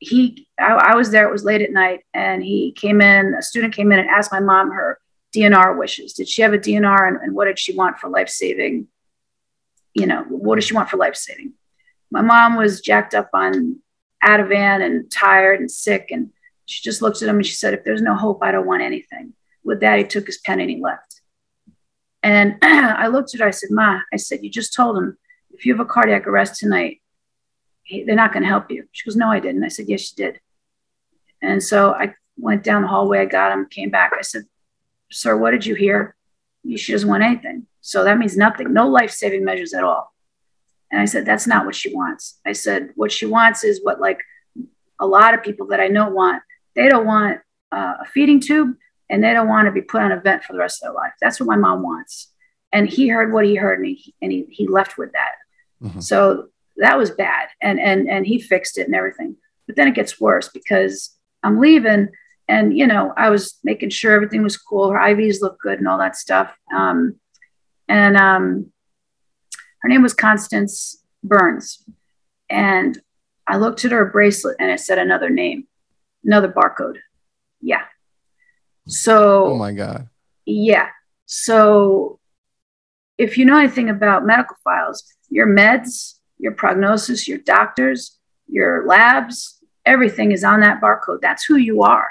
he, 0.00 0.48
I, 0.58 0.72
I 0.92 0.94
was 0.96 1.10
there, 1.10 1.28
it 1.28 1.32
was 1.32 1.44
late 1.44 1.62
at 1.62 1.72
night, 1.72 2.00
and 2.12 2.42
he 2.42 2.72
came 2.72 3.00
in, 3.00 3.34
a 3.34 3.42
student 3.42 3.74
came 3.74 3.92
in 3.92 4.00
and 4.00 4.08
asked 4.08 4.32
my 4.32 4.40
mom 4.40 4.72
her 4.72 4.98
DNR 5.38 5.78
wishes. 5.78 6.14
Did 6.14 6.28
she 6.28 6.42
have 6.42 6.52
a 6.52 6.58
DNR 6.58 7.08
and, 7.08 7.16
and 7.22 7.34
what 7.34 7.44
did 7.44 7.58
she 7.58 7.74
want 7.74 7.98
for 7.98 8.08
life 8.08 8.28
saving? 8.28 8.88
You 9.94 10.06
know, 10.06 10.24
what 10.28 10.56
does 10.56 10.64
she 10.64 10.74
want 10.74 10.88
for 10.88 10.96
life 10.96 11.16
saving? 11.16 11.52
My 12.10 12.22
mom 12.22 12.56
was 12.56 12.80
jacked 12.80 13.14
up 13.14 13.30
on 13.34 13.80
Ativan 14.24 14.84
and 14.84 15.10
tired 15.10 15.60
and 15.60 15.70
sick. 15.70 16.08
And 16.10 16.30
she 16.66 16.82
just 16.82 17.02
looked 17.02 17.22
at 17.22 17.28
him 17.28 17.36
and 17.36 17.46
she 17.46 17.54
said, 17.54 17.74
If 17.74 17.84
there's 17.84 18.02
no 18.02 18.14
hope, 18.14 18.40
I 18.42 18.52
don't 18.52 18.66
want 18.66 18.82
anything. 18.82 19.34
With 19.64 19.80
that, 19.80 19.98
he 19.98 20.04
took 20.04 20.26
his 20.26 20.38
pen 20.38 20.60
and 20.60 20.70
he 20.70 20.80
left. 20.80 21.20
And 22.22 22.56
I 22.62 23.08
looked 23.08 23.34
at 23.34 23.40
her, 23.40 23.46
I 23.46 23.52
said, 23.52 23.70
Ma, 23.70 24.00
I 24.12 24.16
said, 24.16 24.40
You 24.42 24.50
just 24.50 24.74
told 24.74 24.96
him 24.96 25.16
if 25.52 25.64
you 25.64 25.72
have 25.72 25.80
a 25.80 25.88
cardiac 25.88 26.26
arrest 26.26 26.58
tonight, 26.58 27.00
they're 27.90 28.14
not 28.14 28.32
going 28.32 28.42
to 28.42 28.48
help 28.48 28.70
you. 28.70 28.84
She 28.92 29.08
goes, 29.08 29.16
No, 29.16 29.28
I 29.28 29.40
didn't. 29.40 29.64
I 29.64 29.68
said, 29.68 29.86
Yes, 29.88 30.10
you 30.10 30.24
did. 30.24 30.40
And 31.40 31.62
so 31.62 31.92
I 31.92 32.14
went 32.36 32.64
down 32.64 32.82
the 32.82 32.88
hallway, 32.88 33.20
I 33.20 33.26
got 33.26 33.52
him, 33.52 33.66
came 33.66 33.90
back. 33.90 34.12
I 34.16 34.22
said, 34.22 34.44
Sir, 35.10 35.36
what 35.36 35.52
did 35.52 35.66
you 35.66 35.74
hear? 35.74 36.14
She 36.76 36.92
doesn't 36.92 37.08
want 37.08 37.22
anything. 37.22 37.66
So 37.80 38.04
that 38.04 38.18
means 38.18 38.36
nothing, 38.36 38.72
no 38.72 38.88
life 38.88 39.10
saving 39.10 39.44
measures 39.44 39.72
at 39.72 39.84
all. 39.84 40.12
And 40.90 41.00
I 41.00 41.04
said, 41.04 41.24
that's 41.24 41.46
not 41.46 41.64
what 41.66 41.74
she 41.74 41.94
wants. 41.94 42.38
I 42.46 42.52
said, 42.52 42.90
what 42.94 43.12
she 43.12 43.26
wants 43.26 43.64
is 43.64 43.80
what 43.82 44.00
like 44.00 44.20
a 45.00 45.06
lot 45.06 45.34
of 45.34 45.42
people 45.42 45.66
that 45.68 45.80
I 45.80 45.88
know 45.88 46.08
want. 46.08 46.42
They 46.74 46.88
don't 46.88 47.06
want 47.06 47.40
uh, 47.72 47.94
a 48.00 48.04
feeding 48.06 48.40
tube 48.40 48.74
and 49.10 49.22
they 49.22 49.32
don't 49.32 49.48
want 49.48 49.66
to 49.66 49.72
be 49.72 49.80
put 49.80 50.02
on 50.02 50.12
a 50.12 50.20
vent 50.20 50.44
for 50.44 50.52
the 50.52 50.58
rest 50.58 50.82
of 50.82 50.88
their 50.88 50.94
life. 50.94 51.12
That's 51.20 51.40
what 51.40 51.48
my 51.48 51.56
mom 51.56 51.82
wants. 51.82 52.32
And 52.72 52.88
he 52.88 53.08
heard 53.08 53.32
what 53.32 53.46
he 53.46 53.54
heard 53.54 53.78
and 53.78 53.86
he, 53.86 54.14
and 54.20 54.32
he, 54.32 54.46
he 54.50 54.66
left 54.66 54.98
with 54.98 55.12
that. 55.12 55.32
Mm-hmm. 55.82 56.00
So 56.00 56.48
that 56.76 56.98
was 56.98 57.10
bad. 57.10 57.48
And, 57.62 57.80
and, 57.80 58.08
and 58.08 58.26
he 58.26 58.40
fixed 58.40 58.78
it 58.78 58.86
and 58.86 58.94
everything. 58.94 59.36
But 59.66 59.76
then 59.76 59.88
it 59.88 59.94
gets 59.94 60.20
worse 60.20 60.48
because 60.48 61.14
I'm 61.42 61.60
leaving 61.60 62.08
and, 62.48 62.76
you 62.76 62.86
know, 62.86 63.12
I 63.16 63.28
was 63.28 63.58
making 63.62 63.90
sure 63.90 64.12
everything 64.12 64.42
was 64.42 64.56
cool. 64.56 64.90
Her 64.90 64.98
IVs 64.98 65.42
looked 65.42 65.60
good 65.60 65.78
and 65.78 65.86
all 65.86 65.98
that 65.98 66.16
stuff. 66.16 66.56
Um, 66.74 67.16
and, 67.88 68.16
um, 68.16 68.72
her 69.80 69.88
name 69.88 70.02
was 70.02 70.14
Constance 70.14 71.02
Burns. 71.22 71.84
And 72.48 72.98
I 73.46 73.58
looked 73.58 73.84
at 73.84 73.92
her 73.92 74.06
bracelet 74.06 74.56
and 74.58 74.70
it 74.70 74.80
said 74.80 74.98
another 74.98 75.30
name, 75.30 75.66
another 76.24 76.48
barcode. 76.48 76.98
Yeah. 77.60 77.82
So, 78.86 79.46
oh 79.46 79.56
my 79.56 79.72
God. 79.72 80.08
Yeah. 80.46 80.88
So, 81.26 82.18
if 83.18 83.36
you 83.36 83.44
know 83.44 83.58
anything 83.58 83.90
about 83.90 84.24
medical 84.24 84.56
files, 84.64 85.04
your 85.28 85.46
meds, 85.46 86.14
your 86.38 86.52
prognosis, 86.52 87.28
your 87.28 87.38
doctors, 87.38 88.18
your 88.46 88.86
labs, 88.86 89.58
everything 89.84 90.32
is 90.32 90.44
on 90.44 90.60
that 90.60 90.80
barcode. 90.80 91.20
That's 91.20 91.44
who 91.44 91.56
you 91.56 91.82
are. 91.82 92.08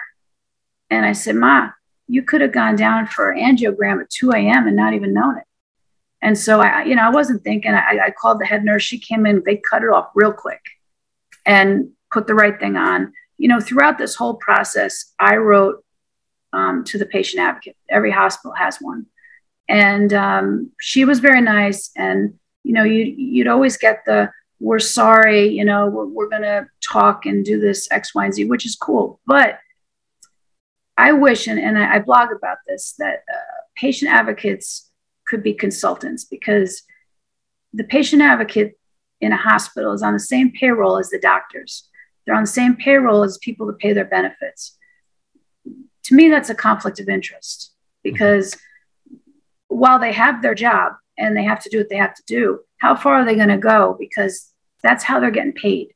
And 0.90 1.06
I 1.06 1.12
said, 1.14 1.36
Ma, 1.36 1.70
you 2.08 2.24
could 2.24 2.42
have 2.42 2.54
gone 2.54 2.76
down 2.76 3.08
for 3.08 3.34
angiogram 3.34 4.02
at 4.02 4.10
2 4.10 4.32
a.m. 4.32 4.68
and 4.68 4.76
not 4.76 4.94
even 4.94 5.14
known 5.14 5.38
it. 5.38 5.44
And 6.22 6.38
so 6.38 6.62
I, 6.62 6.84
you 6.84 6.96
know, 6.96 7.04
I 7.04 7.10
wasn't 7.10 7.44
thinking. 7.44 7.74
I, 7.74 8.00
I 8.06 8.12
called 8.12 8.40
the 8.40 8.46
head 8.46 8.64
nurse. 8.64 8.84
She 8.84 8.98
came 8.98 9.26
in. 9.26 9.44
They 9.46 9.58
cut 9.58 9.84
it 9.84 9.90
off 9.90 10.10
real 10.16 10.34
quick, 10.34 10.62
and 11.46 11.90
put 12.12 12.26
the 12.28 12.34
right 12.34 12.60
thing 12.60 12.76
on. 12.76 13.14
You 13.38 13.48
know, 13.50 13.60
throughout 13.60 14.00
this 14.00 14.16
whole 14.16 14.34
process, 14.34 15.14
I 15.20 15.36
wrote 15.36 15.84
um, 16.54 16.84
to 16.86 16.98
the 16.98 17.06
patient 17.06 17.44
advocate. 17.44 17.78
Every 17.88 18.12
hospital 18.12 18.54
has 18.54 18.78
one, 18.82 19.06
and 19.70 20.12
um, 20.12 20.72
she 20.80 21.06
was 21.06 21.20
very 21.20 21.42
nice. 21.42 21.92
And 21.96 22.34
you 22.64 22.74
know, 22.74 22.84
you 22.84 23.04
you'd 23.04 23.48
always 23.48 23.78
get 23.78 24.02
the 24.08 24.32
"We're 24.60 24.80
sorry," 24.80 25.50
you 25.50 25.66
know, 25.66 25.86
we're, 25.86 26.08
we're 26.08 26.30
going 26.30 26.42
to 26.42 26.68
talk 26.82 27.28
and 27.28 27.46
do 27.46 27.60
this 27.60 27.88
X, 27.92 28.16
Y, 28.16 28.26
and 28.26 28.34
Z, 28.34 28.46
which 28.46 28.66
is 28.66 28.76
cool. 28.76 29.20
But 29.28 29.60
I 30.98 31.12
wish, 31.12 31.48
and, 31.48 31.60
and 31.60 31.78
I, 31.78 32.00
blog 32.00 32.30
about 32.32 32.58
this, 32.68 32.96
that 32.98 33.24
uh, 33.32 33.62
patient 33.76 34.12
advocates 34.12 34.90
could 35.28 35.44
be 35.44 35.54
consultants 35.54 36.26
because 36.26 36.82
the 37.74 37.84
patient 37.84 38.22
advocate 38.22 38.80
in 39.22 39.32
a 39.32 39.38
hospital 39.38 39.94
is 39.94 40.02
on 40.02 40.14
the 40.14 40.20
same 40.20 40.52
payroll 40.52 40.98
as 40.98 41.10
the 41.10 41.20
doctors. 41.20 41.88
They're 42.26 42.36
on 42.36 42.44
the 42.44 42.48
same 42.48 42.76
payroll 42.76 43.24
as 43.24 43.38
people 43.38 43.68
to 43.68 43.74
pay 43.74 43.94
their 43.94 44.06
benefits. 44.06 44.76
To 46.06 46.16
me, 46.16 46.30
that's 46.30 46.50
a 46.50 46.56
conflict 46.56 47.00
of 47.00 47.10
interest 47.10 47.74
because 48.04 48.56
while 49.68 50.00
they 50.00 50.14
have 50.14 50.42
their 50.42 50.56
job 50.56 50.94
and 51.18 51.36
they 51.36 51.44
have 51.44 51.62
to 51.64 51.70
do 51.70 51.78
what 51.78 51.90
they 51.90 51.98
have 51.98 52.16
to 52.16 52.24
do, 52.26 52.62
how 52.78 52.96
far 52.96 53.16
are 53.16 53.26
they 53.26 53.36
going 53.36 53.50
to 53.50 53.58
go? 53.58 53.96
Because 54.00 54.52
that's 54.82 55.04
how 55.04 55.20
they're 55.20 55.32
getting 55.32 55.54
paid, 55.54 55.94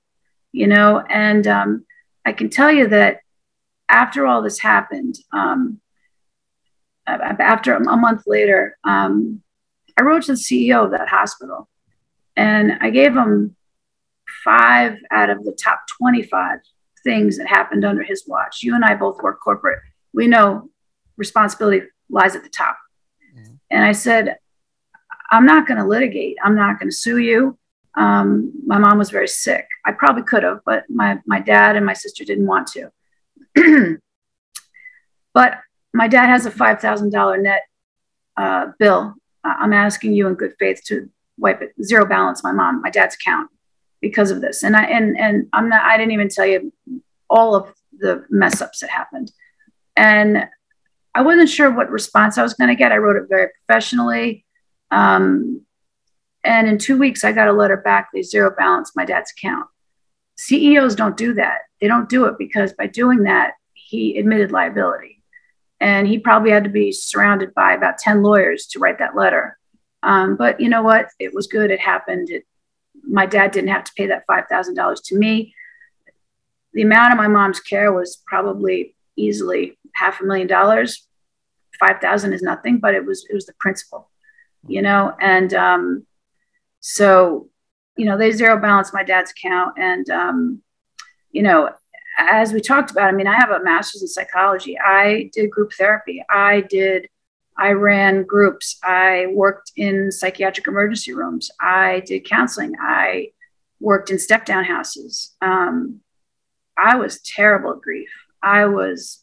you 0.52 0.68
know? 0.68 1.00
And 1.10 1.48
um, 1.48 1.86
I 2.26 2.34
can 2.34 2.50
tell 2.50 2.72
you 2.72 2.88
that 2.90 3.22
after 3.92 4.26
all 4.26 4.42
this 4.42 4.60
happened, 4.60 5.20
um, 5.34 5.80
after 7.06 7.76
a 7.76 7.98
month 7.98 8.24
later, 8.26 8.78
um, 8.84 9.42
I 10.00 10.04
wrote 10.04 10.24
to 10.24 10.34
the 10.34 10.38
CEO 10.38 10.86
of 10.86 10.92
that 10.92 11.10
hospital 11.10 11.68
and 12.36 12.78
I 12.80 12.90
gave 12.90 13.14
him 13.14 13.56
five 14.44 14.98
out 15.12 15.30
of 15.30 15.44
the 15.44 15.52
top 15.52 15.82
25 15.98 16.60
things 17.04 17.38
that 17.38 17.48
happened 17.48 17.84
under 17.84 18.04
his 18.04 18.24
watch. 18.28 18.64
You 18.64 18.76
and 18.76 18.86
I 18.86 18.96
both 18.96 19.22
work 19.22 19.42
corporate. 19.42 19.80
We 20.14 20.28
know 20.28 20.70
responsibility 21.18 21.88
lies 22.10 22.36
at 22.36 22.44
the 22.44 22.50
top. 22.50 22.78
Mm-hmm. 23.36 23.54
And 23.72 23.84
I 23.84 23.92
said, 23.92 24.38
I'm 25.32 25.46
not 25.46 25.68
going 25.68 25.80
to 25.80 25.86
litigate. 25.86 26.38
I'm 26.44 26.56
not 26.56 26.80
going 26.80 26.90
to 26.90 26.96
sue 26.96 27.18
you. 27.18 27.58
Um, 27.98 28.54
my 28.66 28.78
mom 28.78 28.98
was 28.98 29.10
very 29.10 29.28
sick. 29.28 29.68
I 29.86 29.92
probably 29.92 30.24
could 30.24 30.44
have, 30.44 30.60
but 30.66 30.86
my, 30.90 31.20
my 31.26 31.42
dad 31.42 31.76
and 31.76 31.86
my 31.86 31.94
sister 31.94 32.24
didn't 32.24 32.48
want 32.48 32.68
to. 32.68 32.90
but 35.34 35.60
my 35.94 36.08
dad 36.08 36.28
has 36.28 36.46
a 36.46 36.52
$5,000 36.52 37.42
net 37.42 37.64
uh, 38.38 38.68
bill. 38.80 39.16
I'm 39.44 39.74
asking 39.74 40.14
you 40.14 40.28
in 40.28 40.36
good 40.36 40.54
faith 40.60 40.82
to 40.86 41.10
wipe 41.38 41.62
it, 41.62 41.74
zero 41.84 42.06
balance 42.06 42.44
my 42.44 42.52
mom, 42.52 42.82
my 42.82 42.90
dad's 42.90 43.16
account 43.16 43.50
because 44.00 44.32
of 44.32 44.42
this. 44.42 44.64
And 44.64 44.76
I, 44.76 44.84
and, 44.86 45.18
and 45.18 45.48
I'm 45.54 45.70
not, 45.70 45.84
I 45.84 45.98
didn't 45.98 46.12
even 46.12 46.30
tell 46.30 46.46
you 46.46 46.72
all 47.30 47.56
of 47.56 47.74
the 47.98 48.26
mess 48.30 48.62
ups 48.62 48.80
that 48.80 48.90
happened. 48.90 49.32
And 49.96 50.48
I 51.14 51.22
wasn't 51.22 51.50
sure 51.50 51.70
what 51.70 51.90
response 51.90 52.38
I 52.38 52.44
was 52.44 52.54
going 52.54 52.70
to 52.70 52.76
get. 52.76 52.92
I 52.92 52.98
wrote 52.98 53.18
it 53.18 53.30
very 53.30 53.50
professionally. 53.66 54.46
Um, 54.92 55.66
and 56.44 56.68
in 56.68 56.78
two 56.78 56.98
weeks, 56.98 57.24
I 57.24 57.32
got 57.32 57.48
a 57.48 57.54
letter 57.54 57.78
back. 57.78 58.10
They 58.14 58.24
zero 58.24 58.54
balance 58.56 58.96
my 58.96 59.06
dad's 59.06 59.32
account. 59.32 59.68
CEOs 60.42 60.96
don't 60.96 61.18
do 61.18 61.34
that. 61.36 61.60
They 61.80 61.88
don't 61.88 62.10
do 62.10 62.26
it 62.26 62.36
because 62.38 62.74
by 62.74 62.88
doing 62.88 63.24
that, 63.24 63.54
he 63.74 64.18
admitted 64.18 64.52
liability. 64.52 65.22
And 65.80 66.08
he 66.08 66.20
probably 66.20 66.52
had 66.52 66.64
to 66.64 66.70
be 66.70 66.92
surrounded 66.92 67.54
by 67.54 67.74
about 67.74 67.98
10 67.98 68.22
lawyers 68.22 68.68
to 68.68 68.80
write 68.80 69.00
that 69.00 69.16
letter. 69.16 69.58
Um, 70.04 70.36
but 70.36 70.60
you 70.60 70.70
know 70.70 70.84
what? 70.84 71.10
It 71.20 71.34
was 71.34 71.48
good. 71.48 71.72
It 71.72 71.80
happened. 71.80 72.30
It, 72.30 72.46
my 73.04 73.26
dad 73.26 73.52
didn't 73.52 73.72
have 73.72 73.84
to 73.86 73.94
pay 73.98 74.08
that 74.08 74.28
$5000 74.28 75.04
to 75.06 75.18
me. 75.18 75.56
The 76.74 76.84
amount 76.84 77.14
of 77.14 77.18
my 77.18 77.28
mom's 77.28 77.60
care 77.60 77.92
was 77.92 78.22
probably 78.26 78.96
easily 79.16 79.78
half 79.96 80.22
a 80.22 80.24
million 80.24 80.48
dollars. 80.48 81.08
5000 81.80 82.34
is 82.34 82.44
nothing 82.44 82.80
but 82.80 82.94
it 82.94 83.06
was 83.06 83.26
it 83.28 83.34
was 83.34 83.48
the 83.48 83.54
principle 83.60 84.12
you 84.68 84.82
know? 84.82 85.14
And 85.20 85.54
um, 85.54 86.08
so 86.80 87.50
you 87.98 88.06
know 88.06 88.18
they 88.18 88.32
zero 88.32 88.60
balance 88.60 88.94
my 88.94 89.04
dad's 89.04 89.32
account 89.32 89.78
and 89.78 90.10
um, 90.10 90.62
you 91.32 91.44
know 91.44 91.70
as 92.18 92.52
we 92.52 92.60
talked 92.60 92.92
about, 92.92 93.08
I 93.08 93.14
mean, 93.14 93.26
I 93.26 93.36
have 93.36 93.52
a 93.52 93.64
master's 93.64 94.02
in 94.02 94.08
psychology. 94.10 94.78
I 94.78 95.30
did 95.34 95.50
group 95.50 95.72
therapy. 95.72 96.22
I 96.30 96.60
did 96.60 97.08
I 97.58 97.72
ran 97.74 98.24
groups. 98.24 98.80
I 98.84 99.28
worked 99.32 99.72
in 99.76 100.12
psychiatric 100.12 100.68
emergency 100.68 101.14
rooms. 101.14 101.52
I 101.60 102.02
did 102.08 102.26
counseling. 102.26 102.74
I 102.82 103.34
worked 103.80 104.10
in 104.10 104.20
step 104.20 104.46
down 104.46 104.64
houses. 104.64 105.36
Um, 105.42 106.00
I 106.78 106.96
was 106.96 107.22
terrible 107.22 107.74
at 107.74 107.82
grief. 107.82 108.10
I 108.42 108.66
was, 108.66 109.20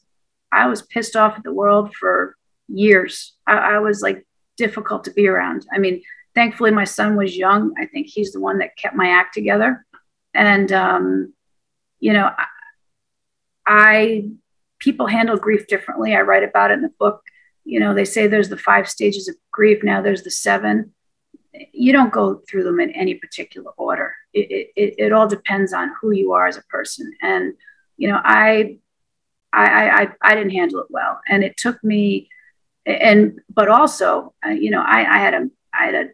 I 0.53 0.69
was 0.69 0.83
pissed 0.83 1.17
off 1.17 1.37
at 1.37 1.43
the 1.43 1.53
world 1.53 1.95
for 1.95 2.37
years. 2.69 3.35
I, 3.47 3.57
I 3.57 3.79
was 3.79 4.03
like 4.03 4.25
difficult 4.57 5.05
to 5.05 5.11
be 5.11 5.27
around. 5.27 5.67
I 5.73 5.79
mean, 5.79 6.03
thankfully 6.39 6.71
my 6.71 6.85
son 6.85 7.17
was 7.17 7.37
young. 7.37 7.75
I 7.83 7.87
think 7.87 8.07
he's 8.07 8.33
the 8.33 8.41
one 8.41 8.59
that 8.59 8.77
kept 8.77 8.95
my 8.95 9.09
act 9.09 9.35
together. 9.35 9.85
And, 10.35 10.71
um, 10.71 11.33
you 11.99 12.13
know, 12.13 12.31
I, 12.39 12.47
I 13.67 14.29
people 14.79 15.07
handle 15.09 15.37
grief 15.37 15.67
differently. 15.67 16.15
I 16.15 16.21
write 16.21 16.45
about 16.45 16.71
it 16.71 16.75
in 16.75 16.83
the 16.83 16.95
book. 17.01 17.23
You 17.65 17.81
know, 17.81 17.93
they 17.93 18.05
say 18.05 18.29
there's 18.29 18.49
the 18.49 18.57
five 18.57 18.89
stages 18.89 19.27
of 19.29 19.35
grief. 19.51 19.83
Now 19.83 20.01
there's 20.01 20.23
the 20.23 20.31
seven. 20.31 20.95
You 21.73 21.93
don't 21.93 22.13
go 22.13 22.41
through 22.49 22.63
them 22.63 22.79
in 22.79 22.93
any 22.93 23.15
particular 23.15 23.73
order. 23.77 24.15
It, 24.33 24.71
it, 24.77 24.95
it 25.07 25.13
all 25.13 25.27
depends 25.27 25.73
on 25.73 25.93
who 26.01 26.13
you 26.13 26.33
are 26.33 26.47
as 26.47 26.57
a 26.57 26.63
person. 26.71 27.13
And, 27.21 27.55
you 27.97 28.09
know, 28.09 28.21
I, 28.23 28.79
I, 29.53 29.91
I, 30.03 30.09
I 30.23 30.35
didn't 30.37 30.53
handle 30.53 30.81
it 30.81 30.91
well. 30.91 31.21
And 31.29 31.43
it 31.43 31.57
took 31.57 31.83
me, 31.83 32.29
and, 32.87 33.41
but 33.53 33.69
also, 33.69 34.35
uh, 34.47 34.51
you 34.51 34.71
know, 34.71 34.83
I, 34.83 35.01
I 35.17 35.19
had 35.19 35.35
a, 35.35 35.51
I 35.75 35.85
had 35.87 35.95
a 35.95 36.09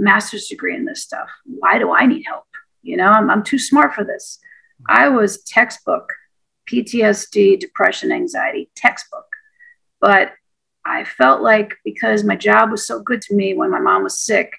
master's 0.00 0.46
degree 0.46 0.74
in 0.74 0.84
this 0.84 1.02
stuff. 1.02 1.28
Why 1.44 1.78
do 1.78 1.92
I 1.92 2.06
need 2.06 2.24
help? 2.26 2.44
You 2.82 2.96
know, 2.96 3.06
I'm, 3.06 3.30
I'm 3.30 3.44
too 3.44 3.58
smart 3.58 3.94
for 3.94 4.02
this. 4.02 4.40
I 4.88 5.08
was 5.08 5.42
textbook 5.44 6.12
PTSD, 6.68 7.60
depression, 7.60 8.10
anxiety 8.10 8.70
textbook. 8.74 9.26
But 10.00 10.32
I 10.84 11.04
felt 11.04 11.42
like 11.42 11.74
because 11.84 12.24
my 12.24 12.36
job 12.36 12.70
was 12.70 12.86
so 12.86 13.00
good 13.00 13.20
to 13.22 13.34
me 13.34 13.54
when 13.54 13.70
my 13.70 13.80
mom 13.80 14.02
was 14.02 14.18
sick, 14.18 14.56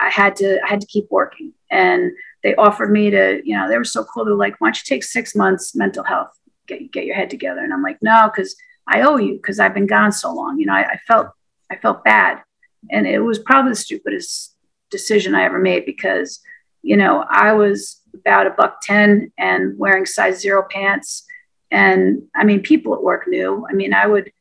I 0.00 0.08
had 0.08 0.36
to 0.36 0.60
I 0.64 0.68
had 0.68 0.80
to 0.80 0.86
keep 0.86 1.06
working. 1.10 1.52
And 1.70 2.12
they 2.42 2.54
offered 2.54 2.90
me 2.90 3.10
to, 3.10 3.42
you 3.44 3.56
know, 3.56 3.68
they 3.68 3.76
were 3.76 3.84
so 3.84 4.04
cool. 4.04 4.24
They're 4.24 4.34
like, 4.34 4.60
why 4.60 4.68
don't 4.68 4.78
you 4.78 4.82
take 4.86 5.04
six 5.04 5.34
months 5.36 5.76
mental 5.76 6.04
health, 6.04 6.30
get 6.66 6.90
get 6.90 7.04
your 7.04 7.16
head 7.16 7.28
together? 7.28 7.60
And 7.60 7.72
I'm 7.72 7.82
like, 7.82 7.98
no, 8.00 8.30
because 8.34 8.56
I 8.86 9.02
owe 9.02 9.18
you 9.18 9.34
because 9.34 9.60
I've 9.60 9.74
been 9.74 9.86
gone 9.86 10.12
so 10.12 10.32
long. 10.32 10.58
You 10.58 10.66
know, 10.66 10.74
I, 10.74 10.82
I 10.82 10.96
felt 11.06 11.28
I 11.70 11.76
felt 11.76 12.02
bad, 12.02 12.42
and 12.90 13.06
it 13.06 13.20
was 13.20 13.38
probably 13.38 13.72
the 13.72 13.76
stupidest 13.76 14.54
decision 14.90 15.34
I 15.34 15.44
ever 15.44 15.58
made 15.58 15.84
because, 15.86 16.40
you 16.82 16.96
know, 16.96 17.24
I 17.28 17.52
was 17.52 18.00
about 18.14 18.46
a 18.46 18.50
buck 18.50 18.80
10 18.82 19.32
and 19.38 19.78
wearing 19.78 20.06
size 20.06 20.40
zero 20.40 20.66
pants. 20.68 21.24
And 21.70 22.22
I 22.34 22.44
mean, 22.44 22.62
people 22.62 22.94
at 22.94 23.02
work 23.02 23.28
knew. 23.28 23.66
I 23.68 23.74
mean, 23.74 23.94
I 23.94 24.06
would 24.06 24.32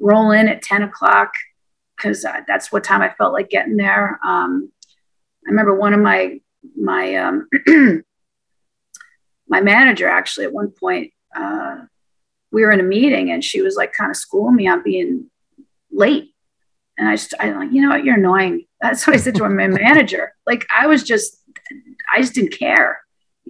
roll 0.00 0.30
in 0.30 0.48
at 0.48 0.62
10 0.62 0.82
o'clock 0.82 1.32
because 1.96 2.24
that's 2.46 2.72
what 2.72 2.84
time 2.84 3.02
I 3.02 3.10
felt 3.10 3.32
like 3.32 3.50
getting 3.50 3.76
there. 3.76 4.18
Um, 4.24 4.70
I 5.46 5.50
remember 5.50 5.74
one 5.74 5.92
of 5.92 6.00
my, 6.00 6.40
my, 6.76 7.14
um, 7.16 7.48
my 9.48 9.60
manager 9.60 10.08
actually 10.08 10.46
at 10.46 10.52
one 10.52 10.70
point, 10.70 11.12
uh, 11.36 11.80
we 12.52 12.62
were 12.62 12.72
in 12.72 12.80
a 12.80 12.84
meeting 12.84 13.30
and 13.30 13.44
she 13.44 13.60
was 13.60 13.76
like 13.76 13.92
kind 13.92 14.10
of 14.10 14.16
schooling 14.16 14.56
me 14.56 14.66
on 14.68 14.82
being 14.82 15.30
late. 15.92 16.34
And 17.00 17.08
I 17.08 17.16
just, 17.16 17.34
I'm 17.40 17.56
like, 17.56 17.72
you 17.72 17.82
know 17.82 17.88
what, 17.88 18.04
you're 18.04 18.18
annoying. 18.18 18.66
That's 18.80 19.06
what 19.06 19.16
I 19.16 19.18
said 19.18 19.34
to 19.36 19.48
my 19.48 19.48
manager. 19.66 20.34
Like 20.46 20.66
I 20.72 20.86
was 20.86 21.02
just, 21.02 21.42
I 22.14 22.20
just 22.20 22.34
didn't 22.34 22.52
care 22.56 23.00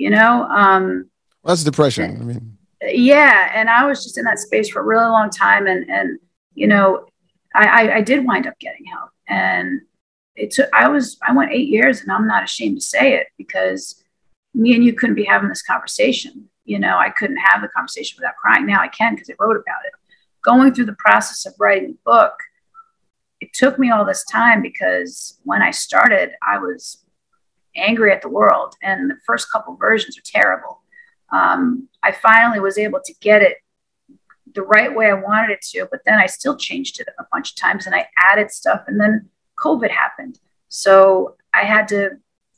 you 0.01 0.11
know? 0.11 0.45
Um 0.45 1.11
well, 1.43 1.55
that's 1.55 1.65
depression. 1.65 2.17
i 2.21 2.25
mean 2.25 2.57
yeah. 2.83 3.53
And 3.55 3.69
i 3.69 3.85
was 3.85 4.03
just 4.03 4.19
in 4.19 4.25
that 4.25 4.39
space 4.39 4.71
for 4.71 4.81
a 4.81 4.85
really 4.85 5.05
long 5.05 5.31
time. 5.31 5.67
And 5.67 5.89
and 5.91 6.19
you 6.55 6.67
know 6.67 7.07
I, 7.55 7.67
I, 7.67 7.95
I 7.97 8.01
did 8.01 8.27
wind 8.27 8.47
up 8.47 8.59
getting 8.59 8.87
help. 8.87 9.11
And 9.29 9.83
it 10.37 10.51
took 10.53 10.69
i 10.73 10.89
was 10.89 11.19
i 11.27 11.33
went 11.33 11.53
eight 11.53 11.69
years 11.69 12.01
and 12.01 12.11
i'm 12.11 12.27
not 12.27 12.45
ashamed 12.45 12.79
to 12.79 12.87
say 12.87 13.15
it 13.15 13.27
because 13.37 14.03
me 14.55 14.75
and 14.75 14.85
you 14.85 14.95
couldn't 14.95 15.17
be 15.17 15.25
having 15.25 15.49
this 15.49 15.63
conversation. 15.63 16.49
You 16.65 16.79
know 16.79 16.97
i 16.97 17.11
couldn't 17.11 17.45
have 17.49 17.61
the 17.61 17.69
conversation 17.69 18.17
without 18.19 18.37
crying. 18.37 18.67
Now 18.67 18.81
i 18.81 18.89
can 18.89 19.15
because 19.15 19.29
i 19.31 19.35
wrote 19.39 19.57
about 19.57 19.85
it. 19.87 19.93
Going 20.43 20.73
through 20.73 20.87
the 20.87 20.95
process 20.95 21.45
of 21.45 21.53
writing 21.59 21.89
the 21.93 21.99
book 22.05 22.35
it 23.41 23.53
took 23.53 23.79
me 23.79 23.91
all 23.91 24.05
this 24.05 24.25
time 24.25 24.63
because 24.63 25.39
when 25.45 25.63
i 25.63 25.71
started 25.71 26.31
i 26.43 26.59
was 26.59 27.05
angry 27.77 28.13
at 28.13 28.23
the 28.23 28.29
world. 28.29 28.75
And 28.83 29.11
the 29.11 29.17
first 29.27 29.51
couple 29.51 29.77
versions 29.77 30.19
are 30.19 30.23
terrible. 30.25 30.83
Um, 31.33 31.89
I 32.03 32.13
finally 32.13 32.61
was 32.61 32.79
able 32.79 33.01
to 33.05 33.15
get 33.21 33.43
it 33.43 33.59
the 34.53 34.63
right 34.63 34.95
way 34.95 35.07
I 35.07 35.15
wanted 35.15 35.51
it 35.51 35.63
to, 35.71 35.87
but 35.91 36.01
then 36.05 36.19
I 36.19 36.27
still 36.27 36.57
changed 36.57 37.01
it 37.01 37.09
a 37.19 37.25
bunch 37.33 37.51
of 37.51 37.57
times 37.57 37.87
and 37.87 37.95
I 37.95 38.09
added 38.17 38.51
stuff. 38.51 38.83
And 38.89 39.01
then 39.01 39.29
COVID 39.59 39.91
happened. 39.91 40.41
So 40.69 41.37
I 41.55 41.63
had 41.63 41.87
to 41.89 42.11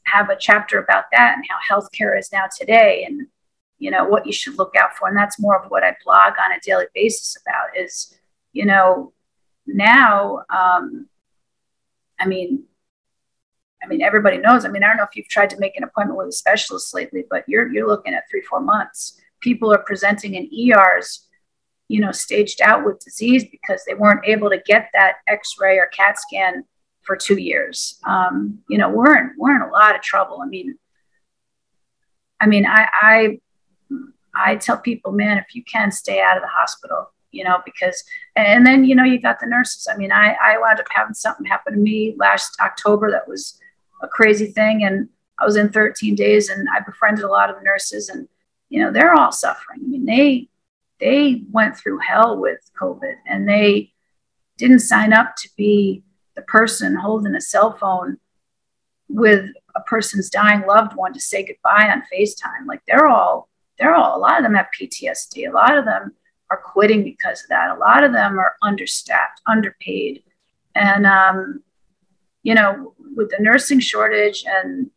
have 0.05 0.31
a 0.31 0.37
chapter 0.39 0.79
about 0.79 1.05
that 1.13 1.37
and 1.37 1.45
how 1.49 1.59
healthcare 1.71 2.19
is 2.19 2.33
now 2.33 2.45
today 2.59 3.05
and 3.05 3.29
you 3.79 3.91
know 3.91 4.05
what 4.05 4.27
you 4.27 4.33
should 4.33 4.59
look 4.59 4.75
out 4.77 4.97
for 4.97 5.07
and 5.07 5.17
that's 5.17 5.39
more 5.39 5.57
of 5.57 5.71
what 5.71 5.85
i 5.85 5.95
blog 6.05 6.33
on 6.43 6.51
a 6.51 6.61
daily 6.61 6.87
basis 6.93 7.37
about 7.41 7.77
is 7.77 8.19
you 8.53 8.67
know 8.67 9.13
now 9.67 10.41
um, 10.51 11.09
i 12.19 12.27
mean 12.27 12.65
I 13.83 13.89
mean, 13.89 14.01
everybody 14.01 14.39
knows. 14.39 14.65
I 14.65 14.69
mean, 14.69 14.85
I 14.85 14.87
don't 14.87 14.97
know 14.97 15.03
if 15.03 15.17
you've 15.17 15.29
tried 15.29 15.51
to 15.51 15.59
make 15.59 15.77
an 15.77 15.83
appointment 15.83 16.17
with 16.17 16.29
a 16.29 16.33
specialist 16.33 16.95
lately, 16.95 17.25
but 17.29 17.45
you're 17.49 17.73
you're 17.73 17.89
looking 17.89 18.15
at 18.15 18.25
three, 18.31 18.43
four 18.43 18.61
months. 18.61 19.21
People 19.41 19.73
are 19.73 19.83
presenting 19.85 20.35
in 20.35 20.49
ERs, 20.55 21.27
you 21.89 22.01
know, 22.01 22.13
staged 22.13 22.61
out 22.63 22.85
with 22.85 23.01
disease 23.01 23.45
because 23.51 23.83
they 23.85 23.95
weren't 23.95 24.25
able 24.25 24.51
to 24.51 24.63
get 24.65 24.91
that 24.93 25.17
X-ray 25.27 25.79
or 25.79 25.87
CAT 25.87 26.19
scan 26.19 26.65
for 27.03 27.17
two 27.17 27.39
years. 27.41 28.01
Um, 28.07 28.61
you 28.69 28.79
know, 28.79 28.89
we're 28.89 29.17
in 29.17 29.35
we're 29.37 29.57
in 29.57 29.63
a 29.63 29.73
lot 29.73 29.97
of 29.97 30.03
trouble. 30.03 30.41
I 30.43 30.47
mean, 30.47 30.79
I 32.41 32.47
mean, 32.47 32.67
I 32.67 32.87
I 32.93 33.41
I 34.35 34.57
tell 34.57 34.79
people, 34.79 35.11
man, 35.11 35.39
if 35.39 35.55
you 35.55 35.65
can 35.65 35.91
stay 35.91 36.21
out 36.21 36.37
of 36.37 36.43
the 36.43 36.49
hospital, 36.49 37.13
you 37.33 37.43
know, 37.43 37.61
because, 37.65 38.05
and 38.37 38.65
then, 38.65 38.85
you 38.85 38.95
know, 38.95 39.05
you 39.05 39.21
got 39.21 39.41
the 39.41 39.47
nurses. 39.47 39.89
I 39.91 39.97
mean, 39.97 40.13
I, 40.13 40.37
I 40.43 40.59
wound 40.59 40.79
up 40.79 40.87
having 40.91 41.15
something 41.15 41.47
happen 41.47 41.73
to 41.73 41.79
me 41.79 42.15
last 42.19 42.57
October 42.61 43.11
that 43.11 43.27
was 43.27 43.59
a 44.03 44.09
crazy 44.09 44.47
thing. 44.47 44.85
And 44.85 45.09
I 45.39 45.45
was 45.45 45.57
in 45.57 45.71
13 45.71 46.15
days 46.15 46.49
and 46.49 46.69
I 46.69 46.81
befriended 46.81 47.25
a 47.25 47.29
lot 47.29 47.51
of 47.51 47.63
nurses 47.63 48.09
and, 48.09 48.29
you 48.69 48.81
know, 48.81 48.93
they're 48.93 49.15
all 49.15 49.33
suffering. 49.33 49.81
I 49.83 49.87
mean, 49.87 50.05
they, 50.05 50.49
they 51.01 51.43
went 51.51 51.77
through 51.77 51.99
hell 51.99 52.39
with 52.39 52.61
COVID 52.81 53.15
and 53.27 53.49
they 53.49 53.93
didn't 54.59 54.81
sign 54.81 55.13
up 55.13 55.35
to 55.37 55.49
be 55.57 56.05
the 56.37 56.43
person 56.43 56.95
holding 56.95 57.35
a 57.35 57.41
cell 57.41 57.73
phone 57.73 58.19
with 59.09 59.47
a 59.75 59.81
person's 59.83 60.31
dying 60.31 60.63
loved 60.67 60.95
one 60.95 61.13
to 61.13 61.21
say 61.21 61.45
goodbye 61.45 61.91
on 61.91 62.03
FaceTime. 62.13 62.67
Like 62.67 62.83
they're 62.87 63.09
all, 63.09 63.49
they're 63.79 63.95
all, 63.95 64.17
a 64.17 64.21
lot 64.21 64.39
of 64.39 64.45
them 64.45 64.55
have 64.55 64.69
PTSD. 64.79 65.49
A 65.49 65.53
lot 65.53 65.77
of 65.77 65.85
them 65.85 66.13
are 66.53 66.61
quitting 66.63 67.03
because 67.03 67.43
of 67.43 67.49
that. 67.49 67.75
A 67.75 67.79
lot 67.79 68.05
of 68.05 68.13
them 68.13 68.39
are 68.39 68.57
understaffed, 68.63 69.41
underpaid. 69.47 70.23
And, 70.75 71.07
um, 71.07 71.63
you 72.43 72.55
know, 72.55 72.95
with 73.17 73.31
the 73.31 73.39
nursing 73.41 73.81
shortage 73.81 74.45
and 74.47 74.91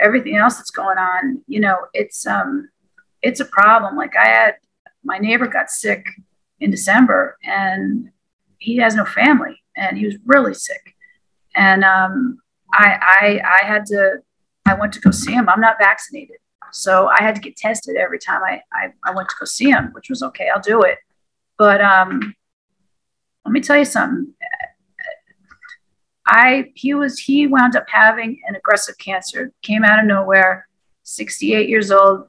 everything 0.00 0.36
else 0.36 0.56
that's 0.56 0.70
going 0.70 0.98
on, 0.98 1.42
you 1.46 1.60
know, 1.60 1.76
it's 1.92 2.26
um, 2.26 2.68
it's 3.22 3.40
a 3.40 3.44
problem. 3.44 3.96
Like 3.96 4.16
I 4.16 4.26
had 4.26 4.54
my 5.04 5.18
neighbor 5.18 5.46
got 5.46 5.70
sick 5.70 6.06
in 6.58 6.70
December, 6.70 7.36
and 7.44 8.10
he 8.58 8.76
has 8.78 8.94
no 8.94 9.04
family, 9.04 9.62
and 9.76 9.96
he 9.96 10.06
was 10.06 10.16
really 10.24 10.54
sick, 10.54 10.94
and 11.54 11.84
um, 11.84 12.38
I 12.72 12.98
I 13.22 13.60
I 13.62 13.66
had 13.66 13.86
to 13.86 14.22
I 14.66 14.74
went 14.74 14.92
to 14.94 15.00
go 15.00 15.10
see 15.10 15.32
him. 15.32 15.48
I'm 15.48 15.60
not 15.60 15.78
vaccinated, 15.78 16.36
so 16.72 17.08
I 17.08 17.22
had 17.22 17.34
to 17.34 17.40
get 17.40 17.56
tested 17.56 17.96
every 17.96 18.18
time 18.18 18.42
I 18.42 18.62
I, 18.72 18.92
I 19.04 19.10
went 19.12 19.28
to 19.28 19.36
go 19.38 19.46
see 19.46 19.70
him, 19.70 19.90
which 19.92 20.10
was 20.10 20.22
okay. 20.22 20.48
I'll 20.54 20.60
do 20.60 20.82
it, 20.82 20.98
but 21.58 21.80
um, 21.80 22.34
let 23.44 23.52
me 23.52 23.60
tell 23.60 23.78
you 23.78 23.84
something 23.84 24.34
I 26.26 26.72
he 26.74 26.94
was 26.94 27.18
he 27.18 27.46
wound 27.46 27.76
up 27.76 27.86
having 27.88 28.40
an 28.48 28.56
aggressive 28.56 28.98
cancer, 28.98 29.52
came 29.62 29.84
out 29.84 30.00
of 30.00 30.06
nowhere, 30.06 30.68
68 31.04 31.68
years 31.68 31.90
old, 31.90 32.28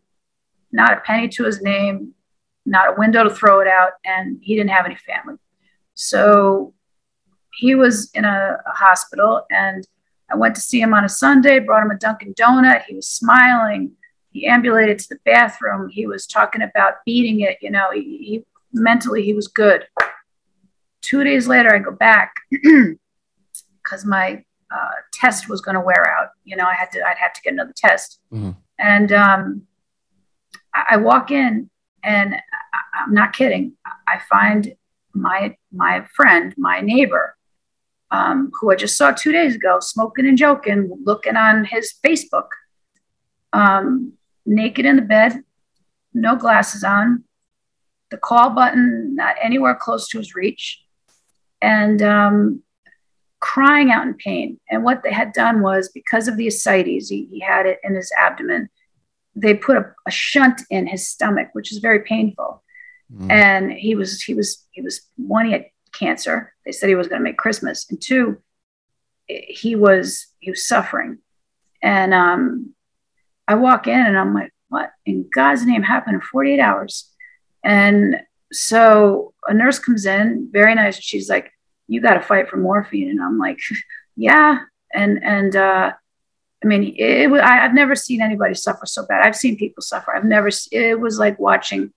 not 0.71 0.93
a 0.93 1.01
penny 1.01 1.27
to 1.29 1.43
his 1.43 1.61
name, 1.61 2.13
not 2.65 2.89
a 2.89 2.95
window 2.97 3.23
to 3.23 3.29
throw 3.29 3.59
it 3.59 3.67
out, 3.67 3.93
and 4.05 4.39
he 4.41 4.55
didn't 4.55 4.69
have 4.69 4.85
any 4.85 4.95
family. 4.95 5.35
So 5.95 6.73
he 7.53 7.73
was 7.73 8.11
in 8.13 8.23
a, 8.23 8.57
a 8.65 8.71
hospital, 8.71 9.45
and 9.49 9.88
I 10.31 10.35
went 10.35 10.53
to 10.55 10.61
see 10.61 10.79
him 10.79 10.93
on 10.93 11.03
a 11.03 11.09
Sunday, 11.09 11.59
brought 11.59 11.83
him 11.83 11.91
a 11.91 11.97
Dunkin' 11.97 12.35
Donut. 12.35 12.83
He 12.83 12.95
was 12.95 13.07
smiling. 13.07 13.93
He 14.38 14.47
ambulated 14.47 14.99
to 14.99 15.09
the 15.09 15.19
bathroom. 15.25 15.89
He 15.89 16.05
was 16.05 16.27
talking 16.27 16.61
about 16.61 16.95
beating 17.05 17.41
it. 17.41 17.57
You 17.61 17.71
know, 17.71 17.88
he, 17.91 18.01
he 18.01 18.45
mentally 18.73 19.23
he 19.23 19.33
was 19.33 19.47
good. 19.47 19.88
Two 21.01 21.23
days 21.23 21.47
later, 21.47 21.73
I 21.73 21.79
go 21.79 21.91
back. 21.91 22.33
because 23.88 24.05
my 24.05 24.43
uh, 24.71 24.91
test 25.13 25.49
was 25.49 25.61
going 25.61 25.75
to 25.75 25.81
wear 25.81 26.09
out. 26.17 26.29
You 26.43 26.57
know, 26.57 26.65
I 26.65 26.73
had 26.73 26.91
to, 26.91 27.01
I'd 27.01 27.17
have 27.17 27.33
to 27.33 27.41
get 27.41 27.53
another 27.53 27.73
test. 27.75 28.19
Mm-hmm. 28.33 28.51
And 28.79 29.11
um, 29.11 29.61
I, 30.73 30.83
I, 30.91 30.97
walk 30.97 31.31
in 31.31 31.69
and 32.03 32.35
I, 32.35 33.01
I'm 33.01 33.13
not 33.13 33.33
kidding. 33.33 33.73
I 34.07 34.19
find 34.29 34.75
my 35.13 35.55
my 35.71 36.05
friend, 36.15 36.53
my 36.57 36.81
neighbor, 36.81 37.35
um, 38.11 38.51
who 38.59 38.71
I 38.71 38.75
just 38.75 38.97
saw 38.97 39.11
two 39.11 39.31
days 39.31 39.55
ago, 39.55 39.79
smoking 39.79 40.27
and 40.27 40.38
joking, 40.38 40.91
looking 41.03 41.35
on 41.35 41.65
his 41.65 41.93
Facebook, 42.05 42.49
um, 43.53 44.13
naked 44.47 44.85
in 44.85 44.95
the 44.95 45.01
bed, 45.01 45.43
no 46.13 46.35
glasses 46.35 46.83
on, 46.83 47.23
the 48.09 48.17
call 48.17 48.51
button 48.51 49.15
not 49.15 49.35
anywhere 49.41 49.75
close 49.75 50.07
to 50.09 50.17
his 50.17 50.33
reach, 50.33 50.81
and 51.61 52.01
um, 52.01 52.63
crying 53.39 53.91
out 53.91 54.07
in 54.07 54.13
pain. 54.13 54.59
And 54.69 54.83
what 54.83 55.03
they 55.03 55.11
had 55.11 55.33
done 55.33 55.61
was 55.61 55.89
because 55.89 56.27
of 56.27 56.37
the 56.37 56.47
ascites, 56.47 57.09
he, 57.09 57.27
he 57.31 57.39
had 57.39 57.65
it 57.65 57.79
in 57.83 57.95
his 57.95 58.11
abdomen. 58.17 58.69
They 59.35 59.53
put 59.53 59.77
a, 59.77 59.93
a, 60.07 60.11
shunt 60.11 60.61
in 60.69 60.87
his 60.87 61.07
stomach, 61.07 61.49
which 61.53 61.71
is 61.71 61.79
very 61.79 61.99
painful. 61.99 62.63
Mm. 63.13 63.31
And 63.31 63.71
he 63.71 63.95
was 63.95 64.21
he 64.21 64.33
was 64.33 64.65
he 64.71 64.81
was 64.81 65.01
one 65.15 65.45
he 65.45 65.51
had 65.51 65.65
cancer. 65.93 66.53
They 66.65 66.71
said 66.71 66.89
he 66.89 66.95
was 66.95 67.07
going 67.07 67.19
to 67.19 67.23
make 67.23 67.37
Christmas, 67.37 67.85
and 67.89 68.01
two, 68.01 68.41
he 69.27 69.75
was 69.75 70.27
he 70.39 70.49
was 70.49 70.67
suffering. 70.67 71.19
And 71.81 72.13
um, 72.13 72.73
I 73.47 73.55
walk 73.55 73.87
in 73.87 73.99
and 73.99 74.17
I'm 74.17 74.33
like, 74.33 74.51
what 74.69 74.91
in 75.05 75.29
God's 75.33 75.65
name 75.65 75.83
happened 75.83 76.15
in 76.15 76.21
48 76.21 76.59
hours? 76.59 77.09
And 77.63 78.17
so 78.51 79.33
a 79.47 79.53
nurse 79.53 79.79
comes 79.79 80.05
in, 80.05 80.49
very 80.51 80.75
nice. 80.75 80.97
She's 81.01 81.29
like, 81.29 81.51
you 81.87 82.01
got 82.01 82.15
to 82.15 82.21
fight 82.21 82.49
for 82.49 82.57
morphine. 82.57 83.09
And 83.09 83.21
I'm 83.21 83.37
like, 83.37 83.59
yeah. 84.15 84.59
And, 84.93 85.23
and, 85.23 85.55
uh, 85.55 85.93
I 86.63 86.67
mean, 86.67 86.83
it, 86.83 87.31
it, 87.31 87.31
I, 87.31 87.57
have 87.57 87.73
never 87.73 87.95
seen 87.95 88.21
anybody 88.21 88.55
suffer 88.55 88.85
so 88.85 89.05
bad. 89.05 89.25
I've 89.25 89.35
seen 89.35 89.57
people 89.57 89.81
suffer. 89.81 90.15
I've 90.15 90.25
never, 90.25 90.49
it 90.71 90.99
was 90.99 91.19
like 91.19 91.37
watching, 91.39 91.93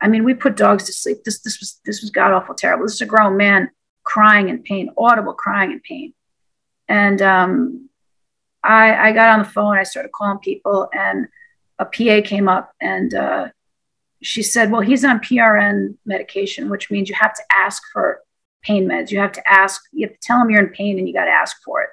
I 0.00 0.08
mean, 0.08 0.24
we 0.24 0.34
put 0.34 0.56
dogs 0.56 0.84
to 0.84 0.92
sleep. 0.92 1.24
This, 1.24 1.40
this 1.40 1.58
was, 1.58 1.80
this 1.84 2.00
was 2.00 2.10
god 2.10 2.32
awful 2.32 2.54
terrible. 2.54 2.84
This 2.84 2.94
is 2.94 3.00
a 3.00 3.06
grown 3.06 3.36
man 3.36 3.70
crying 4.04 4.48
in 4.48 4.62
pain, 4.62 4.90
audible 4.96 5.34
crying 5.34 5.72
in 5.72 5.80
pain. 5.80 6.12
And, 6.88 7.22
um, 7.22 7.87
I, 8.62 9.08
I 9.08 9.12
got 9.12 9.30
on 9.30 9.38
the 9.40 9.44
phone, 9.44 9.76
I 9.76 9.82
started 9.82 10.12
calling 10.12 10.38
people 10.38 10.88
and 10.92 11.28
a 11.78 11.84
PA 11.84 12.26
came 12.26 12.48
up 12.48 12.72
and, 12.80 13.14
uh, 13.14 13.48
she 14.22 14.42
said, 14.42 14.72
well, 14.72 14.80
he's 14.80 15.04
on 15.04 15.20
PRN 15.20 15.96
medication, 16.04 16.68
which 16.68 16.90
means 16.90 17.08
you 17.08 17.14
have 17.14 17.34
to 17.34 17.42
ask 17.52 17.82
for 17.92 18.20
pain 18.62 18.86
meds. 18.86 19.10
You 19.10 19.20
have 19.20 19.32
to 19.32 19.48
ask, 19.48 19.82
you 19.92 20.06
have 20.06 20.14
to 20.14 20.20
tell 20.20 20.40
him 20.40 20.50
you're 20.50 20.66
in 20.66 20.70
pain 20.70 20.98
and 20.98 21.06
you 21.06 21.14
got 21.14 21.26
to 21.26 21.30
ask 21.30 21.56
for 21.64 21.82
it. 21.82 21.90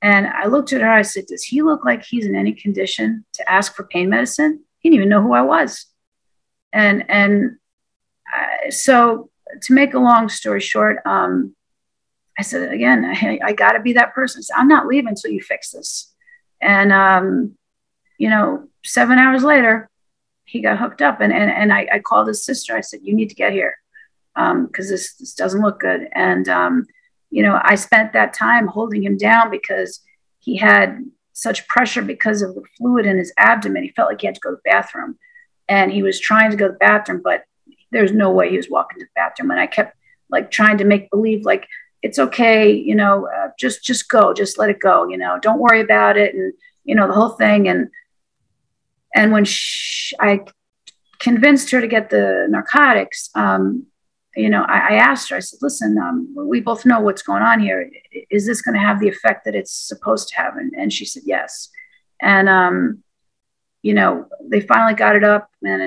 And 0.00 0.26
I 0.26 0.46
looked 0.46 0.72
at 0.72 0.80
her, 0.80 0.90
I 0.90 1.02
said, 1.02 1.26
Does 1.26 1.44
he 1.44 1.62
look 1.62 1.84
like 1.84 2.04
he's 2.04 2.26
in 2.26 2.34
any 2.34 2.52
condition 2.52 3.24
to 3.34 3.50
ask 3.50 3.74
for 3.74 3.84
pain 3.84 4.10
medicine? 4.10 4.62
He 4.78 4.90
didn't 4.90 5.00
even 5.00 5.08
know 5.08 5.22
who 5.22 5.32
I 5.32 5.42
was. 5.42 5.86
And, 6.72 7.08
and 7.08 7.56
uh, 8.34 8.70
so 8.70 9.30
to 9.62 9.72
make 9.72 9.94
a 9.94 9.98
long 9.98 10.28
story 10.28 10.60
short, 10.60 10.98
um, 11.06 11.54
I 12.38 12.42
said, 12.42 12.72
again, 12.72 13.04
I, 13.04 13.38
I 13.42 13.52
got 13.52 13.72
to 13.72 13.80
be 13.80 13.92
that 13.94 14.14
person. 14.14 14.42
Said, 14.42 14.56
I'm 14.56 14.68
not 14.68 14.86
leaving 14.86 15.08
until 15.08 15.30
you 15.30 15.40
fix 15.40 15.70
this. 15.70 16.12
And, 16.60 16.92
um, 16.92 17.56
you 18.18 18.30
know, 18.30 18.68
seven 18.84 19.18
hours 19.18 19.44
later, 19.44 19.88
he 20.44 20.60
got 20.60 20.78
hooked 20.78 21.02
up. 21.02 21.20
And, 21.20 21.32
and, 21.32 21.50
and 21.50 21.72
I, 21.72 21.86
I 21.92 21.98
called 22.00 22.28
his 22.28 22.44
sister. 22.44 22.76
I 22.76 22.80
said, 22.80 23.00
You 23.02 23.14
need 23.14 23.28
to 23.30 23.34
get 23.34 23.52
here 23.52 23.76
because 24.34 24.52
um, 24.52 24.70
this, 24.74 25.14
this 25.14 25.34
doesn't 25.34 25.62
look 25.62 25.80
good. 25.80 26.08
And, 26.12 26.48
um, 26.48 26.86
you 27.30 27.42
know, 27.42 27.60
I 27.62 27.74
spent 27.76 28.12
that 28.12 28.32
time 28.32 28.66
holding 28.66 29.02
him 29.02 29.16
down 29.16 29.50
because 29.50 30.00
he 30.40 30.56
had 30.56 31.04
such 31.32 31.66
pressure 31.66 32.02
because 32.02 32.42
of 32.42 32.54
the 32.54 32.62
fluid 32.76 33.06
in 33.06 33.18
his 33.18 33.32
abdomen. 33.36 33.82
He 33.82 33.90
felt 33.90 34.08
like 34.08 34.20
he 34.20 34.26
had 34.26 34.36
to 34.36 34.40
go 34.40 34.50
to 34.50 34.56
the 34.56 34.70
bathroom 34.70 35.18
and 35.68 35.92
he 35.92 36.02
was 36.02 36.20
trying 36.20 36.50
to 36.50 36.56
go 36.56 36.66
to 36.66 36.72
the 36.72 36.78
bathroom, 36.78 37.22
but 37.22 37.44
there's 37.90 38.12
no 38.12 38.30
way 38.30 38.50
he 38.50 38.56
was 38.56 38.70
walking 38.70 38.98
to 38.98 39.04
the 39.04 39.10
bathroom. 39.14 39.50
And 39.50 39.60
I 39.60 39.66
kept 39.66 39.96
like 40.30 40.50
trying 40.50 40.78
to 40.78 40.84
make 40.84 41.10
believe 41.10 41.44
like, 41.44 41.66
it's 42.04 42.18
okay, 42.18 42.70
you 42.70 42.94
know, 42.94 43.26
uh, 43.34 43.48
just, 43.58 43.82
just 43.82 44.10
go, 44.10 44.34
just 44.34 44.58
let 44.58 44.68
it 44.68 44.78
go, 44.78 45.08
you 45.08 45.16
know, 45.16 45.38
don't 45.40 45.58
worry 45.58 45.80
about 45.80 46.18
it. 46.18 46.34
And, 46.34 46.52
you 46.84 46.94
know, 46.94 47.06
the 47.06 47.14
whole 47.14 47.30
thing. 47.30 47.66
And, 47.66 47.88
and 49.14 49.32
when 49.32 49.46
she, 49.46 50.14
I 50.20 50.40
convinced 51.18 51.70
her 51.70 51.80
to 51.80 51.88
get 51.88 52.10
the 52.10 52.46
narcotics, 52.50 53.30
um, 53.34 53.86
you 54.36 54.50
know, 54.50 54.64
I, 54.68 54.88
I, 54.90 54.94
asked 54.96 55.30
her, 55.30 55.36
I 55.36 55.40
said, 55.40 55.60
listen, 55.62 55.96
um, 55.96 56.34
we 56.36 56.60
both 56.60 56.84
know 56.84 57.00
what's 57.00 57.22
going 57.22 57.42
on 57.42 57.58
here. 57.58 57.90
Is 58.30 58.46
this 58.46 58.60
going 58.60 58.74
to 58.74 58.86
have 58.86 59.00
the 59.00 59.08
effect 59.08 59.46
that 59.46 59.54
it's 59.54 59.72
supposed 59.72 60.28
to 60.28 60.36
have? 60.36 60.58
And, 60.58 60.74
and 60.76 60.92
she 60.92 61.06
said, 61.06 61.22
yes. 61.24 61.70
And, 62.20 62.50
um, 62.50 63.02
you 63.80 63.94
know, 63.94 64.26
they 64.46 64.60
finally 64.60 64.94
got 64.94 65.16
it 65.16 65.24
up. 65.24 65.48
And, 65.62 65.80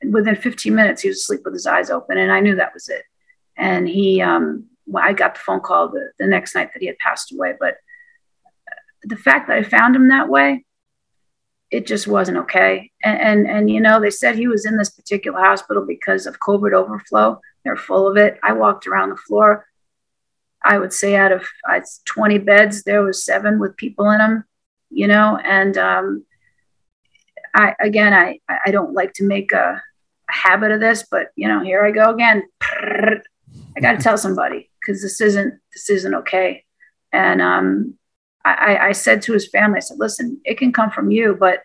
and, 0.00 0.14
within 0.14 0.36
15 0.36 0.74
minutes, 0.74 1.02
he 1.02 1.08
was 1.08 1.18
asleep 1.18 1.40
with 1.44 1.52
his 1.52 1.66
eyes 1.66 1.90
open. 1.90 2.16
And 2.16 2.32
I 2.32 2.40
knew 2.40 2.54
that 2.56 2.72
was 2.72 2.88
it. 2.88 3.02
And 3.56 3.86
he, 3.86 4.22
um, 4.22 4.68
I 4.96 5.12
got 5.12 5.34
the 5.34 5.40
phone 5.40 5.60
call 5.60 5.88
the, 5.88 6.10
the 6.18 6.26
next 6.26 6.54
night 6.54 6.72
that 6.72 6.80
he 6.80 6.86
had 6.86 6.98
passed 6.98 7.32
away. 7.32 7.54
But 7.58 7.76
the 9.02 9.16
fact 9.16 9.48
that 9.48 9.58
I 9.58 9.62
found 9.62 9.94
him 9.96 10.08
that 10.08 10.28
way, 10.28 10.64
it 11.70 11.86
just 11.86 12.06
wasn't 12.06 12.38
okay. 12.38 12.90
And, 13.02 13.20
and, 13.20 13.46
and 13.46 13.70
you 13.70 13.80
know, 13.80 14.00
they 14.00 14.10
said 14.10 14.36
he 14.36 14.48
was 14.48 14.64
in 14.64 14.76
this 14.76 14.90
particular 14.90 15.38
hospital 15.38 15.84
because 15.86 16.26
of 16.26 16.40
COVID 16.40 16.72
overflow 16.72 17.40
they're 17.64 17.76
full 17.76 18.08
of 18.08 18.16
it. 18.16 18.38
I 18.42 18.52
walked 18.52 18.86
around 18.86 19.10
the 19.10 19.16
floor. 19.16 19.66
I 20.62 20.78
would 20.78 20.92
say 20.92 21.16
out 21.16 21.32
of 21.32 21.46
uh, 21.68 21.80
20 22.06 22.38
beds, 22.38 22.82
there 22.82 23.02
was 23.02 23.24
seven 23.24 23.58
with 23.58 23.76
people 23.76 24.10
in 24.10 24.18
them, 24.18 24.44
you 24.90 25.06
know, 25.06 25.36
and 25.36 25.76
um, 25.76 26.24
I, 27.54 27.74
again, 27.78 28.14
I, 28.14 28.40
I 28.64 28.70
don't 28.70 28.94
like 28.94 29.12
to 29.14 29.24
make 29.24 29.52
a, 29.52 29.82
a 30.30 30.32
habit 30.32 30.72
of 30.72 30.80
this, 30.80 31.06
but 31.10 31.28
you 31.36 31.46
know, 31.46 31.62
here 31.62 31.84
I 31.84 31.90
go 31.90 32.10
again. 32.10 32.42
I 33.76 33.80
got 33.80 33.92
to 33.92 34.02
tell 34.02 34.18
somebody 34.18 34.70
because 34.80 35.02
this 35.02 35.20
isn't, 35.20 35.54
this 35.72 35.90
isn't 35.90 36.14
okay. 36.14 36.64
And 37.12 37.40
um, 37.40 37.94
I, 38.44 38.78
I 38.88 38.92
said 38.92 39.22
to 39.22 39.32
his 39.32 39.48
family, 39.48 39.78
I 39.78 39.80
said, 39.80 39.98
listen, 39.98 40.40
it 40.44 40.58
can 40.58 40.72
come 40.72 40.90
from 40.90 41.10
you, 41.10 41.36
but 41.38 41.60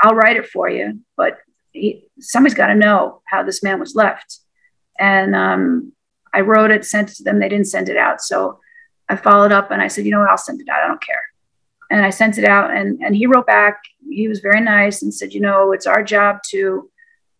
I'll 0.00 0.14
write 0.14 0.36
it 0.36 0.46
for 0.46 0.68
you. 0.68 1.00
But 1.16 1.38
he, 1.72 2.08
somebody's 2.20 2.56
got 2.56 2.68
to 2.68 2.74
know 2.74 3.22
how 3.26 3.42
this 3.42 3.62
man 3.62 3.80
was 3.80 3.94
left. 3.94 4.40
And 4.98 5.34
um, 5.34 5.92
I 6.32 6.40
wrote 6.40 6.70
it, 6.70 6.84
sent 6.84 7.10
it 7.10 7.16
to 7.16 7.24
them. 7.24 7.38
They 7.38 7.48
didn't 7.48 7.66
send 7.66 7.88
it 7.88 7.96
out. 7.96 8.20
So 8.20 8.60
I 9.08 9.16
followed 9.16 9.52
up 9.52 9.70
and 9.70 9.82
I 9.82 9.88
said, 9.88 10.04
you 10.04 10.10
know 10.10 10.20
what, 10.20 10.30
I'll 10.30 10.38
send 10.38 10.60
it 10.60 10.68
out. 10.68 10.82
I 10.82 10.88
don't 10.88 11.04
care. 11.04 11.22
And 11.90 12.04
I 12.04 12.10
sent 12.10 12.38
it 12.38 12.44
out 12.44 12.70
and, 12.70 13.00
and 13.02 13.14
he 13.14 13.26
wrote 13.26 13.46
back. 13.46 13.80
He 14.08 14.26
was 14.28 14.40
very 14.40 14.60
nice 14.60 15.02
and 15.02 15.12
said, 15.12 15.32
you 15.32 15.40
know, 15.40 15.72
it's 15.72 15.86
our 15.86 16.02
job 16.02 16.38
to, 16.50 16.90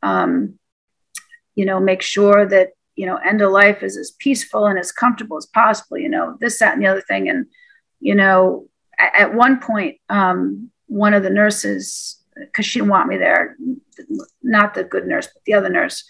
um, 0.02 0.58
you 1.54 1.64
know, 1.64 1.80
make 1.80 2.02
sure 2.02 2.46
that, 2.46 2.70
you 2.96 3.06
know, 3.06 3.16
end 3.16 3.40
of 3.42 3.50
life 3.50 3.82
is 3.82 3.96
as 3.96 4.12
peaceful 4.18 4.66
and 4.66 4.78
as 4.78 4.92
comfortable 4.92 5.36
as 5.36 5.46
possible, 5.46 5.98
you 5.98 6.08
know, 6.08 6.36
this, 6.40 6.58
that, 6.58 6.74
and 6.74 6.82
the 6.82 6.86
other 6.86 7.00
thing. 7.00 7.28
And, 7.28 7.46
you 8.00 8.14
know, 8.14 8.68
at, 8.98 9.14
at 9.20 9.34
one 9.34 9.60
point, 9.60 9.98
um, 10.08 10.70
one 10.86 11.14
of 11.14 11.22
the 11.22 11.30
nurses, 11.30 12.20
because 12.36 12.66
she 12.66 12.78
didn't 12.78 12.90
want 12.90 13.08
me 13.08 13.16
there, 13.16 13.56
not 14.42 14.74
the 14.74 14.84
good 14.84 15.06
nurse, 15.06 15.26
but 15.26 15.42
the 15.44 15.54
other 15.54 15.70
nurse, 15.70 16.04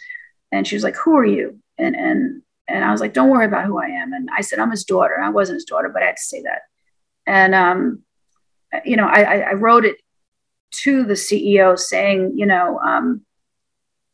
and 0.52 0.66
she 0.66 0.76
was 0.76 0.84
like, 0.84 0.96
"Who 0.96 1.16
are 1.16 1.24
you?" 1.24 1.58
And 1.78 1.96
and 1.96 2.42
and 2.68 2.84
I 2.84 2.90
was 2.90 3.00
like, 3.00 3.12
"Don't 3.12 3.30
worry 3.30 3.46
about 3.46 3.66
who 3.66 3.78
I 3.78 3.86
am." 3.86 4.12
And 4.12 4.28
I 4.32 4.40
said, 4.40 4.58
"I'm 4.58 4.70
his 4.70 4.84
daughter." 4.84 5.18
I 5.20 5.30
wasn't 5.30 5.56
his 5.56 5.64
daughter, 5.64 5.88
but 5.88 6.02
I 6.02 6.06
had 6.06 6.16
to 6.16 6.22
say 6.22 6.42
that. 6.42 6.62
And 7.26 7.54
um, 7.54 8.02
you 8.84 8.96
know, 8.96 9.06
I, 9.06 9.40
I 9.40 9.52
wrote 9.54 9.84
it 9.84 9.96
to 10.72 11.04
the 11.04 11.14
CEO 11.14 11.78
saying, 11.78 12.32
you 12.36 12.46
know, 12.46 12.78
um, 12.80 13.22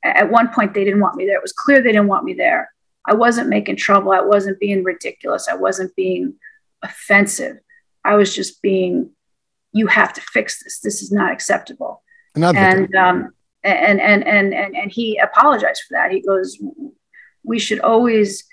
at 0.03 0.30
one 0.30 0.48
point 0.48 0.74
they 0.74 0.84
didn't 0.84 1.01
want 1.01 1.16
me 1.16 1.26
there. 1.26 1.36
It 1.36 1.42
was 1.42 1.53
clear 1.53 1.82
they 1.82 1.92
didn't 1.92 2.09
want 2.09 2.24
me 2.24 2.34
there. 2.34 2.72
I 3.07 3.14
wasn't 3.14 3.48
making 3.48 3.76
trouble. 3.76 4.12
I 4.12 4.20
wasn't 4.20 4.61
being 4.61 4.84
ridiculous. 4.84 5.48
I 5.48 5.55
wasn't 5.55 5.94
being 5.96 6.34
offensive. 6.82 7.59
I 8.05 8.14
was 8.14 8.34
just 8.34 8.62
being, 8.62 9.11
you 9.72 9.86
have 9.86 10.12
to 10.14 10.20
fix 10.20 10.62
this. 10.62 10.80
This 10.80 11.03
is 11.03 11.12
not 11.12 11.32
acceptable. 11.32 12.03
and 12.57 12.94
um, 12.94 13.34
and 13.62 14.01
and 14.01 14.26
and 14.26 14.55
and 14.55 14.76
and 14.76 14.90
he 14.90 15.18
apologized 15.18 15.82
for 15.86 15.94
that. 15.94 16.12
He 16.12 16.20
goes, 16.20 16.59
"We 17.42 17.59
should 17.59 17.80
always 17.80 18.44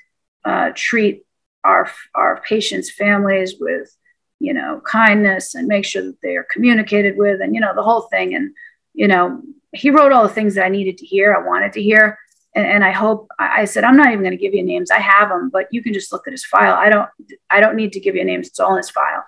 uh, 0.43 0.71
treat 0.75 1.25
our 1.63 1.89
our 2.15 2.41
patients' 2.41 2.91
families 2.91 3.55
with, 3.59 3.95
you 4.39 4.53
know, 4.53 4.81
kindness 4.85 5.55
and 5.55 5.67
make 5.67 5.85
sure 5.85 6.01
that 6.01 6.21
they 6.21 6.35
are 6.35 6.47
communicated 6.51 7.17
with, 7.17 7.41
and 7.41 7.53
you 7.53 7.61
know, 7.61 7.73
the 7.75 7.83
whole 7.83 8.01
thing." 8.01 8.35
And 8.35 8.53
you 8.93 9.07
know, 9.07 9.41
he 9.73 9.89
wrote 9.89 10.11
all 10.11 10.23
the 10.23 10.33
things 10.33 10.55
that 10.55 10.65
I 10.65 10.69
needed 10.69 10.97
to 10.99 11.05
hear, 11.05 11.33
I 11.33 11.45
wanted 11.45 11.73
to 11.73 11.83
hear, 11.83 12.17
and, 12.55 12.65
and 12.65 12.83
I 12.83 12.91
hope 12.91 13.27
I 13.37 13.65
said 13.65 13.83
I'm 13.83 13.97
not 13.97 14.07
even 14.07 14.21
going 14.21 14.31
to 14.31 14.37
give 14.37 14.53
you 14.53 14.63
names. 14.63 14.91
I 14.91 14.99
have 14.99 15.29
them, 15.29 15.49
but 15.51 15.67
you 15.71 15.83
can 15.83 15.93
just 15.93 16.11
look 16.11 16.27
at 16.27 16.33
his 16.33 16.45
file. 16.45 16.73
I 16.73 16.89
don't 16.89 17.09
I 17.49 17.59
don't 17.59 17.75
need 17.75 17.93
to 17.93 17.99
give 17.99 18.15
you 18.15 18.23
names. 18.23 18.47
It's 18.47 18.59
all 18.59 18.71
in 18.71 18.77
his 18.77 18.89
file, 18.89 19.25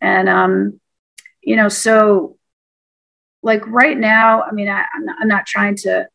and 0.00 0.28
um, 0.28 0.80
you 1.42 1.56
know, 1.56 1.68
so 1.68 2.36
like 3.42 3.66
right 3.66 3.96
now, 3.96 4.42
I 4.42 4.52
mean, 4.52 4.68
I, 4.68 4.84
am 4.94 5.04
not, 5.04 5.16
I'm 5.20 5.28
not 5.28 5.46
trying 5.46 5.76
to 5.76 6.08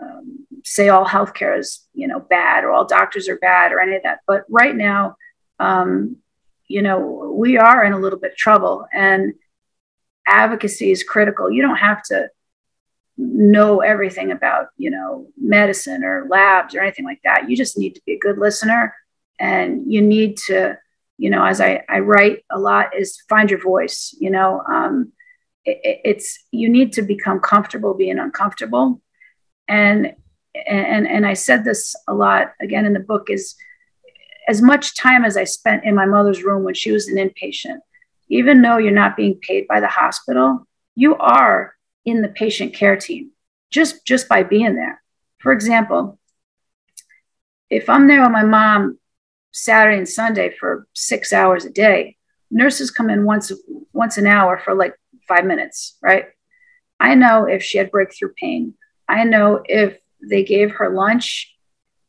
um, 0.00 0.46
say 0.64 0.88
all 0.88 1.06
healthcare 1.06 1.58
is, 1.58 1.86
you 1.94 2.06
know, 2.06 2.20
bad 2.20 2.64
or 2.64 2.70
all 2.70 2.84
doctors 2.84 3.28
are 3.28 3.38
bad 3.38 3.72
or 3.72 3.80
any 3.80 3.96
of 3.96 4.02
that. 4.02 4.20
But 4.26 4.44
right 4.48 4.74
now, 4.74 5.16
um, 5.58 6.16
you 6.68 6.82
know, 6.82 7.34
we 7.36 7.58
are 7.58 7.84
in 7.84 7.92
a 7.92 7.98
little 7.98 8.18
bit 8.18 8.32
of 8.32 8.36
trouble 8.36 8.86
and 8.92 9.34
advocacy 10.26 10.90
is 10.90 11.02
critical. 11.02 11.50
You 11.50 11.62
don't 11.62 11.76
have 11.76 12.02
to 12.04 12.28
know 13.20 13.80
everything 13.80 14.30
about 14.32 14.68
you 14.76 14.90
know 14.90 15.26
medicine 15.36 16.04
or 16.04 16.26
labs 16.28 16.74
or 16.74 16.80
anything 16.80 17.04
like 17.04 17.20
that. 17.24 17.48
You 17.50 17.56
just 17.56 17.78
need 17.78 17.94
to 17.94 18.02
be 18.06 18.14
a 18.14 18.18
good 18.18 18.38
listener. 18.38 18.94
And 19.38 19.90
you 19.90 20.02
need 20.02 20.36
to 20.48 20.76
you 21.16 21.28
know 21.30 21.44
as 21.44 21.60
i, 21.60 21.82
I 21.88 21.98
write 22.00 22.44
a 22.50 22.58
lot 22.58 22.96
is 22.98 23.22
find 23.28 23.50
your 23.50 23.60
voice 23.60 24.14
you 24.18 24.30
know 24.30 24.62
um, 24.66 25.12
it, 25.64 26.00
it's 26.04 26.38
you 26.50 26.68
need 26.68 26.94
to 26.94 27.02
become 27.02 27.40
comfortable 27.40 27.94
being 27.94 28.18
uncomfortable. 28.18 29.00
And 29.68 30.14
and 30.54 31.06
and 31.06 31.26
i 31.26 31.32
said 31.32 31.64
this 31.64 31.94
a 32.08 32.14
lot 32.14 32.52
again 32.60 32.84
in 32.84 32.92
the 32.92 33.00
book 33.00 33.30
is 33.30 33.54
as 34.48 34.60
much 34.60 34.96
time 34.96 35.24
as 35.24 35.36
i 35.36 35.44
spent 35.44 35.84
in 35.84 35.94
my 35.94 36.06
mother's 36.06 36.42
room 36.42 36.64
when 36.64 36.74
she 36.74 36.90
was 36.90 37.06
an 37.06 37.16
inpatient 37.16 37.78
even 38.28 38.62
though 38.62 38.76
you're 38.76 38.90
not 38.90 39.16
being 39.16 39.38
paid 39.40 39.66
by 39.68 39.78
the 39.78 39.86
hospital 39.86 40.66
you 40.96 41.14
are 41.16 41.76
in 42.10 42.22
the 42.22 42.28
patient 42.28 42.74
care 42.74 42.96
team 42.96 43.30
just 43.70 44.04
just 44.04 44.28
by 44.28 44.42
being 44.42 44.74
there. 44.74 45.02
For 45.38 45.52
example, 45.52 46.18
if 47.70 47.88
I'm 47.88 48.06
there 48.06 48.22
with 48.22 48.32
my 48.32 48.44
mom 48.44 48.98
Saturday 49.52 49.98
and 49.98 50.08
Sunday 50.08 50.54
for 50.58 50.86
six 50.94 51.32
hours 51.32 51.64
a 51.64 51.70
day, 51.70 52.16
nurses 52.50 52.90
come 52.90 53.10
in 53.10 53.24
once 53.24 53.52
once 53.92 54.18
an 54.18 54.26
hour 54.26 54.58
for 54.58 54.74
like 54.74 54.94
five 55.26 55.44
minutes, 55.44 55.96
right? 56.02 56.26
I 56.98 57.14
know 57.14 57.46
if 57.46 57.62
she 57.62 57.78
had 57.78 57.90
breakthrough 57.90 58.32
pain. 58.36 58.74
I 59.08 59.24
know 59.24 59.62
if 59.64 59.98
they 60.28 60.44
gave 60.44 60.72
her 60.72 60.90
lunch 60.90 61.56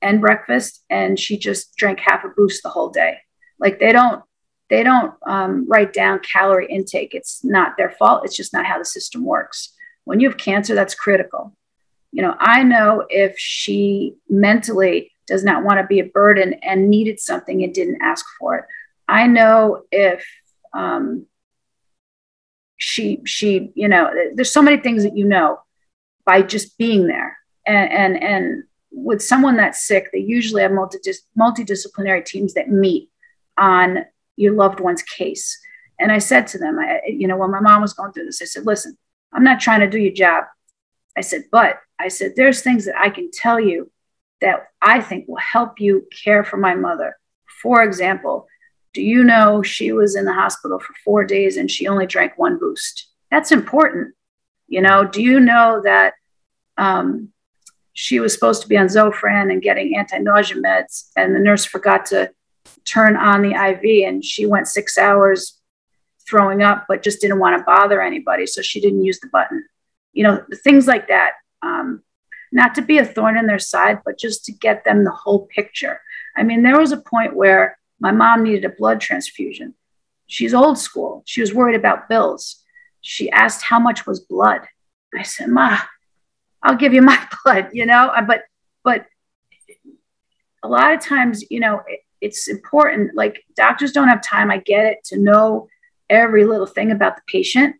and 0.01 0.19
breakfast 0.19 0.83
and 0.89 1.17
she 1.17 1.37
just 1.37 1.75
drank 1.77 1.99
half 1.99 2.25
a 2.25 2.29
boost 2.29 2.63
the 2.63 2.69
whole 2.69 2.89
day. 2.89 3.19
Like 3.59 3.79
they 3.79 3.91
don't 3.91 4.23
they 4.69 4.83
don't 4.83 5.13
um, 5.27 5.67
write 5.67 5.93
down 5.93 6.19
calorie 6.19 6.67
intake. 6.67 7.13
It's 7.13 7.43
not 7.43 7.75
their 7.77 7.91
fault. 7.91 8.23
It's 8.25 8.37
just 8.37 8.53
not 8.53 8.65
how 8.65 8.79
the 8.79 8.85
system 8.85 9.25
works. 9.25 9.73
When 10.05 10.19
you 10.19 10.29
have 10.29 10.37
cancer, 10.37 10.75
that's 10.75 10.95
critical. 10.95 11.55
You 12.11 12.23
know, 12.23 12.35
I 12.39 12.63
know 12.63 13.05
if 13.09 13.37
she 13.37 14.15
mentally 14.29 15.11
does 15.27 15.43
not 15.43 15.63
want 15.63 15.79
to 15.79 15.87
be 15.87 15.99
a 15.99 16.05
burden 16.05 16.55
and 16.61 16.89
needed 16.89 17.19
something 17.19 17.63
and 17.63 17.73
didn't 17.73 18.01
ask 18.01 18.25
for 18.39 18.57
it. 18.57 18.65
I 19.07 19.27
know 19.27 19.83
if 19.91 20.25
um, 20.73 21.27
she 22.81 23.21
she 23.25 23.71
you 23.75 23.87
know 23.87 24.09
there's 24.33 24.51
so 24.51 24.61
many 24.61 24.77
things 24.77 25.03
that 25.03 25.15
you 25.15 25.23
know 25.23 25.59
by 26.25 26.41
just 26.41 26.77
being 26.79 27.05
there 27.05 27.37
and 27.67 27.91
and 27.91 28.23
and 28.23 28.63
with 28.91 29.21
someone 29.21 29.55
that's 29.55 29.85
sick 29.85 30.07
they 30.11 30.19
usually 30.19 30.63
have 30.63 30.71
multi 30.71 30.97
multidisciplinary 31.39 32.25
teams 32.25 32.55
that 32.55 32.69
meet 32.69 33.07
on 33.55 33.99
your 34.35 34.53
loved 34.53 34.79
one's 34.79 35.03
case 35.03 35.59
and 35.99 36.11
i 36.11 36.17
said 36.17 36.47
to 36.47 36.57
them 36.57 36.79
I, 36.79 37.01
you 37.07 37.27
know 37.27 37.37
when 37.37 37.51
my 37.51 37.59
mom 37.59 37.83
was 37.83 37.93
going 37.93 38.13
through 38.13 38.25
this 38.25 38.41
i 38.41 38.45
said 38.45 38.65
listen 38.65 38.97
I'm 39.33 39.43
not 39.43 39.59
trying 39.59 39.81
to 39.81 39.89
do 39.89 39.99
your 39.99 40.13
job. 40.13 40.45
I 41.17 41.21
said, 41.21 41.45
but 41.51 41.77
I 41.99 42.07
said, 42.07 42.33
there's 42.35 42.61
things 42.61 42.85
that 42.85 42.97
I 42.97 43.09
can 43.09 43.31
tell 43.31 43.59
you 43.59 43.91
that 44.41 44.67
I 44.81 45.01
think 45.01 45.27
will 45.27 45.37
help 45.37 45.79
you 45.79 46.07
care 46.23 46.43
for 46.43 46.57
my 46.57 46.73
mother. 46.73 47.17
For 47.61 47.83
example, 47.83 48.47
do 48.93 49.01
you 49.01 49.23
know 49.23 49.61
she 49.61 49.91
was 49.91 50.15
in 50.15 50.25
the 50.25 50.33
hospital 50.33 50.79
for 50.79 50.93
four 51.05 51.23
days 51.23 51.57
and 51.57 51.69
she 51.69 51.87
only 51.87 52.05
drank 52.05 52.37
one 52.37 52.57
boost? 52.57 53.07
That's 53.29 53.51
important. 53.51 54.15
You 54.67 54.81
know, 54.81 55.05
do 55.05 55.21
you 55.21 55.39
know 55.39 55.81
that 55.83 56.13
um, 56.77 57.29
she 57.93 58.19
was 58.19 58.33
supposed 58.33 58.61
to 58.63 58.67
be 58.67 58.77
on 58.77 58.87
Zofran 58.87 59.51
and 59.51 59.61
getting 59.61 59.95
anti 59.95 60.17
nausea 60.17 60.57
meds, 60.57 61.11
and 61.15 61.35
the 61.35 61.39
nurse 61.39 61.65
forgot 61.65 62.05
to 62.07 62.31
turn 62.85 63.15
on 63.15 63.41
the 63.41 63.51
IV 63.51 64.07
and 64.07 64.23
she 64.23 64.45
went 64.45 64.67
six 64.67 64.97
hours 64.97 65.60
throwing 66.31 66.63
up, 66.63 66.85
but 66.87 67.03
just 67.03 67.21
didn't 67.21 67.39
want 67.39 67.59
to 67.59 67.63
bother 67.63 68.01
anybody. 68.01 68.47
So 68.47 68.61
she 68.61 68.79
didn't 68.81 69.03
use 69.03 69.19
the 69.19 69.27
button. 69.27 69.65
You 70.13 70.23
know, 70.23 70.43
things 70.63 70.87
like 70.87 71.09
that. 71.09 71.33
Um, 71.61 72.01
not 72.51 72.73
to 72.75 72.81
be 72.81 72.97
a 72.97 73.05
thorn 73.05 73.37
in 73.37 73.45
their 73.45 73.59
side, 73.59 73.99
but 74.03 74.17
just 74.17 74.45
to 74.45 74.51
get 74.51 74.83
them 74.83 75.03
the 75.03 75.11
whole 75.11 75.45
picture. 75.47 76.01
I 76.35 76.43
mean, 76.43 76.63
there 76.63 76.79
was 76.79 76.91
a 76.91 76.97
point 76.97 77.35
where 77.35 77.77
my 77.99 78.11
mom 78.11 78.43
needed 78.43 78.65
a 78.65 78.69
blood 78.69 78.99
transfusion. 78.99 79.75
She's 80.27 80.53
old 80.53 80.77
school. 80.77 81.23
She 81.25 81.41
was 81.41 81.53
worried 81.53 81.75
about 81.75 82.09
bills. 82.09 82.63
She 83.01 83.29
asked 83.29 83.63
how 83.63 83.79
much 83.79 84.07
was 84.07 84.21
blood. 84.21 84.61
I 85.17 85.23
said, 85.23 85.49
Ma, 85.49 85.79
I'll 86.63 86.77
give 86.77 86.93
you 86.93 87.01
my 87.13 87.19
blood, 87.43 87.69
you 87.73 87.85
know, 87.85 88.11
but, 88.25 88.43
but 88.83 89.05
a 90.63 90.67
lot 90.67 90.93
of 90.93 91.01
times, 91.01 91.43
you 91.51 91.59
know, 91.59 91.81
it, 91.87 92.01
it's 92.21 92.47
important. 92.47 93.15
Like 93.15 93.43
doctors 93.55 93.91
don't 93.91 94.07
have 94.07 94.21
time. 94.21 94.51
I 94.51 94.57
get 94.57 94.85
it 94.85 95.03
to 95.05 95.17
know 95.17 95.67
every 96.11 96.45
little 96.45 96.67
thing 96.67 96.91
about 96.91 97.15
the 97.15 97.23
patient. 97.27 97.77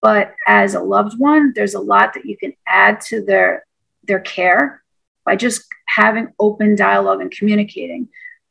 But 0.00 0.34
as 0.46 0.74
a 0.74 0.80
loved 0.80 1.18
one 1.18 1.52
there's 1.54 1.74
a 1.74 1.80
lot 1.80 2.14
that 2.14 2.26
you 2.26 2.36
can 2.36 2.52
add 2.66 3.00
to 3.08 3.24
their 3.24 3.66
their 4.04 4.20
care 4.20 4.82
by 5.24 5.34
just 5.34 5.64
having 5.86 6.32
open 6.38 6.76
dialogue 6.76 7.20
and 7.20 7.30
communicating. 7.30 8.08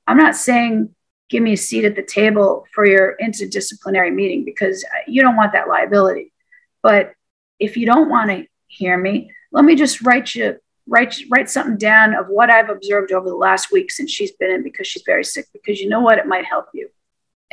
I'm 0.07 0.17
not 0.17 0.35
saying 0.35 0.93
give 1.29 1.43
me 1.43 1.53
a 1.53 1.57
seat 1.57 1.85
at 1.85 1.95
the 1.95 2.03
table 2.03 2.65
for 2.73 2.85
your 2.85 3.15
interdisciplinary 3.21 4.13
meeting 4.13 4.43
because 4.43 4.83
uh, 4.83 5.03
you 5.07 5.21
don't 5.21 5.37
want 5.37 5.53
that 5.53 5.69
liability. 5.69 6.33
But 6.81 7.13
if 7.59 7.77
you 7.77 7.85
don't 7.85 8.09
want 8.09 8.29
to 8.31 8.45
hear 8.67 8.97
me 8.97 9.31
let 9.53 9.63
me 9.63 9.75
just 9.75 10.01
write 10.01 10.35
you 10.35 10.57
write 10.87 11.15
write 11.29 11.49
something 11.49 11.77
down 11.77 12.13
of 12.13 12.27
what 12.27 12.49
i've 12.49 12.69
observed 12.69 13.11
over 13.13 13.29
the 13.29 13.35
last 13.35 13.71
week 13.71 13.89
since 13.89 14.11
she's 14.11 14.31
been 14.33 14.51
in 14.51 14.63
because 14.63 14.85
she's 14.85 15.03
very 15.05 15.23
sick 15.23 15.45
because 15.53 15.79
you 15.79 15.87
know 15.87 16.01
what? 16.01 16.17
It 16.17 16.27
might 16.27 16.43
help 16.43 16.65
you 16.73 16.89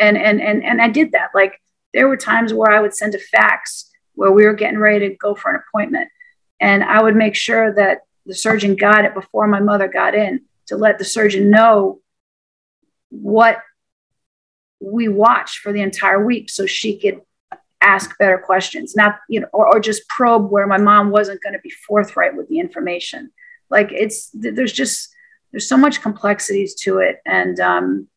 and 0.01 0.17
and 0.17 0.41
and 0.41 0.65
and 0.65 0.81
I 0.81 0.89
did 0.89 1.13
that. 1.13 1.31
Like 1.35 1.61
there 1.93 2.09
were 2.09 2.17
times 2.17 2.53
where 2.53 2.73
I 2.73 2.81
would 2.81 2.95
send 2.95 3.15
a 3.15 3.19
fax 3.19 3.91
where 4.15 4.33
we 4.33 4.45
were 4.45 4.55
getting 4.55 4.79
ready 4.79 5.09
to 5.09 5.15
go 5.15 5.35
for 5.35 5.51
an 5.51 5.61
appointment, 5.69 6.09
and 6.61 6.83
I 6.83 7.03
would 7.03 7.17
make 7.17 7.37
sure 7.37 7.75
that 7.75 8.01
the 8.27 8.35
surgeon 8.35 8.77
got 8.77 9.05
it 9.05 9.15
before 9.15 9.47
my 9.47 9.61
mother 9.61 9.89
got 9.89 10.15
in 10.15 10.43
to 10.67 10.77
let 10.77 10.99
the 10.99 11.05
surgeon 11.05 11.51
know 11.51 12.01
what 13.11 13.59
we 14.81 15.09
watched 15.09 15.59
for 15.59 15.73
the 15.73 15.81
entire 15.83 16.25
week 16.25 16.49
so 16.49 16.65
she 16.65 16.99
could 16.99 17.21
ask 17.83 18.17
better 18.19 18.39
questions 18.39 18.95
not 18.95 19.19
you 19.29 19.41
know 19.41 19.49
or, 19.53 19.75
or 19.75 19.81
just 19.81 20.07
probe 20.09 20.51
where 20.51 20.67
my 20.67 20.77
mom 20.77 21.11
wasn't 21.11 21.43
going 21.43 21.55
to 21.55 21.61
be 21.61 21.71
forthright 21.71 22.37
with 22.37 22.49
the 22.49 22.59
information. 22.59 23.31
Like 23.71 23.91
it's 23.93 24.31
there's 24.33 24.73
just 24.73 25.15
there's 25.51 25.69
so 25.69 25.77
much 25.77 26.03
complexities 26.03 26.75
to 26.77 26.99
it. 26.99 27.21
And 27.27 27.59
um, 27.59 28.09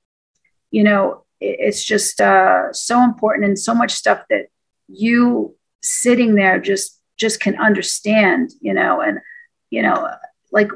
you 0.71 0.83
know 0.83 1.22
it's 1.43 1.83
just 1.83 2.21
uh, 2.21 2.71
so 2.71 3.03
important 3.03 3.45
and 3.45 3.59
so 3.59 3.73
much 3.73 3.91
stuff 3.91 4.23
that 4.29 4.47
you 4.87 5.55
sitting 5.81 6.35
there 6.35 6.59
just 6.59 6.99
just 7.17 7.39
can 7.39 7.59
understand 7.59 8.51
you 8.61 8.73
know 8.73 9.01
and 9.01 9.19
you 9.69 9.81
know 9.81 10.09
like 10.51 10.69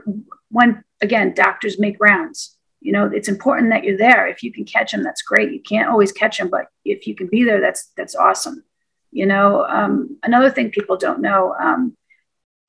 when 0.49 0.83
again 1.01 1.33
doctors 1.33 1.79
make 1.79 1.95
rounds 1.99 2.57
you 2.81 2.91
know 2.91 3.05
it's 3.05 3.29
important 3.29 3.71
that 3.71 3.83
you're 3.83 3.97
there. 3.97 4.27
If 4.27 4.43
you 4.43 4.51
can 4.51 4.65
catch 4.65 4.91
them 4.91 5.03
that's 5.03 5.21
great. 5.21 5.51
You 5.51 5.61
can't 5.61 5.89
always 5.89 6.11
catch 6.11 6.37
them 6.37 6.49
but 6.49 6.67
if 6.85 7.07
you 7.07 7.15
can 7.15 7.27
be 7.27 7.43
there 7.43 7.61
that's 7.61 7.91
that's 7.95 8.15
awesome. 8.15 8.63
You 9.11 9.25
know 9.25 9.65
um, 9.65 10.17
another 10.23 10.49
thing 10.51 10.71
people 10.71 10.97
don't 10.97 11.21
know 11.21 11.55
um, 11.59 11.95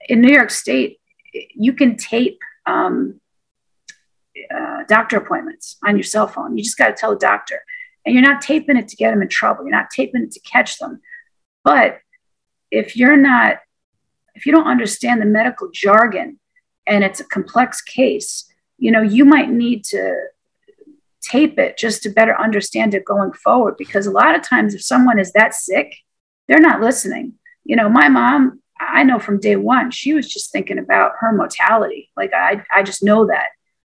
in 0.09 0.21
new 0.21 0.33
york 0.33 0.51
state 0.51 0.99
you 1.33 1.73
can 1.73 1.97
tape 1.97 2.39
um, 2.67 3.21
uh, 4.55 4.85
doctor 4.89 5.17
appointments 5.17 5.77
on 5.85 5.97
your 5.97 6.05
cell 6.05 6.27
phone. 6.27 6.57
You 6.57 6.65
just 6.65 6.79
got 6.79 6.89
to 6.89 6.95
tell 6.95 7.11
the 7.11 7.19
doctor 7.19 7.63
and 8.05 8.15
you're 8.15 8.23
not 8.23 8.43
taping 8.43 8.77
it 8.77 8.89
to 8.89 8.97
get 8.97 9.11
them 9.11 9.23
in 9.23 9.29
trouble. 9.29 9.65
You're 9.65 9.73
not 9.73 9.91
taping 9.91 10.23
it 10.23 10.33
to 10.33 10.41
catch 10.41 10.79
them. 10.79 11.01
But 11.65 12.01
if 12.71 12.97
you're 12.97 13.17
not, 13.17 13.59
if 14.35 14.47
you 14.47 14.53
don't 14.53 14.67
understand 14.67 15.21
the 15.21 15.27
medical 15.27 15.71
jargon 15.73 16.39
and 16.87 17.05
it's 17.05 17.21
a 17.21 17.25
complex 17.25 17.83
case, 17.83 18.51
you 18.79 18.91
know, 18.91 19.03
you 19.03 19.25
might 19.25 19.51
need 19.51 19.85
to 19.85 20.17
tape 21.21 21.59
it 21.59 21.77
just 21.77 22.03
to 22.05 22.11
better 22.11 22.39
understand 22.39 22.95
it 22.95 23.05
going 23.05 23.33
forward. 23.33 23.77
Because 23.77 24.07
a 24.07 24.13
lot 24.13 24.35
of 24.37 24.43
times, 24.43 24.75
if 24.75 24.83
someone 24.83 25.19
is 25.19 25.33
that 25.33 25.55
sick, 25.55 25.97
they're 26.47 26.61
not 26.61 26.81
listening. 26.81 27.35
You 27.65 27.77
know, 27.77 27.89
my 27.89 28.09
mom, 28.09 28.63
I 28.81 29.03
know 29.03 29.19
from 29.19 29.41
day 29.41 29.57
one, 29.57 29.91
she 29.91 30.15
was 30.15 30.33
just 30.33 30.53
thinking 30.53 30.79
about 30.79 31.13
her 31.21 31.33
mortality. 31.33 32.11
Like 32.17 32.33
I, 32.33 32.63
I 32.73 32.83
just 32.83 33.03
know 33.03 33.27
that. 33.27 33.49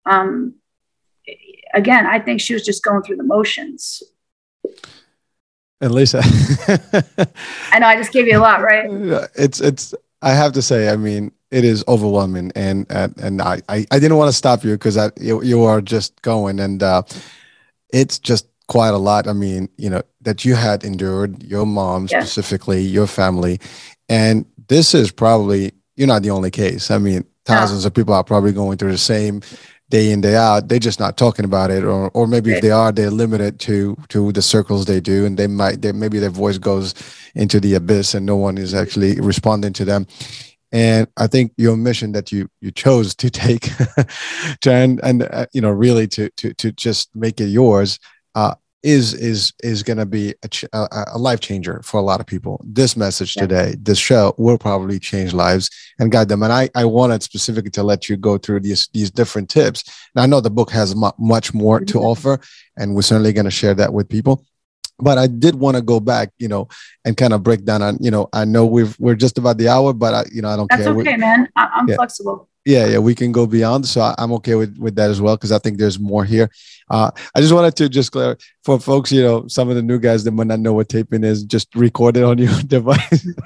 Um, 0.04 0.56
again, 1.74 2.06
I 2.06 2.18
think 2.18 2.40
she 2.40 2.54
was 2.54 2.64
just 2.64 2.82
going 2.82 3.02
through 3.02 3.16
the 3.16 3.24
motions. 3.24 4.02
And 5.80 5.92
Lisa, 5.92 6.20
I 7.72 7.78
know 7.80 7.86
I 7.88 7.96
just 7.96 8.12
gave 8.12 8.28
you 8.28 8.38
a 8.38 8.40
lot, 8.40 8.62
right? 8.62 8.88
It's 9.34 9.60
it's. 9.60 9.94
I 10.24 10.30
have 10.34 10.52
to 10.52 10.62
say, 10.62 10.88
I 10.88 10.96
mean, 10.96 11.32
it 11.50 11.64
is 11.64 11.84
overwhelming, 11.88 12.52
and 12.54 12.86
and, 12.88 13.16
and 13.18 13.42
I, 13.42 13.60
I, 13.68 13.84
I 13.90 13.98
didn't 13.98 14.16
want 14.16 14.28
to 14.28 14.36
stop 14.36 14.62
you 14.62 14.72
because 14.72 14.96
I 14.96 15.10
you 15.20 15.42
you 15.42 15.64
are 15.64 15.80
just 15.80 16.22
going, 16.22 16.60
and 16.60 16.82
uh, 16.82 17.02
it's 17.92 18.20
just 18.20 18.46
quite 18.68 18.94
a 18.94 18.98
lot. 18.98 19.26
I 19.26 19.32
mean, 19.32 19.68
you 19.76 19.90
know 19.90 20.02
that 20.20 20.44
you 20.44 20.54
had 20.54 20.84
endured, 20.84 21.42
your 21.42 21.66
mom 21.66 22.06
yeah. 22.10 22.20
specifically, 22.20 22.80
your 22.80 23.08
family, 23.08 23.58
and 24.08 24.46
this 24.68 24.94
is 24.94 25.10
probably 25.10 25.72
you're 25.96 26.06
not 26.06 26.22
the 26.22 26.30
only 26.30 26.52
case. 26.52 26.92
I 26.92 26.98
mean, 26.98 27.24
thousands 27.44 27.84
no. 27.84 27.88
of 27.88 27.94
people 27.94 28.14
are 28.14 28.24
probably 28.24 28.52
going 28.52 28.78
through 28.78 28.92
the 28.92 28.98
same 28.98 29.42
day 29.92 30.10
in 30.10 30.22
day 30.22 30.34
out 30.34 30.68
they're 30.68 30.78
just 30.78 30.98
not 30.98 31.18
talking 31.18 31.44
about 31.44 31.70
it 31.70 31.84
or 31.84 32.10
or 32.14 32.26
maybe 32.26 32.50
if 32.50 32.62
they 32.62 32.70
are 32.70 32.90
they're 32.92 33.10
limited 33.10 33.60
to 33.60 33.94
to 34.08 34.32
the 34.32 34.40
circles 34.40 34.86
they 34.86 35.00
do 35.00 35.26
and 35.26 35.36
they 35.36 35.46
might 35.46 35.82
they, 35.82 35.92
maybe 35.92 36.18
their 36.18 36.30
voice 36.30 36.56
goes 36.56 36.94
into 37.34 37.60
the 37.60 37.74
abyss 37.74 38.14
and 38.14 38.24
no 38.24 38.34
one 38.34 38.56
is 38.56 38.72
actually 38.72 39.20
responding 39.20 39.74
to 39.74 39.84
them. 39.84 40.06
And 40.72 41.08
i 41.18 41.26
think 41.26 41.52
your 41.58 41.76
mission 41.76 42.12
that 42.12 42.32
you 42.32 42.48
you 42.62 42.70
chose 42.70 43.14
to 43.16 43.28
take 43.28 43.64
to 44.62 44.72
and 44.72 44.98
and 45.02 45.24
uh, 45.24 45.44
you 45.52 45.60
know 45.60 45.70
really 45.70 46.06
to 46.08 46.30
to 46.38 46.54
to 46.54 46.72
just 46.72 47.14
make 47.14 47.38
it 47.38 47.48
yours 47.48 47.98
uh 48.34 48.54
is 48.82 49.14
is 49.14 49.52
is 49.62 49.82
going 49.82 49.96
to 49.96 50.06
be 50.06 50.34
a, 50.42 50.48
a, 50.72 51.04
a, 51.12 51.18
life 51.18 51.40
changer 51.40 51.80
for 51.84 51.98
a 51.98 52.02
lot 52.02 52.20
of 52.20 52.26
people 52.26 52.60
this 52.66 52.96
message 52.96 53.36
yeah. 53.36 53.42
today 53.42 53.74
this 53.78 53.98
show 53.98 54.34
will 54.38 54.58
probably 54.58 54.98
change 54.98 55.32
lives 55.32 55.70
and 55.98 56.10
guide 56.10 56.28
them 56.28 56.42
and 56.42 56.52
i 56.52 56.68
i 56.74 56.84
wanted 56.84 57.22
specifically 57.22 57.70
to 57.70 57.82
let 57.82 58.08
you 58.08 58.16
go 58.16 58.36
through 58.36 58.60
these 58.60 58.88
these 58.92 59.10
different 59.10 59.48
tips 59.48 59.84
and 60.14 60.22
i 60.22 60.26
know 60.26 60.40
the 60.40 60.50
book 60.50 60.70
has 60.70 60.96
mu- 60.96 61.10
much 61.18 61.54
more 61.54 61.78
to 61.78 61.94
mm-hmm. 61.94 62.06
offer 62.06 62.40
and 62.76 62.94
we're 62.94 63.02
certainly 63.02 63.32
going 63.32 63.44
to 63.44 63.50
share 63.50 63.74
that 63.74 63.92
with 63.92 64.08
people 64.08 64.44
but 64.98 65.18
I 65.18 65.26
did 65.26 65.56
want 65.56 65.76
to 65.76 65.82
go 65.82 65.98
back, 65.98 66.30
you 66.38 66.46
know, 66.46 66.68
and 67.04 67.16
kind 67.16 67.32
of 67.32 67.42
break 67.42 67.64
down 67.64 67.82
on, 67.82 67.98
you 68.00 68.10
know, 68.10 68.28
I 68.32 68.44
know 68.44 68.66
we've 68.66 68.96
we're 69.00 69.16
just 69.16 69.36
about 69.36 69.58
the 69.58 69.66
hour, 69.66 69.92
but 69.92 70.14
I, 70.14 70.24
you 70.30 70.42
know, 70.42 70.48
I 70.48 70.54
don't 70.54 70.70
That's 70.70 70.84
care. 70.84 70.94
That's 70.94 71.08
okay, 71.08 71.16
man. 71.16 71.48
I, 71.56 71.80
am 71.80 71.88
yeah. 71.88 71.96
flexible 71.96 72.48
yeah 72.64 72.86
yeah 72.86 72.98
we 72.98 73.14
can 73.14 73.32
go 73.32 73.46
beyond 73.46 73.86
so 73.86 74.00
I, 74.00 74.14
am 74.18 74.32
okay 74.34 74.54
with 74.54 74.76
with 74.78 74.94
that 74.96 75.10
as 75.10 75.20
well 75.20 75.36
because 75.36 75.52
i 75.52 75.58
think 75.58 75.78
there's 75.78 75.98
more 75.98 76.24
here. 76.24 76.50
Uh, 76.90 77.10
i 77.34 77.40
just 77.40 77.52
wanted 77.52 77.74
to 77.76 77.88
just 77.88 78.12
clear 78.12 78.36
for 78.64 78.78
folks 78.78 79.10
you 79.10 79.22
know 79.22 79.46
some 79.48 79.68
of 79.68 79.76
the 79.76 79.82
new 79.82 79.98
guys 79.98 80.24
that 80.24 80.32
might 80.32 80.46
not 80.46 80.60
know 80.60 80.72
what 80.72 80.88
taping 80.88 81.24
is 81.24 81.42
just 81.42 81.74
record 81.74 82.16
it 82.16 82.24
on 82.24 82.38
your 82.38 82.52
device. 82.66 83.26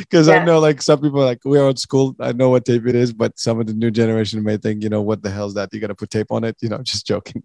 Because 0.00 0.28
yeah. 0.28 0.34
i 0.34 0.44
know 0.44 0.58
like 0.58 0.82
some 0.82 1.00
people 1.00 1.20
like 1.20 1.40
we're 1.44 1.62
old 1.62 1.78
school 1.78 2.14
i 2.20 2.32
know 2.32 2.50
what 2.50 2.64
tape 2.64 2.86
it 2.86 2.94
is 2.94 3.12
but 3.12 3.38
some 3.38 3.58
of 3.60 3.66
the 3.66 3.72
new 3.72 3.90
generation 3.90 4.42
may 4.42 4.56
think 4.56 4.82
you 4.82 4.88
know 4.88 5.02
what 5.02 5.22
the 5.22 5.30
hell's 5.30 5.54
that? 5.54 5.72
You 5.72 5.80
gotta 5.80 5.94
put 5.94 6.10
tape 6.10 6.30
on 6.30 6.44
it? 6.44 6.56
You 6.60 6.68
know 6.68 6.78
just 6.82 7.06
joking. 7.06 7.42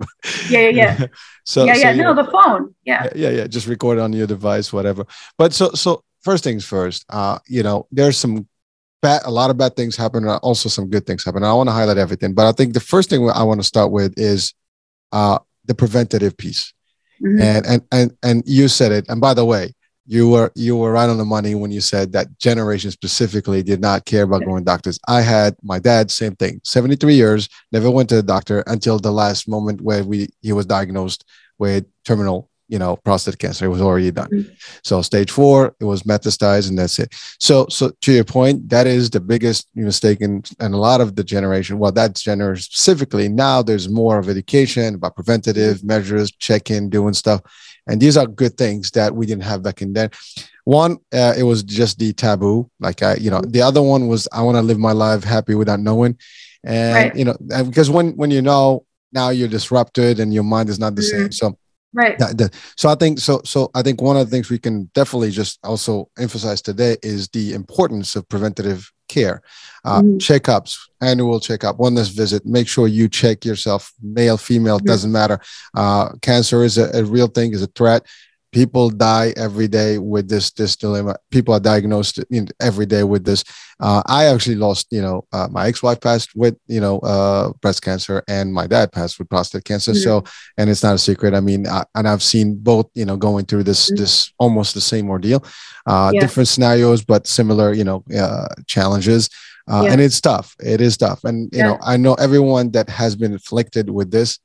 Yeah 0.49 0.59
yeah 0.59 0.69
yeah. 0.69 1.07
So 1.45 1.65
yeah 1.65 1.75
yeah 1.75 1.91
so, 1.91 1.97
no 1.97 2.13
know, 2.13 2.23
the 2.23 2.31
phone 2.31 2.75
yeah. 2.83 3.09
Yeah 3.15 3.29
yeah 3.29 3.47
just 3.47 3.67
record 3.67 3.97
it 3.97 4.01
on 4.01 4.13
your 4.13 4.27
device 4.27 4.73
whatever. 4.73 5.05
But 5.37 5.53
so 5.53 5.71
so 5.71 6.03
first 6.21 6.43
things 6.43 6.65
first 6.65 7.05
uh 7.09 7.39
you 7.47 7.63
know 7.63 7.87
there's 7.91 8.17
some 8.17 8.47
bad, 9.01 9.21
a 9.25 9.31
lot 9.31 9.49
of 9.49 9.57
bad 9.57 9.75
things 9.75 9.95
happen, 9.95 10.27
and 10.27 10.39
also 10.41 10.69
some 10.69 10.89
good 10.89 11.05
things 11.05 11.23
happen. 11.23 11.43
I 11.43 11.53
want 11.53 11.69
to 11.69 11.73
highlight 11.73 11.97
everything, 11.97 12.33
but 12.33 12.47
I 12.47 12.51
think 12.51 12.73
the 12.73 12.79
first 12.79 13.09
thing 13.09 13.29
I 13.29 13.43
want 13.43 13.59
to 13.59 13.67
start 13.67 13.91
with 13.91 14.13
is 14.17 14.53
uh, 15.11 15.39
the 15.65 15.75
preventative 15.75 16.37
piece. 16.37 16.73
Mm-hmm. 17.21 17.41
And 17.41 17.65
and 17.65 17.81
and 17.91 18.17
and 18.23 18.43
you 18.45 18.67
said 18.67 18.91
it. 18.91 19.05
And 19.09 19.19
by 19.19 19.33
the 19.33 19.43
way, 19.43 19.73
you 20.05 20.29
were 20.29 20.51
you 20.55 20.75
were 20.77 20.91
right 20.91 21.09
on 21.09 21.17
the 21.17 21.25
money 21.25 21.53
when 21.53 21.69
you 21.69 21.81
said 21.81 22.13
that 22.13 22.39
generation 22.39 22.91
specifically 22.91 23.61
did 23.61 23.81
not 23.81 24.05
care 24.05 24.23
about 24.23 24.43
going 24.45 24.63
doctors. 24.63 24.99
I 25.07 25.21
had 25.21 25.55
my 25.61 25.79
dad, 25.79 26.09
same 26.09 26.35
thing, 26.35 26.61
73 26.63 27.13
years, 27.13 27.49
never 27.71 27.91
went 27.91 28.09
to 28.09 28.15
the 28.15 28.23
doctor 28.23 28.63
until 28.67 28.99
the 28.99 29.11
last 29.11 29.47
moment 29.47 29.81
where 29.81 30.03
we 30.03 30.29
he 30.41 30.53
was 30.53 30.65
diagnosed 30.65 31.25
with 31.59 31.85
terminal 32.05 32.49
you 32.69 32.79
know 32.79 32.95
prostate 32.95 33.39
cancer 33.39 33.65
it 33.65 33.69
was 33.69 33.81
already 33.81 34.11
done. 34.11 34.29
Mm-hmm. 34.29 34.53
so 34.83 35.01
stage 35.01 35.31
four 35.31 35.75
it 35.79 35.83
was 35.83 36.03
metastasized 36.03 36.69
and 36.69 36.77
that's 36.77 36.99
it. 36.99 37.13
So 37.39 37.65
so 37.69 37.91
to 38.01 38.11
your 38.13 38.23
point 38.23 38.69
that 38.69 38.87
is 38.87 39.09
the 39.09 39.19
biggest 39.19 39.67
mistake 39.75 40.21
in 40.21 40.43
and 40.59 40.73
a 40.73 40.77
lot 40.77 41.01
of 41.01 41.15
the 41.15 41.23
generation. 41.23 41.79
Well 41.79 41.91
that 41.93 42.15
generation 42.15 42.63
specifically 42.63 43.27
now 43.27 43.61
there's 43.61 43.89
more 43.89 44.19
of 44.19 44.29
education 44.29 44.95
about 44.95 45.15
preventative 45.15 45.77
mm-hmm. 45.77 45.87
measures 45.87 46.31
check-in 46.31 46.89
doing 46.89 47.13
stuff. 47.13 47.41
And 47.87 47.99
these 47.99 48.17
are 48.17 48.27
good 48.27 48.55
things 48.55 48.91
that 48.91 49.15
we 49.15 49.25
didn't 49.25 49.43
have 49.43 49.63
back 49.63 49.81
in 49.81 49.93
then. 49.93 50.11
One 50.63 50.97
uh, 51.11 51.33
it 51.35 51.43
was 51.43 51.63
just 51.63 51.97
the 51.97 52.13
taboo. 52.13 52.69
Like 52.79 53.01
i 53.01 53.15
you 53.15 53.31
know 53.31 53.41
the 53.41 53.63
other 53.63 53.81
one 53.81 54.07
was 54.07 54.27
i 54.31 54.41
want 54.43 54.57
to 54.57 54.61
live 54.61 54.79
my 54.79 54.91
life 54.91 55.23
happy 55.23 55.55
without 55.55 55.79
knowing. 55.79 56.17
And 56.63 56.93
right. 56.93 57.15
you 57.15 57.25
know 57.25 57.35
because 57.65 57.89
when 57.89 58.15
when 58.15 58.29
you 58.29 58.43
know 58.43 58.85
now 59.11 59.29
you're 59.29 59.47
disrupted 59.47 60.19
and 60.19 60.31
your 60.31 60.43
mind 60.43 60.69
is 60.69 60.77
not 60.77 60.95
the 60.95 61.01
mm-hmm. 61.01 61.21
same 61.23 61.31
so 61.31 61.57
right. 61.93 62.19
So 62.75 62.89
i 62.89 62.95
think 62.95 63.19
so 63.19 63.41
so 63.43 63.71
i 63.73 63.81
think 63.81 64.01
one 64.01 64.17
of 64.17 64.25
the 64.25 64.31
things 64.31 64.49
we 64.49 64.59
can 64.59 64.89
definitely 64.93 65.31
just 65.31 65.59
also 65.63 66.09
emphasize 66.17 66.61
today 66.61 66.97
is 67.01 67.29
the 67.29 67.53
importance 67.53 68.15
of 68.15 68.27
preventative 68.29 68.91
care. 69.09 69.41
Uh, 69.83 70.01
mm-hmm. 70.01 70.17
checkups 70.17 70.77
annual 71.01 71.39
checkup 71.39 71.77
wellness 71.77 72.15
visit. 72.15 72.45
Make 72.45 72.67
sure 72.67 72.87
you 72.87 73.09
check 73.09 73.43
yourself 73.43 73.91
male 74.01 74.37
female 74.37 74.77
mm-hmm. 74.77 74.87
doesn't 74.87 75.11
matter. 75.11 75.39
Uh, 75.73 76.13
cancer 76.21 76.63
is 76.63 76.77
a, 76.77 76.89
a 76.97 77.03
real 77.03 77.27
thing 77.27 77.53
is 77.53 77.63
a 77.63 77.67
threat 77.67 78.05
people 78.51 78.89
die 78.89 79.33
every 79.37 79.67
day 79.67 79.97
with 79.97 80.27
this 80.29 80.51
this 80.51 80.75
dilemma. 80.75 81.15
People 81.31 81.53
are 81.53 81.59
diagnosed 81.59 82.19
every 82.59 82.85
day 82.85 83.03
with 83.03 83.23
this. 83.25 83.43
Uh, 83.81 84.03
i 84.07 84.25
actually 84.25 84.55
lost 84.55 84.87
you 84.91 85.01
know 85.01 85.25
uh, 85.31 85.47
my 85.49 85.67
ex-wife 85.67 86.01
passed 86.01 86.35
with 86.35 86.57
you 86.67 86.81
know 86.81 86.99
uh, 86.99 87.51
breast 87.61 87.81
cancer 87.81 88.23
and 88.27 88.53
my 88.53 88.67
dad 88.67 88.91
passed 88.91 89.19
with 89.19 89.29
prostate 89.29 89.63
cancer. 89.63 89.91
Mm-hmm. 89.91 90.01
so 90.01 90.23
and 90.57 90.69
it's 90.69 90.83
not 90.83 90.95
a 90.95 90.97
secret. 90.97 91.33
I 91.33 91.39
mean 91.39 91.67
I, 91.67 91.85
and 91.95 92.07
i've 92.07 92.23
seen 92.23 92.55
both 92.55 92.89
you 92.93 93.05
know 93.05 93.17
going 93.17 93.45
through 93.45 93.63
this 93.63 93.87
mm-hmm. 93.87 94.01
this 94.01 94.33
almost 94.39 94.73
the 94.73 94.81
same 94.81 95.09
ordeal. 95.09 95.43
Uh, 95.85 96.11
yeah. 96.13 96.19
different 96.19 96.47
scenarios 96.47 97.03
but 97.03 97.27
similar 97.27 97.73
you 97.73 97.83
know 97.83 98.03
uh, 98.17 98.47
challenges. 98.67 99.29
Uh, 99.67 99.83
yeah. 99.85 99.91
and 99.91 100.01
it's 100.01 100.19
tough. 100.19 100.55
It 100.59 100.81
is 100.81 100.97
tough. 100.97 101.23
And 101.23 101.49
you 101.53 101.63
know 101.63 101.77
i 101.83 101.95
know 101.95 102.15
everyone 102.15 102.71
that 102.71 102.89
has 102.89 103.15
been 103.15 103.35
afflicted 103.35 103.89
with 103.89 104.09
this 104.09 104.39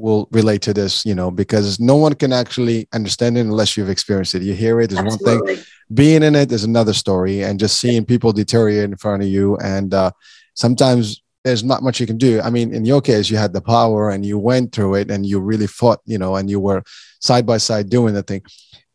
will 0.00 0.28
relate 0.32 0.62
to 0.62 0.72
this, 0.72 1.04
you 1.04 1.14
know, 1.14 1.30
because 1.30 1.78
no 1.78 1.96
one 1.96 2.14
can 2.14 2.32
actually 2.32 2.88
understand 2.92 3.36
it 3.36 3.42
unless 3.42 3.76
you've 3.76 3.90
experienced 3.90 4.34
it. 4.34 4.42
You 4.42 4.54
hear 4.54 4.80
it 4.80 4.92
is 4.92 5.02
one 5.02 5.18
thing, 5.18 5.58
being 5.92 6.22
in 6.22 6.34
it 6.34 6.50
is 6.50 6.64
another 6.64 6.92
story, 6.92 7.42
and 7.42 7.60
just 7.60 7.78
seeing 7.78 8.04
people 8.04 8.32
deteriorate 8.32 8.90
in 8.90 8.96
front 8.96 9.22
of 9.22 9.28
you. 9.28 9.56
And 9.58 9.92
uh, 9.92 10.10
sometimes 10.54 11.22
there's 11.44 11.64
not 11.64 11.82
much 11.82 12.00
you 12.00 12.06
can 12.06 12.18
do. 12.18 12.40
I 12.40 12.50
mean, 12.50 12.74
in 12.74 12.84
your 12.84 13.00
case, 13.00 13.30
you 13.30 13.36
had 13.36 13.52
the 13.52 13.62
power 13.62 14.10
and 14.10 14.24
you 14.24 14.38
went 14.38 14.72
through 14.72 14.96
it 14.96 15.10
and 15.10 15.24
you 15.24 15.40
really 15.40 15.66
fought, 15.66 16.00
you 16.04 16.18
know, 16.18 16.36
and 16.36 16.50
you 16.50 16.60
were 16.60 16.82
side 17.20 17.46
by 17.46 17.58
side 17.58 17.88
doing 17.88 18.14
the 18.14 18.22
thing. 18.22 18.42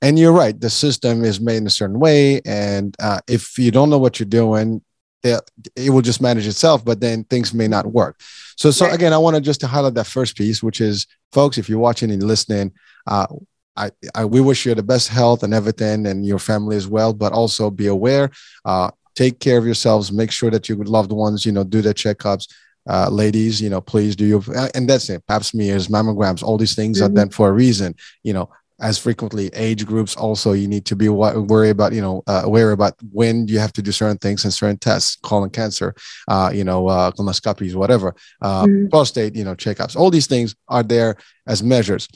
And 0.01 0.19
you're 0.19 0.33
right, 0.33 0.59
the 0.59 0.69
system 0.69 1.23
is 1.23 1.41
made 1.41 1.57
in 1.57 1.67
a 1.67 1.71
certain 1.71 1.99
way. 1.99 2.41
And 2.45 2.95
uh, 2.99 3.21
if 3.27 3.57
you 3.57 3.71
don't 3.71 3.89
know 3.89 3.97
what 3.97 4.19
you're 4.19 4.27
doing, 4.27 4.81
it 5.23 5.89
will 5.89 6.01
just 6.01 6.21
manage 6.21 6.47
itself, 6.47 6.85
but 6.85 6.99
then 6.99 7.23
things 7.23 7.53
may 7.53 7.67
not 7.67 7.87
work. 7.87 8.19
So, 8.57 8.71
so 8.71 8.89
again, 8.89 9.13
I 9.13 9.17
want 9.17 9.35
to 9.35 9.41
just 9.41 9.59
to 9.61 9.67
highlight 9.67 9.95
that 9.95 10.07
first 10.07 10.37
piece, 10.37 10.61
which 10.61 10.81
is, 10.81 11.07
folks, 11.31 11.57
if 11.57 11.67
you're 11.67 11.79
watching 11.79 12.11
and 12.11 12.23
listening, 12.23 12.73
uh, 13.07 13.27
I, 13.75 13.91
I, 14.13 14.25
we 14.25 14.39
wish 14.39 14.65
you 14.65 14.75
the 14.75 14.83
best 14.83 15.09
health 15.09 15.43
and 15.43 15.53
everything, 15.53 16.05
and 16.07 16.25
your 16.25 16.39
family 16.39 16.77
as 16.77 16.87
well. 16.87 17.13
But 17.13 17.33
also 17.33 17.69
be 17.69 17.87
aware, 17.87 18.31
uh, 18.63 18.91
take 19.15 19.39
care 19.39 19.57
of 19.57 19.65
yourselves. 19.65 20.11
Make 20.11 20.31
sure 20.31 20.51
that 20.51 20.69
your 20.69 20.77
loved 20.77 21.11
ones, 21.11 21.45
you 21.45 21.51
know, 21.51 21.63
do 21.63 21.81
their 21.81 21.93
checkups. 21.93 22.47
Uh, 22.87 23.09
ladies, 23.09 23.59
you 23.59 23.69
know, 23.69 23.81
please 23.81 24.15
do 24.15 24.25
your, 24.25 24.43
and 24.75 24.87
that's 24.87 25.09
it. 25.09 25.25
Pap 25.27 25.43
smears, 25.43 25.87
mammograms, 25.87 26.43
all 26.43 26.55
these 26.55 26.75
things 26.75 27.01
mm-hmm. 27.01 27.11
are 27.11 27.15
done 27.15 27.29
for 27.29 27.49
a 27.49 27.51
reason. 27.51 27.95
You 28.21 28.33
know, 28.33 28.49
as 28.81 28.97
frequently 28.97 29.49
age 29.53 29.85
groups 29.85 30.15
also 30.15 30.51
you 30.51 30.67
need 30.67 30.85
to 30.85 30.95
be 30.95 31.07
worry 31.07 31.69
about 31.69 31.93
you 31.93 32.01
know 32.01 32.23
uh, 32.27 32.41
aware 32.43 32.71
about 32.71 32.93
when 33.11 33.47
you 33.47 33.57
have 33.57 33.71
to 33.71 33.81
do 33.81 33.91
certain 33.91 34.17
things 34.17 34.43
and 34.43 34.53
certain 34.53 34.77
tests 34.77 35.17
colon 35.23 35.49
cancer 35.49 35.95
uh, 36.27 36.51
you 36.53 36.63
know 36.63 36.87
uh, 36.87 37.11
colonoscopies 37.11 37.75
whatever 37.75 38.13
uh, 38.41 38.65
mm-hmm. 38.65 38.87
prostate 38.89 39.35
you 39.35 39.43
know 39.43 39.55
checkups 39.55 39.95
all 39.95 40.11
these 40.11 40.27
things 40.27 40.55
are 40.67 40.83
there 40.83 41.15
as 41.47 41.63
measures 41.63 42.07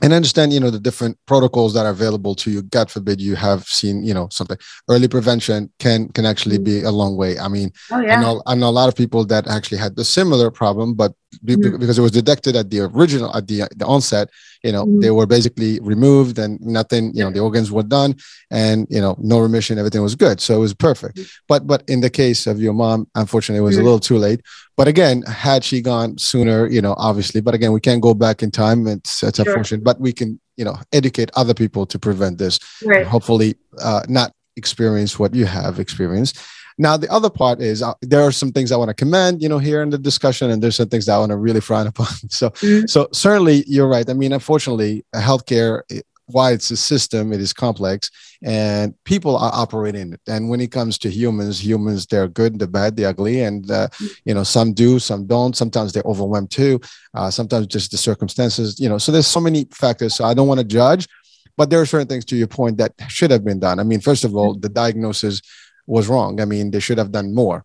and 0.00 0.12
understand 0.12 0.52
you 0.52 0.60
know 0.60 0.70
the 0.70 0.78
different 0.78 1.18
protocols 1.26 1.74
that 1.74 1.84
are 1.84 1.90
available 1.90 2.34
to 2.34 2.50
you 2.50 2.62
god 2.62 2.88
forbid 2.88 3.20
you 3.20 3.34
have 3.34 3.64
seen 3.64 4.04
you 4.04 4.14
know 4.14 4.28
something 4.30 4.58
early 4.88 5.08
prevention 5.08 5.70
can 5.80 6.08
can 6.10 6.24
actually 6.24 6.56
mm-hmm. 6.56 6.80
be 6.80 6.82
a 6.82 6.90
long 6.90 7.16
way 7.16 7.38
i 7.40 7.48
mean 7.48 7.72
oh, 7.90 8.00
yeah. 8.00 8.18
I, 8.18 8.22
know, 8.22 8.42
I 8.46 8.54
know 8.54 8.68
a 8.68 8.70
lot 8.70 8.88
of 8.88 8.94
people 8.94 9.24
that 9.26 9.48
actually 9.48 9.78
had 9.78 9.96
the 9.96 10.04
similar 10.04 10.50
problem 10.50 10.94
but. 10.94 11.12
Because 11.44 11.98
it 11.98 12.02
was 12.02 12.12
detected 12.12 12.56
at 12.56 12.70
the 12.70 12.80
original 12.80 13.34
at 13.36 13.46
the, 13.46 13.68
the 13.76 13.86
onset 13.86 14.30
you 14.62 14.72
know 14.72 14.84
mm-hmm. 14.84 15.00
they 15.00 15.10
were 15.10 15.26
basically 15.26 15.78
removed 15.80 16.38
and 16.38 16.60
nothing 16.60 17.12
you 17.14 17.22
know 17.22 17.30
the 17.30 17.38
organs 17.38 17.70
were 17.70 17.82
done 17.82 18.14
and 18.50 18.86
you 18.90 19.00
know 19.00 19.14
no 19.18 19.38
remission 19.38 19.78
everything 19.78 20.02
was 20.02 20.14
good. 20.14 20.40
So 20.40 20.56
it 20.56 20.60
was 20.60 20.74
perfect. 20.74 21.16
Mm-hmm. 21.16 21.44
but 21.46 21.66
but 21.66 21.82
in 21.88 22.00
the 22.00 22.10
case 22.10 22.46
of 22.46 22.60
your 22.60 22.72
mom 22.72 23.08
unfortunately 23.14 23.60
it 23.60 23.64
was 23.64 23.76
a 23.76 23.82
little 23.82 24.00
too 24.00 24.18
late. 24.18 24.40
But 24.76 24.88
again 24.88 25.22
had 25.22 25.64
she 25.64 25.80
gone 25.80 26.18
sooner 26.18 26.66
you 26.66 26.80
know 26.80 26.94
obviously 26.96 27.40
but 27.40 27.54
again 27.54 27.72
we 27.72 27.80
can't 27.80 28.02
go 28.02 28.14
back 28.14 28.42
in 28.42 28.50
time. 28.50 28.86
It's 28.86 29.22
it's 29.22 29.36
sure. 29.36 29.46
unfortunate 29.46 29.84
but 29.84 30.00
we 30.00 30.12
can 30.12 30.40
you 30.56 30.64
know 30.64 30.76
educate 30.92 31.30
other 31.36 31.54
people 31.54 31.86
to 31.86 31.98
prevent 31.98 32.38
this. 32.38 32.58
Right. 32.84 33.06
hopefully 33.06 33.56
uh, 33.82 34.02
not 34.08 34.32
experience 34.56 35.18
what 35.18 35.34
you 35.34 35.46
have 35.46 35.78
experienced 35.78 36.40
now, 36.78 36.96
the 36.96 37.10
other 37.10 37.28
part 37.28 37.60
is 37.60 37.82
uh, 37.82 37.94
there 38.00 38.22
are 38.22 38.30
some 38.30 38.52
things 38.52 38.70
I 38.70 38.76
want 38.76 38.88
to 38.88 38.94
commend, 38.94 39.42
you 39.42 39.48
know, 39.48 39.58
here 39.58 39.82
in 39.82 39.90
the 39.90 39.98
discussion, 39.98 40.50
and 40.50 40.62
there's 40.62 40.76
some 40.76 40.88
things 40.88 41.06
that 41.06 41.14
I 41.14 41.18
want 41.18 41.30
to 41.30 41.36
really 41.36 41.60
frown 41.60 41.86
upon. 41.92 42.06
So, 42.30 42.50
mm-hmm. 42.50 42.86
so 42.86 43.08
certainly 43.12 43.64
you're 43.66 43.88
right. 43.88 44.08
I 44.08 44.12
mean, 44.12 44.32
unfortunately, 44.32 45.04
healthcare, 45.14 45.82
why 46.26 46.52
it's 46.52 46.70
a 46.70 46.76
system, 46.76 47.32
it 47.32 47.40
is 47.40 47.52
complex, 47.52 48.10
and 48.42 48.94
people 49.04 49.36
are 49.36 49.50
operating 49.52 50.12
it. 50.12 50.20
And 50.28 50.48
when 50.48 50.60
it 50.60 50.70
comes 50.70 50.98
to 50.98 51.10
humans, 51.10 51.64
humans 51.64 52.06
they're 52.06 52.28
good, 52.28 52.58
the 52.58 52.68
bad, 52.68 52.96
the 52.96 53.06
ugly, 53.06 53.40
and 53.42 53.68
uh, 53.70 53.88
mm-hmm. 53.88 54.06
you 54.24 54.34
know, 54.34 54.44
some 54.44 54.72
do, 54.72 55.00
some 55.00 55.26
don't. 55.26 55.56
Sometimes 55.56 55.92
they're 55.92 56.02
overwhelmed 56.04 56.50
too. 56.50 56.80
Uh, 57.12 57.30
sometimes 57.30 57.66
just 57.66 57.90
the 57.90 57.96
circumstances, 57.96 58.78
you 58.78 58.88
know. 58.88 58.98
So 58.98 59.10
there's 59.10 59.26
so 59.26 59.40
many 59.40 59.66
factors. 59.72 60.14
So 60.14 60.24
I 60.24 60.34
don't 60.34 60.46
want 60.46 60.60
to 60.60 60.66
judge, 60.66 61.08
but 61.56 61.70
there 61.70 61.80
are 61.80 61.86
certain 61.86 62.06
things 62.06 62.24
to 62.26 62.36
your 62.36 62.46
point 62.46 62.76
that 62.76 62.92
should 63.08 63.32
have 63.32 63.44
been 63.44 63.58
done. 63.58 63.80
I 63.80 63.82
mean, 63.82 64.00
first 64.00 64.24
of 64.24 64.36
all, 64.36 64.52
mm-hmm. 64.52 64.60
the 64.60 64.68
diagnosis 64.68 65.42
was 65.88 66.08
wrong. 66.08 66.40
I 66.40 66.44
mean, 66.44 66.70
they 66.70 66.80
should 66.80 66.98
have 66.98 67.12
done 67.12 67.34
more. 67.34 67.64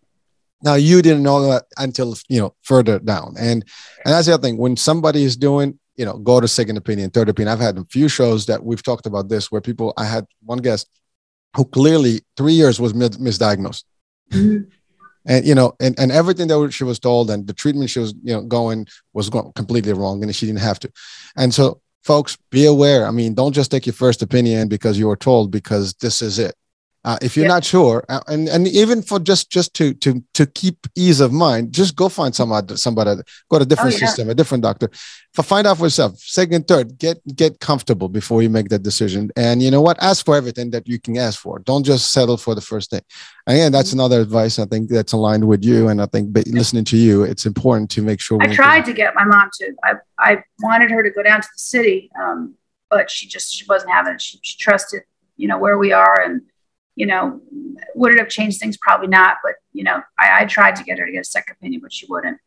Now 0.64 0.76
you 0.76 1.02
didn't 1.02 1.24
know 1.24 1.42
that 1.52 1.66
until 1.78 2.16
you 2.30 2.40
know 2.40 2.56
further 2.62 2.98
down, 3.00 3.36
and 3.38 3.64
and 4.06 4.14
that's 4.14 4.28
the 4.28 4.34
other 4.34 4.44
thing. 4.44 4.58
When 4.58 4.78
somebody 4.78 5.24
is 5.24 5.36
doing, 5.36 5.78
you 5.98 6.06
know, 6.06 6.18
go 6.18 6.40
to 6.40 6.48
second 6.48 6.78
opinion, 6.78 7.10
third 7.10 7.30
opinion. 7.30 7.54
I've 7.54 7.60
had 7.60 7.78
a 7.78 7.86
few 7.86 8.08
shows 8.08 8.46
that 8.46 8.64
we've 8.64 8.82
talked 8.82 9.06
about 9.06 9.28
this 9.28 9.52
where 9.52 9.62
people. 9.62 9.94
I 9.98 10.06
had 10.06 10.26
one 10.42 10.60
guest 10.60 10.88
who 11.56 11.66
clearly 11.66 12.22
three 12.38 12.54
years 12.54 12.80
was 12.80 12.94
misdiagnosed. 12.94 13.84
Mm-hmm. 14.32 14.70
And 15.26 15.46
you 15.46 15.56
know, 15.56 15.74
and, 15.80 15.98
and 16.00 16.12
everything 16.12 16.48
that 16.48 16.72
she 16.72 16.84
was 16.84 17.00
told 17.00 17.30
and 17.30 17.48
the 17.48 17.54
treatment 17.54 17.90
she 17.90 18.00
was, 18.00 18.14
you 18.24 18.34
know, 18.34 18.42
going 18.42 18.88
was 19.14 19.30
going 19.30 19.52
completely 19.54 19.94
wrong, 19.94 20.24
and 20.24 20.36
she 20.36 20.46
didn't 20.46 20.60
have 20.60 20.80
to. 20.80 20.92
And 21.36 21.54
so, 21.54 21.82
folks, 22.04 22.38
be 22.52 22.66
aware. 22.66 23.06
I 23.06 23.12
mean, 23.12 23.34
don't 23.34 23.54
just 23.54 23.72
take 23.72 23.86
your 23.86 23.94
first 23.94 24.22
opinion 24.22 24.68
because 24.68 24.98
you 24.98 25.08
were 25.08 25.16
told, 25.16 25.52
because 25.52 25.94
this 25.96 26.22
is 26.22 26.40
it. 26.40 26.56
Uh, 27.06 27.18
if 27.22 27.36
you're 27.36 27.48
not 27.48 27.66
sure, 27.66 28.02
uh, 28.08 28.22
and 28.28 28.48
and 28.48 28.66
even 28.66 29.02
for 29.02 29.20
just 29.20 29.50
just 29.50 29.74
to 29.74 29.94
to 29.96 30.24
to 30.34 30.46
keep 30.46 30.88
ease 30.96 31.20
of 31.20 31.34
mind, 31.34 31.74
just 31.74 31.98
go 31.98 32.08
find 32.08 32.34
somebody 32.34 32.78
somebody 32.78 33.22
go 33.50 33.60
to 33.60 33.64
a 33.64 33.66
different 33.66 33.94
oh, 33.94 33.98
yeah. 33.98 34.08
system, 34.08 34.30
a 34.30 34.34
different 34.34 34.64
doctor, 34.64 34.90
for 35.34 35.44
find 35.44 35.68
out 35.68 35.78
for 35.78 35.84
yourself. 35.84 36.18
Second, 36.18 36.66
third, 36.66 36.98
get 36.98 37.22
get 37.36 37.60
comfortable 37.60 38.08
before 38.08 38.42
you 38.42 38.50
make 38.50 38.70
that 38.70 38.84
decision. 38.84 39.32
And 39.36 39.62
you 39.62 39.70
know 39.70 39.82
what? 39.82 40.02
Ask 40.02 40.26
for 40.26 40.38
everything 40.38 40.72
that 40.72 40.88
you 40.88 40.98
can 40.98 41.18
ask 41.18 41.42
for. 41.42 41.60
Don't 41.60 41.84
just 41.84 42.14
settle 42.14 42.38
for 42.38 42.56
the 42.56 42.62
first 42.62 42.92
thing. 42.92 43.02
Again, 43.48 43.74
that's 43.74 43.90
mm-hmm. 43.90 44.00
another 44.00 44.22
advice. 44.22 44.58
I 44.58 44.66
think 44.66 44.90
that's 44.90 45.12
aligned 45.12 45.46
with 45.46 45.66
you, 45.66 45.90
and 45.90 46.02
I 46.02 46.06
think 46.06 46.34
listening 46.48 46.86
to 46.86 46.98
you, 46.98 47.24
it's 47.24 47.46
important 47.46 47.92
to 47.92 48.02
make 48.02 48.22
sure. 48.22 48.42
I 48.42 48.48
tried 48.48 48.86
to 48.86 48.94
get 48.94 49.14
my 49.14 49.26
mom 49.26 49.50
to. 49.60 49.74
I 49.84 49.94
I 50.20 50.44
wanted 50.62 50.90
her 50.92 51.04
to 51.04 51.10
go 51.10 51.22
down 51.22 51.42
to 51.42 51.48
the 51.54 51.60
city, 51.60 52.10
um, 52.18 52.56
but 52.90 53.12
she 53.12 53.28
just 53.28 53.54
she 53.54 53.66
wasn't 53.68 53.92
having 53.92 54.14
it. 54.14 54.22
She, 54.22 54.40
she 54.42 54.58
trusted 54.58 55.02
you 55.36 55.48
know 55.48 55.58
where 55.58 55.78
we 55.78 55.92
are 55.92 56.22
and 56.22 56.42
you 56.96 57.06
know, 57.06 57.42
would 57.96 58.14
it 58.14 58.20
have 58.20 58.30
changed 58.30 58.60
things? 58.60 58.78
Probably 58.78 59.08
not. 59.08 59.38
But 59.44 59.56
you 59.72 59.84
know, 59.84 60.02
I, 60.20 60.44
I 60.44 60.46
tried 60.46 60.76
to 60.78 60.84
get 60.84 61.00
her 61.00 61.06
to 61.06 61.12
get 61.12 61.22
a 61.22 61.26
second 61.26 61.56
opinion, 61.60 61.82
but 61.82 61.94
she 61.94 62.06
wouldn't. 62.08 62.40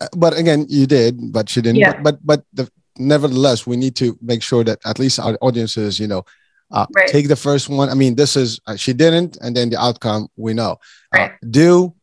Uh, 0.00 0.08
but 0.16 0.36
again, 0.36 0.66
you 0.68 0.86
did, 0.86 1.32
but 1.32 1.48
she 1.48 1.60
didn't. 1.60 1.76
Yeah. 1.76 2.00
But 2.00 2.22
but, 2.24 2.42
but 2.54 2.66
the, 2.66 2.70
nevertheless, 2.98 3.66
we 3.66 3.76
need 3.76 3.96
to 3.96 4.18
make 4.20 4.42
sure 4.42 4.64
that 4.64 4.78
at 4.84 4.98
least 4.98 5.18
our 5.18 5.36
audiences, 5.40 5.98
you 5.98 6.06
know, 6.06 6.24
uh, 6.70 6.86
right. 6.94 7.08
take 7.08 7.28
the 7.28 7.36
first 7.36 7.68
one. 7.68 7.88
I 7.88 7.94
mean, 7.94 8.14
this 8.14 8.36
is 8.36 8.60
uh, 8.66 8.76
she 8.76 8.92
didn't, 8.92 9.36
and 9.40 9.56
then 9.56 9.70
the 9.70 9.80
outcome 9.80 10.28
we 10.36 10.54
know. 10.54 10.78
Uh, 11.14 11.18
right. 11.18 11.30
Uh, 11.32 11.34
do 11.50 11.94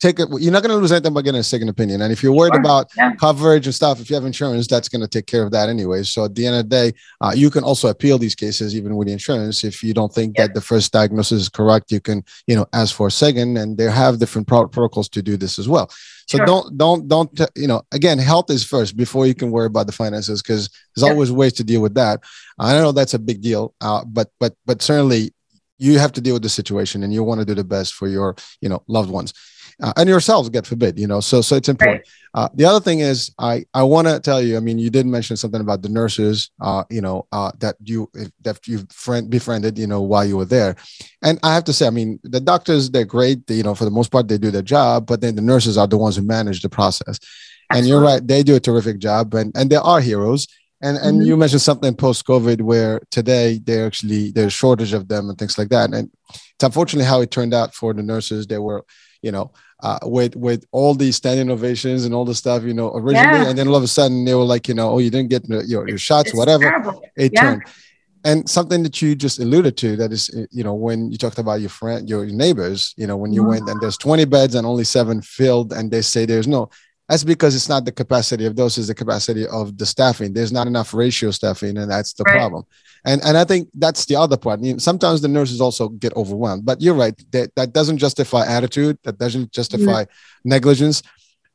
take 0.00 0.18
it. 0.18 0.28
You're 0.38 0.52
not 0.52 0.62
going 0.62 0.74
to 0.74 0.76
lose 0.76 0.92
anything 0.92 1.12
by 1.12 1.22
getting 1.22 1.40
a 1.40 1.44
second 1.44 1.68
opinion. 1.68 2.00
And 2.00 2.12
if 2.12 2.22
you're 2.22 2.32
worried 2.32 2.54
sure. 2.54 2.60
about 2.60 2.90
yeah. 2.96 3.14
coverage 3.16 3.66
and 3.66 3.74
stuff, 3.74 4.00
if 4.00 4.08
you 4.08 4.16
have 4.16 4.24
insurance, 4.24 4.66
that's 4.66 4.88
going 4.88 5.02
to 5.02 5.08
take 5.08 5.26
care 5.26 5.42
of 5.42 5.50
that 5.52 5.68
anyway. 5.68 6.02
So 6.02 6.24
at 6.24 6.34
the 6.34 6.46
end 6.46 6.56
of 6.56 6.68
the 6.68 6.68
day, 6.68 6.98
uh, 7.20 7.32
you 7.34 7.50
can 7.50 7.62
also 7.62 7.88
appeal 7.88 8.18
these 8.18 8.34
cases 8.34 8.74
even 8.74 8.96
with 8.96 9.08
the 9.08 9.12
insurance. 9.12 9.62
If 9.62 9.84
you 9.84 9.92
don't 9.92 10.12
think 10.12 10.36
yeah. 10.36 10.46
that 10.46 10.54
the 10.54 10.60
first 10.60 10.92
diagnosis 10.92 11.42
is 11.42 11.48
correct, 11.48 11.92
you 11.92 12.00
can, 12.00 12.24
you 12.46 12.56
know, 12.56 12.66
ask 12.72 12.94
for 12.94 13.08
a 13.08 13.10
second, 13.10 13.58
and 13.58 13.76
they 13.76 13.84
have 13.84 14.18
different 14.18 14.48
pro- 14.48 14.68
protocols 14.68 15.08
to 15.10 15.22
do 15.22 15.36
this 15.36 15.58
as 15.58 15.68
well. 15.68 15.90
So 16.26 16.38
sure. 16.38 16.46
don't 16.46 16.78
don't 16.78 17.08
don't 17.08 17.40
you 17.56 17.66
know 17.66 17.82
again 17.90 18.16
health 18.18 18.50
is 18.50 18.62
first 18.62 18.96
before 18.96 19.26
you 19.26 19.34
can 19.34 19.50
worry 19.50 19.66
about 19.66 19.86
the 19.86 19.92
finances 19.92 20.40
because 20.40 20.68
there's 20.94 21.04
yeah. 21.04 21.12
always 21.12 21.32
ways 21.32 21.54
to 21.54 21.64
deal 21.64 21.82
with 21.82 21.94
that. 21.94 22.22
I 22.56 22.74
know 22.74 22.92
that's 22.92 23.14
a 23.14 23.18
big 23.18 23.42
deal, 23.42 23.74
uh, 23.80 24.04
but 24.06 24.30
but 24.38 24.54
but 24.64 24.80
certainly 24.80 25.34
you 25.78 25.98
have 25.98 26.12
to 26.12 26.20
deal 26.20 26.34
with 26.34 26.44
the 26.44 26.48
situation 26.48 27.02
and 27.02 27.12
you 27.12 27.24
want 27.24 27.40
to 27.40 27.44
do 27.44 27.54
the 27.54 27.64
best 27.64 27.94
for 27.94 28.06
your 28.06 28.36
you 28.60 28.68
know 28.68 28.84
loved 28.86 29.10
ones 29.10 29.34
uh, 29.82 29.92
and 29.96 30.08
yourselves, 30.08 30.48
God 30.48 30.66
forbid, 30.66 30.98
you 30.98 31.06
know. 31.06 31.20
So, 31.20 31.40
so 31.40 31.56
it's 31.56 31.68
important. 31.68 31.98
Right. 32.00 32.08
Uh, 32.32 32.48
the 32.54 32.64
other 32.64 32.80
thing 32.80 33.00
is, 33.00 33.32
I 33.38 33.64
I 33.74 33.82
want 33.82 34.06
to 34.08 34.20
tell 34.20 34.40
you. 34.40 34.56
I 34.56 34.60
mean, 34.60 34.78
you 34.78 34.90
did 34.90 35.06
mention 35.06 35.36
something 35.36 35.60
about 35.60 35.82
the 35.82 35.88
nurses, 35.88 36.50
uh, 36.60 36.84
you 36.90 37.00
know, 37.00 37.26
uh, 37.32 37.52
that 37.58 37.76
you 37.82 38.10
that 38.42 38.66
you 38.66 38.86
friend 38.90 39.28
befriended, 39.28 39.78
you 39.78 39.86
know, 39.86 40.02
while 40.02 40.24
you 40.24 40.36
were 40.36 40.44
there. 40.44 40.76
And 41.22 41.38
I 41.42 41.54
have 41.54 41.64
to 41.64 41.72
say, 41.72 41.86
I 41.86 41.90
mean, 41.90 42.20
the 42.22 42.40
doctors 42.40 42.90
they're 42.90 43.04
great. 43.04 43.46
They, 43.46 43.54
you 43.54 43.62
know, 43.62 43.74
for 43.74 43.84
the 43.84 43.90
most 43.90 44.12
part, 44.12 44.28
they 44.28 44.38
do 44.38 44.50
their 44.50 44.62
job, 44.62 45.06
but 45.06 45.20
then 45.20 45.34
the 45.34 45.42
nurses 45.42 45.76
are 45.76 45.88
the 45.88 45.98
ones 45.98 46.16
who 46.16 46.22
manage 46.22 46.62
the 46.62 46.68
process. 46.68 47.18
Absolutely. 47.70 47.78
And 47.78 47.86
you're 47.88 48.00
right, 48.00 48.26
they 48.26 48.42
do 48.42 48.56
a 48.56 48.60
terrific 48.60 48.98
job, 48.98 49.34
and 49.34 49.52
and 49.56 49.70
they 49.70 49.76
are 49.76 50.00
heroes. 50.00 50.46
And 50.82 50.96
and 50.96 51.18
mm-hmm. 51.18 51.26
you 51.26 51.36
mentioned 51.36 51.62
something 51.62 51.94
post 51.94 52.26
COVID 52.26 52.62
where 52.62 53.00
today 53.10 53.60
they 53.62 53.84
actually 53.84 54.30
there's 54.30 54.52
shortage 54.52 54.92
of 54.92 55.08
them 55.08 55.28
and 55.28 55.38
things 55.38 55.58
like 55.58 55.68
that. 55.70 55.92
And 55.92 56.10
it's 56.32 56.64
unfortunately 56.64 57.04
how 57.06 57.20
it 57.20 57.30
turned 57.30 57.54
out 57.54 57.74
for 57.74 57.92
the 57.92 58.02
nurses. 58.02 58.46
They 58.46 58.58
were, 58.58 58.84
you 59.20 59.30
know, 59.30 59.52
uh, 59.82 59.98
with 60.02 60.36
with 60.36 60.64
all 60.72 60.94
these 60.94 61.16
standing 61.16 61.50
ovations 61.50 62.04
and 62.04 62.14
all 62.14 62.24
the 62.24 62.34
stuff, 62.34 62.62
you 62.62 62.74
know, 62.74 62.92
originally, 62.94 63.42
yeah. 63.42 63.48
and 63.48 63.58
then 63.58 63.68
all 63.68 63.76
of 63.76 63.82
a 63.82 63.88
sudden 63.88 64.24
they 64.24 64.34
were 64.34 64.44
like, 64.44 64.68
you 64.68 64.74
know, 64.74 64.90
oh, 64.90 64.98
you 64.98 65.10
didn't 65.10 65.30
get 65.30 65.48
your, 65.48 65.88
your 65.88 65.98
shots, 65.98 66.30
it's 66.30 66.38
whatever. 66.38 66.64
Terrible. 66.64 67.02
It 67.16 67.32
yeah. 67.32 67.40
turned. 67.40 67.62
And 68.22 68.48
something 68.48 68.82
that 68.82 69.00
you 69.00 69.14
just 69.14 69.38
alluded 69.38 69.78
to 69.78 69.96
that 69.96 70.12
is, 70.12 70.28
you 70.50 70.62
know, 70.62 70.74
when 70.74 71.10
you 71.10 71.16
talked 71.16 71.38
about 71.38 71.60
your 71.60 71.70
friend, 71.70 72.08
your 72.08 72.26
neighbors, 72.26 72.92
you 72.98 73.06
know, 73.06 73.16
when 73.16 73.32
you 73.32 73.40
mm-hmm. 73.40 73.50
went 73.50 73.68
and 73.70 73.80
there's 73.80 73.96
20 73.96 74.26
beds 74.26 74.54
and 74.54 74.66
only 74.66 74.84
seven 74.84 75.22
filled, 75.22 75.72
and 75.72 75.90
they 75.90 76.02
say 76.02 76.26
there's 76.26 76.46
no, 76.46 76.68
that's 77.10 77.24
because 77.24 77.56
it's 77.56 77.68
not 77.68 77.84
the 77.84 77.90
capacity 77.90 78.46
of 78.46 78.54
those, 78.54 78.78
is 78.78 78.86
the 78.86 78.94
capacity 78.94 79.44
of 79.48 79.76
the 79.76 79.84
staffing. 79.84 80.32
There's 80.32 80.52
not 80.52 80.68
enough 80.68 80.94
ratio 80.94 81.32
staffing, 81.32 81.76
and 81.76 81.90
that's 81.90 82.12
the 82.12 82.22
right. 82.22 82.36
problem. 82.36 82.62
And 83.04 83.20
and 83.24 83.36
I 83.36 83.42
think 83.42 83.68
that's 83.74 84.04
the 84.04 84.14
other 84.14 84.36
part. 84.36 84.62
You 84.62 84.74
know, 84.74 84.78
sometimes 84.78 85.20
the 85.20 85.26
nurses 85.26 85.60
also 85.60 85.88
get 85.88 86.14
overwhelmed. 86.14 86.64
But 86.64 86.80
you're 86.80 86.94
right. 86.94 87.20
That 87.32 87.52
that 87.56 87.72
doesn't 87.72 87.98
justify 87.98 88.46
attitude. 88.46 88.96
That 89.02 89.18
doesn't 89.18 89.50
justify 89.50 90.04
mm-hmm. 90.04 90.48
negligence. 90.48 91.02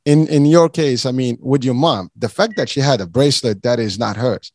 In 0.04 0.28
in 0.28 0.46
your 0.46 0.68
case, 0.68 1.06
I 1.06 1.12
mean, 1.12 1.38
with 1.40 1.64
your 1.64 1.74
mom, 1.74 2.12
the 2.18 2.28
fact 2.28 2.58
that 2.58 2.68
she 2.68 2.82
had 2.82 3.00
a 3.00 3.08
bracelet 3.08 3.64
that 3.64 3.80
is 3.80 3.98
not 3.98 4.18
hers. 4.18 4.52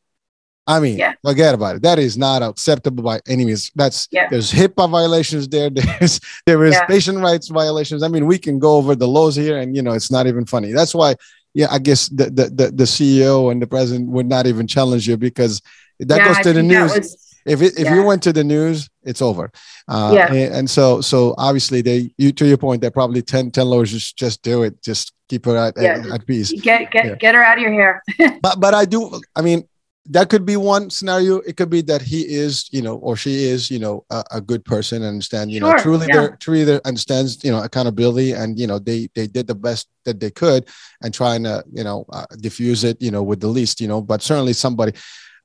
I 0.66 0.78
mean, 0.78 0.98
yeah. 0.98 1.14
forget 1.24 1.54
about 1.54 1.76
it. 1.76 1.82
That 1.82 1.98
is 1.98 2.16
not 2.16 2.42
acceptable 2.42 3.02
by 3.02 3.20
any 3.26 3.44
means. 3.44 3.70
That's 3.74 4.06
yeah. 4.12 4.28
there's 4.28 4.52
HIPAA 4.52 4.90
violations 4.90 5.48
there. 5.48 5.70
There's 5.98 6.20
there 6.46 6.64
is 6.64 6.74
yeah. 6.74 6.86
patient 6.86 7.18
rights 7.18 7.48
violations. 7.48 8.02
I 8.02 8.08
mean, 8.08 8.26
we 8.26 8.38
can 8.38 8.58
go 8.58 8.76
over 8.76 8.94
the 8.94 9.08
laws 9.08 9.34
here, 9.34 9.58
and 9.58 9.74
you 9.74 9.82
know, 9.82 9.92
it's 9.92 10.11
not 10.11 10.26
even 10.26 10.44
funny. 10.44 10.72
That's 10.72 10.94
why, 10.94 11.16
yeah, 11.54 11.68
I 11.70 11.78
guess 11.78 12.08
the 12.08 12.24
the 12.24 12.44
the, 12.50 12.70
the 12.70 12.84
CEO 12.84 13.50
and 13.50 13.61
the 13.61 13.66
president 13.66 14.11
would 14.11 14.28
not 14.28 14.46
even 14.46 14.66
challenge 14.66 15.08
you 15.08 15.16
because 15.16 15.61
that 15.98 16.18
yeah, 16.18 16.28
goes 16.28 16.38
to 16.44 16.52
the 16.52 16.62
news. 16.62 16.94
Was, 16.94 17.30
if 17.46 17.62
it, 17.62 17.78
if 17.78 17.88
you 17.90 18.02
went 18.02 18.22
to 18.24 18.32
the 18.32 18.44
news, 18.44 18.88
it's 19.02 19.22
over. 19.22 19.50
Uh, 19.88 20.12
yeah. 20.14 20.32
And, 20.32 20.54
and, 20.54 20.70
so 20.70 21.00
so 21.00 21.34
obviously 21.38 21.80
they 21.80 22.12
you 22.18 22.32
to 22.32 22.46
your 22.46 22.58
point, 22.58 22.82
they're 22.82 22.90
probably 22.90 23.22
10, 23.22 23.50
10 23.50 23.66
lawyers 23.66 23.90
just 23.90 24.16
just 24.16 24.42
do 24.42 24.62
it, 24.62 24.82
just 24.82 25.12
keep 25.28 25.46
her 25.46 25.56
at, 25.56 25.74
yeah. 25.76 25.98
at, 25.98 26.06
at 26.06 26.26
peace. 26.26 26.52
Get 26.52 26.90
get 26.90 27.18
get 27.18 27.34
her 27.34 27.42
out 27.42 27.56
of 27.56 27.62
your 27.62 27.72
hair. 27.72 28.02
but 28.42 28.61
but 28.61 28.74
I 28.74 28.84
do. 28.84 29.20
I 29.34 29.42
mean, 29.42 29.66
that 30.11 30.28
could 30.28 30.44
be 30.44 30.56
one 30.56 30.90
scenario. 30.90 31.36
It 31.38 31.56
could 31.56 31.70
be 31.70 31.82
that 31.82 32.02
he 32.02 32.22
is, 32.22 32.68
you 32.72 32.82
know, 32.82 32.96
or 32.96 33.16
she 33.16 33.44
is, 33.44 33.70
you 33.70 33.78
know, 33.78 34.04
a, 34.11 34.24
a 34.32 34.40
good 34.40 34.64
person 34.64 35.02
and 35.02 35.08
understand, 35.08 35.52
you 35.52 35.61
sure, 35.61 35.76
know, 35.76 35.82
truly, 35.82 36.06
yeah. 36.12 36.28
truly 36.40 36.64
there 36.64 36.84
understands, 36.84 37.42
you 37.44 37.52
know, 37.52 37.62
accountability 37.62 38.32
and, 38.32 38.58
you 38.58 38.66
know, 38.66 38.80
they, 38.80 39.08
they 39.14 39.28
did 39.28 39.46
the 39.46 39.54
best 39.54 39.88
that 40.04 40.18
they 40.18 40.30
could 40.30 40.68
and 41.02 41.14
trying 41.14 41.44
to, 41.44 41.62
you 41.72 41.84
know, 41.84 42.04
uh, 42.12 42.26
diffuse 42.40 42.82
it, 42.82 43.00
you 43.00 43.12
know, 43.12 43.22
with 43.22 43.40
the 43.40 43.46
least, 43.46 43.80
you 43.80 43.86
know, 43.86 44.00
but 44.00 44.20
certainly 44.20 44.52
somebody, 44.52 44.92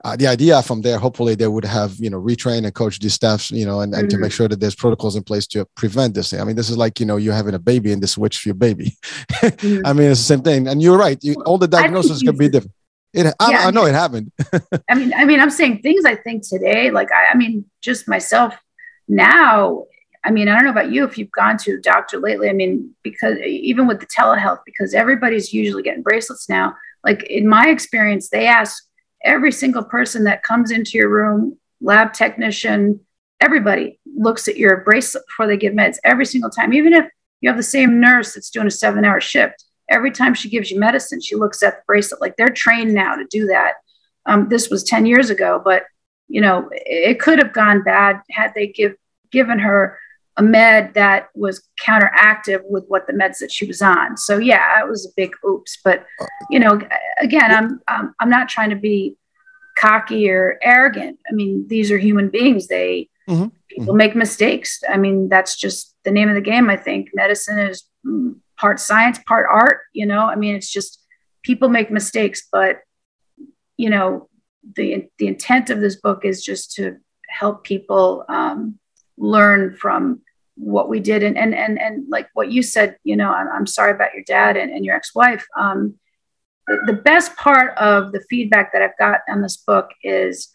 uh, 0.04 0.16
the 0.16 0.28
idea 0.28 0.62
from 0.64 0.82
there, 0.82 0.98
hopefully 0.98 1.36
they 1.36 1.48
would 1.48 1.66
have, 1.66 1.96
you 2.00 2.10
know, 2.10 2.20
retrain 2.22 2.66
and 2.66 2.74
coach 2.74 3.00
these 3.00 3.14
staffs, 3.14 3.52
you 3.52 3.66
know, 3.66 3.82
and, 3.82 3.94
and 3.94 4.04
mm-hmm. 4.04 4.10
to 4.10 4.18
make 4.18 4.32
mm-hmm. 4.32 4.36
sure 4.36 4.48
that 4.48 4.60
there's 4.60 4.76
protocols 4.76 5.16
in 5.16 5.24
place 5.24 5.46
to 5.46 5.66
prevent 5.76 6.16
this. 6.16 6.34
I 6.34 6.44
mean, 6.44 6.56
this 6.56 6.72
is 6.72 6.78
like, 6.78 7.00
you 7.00 7.06
know, 7.06 7.18
you're 7.18 7.34
having 7.36 7.54
a 7.54 7.60
baby 7.60 7.92
and 7.92 8.02
this 8.02 8.14
switch 8.14 8.40
for 8.40 8.50
your 8.50 8.56
baby. 8.56 8.98
mm-hmm. 9.32 9.86
I 9.86 9.94
mean, 9.94 10.10
it's 10.10 10.20
the 10.22 10.26
same 10.26 10.42
thing. 10.42 10.68
And 10.68 10.82
you're 10.82 10.98
right. 10.98 11.24
You, 11.24 11.36
all 11.46 11.60
the 11.60 11.68
diagnoses 11.68 12.24
could 12.24 12.38
be 12.38 12.50
different. 12.50 12.74
It, 13.16 13.34
I, 13.40 13.52
yeah, 13.52 13.68
I 13.68 13.72
know 13.72 13.86
it 13.86 13.94
happened. 13.94 14.32
I 14.90 14.96
mean, 14.96 15.14
I 15.14 15.24
mean, 15.24 15.40
I'm 15.40 15.50
saying 15.50 15.80
things 15.82 16.04
I 16.04 16.16
think 16.16 16.48
today, 16.48 16.92
like, 16.92 17.12
I, 17.12 17.32
I 17.32 17.36
mean, 17.36 17.66
just 17.82 18.08
myself 18.10 18.54
now, 19.08 19.86
I 20.26 20.32
mean, 20.32 20.50
I 20.50 20.56
don't 20.56 20.66
know 20.66 20.72
about 20.72 20.92
you 20.92 21.06
if 21.06 21.18
you've 21.18 21.32
gone 21.32 21.58
to 21.60 21.76
a 21.76 21.82
doctor 21.82 22.18
lately. 22.20 22.50
I 22.50 22.54
mean, 22.54 22.94
because 23.04 23.38
even 23.40 23.88
with 23.88 24.00
the 24.00 24.08
telehealth, 24.08 24.60
because 24.66 24.94
everybody's 24.94 25.54
usually 25.54 25.84
getting 25.84 26.02
bracelets 26.02 26.50
now. 26.50 26.76
Like 27.04 27.24
in 27.24 27.48
my 27.48 27.70
experience, 27.70 28.30
they 28.30 28.48
ask 28.48 28.84
every 29.24 29.52
single 29.52 29.84
person 29.84 30.24
that 30.24 30.44
comes 30.44 30.72
into 30.72 30.98
your 30.98 31.10
room, 31.10 31.58
lab 31.80 32.14
technician, 32.14 33.00
everybody 33.40 34.00
looks 34.18 34.48
at 34.48 34.58
your 34.58 34.78
bracelet 34.78 35.24
before 35.28 35.48
they 35.48 35.58
give 35.58 35.74
meds 35.74 35.98
every 36.04 36.26
single 36.26 36.50
time. 36.50 36.74
Even 36.74 36.94
if 36.94 37.06
you 37.42 37.50
have 37.50 37.58
the 37.58 37.64
same 37.64 38.00
nurse 38.00 38.34
that's 38.34 38.50
doing 38.50 38.68
a 38.68 38.72
seven 38.72 39.06
hour 39.06 39.22
shift, 39.22 39.65
every 39.90 40.12
time 40.12 40.34
she 40.34 40.50
gives 40.50 40.72
you 40.72 40.80
medicine, 40.80 41.22
she 41.22 41.36
looks 41.36 41.64
at 41.64 41.78
the 41.78 41.84
bracelet. 41.88 42.22
Like 42.22 42.36
they're 42.38 42.50
trained 42.50 42.94
now 42.94 43.16
to 43.16 43.26
do 43.30 43.48
that. 43.48 43.74
Um, 44.26 44.50
this 44.50 44.70
was 44.70 44.84
10 44.84 45.06
years 45.06 45.30
ago, 45.30 45.62
but 45.64 45.84
you 46.28 46.42
know, 46.42 46.70
it 46.72 47.20
could 47.20 47.38
have 47.40 47.54
gone 47.54 47.84
bad 47.84 48.22
had 48.32 48.54
they 48.56 48.68
give 48.68 48.96
given 49.32 49.60
her 49.60 50.00
a 50.38 50.44
med 50.44 50.94
that 50.96 51.30
was 51.36 51.68
counteractive 51.82 52.62
with 52.66 52.86
what 52.88 53.08
the 53.08 53.14
meds 53.14 53.40
that 53.40 53.52
she 53.52 53.66
was 53.66 53.82
on. 53.82 54.18
So 54.18 54.38
yeah, 54.38 54.82
it 54.82 54.90
was 54.90 55.06
a 55.06 55.14
big 55.16 55.36
oops. 55.48 55.78
But 55.84 56.06
you 56.50 56.60
know, 56.60 56.80
again, 57.20 57.52
I'm 57.52 57.80
um, 57.88 58.16
I'm 58.20 58.30
not 58.30 58.50
trying 58.50 58.72
to 58.72 58.76
be 58.76 59.16
cocky 59.78 60.30
or 60.30 60.58
arrogant. 60.62 61.20
I 61.30 61.34
mean, 61.34 61.66
these 61.68 61.92
are 61.92 61.98
human 61.98 62.30
beings. 62.30 62.68
They 62.68 63.10
mm-hmm. 63.30 63.48
people 63.70 63.94
mm-hmm. 63.94 63.98
make 63.98 64.16
mistakes. 64.16 64.82
I 64.90 64.98
mean, 64.98 65.30
that's 65.30 65.56
just 65.56 65.96
the 66.04 66.12
name 66.12 66.30
of 66.30 66.36
the 66.36 66.42
game. 66.42 66.70
I 66.70 66.78
think 66.78 67.10
medicine 67.14 67.60
is 67.60 67.84
part 68.66 68.80
science, 68.80 69.20
part 69.28 69.46
art. 69.48 69.82
You 69.94 70.08
know, 70.08 70.22
I 70.22 70.36
mean, 70.36 70.56
it's 70.56 70.72
just 70.72 71.00
people 71.44 71.70
make 71.70 71.92
mistakes, 71.92 72.48
but 72.52 72.80
you 73.78 73.92
know, 73.92 74.28
the 74.76 75.08
the 75.20 75.28
intent 75.28 75.70
of 75.70 75.82
this 75.82 75.98
book 75.98 76.26
is 76.26 76.44
just 76.44 76.74
to 76.78 76.98
help 77.30 77.64
people 77.64 78.26
um, 78.28 78.80
learn 79.18 79.76
from 79.76 80.22
what 80.56 80.90
we 80.90 81.00
did 81.00 81.22
and 81.22 81.38
and 81.38 81.54
and, 81.54 81.80
and 81.80 82.10
like 82.10 82.28
what 82.34 82.50
you 82.50 82.64
said 82.64 82.96
you 83.04 83.18
know 83.18 83.30
i'm, 83.30 83.50
I'm 83.56 83.68
sorry 83.68 83.92
about 83.92 84.14
your 84.14 84.24
dad 84.24 84.56
and, 84.56 84.72
and 84.72 84.86
your 84.86 84.96
ex-wife 84.96 85.46
um, 85.58 85.96
the, 86.88 86.94
best 86.94 87.36
part 87.36 87.78
of 87.78 88.14
the 88.14 88.22
feedback 88.30 88.72
that 88.72 88.82
i've 88.82 88.98
got 88.98 89.20
on 89.28 89.42
this 89.42 89.58
book 89.58 89.90
is 90.02 90.48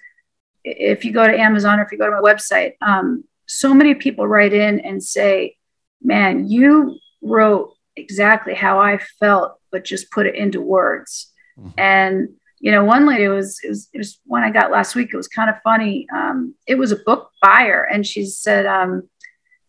if 0.64 1.04
you 1.04 1.12
go 1.12 1.26
to 1.26 1.38
amazon 1.38 1.78
or 1.78 1.82
if 1.82 1.92
you 1.92 1.98
go 1.98 2.06
to 2.06 2.18
my 2.18 2.26
website 2.32 2.72
um, 2.80 3.24
so 3.46 3.74
many 3.74 3.94
people 3.94 4.26
write 4.26 4.54
in 4.54 4.80
and 4.80 5.04
say 5.04 5.58
man, 6.02 6.48
you 6.48 6.98
wrote 7.22 7.74
exactly 7.96 8.54
how 8.54 8.78
I 8.78 8.98
felt, 8.98 9.58
but 9.70 9.84
just 9.84 10.10
put 10.10 10.26
it 10.26 10.34
into 10.34 10.60
words. 10.60 11.32
Mm-hmm. 11.58 11.70
And 11.78 12.28
you 12.60 12.70
know, 12.70 12.84
one 12.84 13.06
lady 13.06 13.26
was 13.26 13.58
it, 13.64 13.68
was 13.68 13.88
it 13.94 13.98
was 13.98 14.20
one 14.26 14.42
I 14.42 14.50
got 14.50 14.70
last 14.70 14.94
week. 14.94 15.10
It 15.12 15.16
was 15.16 15.28
kind 15.28 15.48
of 15.48 15.56
funny. 15.64 16.06
Um, 16.14 16.54
it 16.66 16.76
was 16.76 16.92
a 16.92 16.96
book 16.96 17.30
buyer, 17.42 17.82
and 17.82 18.06
she 18.06 18.26
said, 18.26 18.66
um, 18.66 19.08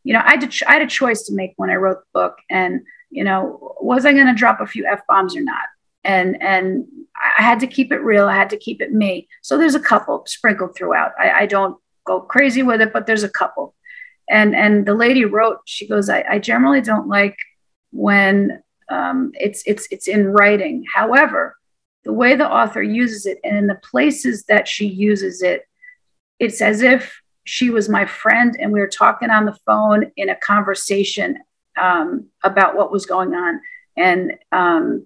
you 0.03 0.13
know, 0.13 0.21
I 0.23 0.31
had 0.31 0.53
I 0.67 0.73
had 0.73 0.81
a 0.81 0.87
choice 0.87 1.23
to 1.23 1.33
make 1.33 1.53
when 1.55 1.69
I 1.69 1.75
wrote 1.75 1.99
the 1.99 2.19
book, 2.19 2.37
and 2.49 2.81
you 3.09 3.23
know, 3.23 3.75
was 3.79 4.05
I 4.05 4.13
going 4.13 4.27
to 4.27 4.33
drop 4.33 4.59
a 4.59 4.67
few 4.67 4.85
f 4.85 5.01
bombs 5.07 5.35
or 5.35 5.41
not? 5.41 5.63
And 6.03 6.41
and 6.41 6.85
I 7.15 7.41
had 7.41 7.61
to 7.61 7.67
keep 7.67 7.91
it 7.91 7.99
real. 7.99 8.27
I 8.27 8.35
had 8.35 8.49
to 8.49 8.57
keep 8.57 8.81
it 8.81 8.91
me. 8.91 9.29
So 9.41 9.57
there's 9.57 9.75
a 9.75 9.79
couple 9.79 10.23
sprinkled 10.25 10.75
throughout. 10.75 11.11
I, 11.17 11.31
I 11.31 11.45
don't 11.45 11.77
go 12.05 12.19
crazy 12.19 12.63
with 12.63 12.81
it, 12.81 12.91
but 12.91 13.05
there's 13.05 13.23
a 13.23 13.29
couple. 13.29 13.73
And 14.29 14.53
and 14.53 14.85
the 14.85 14.95
lady 14.95 15.23
wrote. 15.23 15.59
She 15.65 15.87
goes, 15.87 16.09
I, 16.09 16.25
I 16.29 16.39
generally 16.39 16.81
don't 16.81 17.07
like 17.07 17.37
when 17.91 18.63
um, 18.89 19.31
it's 19.35 19.63
it's 19.65 19.87
it's 19.91 20.07
in 20.07 20.27
writing. 20.27 20.85
However, 20.93 21.57
the 22.03 22.13
way 22.13 22.35
the 22.35 22.49
author 22.49 22.81
uses 22.81 23.25
it 23.25 23.39
and 23.43 23.57
in 23.57 23.67
the 23.67 23.75
places 23.75 24.45
that 24.45 24.67
she 24.67 24.85
uses 24.87 25.41
it, 25.41 25.67
it's 26.39 26.61
as 26.61 26.81
if 26.81 27.21
she 27.43 27.69
was 27.69 27.89
my 27.89 28.05
friend 28.05 28.55
and 28.59 28.71
we 28.71 28.79
were 28.79 28.87
talking 28.87 29.29
on 29.29 29.45
the 29.45 29.57
phone 29.65 30.11
in 30.17 30.29
a 30.29 30.35
conversation 30.35 31.37
um, 31.79 32.27
about 32.43 32.75
what 32.75 32.91
was 32.91 33.05
going 33.05 33.33
on. 33.33 33.59
And 33.97 34.33
um, 34.51 35.05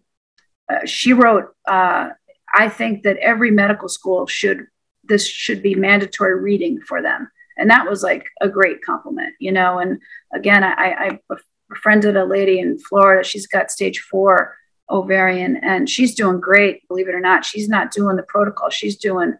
uh, 0.71 0.85
she 0.85 1.13
wrote, 1.13 1.53
uh, 1.67 2.09
I 2.53 2.69
think 2.69 3.03
that 3.03 3.17
every 3.17 3.51
medical 3.51 3.89
school 3.89 4.27
should, 4.27 4.67
this 5.03 5.27
should 5.27 5.61
be 5.61 5.75
mandatory 5.75 6.39
reading 6.39 6.81
for 6.81 7.01
them. 7.01 7.29
And 7.57 7.69
that 7.69 7.89
was 7.89 8.03
like 8.03 8.25
a 8.41 8.49
great 8.49 8.83
compliment, 8.83 9.33
you 9.39 9.51
know. 9.51 9.79
And 9.79 10.01
again, 10.33 10.63
I, 10.63 11.19
I 11.29 11.37
befriended 11.69 12.15
a 12.15 12.25
lady 12.25 12.59
in 12.59 12.77
Florida. 12.79 13.23
She's 13.23 13.47
got 13.47 13.71
stage 13.71 13.99
four 13.99 14.55
ovarian 14.89 15.57
and 15.63 15.89
she's 15.89 16.13
doing 16.13 16.39
great 16.39 16.87
believe 16.87 17.07
it 17.07 17.15
or 17.15 17.19
not. 17.19 17.45
She's 17.45 17.67
not 17.67 17.91
doing 17.91 18.15
the 18.15 18.23
protocol. 18.23 18.69
She's 18.69 18.97
doing 18.97 19.35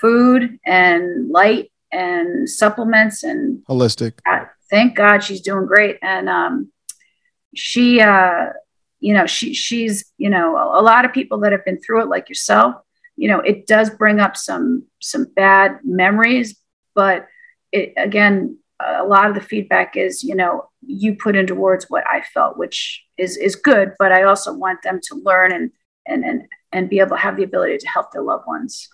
food 0.00 0.58
and 0.66 1.30
light 1.30 1.70
and 1.92 2.48
supplements 2.48 3.22
and 3.22 3.64
holistic. 3.66 4.14
God, 4.24 4.48
thank 4.70 4.96
god 4.96 5.22
she's 5.22 5.40
doing 5.40 5.66
great. 5.66 5.98
And 6.02 6.28
um, 6.28 6.72
she 7.54 8.00
uh, 8.00 8.48
you 9.02 9.12
know 9.12 9.26
she 9.26 9.52
she's 9.52 10.10
you 10.16 10.30
know 10.30 10.56
a, 10.56 10.80
a 10.80 10.82
lot 10.82 11.04
of 11.04 11.12
people 11.12 11.38
that 11.40 11.52
have 11.52 11.64
been 11.64 11.80
through 11.80 12.00
it 12.02 12.08
like 12.08 12.28
yourself 12.28 12.76
you 13.16 13.28
know 13.28 13.40
it 13.40 13.66
does 13.66 13.90
bring 13.90 14.20
up 14.20 14.36
some 14.36 14.84
some 15.00 15.26
bad 15.36 15.80
memories 15.84 16.56
but 16.94 17.26
it 17.72 17.92
again 17.96 18.56
a 18.86 19.04
lot 19.04 19.28
of 19.28 19.34
the 19.34 19.40
feedback 19.40 19.96
is 19.96 20.22
you 20.22 20.34
know 20.34 20.68
you 20.86 21.14
put 21.14 21.36
into 21.36 21.54
words 21.54 21.86
what 21.88 22.04
i 22.08 22.20
felt 22.34 22.56
which 22.56 23.04
is 23.18 23.36
is 23.36 23.54
good 23.54 23.92
but 23.98 24.12
i 24.12 24.22
also 24.22 24.52
want 24.52 24.82
them 24.82 25.00
to 25.02 25.14
learn 25.24 25.52
and 25.52 25.70
and 26.06 26.24
and, 26.24 26.42
and 26.72 26.88
be 26.88 27.00
able 27.00 27.16
to 27.16 27.22
have 27.22 27.36
the 27.36 27.42
ability 27.42 27.78
to 27.78 27.88
help 27.88 28.12
their 28.12 28.22
loved 28.22 28.46
ones. 28.46 28.88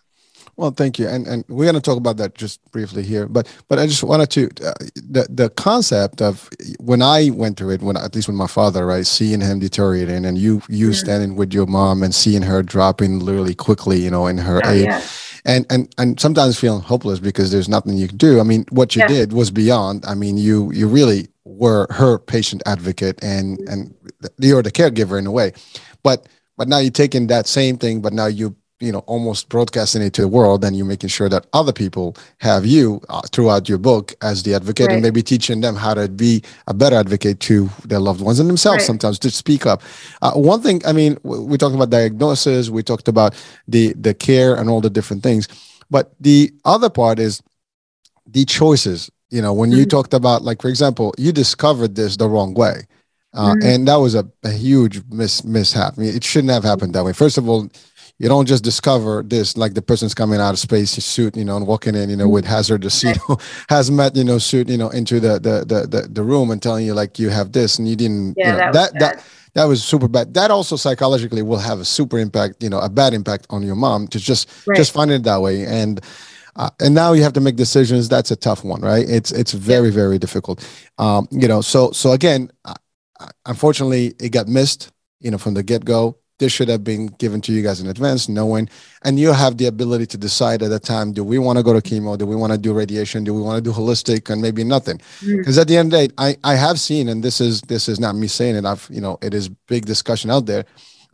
Well, 0.57 0.71
thank 0.71 0.99
you, 0.99 1.09
and 1.09 1.27
and 1.27 1.45
we're 1.49 1.65
going 1.65 1.75
to 1.75 1.81
talk 1.81 1.99
about 1.99 2.17
that 2.19 2.35
just 2.35 2.61
briefly 2.71 3.03
here, 3.03 3.27
but 3.27 3.49
but 3.69 3.79
I 3.79 3.87
just 3.87 4.05
wanted 4.05 4.31
to 4.31 4.45
uh, 4.65 4.73
the 4.95 5.27
the 5.29 5.51
concept 5.51 6.23
of 6.23 6.49
when 6.79 7.03
I 7.03 7.31
went 7.31 7.59
through 7.59 7.71
it, 7.71 7.83
when 7.83 7.97
at 7.97 8.15
least 8.15 8.29
with 8.29 8.37
my 8.37 8.47
father, 8.47 8.87
right, 8.87 9.07
seeing 9.07 9.41
him 9.41 9.59
deteriorating, 9.59 10.25
and 10.25 10.39
you 10.39 10.63
you 10.69 10.93
standing 10.93 11.35
with 11.35 11.53
your 11.53 11.67
mom 11.67 12.03
and 12.03 12.15
seeing 12.15 12.43
her 12.43 12.63
dropping 12.63 13.19
literally 13.19 13.55
quickly, 13.55 13.99
you 14.01 14.11
know, 14.11 14.27
in 14.27 14.39
her 14.39 14.61
oh, 14.65 14.71
age. 14.71 14.87
Yeah 14.87 15.03
and 15.45 15.67
and 15.71 15.93
and 15.99 16.19
sometimes 16.21 16.59
feeling 16.59 16.81
hopeless 16.81 17.19
because 17.21 17.51
there's 17.51 17.69
nothing 17.69 17.97
you 17.97 18.09
can 18.09 18.17
do. 18.17 18.41
I 18.41 18.43
mean, 18.43 18.65
what 18.71 18.95
you 18.97 19.03
yeah. 19.03 19.09
did 19.09 19.33
was 19.33 19.51
beyond. 19.51 20.05
I 20.07 20.15
mean, 20.15 20.37
you 20.37 20.71
you 20.73 20.89
really 20.89 21.29
were 21.45 21.87
her 21.91 22.19
patient 22.19 22.63
advocate 22.67 23.23
and 23.23 23.59
mm-hmm. 23.59 23.73
and 23.73 23.95
you're 24.39 24.63
the 24.63 24.73
caregiver 24.73 25.19
in 25.19 25.27
a 25.27 25.33
way, 25.33 25.53
but 26.03 26.27
but 26.57 26.69
now 26.69 26.79
you're 26.79 26.91
taking 26.91 27.29
that 27.29 27.47
same 27.47 27.79
thing, 27.79 28.01
but 28.01 28.13
now 28.13 28.27
you 28.27 28.57
you 28.81 28.93
know 28.93 29.01
almost 29.01 29.49
broadcasting 29.49 30.03
it 30.03 30.13
to 30.13 30.23
the 30.23 30.29
world 30.29 30.65
and 30.65 30.77
you're 30.77 30.87
making 30.87 31.09
sure 31.09 31.29
that 31.29 31.47
other 31.53 31.73
people 31.73 32.17
have 32.39 32.65
you 32.65 33.01
uh, 33.09 33.21
throughout 33.33 33.69
your 33.69 33.79
book 33.79 34.15
as 34.23 34.43
the 34.45 34.55
advocate 34.55 34.87
right. 34.87 34.95
and 34.95 35.03
maybe 35.03 35.23
teaching 35.23 35.61
them 35.61 35.75
how 35.75 35.95
to 35.95 36.09
be 36.09 36.43
a 36.69 36.75
better 36.75 36.97
advocate 36.97 37.41
to 37.41 37.69
their 37.85 37.99
loved 37.99 38.21
ones 38.21 38.39
and 38.39 38.49
themselves 38.49 38.79
right. 38.79 38.87
sometimes 38.87 39.19
to 39.19 39.31
speak 39.31 39.67
up 39.67 39.83
uh, 40.23 40.33
one 40.33 40.61
thing 40.61 40.81
i 40.87 40.93
mean 40.93 41.19
we 41.23 41.59
talked 41.59 41.75
about 41.75 41.91
diagnosis 41.91 42.71
we 42.71 42.83
talked 42.83 43.09
about 43.09 43.35
the 43.67 43.93
the 43.95 44.15
care 44.15 44.55
and 44.55 44.69
all 44.69 44.81
the 44.81 44.91
different 44.91 45.23
things 45.23 45.49
but 45.91 46.15
the 46.21 46.53
other 46.65 46.91
part 46.91 47.19
is 47.19 47.43
the 48.27 48.45
choices 48.45 49.11
you 49.31 49.43
know 49.43 49.53
when 49.53 49.71
mm-hmm. 49.71 49.81
you 49.81 49.87
talked 49.87 50.15
about 50.15 50.43
like 50.43 50.63
for 50.63 50.69
example 50.69 51.13
you 51.19 51.33
discovered 51.33 51.97
this 51.97 52.17
the 52.17 52.29
wrong 52.29 52.55
way 52.55 52.87
uh, 53.35 53.55
mm-hmm. 53.55 53.67
and 53.67 53.89
that 53.89 53.97
was 53.97 54.15
a, 54.15 54.27
a 54.45 54.51
huge 54.51 55.03
mis- 55.11 55.45
mishap 55.45 55.95
I 55.97 56.01
mean, 56.01 56.15
it 56.15 56.23
shouldn't 56.23 56.53
have 56.53 56.65
happened 56.65 56.95
that 56.95 57.05
way 57.05 57.13
first 57.13 57.39
of 57.39 57.49
all 57.49 57.69
you 58.19 58.29
don't 58.29 58.47
just 58.47 58.65
discover 58.65 59.23
this 59.23 59.57
like 59.57 59.75
the 59.75 59.83
person's 59.83 60.13
coming 60.13 60.41
out 60.41 60.51
of 60.51 60.59
space 60.59 60.91
suit, 60.91 61.37
you 61.37 61.45
know, 61.45 61.57
and 61.57 61.67
walking 61.67 61.95
in, 61.95 62.11
you 62.11 62.17
know, 62.17 62.29
with 62.29 62.45
hazardous, 62.45 63.03
you 63.05 63.11
know, 63.11 63.37
hazmat, 63.71 64.17
you 64.17 64.25
know, 64.25 64.39
suit, 64.39 64.69
you 64.69 64.77
know, 64.77 64.91
into 64.91 65.21
the 65.21 65.39
the 65.39 65.65
the 65.65 65.87
the, 65.87 66.09
the 66.09 66.23
room 66.23 66.51
and 66.51 66.61
telling 66.61 66.85
you 66.85 66.95
like 66.95 67.19
you 67.19 67.29
have 67.29 67.53
this 67.53 67.79
and 67.79 67.89
you 67.89 67.95
didn't. 67.95 68.35
Yeah, 68.37 68.47
you 68.47 68.53
know, 68.53 68.73
that 68.73 68.93
that, 68.95 68.99
that 68.99 69.25
that 69.55 69.65
was 69.65 69.85
super 69.85 70.09
bad. 70.09 70.35
That 70.35 70.51
also 70.51 70.77
psychologically 70.77 71.43
will 71.43 71.59
have 71.59 71.79
a 71.79 71.85
super 71.85 72.19
impact, 72.19 72.63
you 72.63 72.69
know, 72.69 72.81
a 72.81 72.89
bad 72.89 73.15
impact 73.15 73.47
on 73.51 73.63
your 73.63 73.77
mom 73.77 74.09
to 74.09 74.19
just 74.19 74.49
right. 74.67 74.77
just 74.77 74.93
find 74.93 75.11
it 75.11 75.23
that 75.25 75.41
way 75.41 75.65
and. 75.65 76.01
Uh, 76.57 76.71
and 76.81 76.93
now 76.93 77.13
you 77.13 77.23
have 77.23 77.35
to 77.35 77.41
make 77.41 77.55
decisions. 77.55 78.09
That's 78.09 78.33
a 78.33 78.37
tough 78.37 78.65
one, 78.65 78.81
right? 78.81 79.09
It's 79.09 79.31
it's 79.31 79.53
very 79.53 79.91
very 79.91 80.19
difficult. 80.19 80.69
Um, 80.99 81.29
you 81.31 81.47
know, 81.47 81.61
so 81.61 81.93
so 81.93 82.11
again, 82.11 82.51
unfortunately, 83.47 84.17
it 84.19 84.31
got 84.31 84.49
missed. 84.49 84.91
You 85.21 85.31
know, 85.31 85.39
from 85.39 85.55
the 85.55 85.63
get 85.63 85.85
go 85.85 86.19
this 86.39 86.53
should 86.53 86.69
have 86.69 86.85
been 86.85 87.07
given 87.19 87.41
to 87.43 87.53
you 87.53 87.63
guys 87.63 87.81
in 87.81 87.89
advance, 87.89 88.29
knowing, 88.29 88.69
and 89.03 89.19
you 89.19 89.33
have 89.33 89.57
the 89.59 89.67
ability 89.67 90.07
to 90.07 90.17
decide 90.17 90.63
at 90.63 90.71
the 90.71 90.79
time: 90.79 91.13
do 91.13 91.25
we 91.25 91.39
want 91.39 91.59
to 91.59 91.63
go 91.63 91.79
to 91.79 91.81
chemo? 91.81 92.17
Do 92.17 92.27
we 92.27 92.37
want 92.37 92.53
to 92.53 92.59
do 92.59 92.73
radiation? 92.73 93.25
Do 93.25 93.35
we 93.35 93.43
want 93.43 93.63
to 93.63 93.71
do 93.71 93.77
holistic? 93.77 94.31
And 94.31 94.41
maybe 94.41 94.65
nothing, 94.65 95.01
because 95.21 95.57
mm. 95.57 95.61
at 95.61 95.69
the 95.69 95.77
end 95.77 95.93
of 95.93 96.01
the 96.01 96.09
day, 96.09 96.15
I 96.19 96.37
I 96.45 96.55
have 96.55 96.79
seen, 96.81 97.09
and 97.09 97.23
this 97.23 97.41
is 97.41 97.61
this 97.63 97.89
is 97.89 97.99
not 97.99 98.15
me 98.15 98.27
saying 98.27 98.57
it. 98.57 98.65
I've 98.65 98.87
you 98.91 99.01
know 99.01 99.19
it 99.23 99.35
is 99.35 99.49
big 99.49 99.87
discussion 99.87 100.31
out 100.31 100.47
there. 100.47 100.65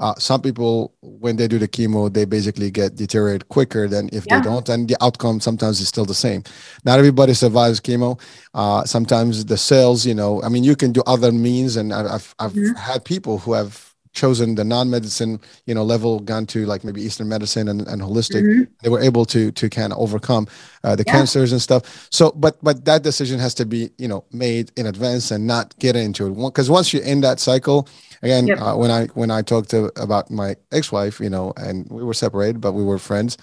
Uh, 0.01 0.12
some 0.18 0.42
people, 0.42 0.92
when 1.02 1.36
they 1.36 1.46
do 1.46 1.56
the 1.56 1.68
chemo, 1.68 2.12
they 2.12 2.24
basically 2.24 2.68
get 2.68 2.96
deteriorated 2.96 3.48
quicker 3.48 3.86
than 3.86 4.09
if 4.12 4.26
yeah. 4.26 4.38
they 4.38 4.44
don't, 4.44 4.68
and 4.68 4.88
the 4.88 4.96
outcome 5.01 5.38
sometimes 5.38 5.80
is 5.80 5.86
still 5.86 6.05
the 6.05 6.14
same. 6.14 6.42
Not 6.84 6.98
everybody 6.98 7.32
survives 7.32 7.80
chemo. 7.80 8.20
Uh, 8.55 8.84
sometimes 8.84 9.44
the 9.44 9.56
cells, 9.56 10.05
you 10.05 10.14
know, 10.14 10.42
I 10.42 10.48
mean, 10.48 10.64
you 10.64 10.74
can 10.74 10.90
do 10.90 11.02
other 11.06 11.30
means, 11.30 11.76
and 11.76 11.94
I've 11.94 12.34
I've 12.40 12.52
mm-hmm. 12.52 12.74
had 12.74 13.05
people 13.05 13.38
who 13.38 13.52
have 13.52 13.93
chosen 14.14 14.54
the 14.54 14.64
non-medicine 14.64 15.40
you 15.66 15.74
know 15.74 15.82
level 15.82 16.20
gone 16.20 16.46
to 16.46 16.64
like 16.66 16.84
maybe 16.84 17.02
eastern 17.02 17.28
medicine 17.28 17.68
and, 17.68 17.86
and 17.88 18.00
holistic 18.00 18.42
mm-hmm. 18.42 18.62
they 18.82 18.88
were 18.88 19.00
able 19.00 19.24
to 19.24 19.50
to 19.52 19.68
kind 19.68 19.92
of 19.92 19.98
overcome 19.98 20.46
uh, 20.84 20.96
the 20.96 21.04
yeah. 21.06 21.12
cancers 21.12 21.52
and 21.52 21.60
stuff 21.60 22.08
so 22.10 22.30
but 22.32 22.56
but 22.62 22.84
that 22.84 23.02
decision 23.02 23.38
has 23.38 23.52
to 23.54 23.66
be 23.66 23.90
you 23.98 24.08
know 24.08 24.24
made 24.32 24.70
in 24.76 24.86
advance 24.86 25.30
and 25.30 25.46
not 25.46 25.76
get 25.78 25.96
into 25.96 26.26
it 26.26 26.34
because 26.34 26.70
once 26.70 26.92
you're 26.92 27.02
in 27.02 27.20
that 27.20 27.40
cycle 27.40 27.88
again 28.22 28.46
yep. 28.46 28.60
uh, 28.60 28.74
when 28.74 28.90
i 28.90 29.06
when 29.08 29.30
i 29.30 29.42
talked 29.42 29.70
to 29.70 29.90
about 30.00 30.30
my 30.30 30.56
ex-wife 30.72 31.20
you 31.20 31.30
know 31.30 31.52
and 31.56 31.88
we 31.90 32.02
were 32.02 32.14
separated 32.14 32.60
but 32.60 32.72
we 32.72 32.84
were 32.84 32.98
friends 32.98 33.36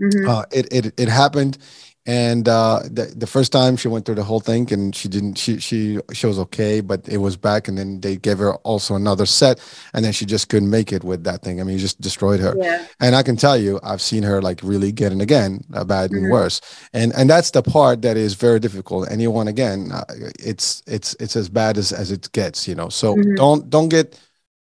mm-hmm. 0.00 0.28
uh, 0.28 0.44
it, 0.52 0.72
it 0.72 0.94
it 0.98 1.08
happened 1.08 1.58
and 2.04 2.48
uh, 2.48 2.80
the, 2.84 3.12
the 3.16 3.28
first 3.28 3.52
time 3.52 3.76
she 3.76 3.86
went 3.86 4.04
through 4.04 4.16
the 4.16 4.24
whole 4.24 4.40
thing 4.40 4.72
and 4.72 4.94
she 4.94 5.08
didn't 5.08 5.38
she 5.38 5.60
she 5.60 6.00
she 6.12 6.26
was 6.26 6.36
okay 6.36 6.80
but 6.80 7.08
it 7.08 7.18
was 7.18 7.36
back 7.36 7.68
and 7.68 7.78
then 7.78 8.00
they 8.00 8.16
gave 8.16 8.38
her 8.38 8.54
also 8.56 8.96
another 8.96 9.24
set 9.24 9.60
and 9.94 10.04
then 10.04 10.12
she 10.12 10.26
just 10.26 10.48
couldn't 10.48 10.68
make 10.68 10.92
it 10.92 11.04
with 11.04 11.22
that 11.24 11.42
thing. 11.42 11.60
I 11.60 11.64
mean 11.64 11.76
it 11.76 11.80
just 11.80 12.00
destroyed 12.00 12.40
her. 12.40 12.56
Yeah. 12.58 12.84
and 13.00 13.14
i 13.14 13.22
can 13.22 13.36
tell 13.36 13.56
you 13.56 13.78
i've 13.84 14.00
seen 14.00 14.22
her 14.24 14.42
like 14.42 14.60
really 14.62 14.90
getting 14.90 15.20
again 15.20 15.60
uh, 15.74 15.84
bad 15.84 16.10
mm-hmm. 16.10 16.24
and 16.24 16.32
worse. 16.32 16.60
And 16.92 17.12
and 17.14 17.30
that's 17.30 17.52
the 17.52 17.62
part 17.62 18.02
that 18.02 18.16
is 18.16 18.34
very 18.34 18.58
difficult. 18.58 19.10
Anyone 19.10 19.46
again 19.46 19.92
uh, 19.92 20.04
it's 20.40 20.82
it's 20.86 21.14
it's 21.20 21.36
as 21.36 21.48
bad 21.48 21.78
as 21.78 21.92
as 21.92 22.10
it 22.10 22.30
gets 22.32 22.66
you 22.66 22.74
know. 22.74 22.88
So 22.88 23.14
mm-hmm. 23.14 23.36
don't 23.36 23.70
don't 23.70 23.88
get 23.88 24.18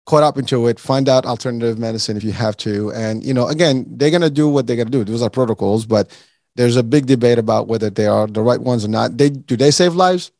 caught 0.05 0.23
up 0.23 0.37
into 0.37 0.67
it. 0.67 0.79
Find 0.79 1.09
out 1.09 1.25
alternative 1.25 1.79
medicine 1.79 2.15
if 2.15 2.23
you 2.23 2.31
have 2.31 2.55
to. 2.57 2.93
And 2.93 3.25
you 3.25 3.33
know 3.33 3.47
again 3.47 3.85
they're 3.89 4.11
going 4.11 4.21
to 4.21 4.29
do 4.29 4.47
what 4.47 4.67
they're 4.67 4.77
going 4.77 4.91
to 4.91 4.97
do. 4.97 5.03
Those 5.03 5.21
are 5.21 5.29
protocols 5.29 5.85
but 5.85 6.09
there's 6.55 6.75
a 6.75 6.83
big 6.83 7.05
debate 7.05 7.37
about 7.37 7.67
whether 7.67 7.89
they 7.89 8.07
are 8.07 8.27
the 8.27 8.41
right 8.41 8.59
ones 8.59 8.85
or 8.85 8.89
not. 8.89 9.17
They 9.17 9.29
do 9.29 9.57
they 9.57 9.71
save 9.71 9.95
lives? 9.95 10.31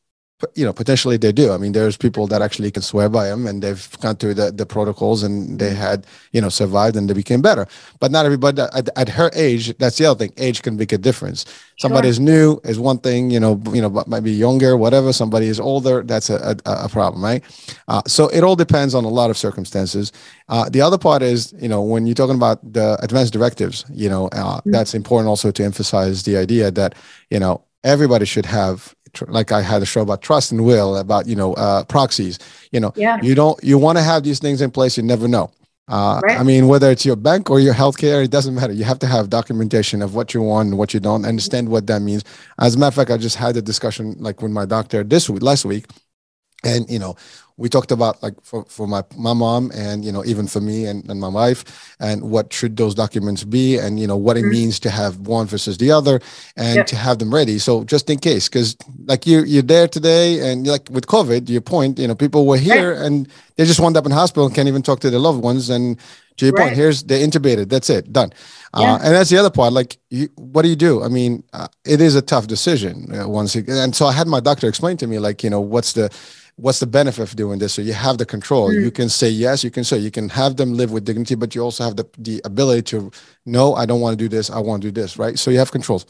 You 0.53 0.65
know 0.65 0.73
potentially 0.73 1.17
they 1.17 1.31
do. 1.31 1.51
I 1.51 1.57
mean 1.57 1.71
there's 1.71 1.95
people 1.95 2.27
that 2.27 2.41
actually 2.41 2.69
can 2.69 2.81
swear 2.81 3.07
by 3.07 3.27
them 3.27 3.47
and 3.47 3.61
they've 3.61 3.99
gone 4.01 4.17
through 4.17 4.33
the, 4.33 4.51
the 4.51 4.65
protocols 4.65 5.23
and 5.23 5.59
they 5.59 5.73
had 5.73 6.05
you 6.33 6.41
know 6.41 6.49
survived 6.49 6.95
and 6.97 7.09
they 7.09 7.13
became 7.13 7.41
better. 7.41 7.67
But 7.99 8.11
not 8.11 8.25
everybody 8.25 8.61
at, 8.61 8.89
at 8.97 9.09
her 9.09 9.31
age 9.33 9.75
that's 9.77 9.97
the 9.97 10.05
other 10.05 10.19
thing. 10.19 10.33
Age 10.37 10.61
can 10.61 10.75
make 10.75 10.91
a 10.91 10.97
difference. 10.97 11.45
Somebody 11.77 12.09
is 12.09 12.19
new 12.19 12.59
is 12.65 12.79
one 12.79 12.97
thing 12.97 13.29
you 13.29 13.39
know 13.39 13.61
you 13.71 13.81
know 13.81 14.03
might 14.07 14.21
be 14.23 14.31
younger 14.31 14.75
whatever. 14.75 15.13
Somebody 15.13 15.47
is 15.47 15.59
older 15.59 16.03
that's 16.03 16.29
a, 16.29 16.57
a, 16.65 16.85
a 16.85 16.89
problem 16.89 17.23
right? 17.23 17.43
Uh, 17.87 18.01
so 18.05 18.27
it 18.29 18.43
all 18.43 18.57
depends 18.57 18.93
on 18.93 19.05
a 19.05 19.09
lot 19.09 19.29
of 19.29 19.37
circumstances. 19.37 20.11
Uh, 20.49 20.67
the 20.69 20.81
other 20.81 20.97
part 20.97 21.21
is 21.21 21.53
you 21.61 21.69
know 21.69 21.81
when 21.81 22.05
you're 22.05 22.15
talking 22.15 22.35
about 22.35 22.59
the 22.73 22.97
advanced 23.01 23.31
directives 23.31 23.85
you 23.89 24.09
know 24.09 24.27
uh, 24.33 24.57
mm-hmm. 24.57 24.71
that's 24.71 24.93
important 24.93 25.29
also 25.29 25.49
to 25.49 25.63
emphasize 25.63 26.23
the 26.23 26.35
idea 26.35 26.71
that 26.71 26.93
you 27.29 27.39
know 27.39 27.63
everybody 27.85 28.25
should 28.25 28.45
have 28.45 28.93
like 29.27 29.51
I 29.51 29.61
had 29.61 29.81
a 29.81 29.85
show 29.85 30.01
about 30.01 30.21
trust 30.21 30.51
and 30.51 30.65
will, 30.65 30.97
about 30.97 31.27
you 31.27 31.35
know 31.35 31.53
uh, 31.53 31.83
proxies. 31.85 32.39
You 32.71 32.79
know, 32.79 32.93
yeah. 32.95 33.19
you 33.21 33.35
don't 33.35 33.61
you 33.63 33.77
want 33.77 33.97
to 33.97 34.03
have 34.03 34.23
these 34.23 34.39
things 34.39 34.61
in 34.61 34.71
place. 34.71 34.97
You 34.97 35.03
never 35.03 35.27
know. 35.27 35.51
Uh, 35.87 36.19
right. 36.23 36.39
I 36.39 36.43
mean, 36.43 36.67
whether 36.67 36.89
it's 36.89 37.05
your 37.05 37.15
bank 37.15 37.49
or 37.49 37.59
your 37.59 37.73
healthcare, 37.73 38.23
it 38.23 38.31
doesn't 38.31 38.55
matter. 38.55 38.73
You 38.73 38.85
have 38.85 38.97
to 38.99 39.07
have 39.07 39.29
documentation 39.29 40.01
of 40.01 40.15
what 40.15 40.33
you 40.33 40.41
want 40.41 40.69
and 40.69 40.77
what 40.77 40.93
you 40.93 40.99
don't. 40.99 41.25
Understand 41.25 41.69
what 41.69 41.85
that 41.87 42.01
means. 42.01 42.23
As 42.59 42.73
a 42.75 42.79
matter 42.79 42.87
of 42.87 42.95
fact, 42.95 43.11
I 43.11 43.17
just 43.17 43.35
had 43.35 43.55
a 43.55 43.61
discussion 43.61 44.15
like 44.19 44.41
with 44.41 44.51
my 44.51 44.65
doctor 44.65 45.03
this 45.03 45.29
week, 45.29 45.43
last 45.43 45.63
week, 45.63 45.85
and 46.63 46.89
you 46.89 46.97
know, 46.97 47.15
we 47.57 47.69
talked 47.69 47.91
about 47.91 48.21
like 48.21 48.33
for, 48.41 48.65
for 48.65 48.85
my, 48.85 49.03
my 49.17 49.33
mom 49.33 49.71
and 49.73 50.03
you 50.03 50.11
know 50.11 50.25
even 50.25 50.47
for 50.47 50.59
me 50.59 50.85
and, 50.85 51.09
and 51.09 51.19
my 51.19 51.27
wife 51.27 51.95
and 51.99 52.21
what 52.21 52.51
should 52.51 52.75
those 52.75 52.93
documents 52.93 53.43
be 53.43 53.77
and 53.77 53.99
you 53.99 54.07
know 54.07 54.17
what 54.17 54.35
mm-hmm. 54.35 54.47
it 54.47 54.51
means 54.51 54.79
to 54.79 54.89
have 54.89 55.19
one 55.19 55.47
versus 55.47 55.77
the 55.77 55.91
other 55.91 56.19
and 56.57 56.75
yep. 56.75 56.85
to 56.87 56.95
have 56.95 57.19
them 57.19 57.33
ready 57.33 57.57
so 57.57 57.83
just 57.85 58.09
in 58.09 58.19
case 58.19 58.49
because 58.49 58.75
like 59.05 59.25
you 59.25 59.43
you're 59.43 59.63
there 59.63 59.87
today 59.87 60.51
and 60.51 60.67
like 60.67 60.89
with 60.89 61.07
covid 61.07 61.49
your 61.49 61.61
point 61.61 61.97
you 61.97 62.07
know 62.07 62.15
people 62.15 62.45
were 62.45 62.57
here 62.57 62.93
right. 62.93 63.05
and 63.05 63.27
they 63.55 63.63
just 63.65 63.79
wound 63.79 63.95
up 63.95 64.05
in 64.05 64.11
hospital 64.11 64.45
and 64.45 64.55
can't 64.55 64.67
even 64.67 64.81
talk 64.81 64.99
to 64.99 65.09
their 65.09 65.19
loved 65.19 65.41
ones 65.41 65.69
and 65.69 65.99
to 66.37 66.45
your 66.45 66.53
right. 66.55 66.65
point 66.65 66.75
here's 66.75 67.03
they're 67.03 67.25
intubated 67.25 67.69
that's 67.69 67.89
it 67.89 68.11
done 68.11 68.31
uh, 68.73 68.81
yeah. 68.81 68.93
uh, 68.93 68.99
and 69.03 69.15
that's 69.15 69.29
the 69.29 69.37
other 69.37 69.49
part 69.49 69.71
like 69.71 69.97
you, 70.09 70.27
what 70.35 70.63
do 70.63 70.67
you 70.67 70.75
do 70.75 71.01
i 71.03 71.07
mean 71.07 71.41
uh, 71.53 71.67
it 71.85 72.01
is 72.01 72.15
a 72.15 72.21
tough 72.21 72.47
decision 72.47 73.07
uh, 73.17 73.25
once 73.25 73.55
it, 73.55 73.69
and 73.69 73.95
so 73.95 74.05
i 74.05 74.11
had 74.11 74.27
my 74.27 74.41
doctor 74.41 74.67
explain 74.67 74.97
to 74.97 75.07
me 75.07 75.19
like 75.19 75.41
you 75.41 75.49
know 75.49 75.61
what's 75.61 75.93
the 75.93 76.09
what's 76.57 76.79
the 76.79 76.87
benefit 76.87 77.21
of 77.21 77.35
doing 77.35 77.59
this 77.59 77.73
so 77.73 77.81
you 77.81 77.93
have 77.93 78.17
the 78.17 78.25
control 78.25 78.69
mm. 78.69 78.81
you 78.81 78.91
can 78.91 79.09
say 79.09 79.29
yes 79.29 79.63
you 79.63 79.71
can 79.71 79.83
say 79.83 79.97
you 79.97 80.11
can 80.11 80.29
have 80.29 80.55
them 80.55 80.73
live 80.73 80.91
with 80.91 81.03
dignity 81.03 81.35
but 81.35 81.53
you 81.53 81.61
also 81.61 81.83
have 81.83 81.95
the, 81.95 82.07
the 82.17 82.41
ability 82.45 82.81
to 82.81 83.11
no 83.45 83.73
i 83.75 83.85
don't 83.85 84.01
want 84.01 84.17
to 84.17 84.23
do 84.23 84.29
this 84.29 84.49
i 84.49 84.59
want 84.59 84.81
to 84.81 84.91
do 84.91 85.01
this 85.01 85.17
right 85.17 85.37
so 85.37 85.51
you 85.51 85.59
have 85.59 85.71
controls 85.71 86.05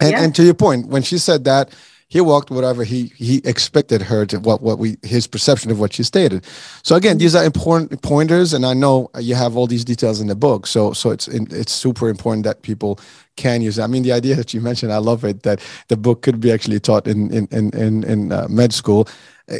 and, 0.00 0.10
yeah. 0.10 0.22
and 0.22 0.34
to 0.34 0.42
your 0.42 0.54
point 0.54 0.86
when 0.88 1.02
she 1.02 1.18
said 1.18 1.44
that 1.44 1.74
he 2.08 2.22
walked 2.22 2.50
whatever 2.50 2.84
he 2.84 3.12
he 3.16 3.40
expected 3.44 4.00
her 4.02 4.24
to 4.26 4.40
what 4.40 4.62
what 4.62 4.78
we 4.78 4.96
his 5.02 5.26
perception 5.26 5.70
of 5.70 5.78
what 5.78 5.92
she 5.92 6.02
stated 6.02 6.44
so 6.82 6.96
again 6.96 7.18
these 7.18 7.34
are 7.34 7.44
important 7.44 8.02
pointers 8.02 8.54
and 8.54 8.64
i 8.66 8.74
know 8.74 9.10
you 9.20 9.34
have 9.34 9.56
all 9.56 9.66
these 9.66 9.84
details 9.84 10.20
in 10.20 10.26
the 10.26 10.34
book 10.34 10.66
so 10.66 10.92
so 10.92 11.10
it's 11.10 11.28
it's 11.28 11.72
super 11.72 12.08
important 12.08 12.44
that 12.44 12.62
people 12.62 12.98
can 13.36 13.60
use 13.62 13.78
it. 13.78 13.82
i 13.82 13.86
mean 13.86 14.02
the 14.02 14.12
idea 14.12 14.34
that 14.34 14.52
you 14.52 14.60
mentioned 14.60 14.92
i 14.92 14.98
love 14.98 15.24
it 15.24 15.42
that 15.42 15.60
the 15.88 15.96
book 15.96 16.22
could 16.22 16.40
be 16.40 16.50
actually 16.50 16.80
taught 16.80 17.06
in 17.06 17.30
in 17.30 17.46
in 17.52 17.70
in, 17.74 18.04
in 18.04 18.32
uh, 18.32 18.48
med 18.48 18.72
school 18.72 19.06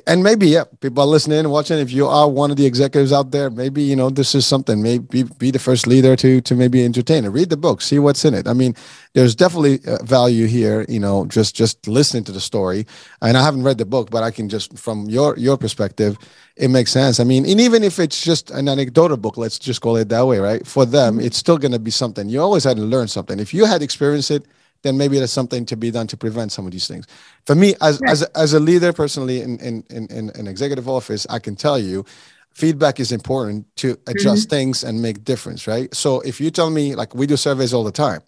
and 0.07 0.23
maybe 0.23 0.47
yeah 0.49 0.65
people 0.81 1.03
are 1.03 1.07
listening 1.07 1.39
and 1.39 1.51
watching. 1.51 1.79
If 1.79 1.93
you 1.93 2.07
are 2.07 2.29
one 2.29 2.51
of 2.51 2.57
the 2.57 2.67
executives 2.67 3.13
out 3.13 3.31
there 3.31 3.51
maybe 3.51 3.83
you 3.83 3.97
know 3.97 4.11
this 4.11 4.35
is 4.35 4.47
something 4.47 4.83
maybe 4.83 5.23
be 5.39 5.51
the 5.51 5.59
first 5.59 5.87
leader 5.87 6.15
to 6.17 6.41
to 6.43 6.55
maybe 6.55 6.85
entertain 6.85 7.25
it. 7.25 7.29
Read 7.29 7.51
the 7.51 7.57
book 7.57 7.81
see 7.81 7.99
what's 7.99 8.25
in 8.25 8.35
it. 8.35 8.47
I 8.47 8.53
mean 8.53 8.75
there's 9.15 9.35
definitely 9.35 9.81
uh, 9.87 10.03
value 10.05 10.47
here 10.47 10.85
you 10.89 11.01
know 11.01 11.25
just 11.27 11.57
just 11.57 11.89
listening 11.89 12.25
to 12.25 12.33
the 12.33 12.41
story. 12.41 12.87
And 13.23 13.37
i 13.37 13.43
haven't 13.43 13.63
read 13.63 13.79
the 13.79 13.87
book 13.87 14.11
but 14.11 14.23
i 14.23 14.31
can 14.31 14.49
just 14.49 14.79
from 14.79 15.07
your 15.09 15.37
your 15.39 15.57
perspective 15.57 16.19
it 16.57 16.69
makes 16.69 16.91
sense. 16.91 17.19
I 17.21 17.25
mean 17.25 17.47
and 17.47 17.61
even 17.61 17.83
if 17.83 17.99
it's 17.99 18.23
just 18.23 18.51
an 18.51 18.69
anecdotal 18.69 19.17
book 19.17 19.37
let's 19.39 19.59
just 19.59 19.81
call 19.81 19.97
it 19.97 20.09
that 20.11 20.27
way 20.27 20.39
right? 20.39 20.67
For 20.67 20.85
them 20.85 21.17
mm-hmm. 21.17 21.27
it's 21.27 21.39
still 21.39 21.57
going 21.59 21.73
to 21.73 21.79
be 21.79 21.91
something. 21.91 22.29
You 22.29 22.43
always 22.43 22.65
had 22.65 22.77
to 22.77 22.83
learn 22.83 23.09
something. 23.09 23.41
If 23.41 23.55
you 23.55 23.65
had 23.65 23.83
experienced 23.83 24.31
it 24.31 24.45
then 24.83 24.97
maybe 24.97 25.19
there's 25.19 25.33
something 25.33 25.67
to 25.67 25.77
be 25.77 25.91
done 25.91 26.07
to 26.09 26.17
prevent 26.17 26.53
some 26.53 26.67
of 26.67 26.73
these 26.73 26.87
things. 26.87 27.07
For 27.47 27.55
me, 27.55 27.75
as 27.81 28.01
as, 28.07 28.23
as 28.35 28.53
a 28.53 28.61
leader 28.61 28.93
personally 28.93 29.41
in, 29.41 29.59
in 29.59 29.85
in 29.91 30.07
in 30.07 30.31
an 30.31 30.47
executive 30.47 30.89
office, 30.89 31.27
I 31.31 31.39
can 31.39 31.57
tell 31.57 31.79
you 31.79 32.05
feedback 32.53 32.99
is 32.99 33.13
important 33.13 33.67
to 33.77 33.97
adjust 34.07 34.49
mm-hmm. 34.49 34.57
things 34.57 34.85
and 34.85 35.01
make 35.01 35.25
difference, 35.25 35.67
right? 35.67 35.95
So 35.95 36.21
if 36.23 36.41
you 36.41 36.51
tell 36.51 36.71
me 36.71 36.95
like 36.95 37.15
we 37.15 37.27
do 37.27 37.37
surveys 37.37 37.73
all 37.73 37.85
the 37.85 37.93
time 37.93 38.23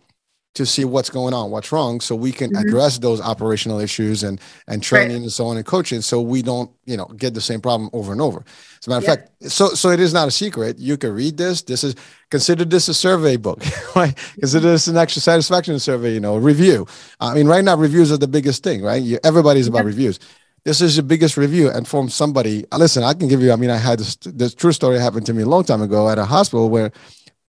to 0.54 0.66
see 0.66 0.84
what's 0.84 1.10
going 1.10 1.32
on, 1.32 1.50
what's 1.50 1.70
wrong, 1.70 2.00
so 2.00 2.14
we 2.14 2.32
can 2.32 2.50
mm-hmm. 2.50 2.66
address 2.66 2.98
those 2.98 3.20
operational 3.20 3.78
issues 3.78 4.24
and 4.24 4.40
and 4.66 4.82
training 4.82 5.18
right. 5.18 5.22
and 5.22 5.32
so 5.32 5.46
on 5.46 5.56
and 5.56 5.64
coaching, 5.64 6.00
so 6.00 6.20
we 6.20 6.42
don't 6.42 6.70
you 6.86 6.96
know 6.96 7.06
get 7.16 7.34
the 7.34 7.40
same 7.40 7.60
problem 7.60 7.88
over 7.92 8.10
and 8.10 8.20
over. 8.20 8.44
As 8.80 8.86
a 8.86 8.90
matter 8.90 9.04
yeah. 9.04 9.12
of 9.12 9.18
fact, 9.18 9.52
so 9.52 9.68
so 9.68 9.90
it 9.90 10.00
is 10.00 10.12
not 10.12 10.26
a 10.26 10.30
secret. 10.30 10.78
You 10.78 10.96
can 10.96 11.12
read 11.12 11.36
this. 11.36 11.62
This 11.62 11.84
is 11.84 11.94
consider 12.30 12.64
this 12.64 12.88
a 12.88 12.94
survey 12.94 13.36
book, 13.36 13.62
right? 13.96 14.16
Consider 14.40 14.66
mm-hmm. 14.66 14.72
this 14.72 14.88
an 14.88 14.96
extra 14.96 15.22
satisfaction 15.22 15.78
survey, 15.78 16.14
you 16.14 16.20
know, 16.20 16.36
review. 16.36 16.86
I 17.20 17.34
mean, 17.34 17.46
right 17.46 17.64
now 17.64 17.76
reviews 17.76 18.10
are 18.10 18.18
the 18.18 18.28
biggest 18.28 18.64
thing, 18.64 18.82
right? 18.82 19.02
You, 19.02 19.18
everybody's 19.22 19.68
about 19.68 19.80
yeah. 19.82 19.94
reviews. 19.94 20.18
This 20.64 20.80
is 20.80 20.96
your 20.96 21.04
biggest 21.04 21.36
review, 21.36 21.70
and 21.70 21.86
from 21.86 22.10
somebody. 22.10 22.66
Uh, 22.72 22.78
listen, 22.78 23.04
I 23.04 23.14
can 23.14 23.28
give 23.28 23.40
you. 23.40 23.52
I 23.52 23.56
mean, 23.56 23.70
I 23.70 23.76
had 23.76 24.00
this, 24.00 24.16
this 24.16 24.54
true 24.54 24.72
story 24.72 24.98
happened 24.98 25.26
to 25.26 25.32
me 25.32 25.42
a 25.42 25.46
long 25.46 25.64
time 25.64 25.80
ago 25.80 26.10
at 26.10 26.18
a 26.18 26.24
hospital 26.24 26.68
where 26.68 26.90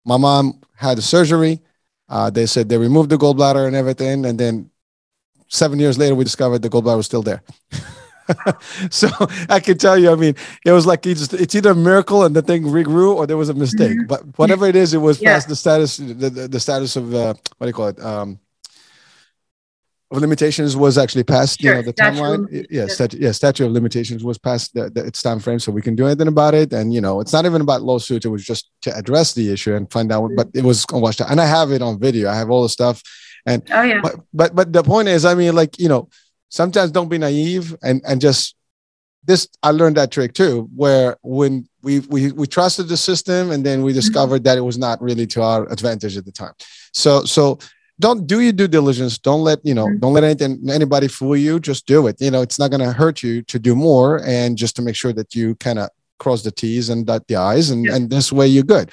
my 0.06 0.18
mom 0.18 0.62
had 0.76 0.98
a 0.98 1.02
surgery 1.02 1.62
uh, 2.12 2.30
they 2.30 2.46
said 2.46 2.68
they 2.68 2.78
removed 2.78 3.10
the 3.10 3.18
gallbladder 3.18 3.66
and 3.66 3.76
everything, 3.76 4.26
and 4.26 4.38
then 4.38 4.70
seven 5.48 5.80
years 5.80 5.98
later, 5.98 6.14
we 6.14 6.26
discovered 6.26 6.62
the 6.62 6.70
gallbladder 6.70 6.98
was 6.98 7.06
still 7.06 7.24
there. 7.24 7.42
so 8.92 9.08
I 9.50 9.60
can 9.62 9.78
tell 9.78 9.98
you, 9.98 10.12
I 10.12 10.16
mean, 10.16 10.36
it 10.66 10.74
was 10.74 10.86
like 10.86 11.06
it's, 11.08 11.34
it's 11.34 11.56
either 11.56 11.72
a 11.72 11.76
miracle 11.76 12.24
and 12.24 12.36
the 12.36 12.42
thing 12.42 12.64
regrew 12.64 13.16
or 13.16 13.26
there 13.26 13.38
was 13.38 13.50
a 13.50 13.54
mistake. 13.54 13.92
Mm-hmm. 13.92 14.08
But 14.08 14.38
whatever 14.38 14.68
it 14.68 14.76
is, 14.76 14.94
it 14.94 15.00
was 15.00 15.22
yeah. 15.22 15.34
past 15.34 15.48
the 15.48 15.56
status, 15.56 15.98
the, 15.98 16.30
the, 16.30 16.48
the 16.48 16.60
status 16.60 16.98
of 16.98 17.14
uh, 17.14 17.34
what 17.58 17.66
do 17.66 17.68
you 17.68 17.74
call 17.74 17.88
it? 17.88 18.00
Um, 18.00 18.40
of 20.12 20.18
limitations 20.18 20.76
was 20.76 20.98
actually 20.98 21.24
passed. 21.24 21.62
sure. 21.62 21.72
you 21.72 21.76
know 21.78 21.82
the 21.82 21.94
timeline 21.94 22.68
yeah 22.70 22.86
yeah 23.14 23.32
statute 23.32 23.66
of 23.66 23.72
limitations 23.72 24.24
was 24.24 24.38
passed. 24.38 24.74
the, 24.74 24.90
the, 24.90 25.06
its 25.06 25.22
time 25.22 25.40
frame 25.40 25.60
so 25.60 25.72
we 25.72 25.82
can 25.82 25.96
do 25.96 26.06
anything 26.06 26.28
about 26.28 26.54
it 26.54 26.74
and 26.74 26.94
you 26.94 27.02
know 27.02 27.22
it's 27.22 27.34
not 27.34 27.46
even 27.46 27.62
about 27.62 27.82
lawsuit. 27.82 28.26
it 28.26 28.30
was 28.30 28.46
just 28.46 28.70
to 28.82 28.96
address 28.96 29.34
the 29.34 29.52
issue 29.52 29.74
and 29.74 29.92
find 29.92 30.12
out 30.12 30.30
but 30.36 30.50
it 30.54 30.64
was 30.64 30.86
washed 30.92 31.22
out 31.22 31.32
and 31.32 31.40
i 31.40 31.46
have 31.46 31.72
it 31.72 31.82
on 31.82 32.00
video 32.00 32.30
i 32.30 32.36
have 32.36 32.50
all 32.50 32.64
the 32.64 32.70
stuff 32.70 33.02
and 33.46 33.64
oh 33.72 33.82
yeah 33.82 34.02
but, 34.02 34.16
but 34.34 34.56
but 34.56 34.74
the 34.74 34.84
point 34.84 35.08
is 35.08 35.26
i 35.26 35.34
mean 35.34 35.56
like 35.56 35.80
you 35.80 35.88
know 35.88 36.10
sometimes 36.50 36.92
don't 36.92 37.10
be 37.10 37.18
naive 37.18 37.76
and 37.82 38.02
and 38.06 38.20
just 38.22 38.56
this 39.24 39.48
i 39.64 39.72
learned 39.72 39.98
that 39.98 40.12
trick 40.12 40.34
too 40.34 40.70
where 40.76 41.16
when 41.22 41.68
we 41.82 42.00
we 42.02 42.32
we 42.34 42.46
trusted 42.48 42.88
the 42.88 42.98
system 42.98 43.52
and 43.52 43.66
then 43.66 43.82
we 43.82 43.92
mm-hmm. 43.92 44.00
discovered 44.00 44.38
mm-hmm. 44.38 44.44
that 44.44 44.58
it 44.58 44.62
was 44.62 44.78
not 44.78 45.02
really 45.02 45.26
to 45.26 45.42
our 45.42 45.72
advantage 45.72 46.18
at 46.18 46.26
the 46.26 46.32
time 46.32 46.54
so 46.94 47.24
so 47.24 47.58
don't 48.02 48.28
do 48.28 48.42
your 48.42 48.52
due 48.52 48.68
diligence. 48.68 49.18
Don't 49.18 49.44
let 49.44 49.60
you 49.64 49.74
know. 49.74 49.86
Mm-hmm. 49.86 50.00
Don't 50.00 50.14
let 50.14 50.24
anything 50.24 50.70
anybody 50.70 51.08
fool 51.08 51.38
you. 51.38 51.60
Just 51.60 51.86
do 51.86 52.08
it. 52.08 52.20
You 52.20 52.32
know, 52.32 52.42
it's 52.42 52.60
not 52.60 52.72
going 52.72 52.82
to 52.82 52.92
hurt 52.92 53.24
you 53.24 53.42
to 53.44 53.60
do 53.60 53.76
more, 53.76 54.22
and 54.26 54.58
just 54.58 54.76
to 54.76 54.82
make 54.82 54.96
sure 54.96 55.14
that 55.14 55.36
you 55.36 55.56
kind 55.56 55.80
of 55.80 55.90
cross 56.20 56.44
the 56.44 56.52
T's 56.52 56.90
and 56.90 57.06
dot 57.06 57.28
the 57.28 57.38
I's, 57.38 57.70
and 57.70 57.86
yeah. 57.86 57.96
and 57.96 58.10
this 58.10 58.32
way 58.32 58.48
you're 58.48 58.64
good. 58.64 58.92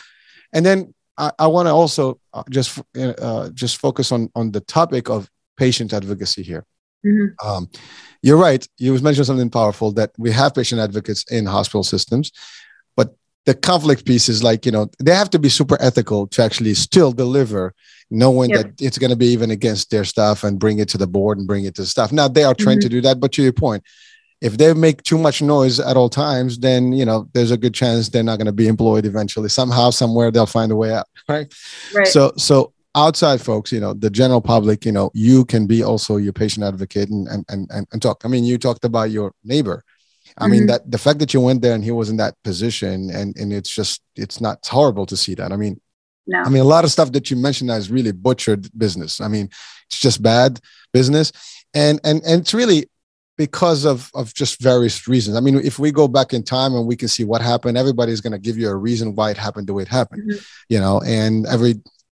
And 0.53 0.65
then 0.65 0.95
I, 1.17 1.33
I 1.39 1.47
want 1.49 1.67
to 1.67 1.73
also 1.73 2.21
uh, 2.33 2.45
just 2.51 2.81
uh, 2.97 3.51
just 3.55 3.79
focus 3.79 4.13
on 4.13 4.31
on 4.35 4.53
the 4.53 4.61
topic 4.61 5.11
of 5.11 5.29
patient 5.57 5.93
advocacy 5.93 6.43
here. 6.43 6.65
Mm-hmm. 7.05 7.47
Um, 7.47 7.69
you're 8.23 8.37
right. 8.37 8.67
You 8.79 8.99
mentioned 9.01 9.27
something 9.27 9.51
powerful 9.51 9.93
that 9.93 10.11
we 10.19 10.31
have 10.33 10.55
patient 10.55 10.81
advocates 10.81 11.25
in 11.31 11.47
hospital 11.47 11.85
systems, 11.85 12.33
but 12.97 13.15
the 13.47 13.55
conflict 13.55 14.05
piece 14.05 14.29
is 14.29 14.43
like 14.43 14.67
you 14.67 14.73
know 14.73 14.91
they 14.99 15.15
have 15.15 15.31
to 15.31 15.39
be 15.39 15.49
super 15.49 15.77
ethical 15.81 16.27
to 16.29 16.43
actually 16.43 16.75
still 16.75 17.13
deliver 17.13 17.75
knowing 18.11 18.51
yep. 18.51 18.63
that 18.63 18.83
it's 18.83 18.99
going 18.99 19.11
to 19.11 19.17
be 19.17 19.27
even 19.27 19.51
against 19.51 19.91
their 19.91 20.05
stuff 20.05 20.45
and 20.45 20.59
bring 20.59 20.79
it 20.79 20.89
to 20.89 20.99
the 20.99 21.07
board 21.07 21.39
and 21.39 21.47
bring 21.47 21.65
it 21.65 21.75
to 21.75 21.83
the 21.83 21.87
staff. 21.87 22.13
Now 22.13 22.29
they 22.29 22.45
are 22.45 22.55
trained 22.55 22.81
mm-hmm. 22.81 22.89
to 22.89 22.95
do 22.97 23.01
that, 23.03 23.21
but 23.21 23.33
to 23.33 23.43
your 23.43 23.53
point, 23.53 23.85
if 24.41 24.57
they 24.57 24.73
make 24.73 25.03
too 25.03 25.19
much 25.19 25.43
noise 25.43 25.81
at 25.81 25.97
all 25.97 26.09
times, 26.09 26.59
then 26.59 26.93
you 26.93 27.05
know 27.05 27.29
there's 27.33 27.51
a 27.51 27.57
good 27.57 27.75
chance 27.75 28.09
they're 28.09 28.23
not 28.23 28.39
going 28.39 28.47
to 28.47 28.53
be 28.53 28.69
employed 28.69 29.05
eventually. 29.05 29.49
Somehow, 29.49 29.91
somewhere, 29.91 30.31
they'll 30.31 30.47
find 30.47 30.71
a 30.71 30.77
way 30.77 30.93
out, 30.93 31.07
right? 31.29 31.53
Right. 31.93 32.07
So, 32.07 32.33
so 32.37 32.73
outside 32.95 33.41
folks, 33.41 33.73
you 33.73 33.81
know, 33.81 33.95
the 33.95 34.11
general 34.11 34.41
public, 34.41 34.85
you 34.85 34.93
know, 34.93 35.11
you 35.13 35.45
can 35.45 35.67
be 35.67 35.83
also 35.83 36.17
your 36.17 36.33
patient 36.33 36.65
advocate 36.65 37.11
and 37.11 37.27
and 37.29 37.45
and, 37.49 37.87
and 37.93 38.03
talk. 38.03 38.25
I 38.25 38.29
mean, 38.29 38.45
you 38.45 38.59
talked 38.59 38.85
about 38.85 39.11
your 39.11 39.33
neighbor. 39.45 39.83
I 40.37 40.45
mm-hmm. 40.45 40.53
mean 40.53 40.67
that 40.67 40.89
the 40.89 40.99
fact 40.99 41.19
that 41.19 41.35
you 41.35 41.41
went 41.41 41.63
there 41.63 41.75
and 41.75 41.83
he 41.83 41.91
was 41.91 42.11
in 42.11 42.17
that 42.19 42.35
position 42.45 43.11
and 43.11 43.37
and 43.37 43.53
it's 43.53 43.71
just 43.71 44.03
it's 44.15 44.41
not 44.41 44.59
it's 44.59 44.69
horrible 44.69 45.07
to 45.07 45.17
see 45.17 45.35
that. 45.35 45.53
I 45.53 45.57
mean, 45.57 45.81
no. 46.29 46.43
I 46.43 46.49
mean, 46.51 46.63
a 46.63 46.67
lot 46.67 46.85
of 46.85 46.91
stuff 46.91 47.11
that 47.13 47.31
you 47.31 47.37
mentioned 47.37 47.71
is 47.71 47.91
really 47.91 48.13
butchered 48.13 48.69
business. 48.79 49.21
I 49.21 49.29
mean, 49.29 49.49
it's 49.87 49.99
just 49.99 50.23
bad 50.23 50.61
business, 50.93 51.33
and 51.75 51.99
and 52.05 52.23
and 52.25 52.43
it's 52.43 52.55
really 52.55 52.89
because 53.39 53.85
of 53.85 54.11
of 54.15 54.35
just 54.35 54.61
various 54.61 55.09
reasons. 55.09 55.37
I 55.37 55.41
mean, 55.41 55.57
if 55.57 55.79
we 55.79 55.91
go 55.91 56.07
back 56.07 56.35
in 56.35 56.43
time 56.43 56.75
and 56.75 56.87
we 56.87 56.97
can 56.97 57.09
see 57.09 57.25
what 57.25 57.41
happened, 57.41 57.79
everybody's 57.79 58.21
going 58.21 58.33
to 58.33 58.39
give 58.39 58.59
you 58.59 58.69
a 58.69 58.77
reason 58.77 59.15
why 59.15 59.31
it 59.31 59.39
happened 59.39 59.67
the 59.67 59.73
way 59.73 59.83
it 59.83 59.89
happened, 59.89 60.31
mm-hmm. 60.31 60.39
you 60.69 60.79
know. 60.79 61.01
And 61.07 61.47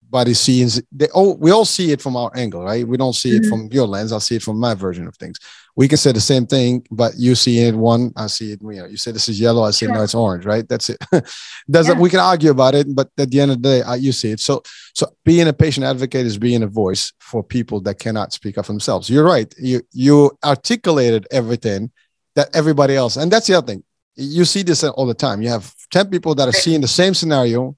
everybody 0.06 0.34
sees 0.34 0.82
they 0.92 1.08
oh 1.14 1.34
we 1.34 1.50
all 1.50 1.64
see 1.64 1.92
it 1.92 2.00
from 2.00 2.16
our 2.16 2.30
angle, 2.34 2.62
right? 2.62 2.86
We 2.86 2.96
don't 2.96 3.14
see 3.14 3.30
mm-hmm. 3.30 3.44
it 3.44 3.48
from 3.48 3.68
your 3.72 3.86
lens. 3.86 4.12
I'll 4.12 4.20
see 4.20 4.36
it 4.36 4.42
from 4.42 4.58
my 4.58 4.74
version 4.74 5.06
of 5.06 5.16
things 5.16 5.38
we 5.76 5.88
can 5.88 5.98
say 5.98 6.10
the 6.10 6.20
same 6.20 6.46
thing, 6.46 6.84
but 6.90 7.12
you 7.18 7.34
see 7.34 7.60
it 7.60 7.74
one, 7.74 8.10
I 8.16 8.28
see 8.28 8.52
it. 8.52 8.60
You 8.62 8.80
know, 8.80 8.86
you 8.86 8.96
say 8.96 9.12
this 9.12 9.28
is 9.28 9.38
yellow, 9.38 9.62
I 9.62 9.72
say 9.72 9.84
sure. 9.84 9.94
no, 9.94 10.02
it's 10.02 10.14
orange, 10.14 10.46
right? 10.46 10.66
That's 10.66 10.88
it. 10.88 10.96
Doesn't 11.70 11.96
yeah. 11.96 12.00
we 12.00 12.08
can 12.08 12.18
argue 12.18 12.50
about 12.50 12.74
it, 12.74 12.92
but 12.94 13.10
at 13.18 13.30
the 13.30 13.40
end 13.40 13.50
of 13.50 13.62
the 13.62 13.68
day, 13.68 13.82
I, 13.82 13.96
you 13.96 14.12
see 14.12 14.30
it. 14.30 14.40
So, 14.40 14.62
so 14.94 15.14
being 15.24 15.46
a 15.46 15.52
patient 15.52 15.84
advocate 15.84 16.24
is 16.24 16.38
being 16.38 16.62
a 16.62 16.66
voice 16.66 17.12
for 17.20 17.42
people 17.42 17.80
that 17.82 17.98
cannot 17.98 18.32
speak 18.32 18.56
up 18.56 18.64
for 18.64 18.72
themselves. 18.72 19.10
You're 19.10 19.24
right. 19.24 19.54
You 19.58 19.82
you 19.92 20.36
articulated 20.42 21.26
everything 21.30 21.90
that 22.36 22.48
everybody 22.56 22.96
else, 22.96 23.16
and 23.18 23.30
that's 23.30 23.46
the 23.46 23.54
other 23.54 23.66
thing. 23.66 23.84
You 24.14 24.46
see 24.46 24.62
this 24.62 24.82
all 24.82 25.04
the 25.04 25.14
time. 25.14 25.42
You 25.42 25.50
have 25.50 25.74
ten 25.90 26.08
people 26.08 26.34
that 26.36 26.48
are 26.48 26.52
seeing 26.52 26.80
the 26.80 26.88
same 26.88 27.12
scenario, 27.12 27.76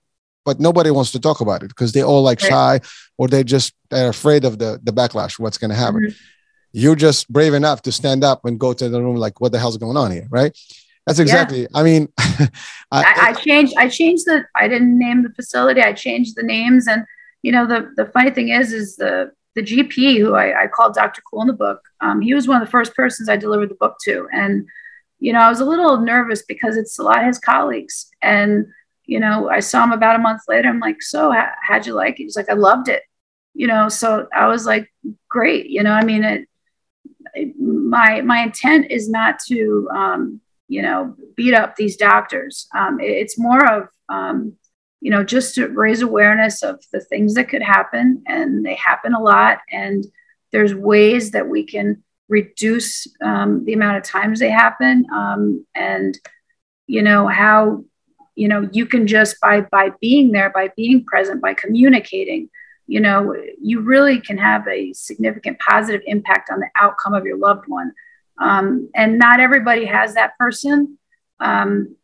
but 0.48 0.56
nobody 0.68 0.90
wants 0.98 1.10
to 1.16 1.20
talk 1.28 1.38
about 1.46 1.60
it 1.64 1.68
because 1.74 1.90
they 1.92 2.04
all 2.10 2.22
like 2.30 2.40
shy 2.52 2.80
or 3.18 3.28
they 3.28 3.42
just 3.54 3.68
they're 3.90 4.14
afraid 4.18 4.42
of 4.48 4.52
the 4.62 4.70
the 4.86 4.94
backlash, 4.98 5.38
what's 5.42 5.58
going 5.62 5.74
to 5.76 5.80
happen. 5.84 6.02
Mm-hmm 6.02 6.36
you're 6.72 6.94
just 6.94 7.30
brave 7.32 7.54
enough 7.54 7.82
to 7.82 7.92
stand 7.92 8.24
up 8.24 8.44
and 8.44 8.60
go 8.60 8.72
to 8.72 8.88
the 8.88 9.02
room 9.02 9.16
like 9.16 9.40
what 9.40 9.52
the 9.52 9.58
hell's 9.58 9.76
going 9.76 9.96
on 9.96 10.10
here 10.10 10.26
right 10.30 10.56
that's 11.06 11.18
exactly 11.18 11.62
yeah. 11.62 11.68
i 11.74 11.82
mean 11.82 12.08
I, 12.18 12.48
I, 12.92 13.14
I, 13.28 13.32
changed 13.32 13.74
i 13.76 13.88
changed 13.88 14.26
the 14.26 14.44
i 14.54 14.68
didn't 14.68 14.98
name 14.98 15.22
the 15.22 15.30
facility 15.30 15.80
i 15.80 15.92
changed 15.92 16.36
the 16.36 16.42
names 16.42 16.86
and 16.86 17.04
you 17.42 17.52
know 17.52 17.66
the 17.66 17.92
the 17.96 18.06
funny 18.06 18.30
thing 18.30 18.50
is 18.50 18.72
is 18.72 18.96
the 18.96 19.32
the 19.54 19.62
gp 19.62 20.18
who 20.18 20.34
i, 20.34 20.64
I 20.64 20.66
called 20.66 20.94
dr 20.94 21.20
cool 21.28 21.42
in 21.42 21.48
the 21.48 21.54
book 21.54 21.80
um, 22.00 22.20
he 22.20 22.34
was 22.34 22.46
one 22.46 22.60
of 22.60 22.66
the 22.66 22.70
first 22.70 22.94
persons 22.94 23.28
i 23.28 23.36
delivered 23.36 23.70
the 23.70 23.74
book 23.76 23.96
to 24.04 24.28
and 24.32 24.66
you 25.18 25.32
know 25.32 25.40
i 25.40 25.48
was 25.48 25.60
a 25.60 25.64
little 25.64 25.98
nervous 25.98 26.42
because 26.42 26.76
it's 26.76 26.98
a 26.98 27.02
lot 27.02 27.20
of 27.20 27.26
his 27.26 27.38
colleagues 27.38 28.10
and 28.22 28.66
you 29.08 29.18
know 29.18 29.48
i 29.48 29.58
saw 29.58 29.82
him 29.82 29.92
about 29.92 30.16
a 30.16 30.22
month 30.22 30.42
later 30.48 30.68
i'm 30.68 30.78
like 30.78 31.02
so 31.02 31.32
how, 31.32 31.48
how'd 31.66 31.86
you 31.86 31.94
like 31.94 32.20
it? 32.20 32.24
He's 32.24 32.36
like 32.36 32.50
i 32.50 32.54
loved 32.54 32.88
it. 32.88 33.02
You 33.54 33.66
know 33.66 33.88
so 33.88 34.28
i 34.32 34.46
was 34.46 34.66
like 34.66 34.92
great 35.28 35.66
you 35.68 35.82
know 35.82 35.92
i 35.92 36.04
mean 36.04 36.22
it, 36.22 36.48
it, 37.34 37.54
my 37.58 38.20
my 38.20 38.42
intent 38.42 38.90
is 38.90 39.08
not 39.08 39.38
to 39.48 39.88
um, 39.94 40.40
you 40.68 40.82
know 40.82 41.16
beat 41.36 41.54
up 41.54 41.76
these 41.76 41.96
doctors. 41.96 42.68
Um, 42.76 43.00
it, 43.00 43.10
it's 43.10 43.38
more 43.38 43.64
of 43.64 43.88
um, 44.08 44.54
you 45.00 45.10
know 45.10 45.24
just 45.24 45.54
to 45.56 45.68
raise 45.68 46.02
awareness 46.02 46.62
of 46.62 46.82
the 46.92 47.00
things 47.00 47.34
that 47.34 47.48
could 47.48 47.62
happen 47.62 48.22
and 48.26 48.64
they 48.64 48.74
happen 48.74 49.14
a 49.14 49.22
lot 49.22 49.58
and 49.70 50.04
there's 50.52 50.74
ways 50.74 51.32
that 51.32 51.48
we 51.48 51.64
can 51.64 52.02
reduce 52.28 53.06
um, 53.22 53.64
the 53.64 53.72
amount 53.72 53.96
of 53.96 54.02
times 54.02 54.38
they 54.38 54.50
happen 54.50 55.06
um, 55.12 55.66
and 55.74 56.18
you 56.86 57.02
know 57.02 57.26
how 57.26 57.84
you 58.38 58.48
know 58.48 58.68
you 58.72 58.86
can 58.86 59.06
just 59.06 59.40
by 59.40 59.60
by 59.60 59.90
being 60.00 60.32
there 60.32 60.50
by 60.50 60.70
being 60.76 61.04
present 61.04 61.42
by 61.42 61.54
communicating 61.54 62.48
you 62.88 63.00
know, 63.00 63.36
you 63.60 63.80
really 63.80 64.18
can 64.18 64.38
have 64.38 64.66
a 64.66 64.94
significant 64.94 65.58
positive 65.58 66.00
impact 66.06 66.48
on 66.50 66.58
the 66.58 66.70
outcome 66.74 67.12
of 67.12 67.26
your 67.26 67.36
loved 67.36 67.68
one. 67.68 67.92
Um, 68.40 68.88
and 68.94 69.18
not 69.18 69.40
everybody 69.40 69.84
has 69.84 70.14
that 70.14 70.38
person. 70.38 70.98
Um, 71.38 71.96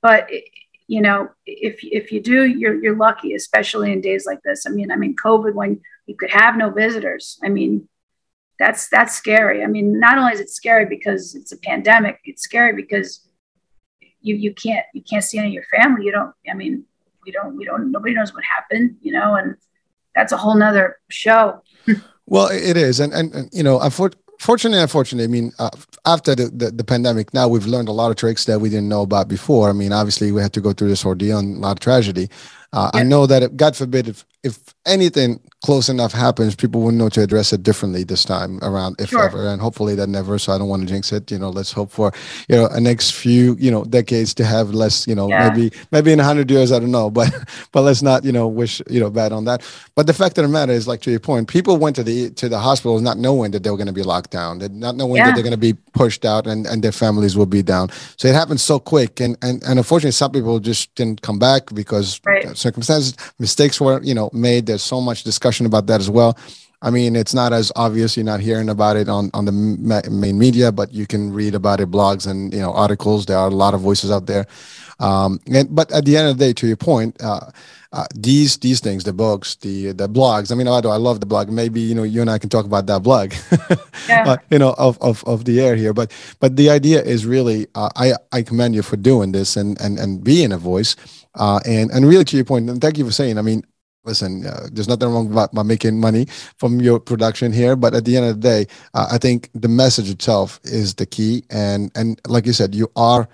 but 0.00 0.30
you 0.86 1.00
know, 1.00 1.30
if 1.46 1.80
if 1.82 2.12
you 2.12 2.20
do, 2.20 2.44
you're 2.44 2.80
you're 2.80 2.96
lucky, 2.96 3.34
especially 3.34 3.92
in 3.92 4.00
days 4.00 4.24
like 4.24 4.40
this. 4.42 4.66
I 4.66 4.70
mean, 4.70 4.92
I 4.92 4.96
mean, 4.96 5.16
COVID 5.16 5.54
when 5.54 5.80
you 6.06 6.16
could 6.16 6.30
have 6.30 6.56
no 6.56 6.70
visitors. 6.70 7.38
I 7.42 7.48
mean, 7.48 7.88
that's 8.58 8.88
that's 8.88 9.16
scary. 9.16 9.64
I 9.64 9.66
mean, 9.66 9.98
not 9.98 10.16
only 10.16 10.32
is 10.32 10.40
it 10.40 10.50
scary 10.50 10.86
because 10.86 11.34
it's 11.34 11.52
a 11.52 11.58
pandemic, 11.58 12.20
it's 12.24 12.42
scary 12.42 12.74
because 12.74 13.28
you 14.22 14.34
you 14.36 14.54
can't 14.54 14.84
you 14.94 15.02
can't 15.02 15.24
see 15.24 15.38
any 15.38 15.48
of 15.48 15.54
your 15.54 15.64
family. 15.64 16.06
You 16.06 16.12
don't. 16.12 16.34
I 16.50 16.54
mean, 16.54 16.84
we 17.24 17.32
don't 17.32 17.56
we 17.56 17.64
don't 17.64 17.90
nobody 17.90 18.14
knows 18.14 18.34
what 18.34 18.44
happened. 18.44 18.96
You 19.00 19.12
know, 19.12 19.34
and 19.34 19.56
that's 20.14 20.32
a 20.32 20.36
whole 20.36 20.54
nother 20.54 20.98
show. 21.08 21.62
well, 22.26 22.48
it 22.48 22.76
is, 22.76 23.00
and 23.00 23.12
and, 23.12 23.34
and 23.34 23.50
you 23.52 23.62
know, 23.62 23.78
fortunately, 24.40 24.80
unfortunately, 24.80 25.24
I 25.24 25.28
mean, 25.28 25.52
uh, 25.58 25.70
after 26.06 26.34
the, 26.34 26.46
the, 26.46 26.70
the 26.70 26.84
pandemic, 26.84 27.32
now 27.32 27.46
we've 27.46 27.66
learned 27.66 27.88
a 27.88 27.92
lot 27.92 28.10
of 28.10 28.16
tricks 28.16 28.46
that 28.46 28.58
we 28.58 28.70
didn't 28.70 28.88
know 28.88 29.02
about 29.02 29.28
before. 29.28 29.68
I 29.68 29.72
mean, 29.72 29.92
obviously, 29.92 30.32
we 30.32 30.40
had 30.40 30.52
to 30.54 30.60
go 30.60 30.72
through 30.72 30.88
this 30.88 31.04
ordeal 31.04 31.38
and 31.38 31.58
a 31.58 31.60
lot 31.60 31.72
of 31.72 31.80
tragedy. 31.80 32.28
Uh, 32.72 32.90
yeah. 32.94 33.00
I 33.00 33.02
know 33.04 33.26
that, 33.26 33.42
it, 33.42 33.56
God 33.56 33.76
forbid, 33.76 34.08
if 34.08 34.24
if 34.42 34.74
anything 34.86 35.38
close 35.62 35.90
enough 35.90 36.12
happens, 36.12 36.54
people 36.54 36.80
will 36.80 36.92
know 36.92 37.10
to 37.10 37.22
address 37.22 37.52
it 37.52 37.62
differently 37.62 38.02
this 38.02 38.24
time 38.24 38.58
around, 38.62 38.96
if 38.98 39.10
sure. 39.10 39.24
ever. 39.24 39.46
And 39.46 39.60
hopefully 39.60 39.94
that 39.96 40.08
never. 40.08 40.38
So 40.38 40.52
I 40.52 40.58
don't 40.58 40.68
want 40.68 40.82
to 40.82 40.88
jinx 40.88 41.12
it. 41.12 41.30
You 41.30 41.38
know, 41.38 41.50
let's 41.50 41.72
hope 41.72 41.90
for 41.90 42.12
you 42.48 42.56
know 42.56 42.66
a 42.66 42.80
next 42.80 43.12
few 43.12 43.56
you 43.58 43.70
know 43.70 43.84
decades 43.84 44.32
to 44.34 44.44
have 44.44 44.70
less. 44.70 45.06
You 45.06 45.14
know, 45.14 45.28
yeah. 45.28 45.50
maybe 45.50 45.76
maybe 45.92 46.12
in 46.12 46.20
a 46.20 46.24
hundred 46.24 46.50
years, 46.50 46.72
I 46.72 46.78
don't 46.78 46.90
know, 46.90 47.10
but 47.20 47.28
but 47.72 47.82
let's 47.82 48.02
not 48.02 48.24
you 48.24 48.32
know 48.32 48.48
wish 48.48 48.80
you 48.88 49.00
know 49.00 49.10
bad 49.10 49.32
on 49.32 49.44
that. 49.44 49.62
But 49.94 50.06
the 50.06 50.14
fact 50.14 50.38
of 50.38 50.42
the 50.42 50.48
matter 50.48 50.72
is, 50.72 50.88
like 50.88 51.02
to 51.02 51.10
your 51.10 51.20
point, 51.20 51.48
people 51.48 51.76
went 51.76 51.96
to 51.96 52.02
the 52.02 52.30
to 52.30 52.48
the 52.48 52.58
hospitals 52.58 53.02
not 53.02 53.18
knowing 53.18 53.50
that 53.50 53.62
they 53.62 53.70
were 53.70 53.76
going 53.76 53.86
to 53.86 53.92
be 53.92 54.02
locked 54.02 54.30
down, 54.30 54.58
not 54.72 54.96
knowing 54.96 55.16
yeah. 55.16 55.26
that 55.26 55.34
they're 55.34 55.42
going 55.42 55.52
to 55.52 55.58
be 55.58 55.74
pushed 55.92 56.24
out 56.24 56.46
and 56.46 56.66
and 56.66 56.82
their 56.82 56.92
families 56.92 57.36
will 57.36 57.46
be 57.46 57.62
down. 57.62 57.90
So 58.16 58.28
it 58.28 58.34
happened 58.34 58.60
so 58.60 58.78
quick, 58.78 59.20
and 59.20 59.36
and 59.42 59.62
and 59.64 59.78
unfortunately, 59.78 60.12
some 60.12 60.32
people 60.32 60.58
just 60.60 60.94
didn't 60.94 61.20
come 61.20 61.38
back 61.38 61.74
because 61.74 62.20
right. 62.24 62.56
circumstances, 62.56 63.14
mistakes 63.38 63.78
were 63.78 64.02
you 64.02 64.14
know 64.14 64.29
made. 64.32 64.66
There's 64.66 64.82
so 64.82 65.00
much 65.00 65.24
discussion 65.24 65.66
about 65.66 65.86
that 65.86 66.00
as 66.00 66.10
well. 66.10 66.36
I 66.82 66.90
mean, 66.90 67.14
it's 67.14 67.34
not 67.34 67.52
as 67.52 67.70
obvious. 67.76 68.16
You're 68.16 68.24
not 68.24 68.40
hearing 68.40 68.70
about 68.70 68.96
it 68.96 69.08
on, 69.08 69.30
on 69.34 69.44
the 69.44 69.52
main 69.52 70.38
media, 70.38 70.72
but 70.72 70.94
you 70.94 71.06
can 71.06 71.30
read 71.32 71.54
about 71.54 71.80
it, 71.80 71.90
blogs 71.90 72.26
and 72.26 72.52
you 72.52 72.60
know 72.60 72.72
articles. 72.72 73.26
There 73.26 73.36
are 73.36 73.48
a 73.48 73.54
lot 73.54 73.74
of 73.74 73.80
voices 73.80 74.10
out 74.10 74.26
there. 74.26 74.46
Um, 74.98 75.40
and 75.52 75.74
but 75.74 75.92
at 75.92 76.04
the 76.04 76.16
end 76.16 76.28
of 76.28 76.38
the 76.38 76.46
day, 76.46 76.52
to 76.54 76.66
your 76.66 76.76
point, 76.76 77.22
uh, 77.22 77.50
uh, 77.92 78.06
these 78.14 78.56
these 78.58 78.80
things, 78.80 79.04
the 79.04 79.12
books, 79.12 79.56
the 79.56 79.92
the 79.92 80.08
blogs. 80.08 80.52
I 80.52 80.54
mean, 80.54 80.68
I, 80.68 80.80
do. 80.80 80.88
I 80.88 80.96
love 80.96 81.20
the 81.20 81.26
blog. 81.26 81.50
Maybe 81.50 81.80
you 81.80 81.94
know 81.94 82.02
you 82.02 82.20
and 82.20 82.30
I 82.30 82.38
can 82.38 82.48
talk 82.48 82.64
about 82.64 82.86
that 82.86 83.02
blog, 83.02 83.34
yeah. 84.08 84.24
uh, 84.26 84.36
you 84.50 84.58
know, 84.58 84.74
of, 84.78 84.96
of 85.02 85.24
of 85.24 85.44
the 85.44 85.60
air 85.60 85.74
here. 85.74 85.92
But 85.92 86.12
but 86.38 86.56
the 86.56 86.70
idea 86.70 87.02
is 87.02 87.26
really, 87.26 87.66
uh, 87.74 87.90
I 87.96 88.12
I 88.32 88.42
commend 88.42 88.74
you 88.74 88.82
for 88.82 88.96
doing 88.96 89.32
this 89.32 89.56
and 89.56 89.78
and 89.80 89.98
and 89.98 90.22
being 90.22 90.52
a 90.52 90.58
voice. 90.58 90.96
Uh, 91.34 91.60
and 91.66 91.90
and 91.90 92.06
really 92.06 92.24
to 92.24 92.36
your 92.36 92.44
point, 92.44 92.70
and 92.70 92.80
thank 92.80 92.96
you 92.96 93.04
for 93.04 93.12
saying. 93.12 93.38
I 93.38 93.42
mean, 93.42 93.64
listen, 94.04 94.46
uh, 94.46 94.68
there's 94.72 94.88
nothing 94.88 95.08
wrong 95.08 95.30
about, 95.30 95.52
about, 95.52 95.66
making 95.66 96.00
money 96.00 96.26
from 96.56 96.80
your 96.80 96.98
production 96.98 97.52
here, 97.52 97.76
but 97.76 97.94
at 97.94 98.04
the 98.04 98.16
end 98.16 98.26
of 98.26 98.40
the 98.40 98.48
day, 98.48 98.66
uh, 98.94 99.08
I 99.10 99.18
think 99.18 99.50
the 99.54 99.68
message 99.68 100.10
itself 100.10 100.60
is 100.64 100.94
the 100.94 101.06
key. 101.06 101.44
And 101.50 101.90
and 101.94 102.20
like 102.26 102.46
you 102.46 102.52
said, 102.52 102.74
you 102.74 102.90
are 102.96 103.28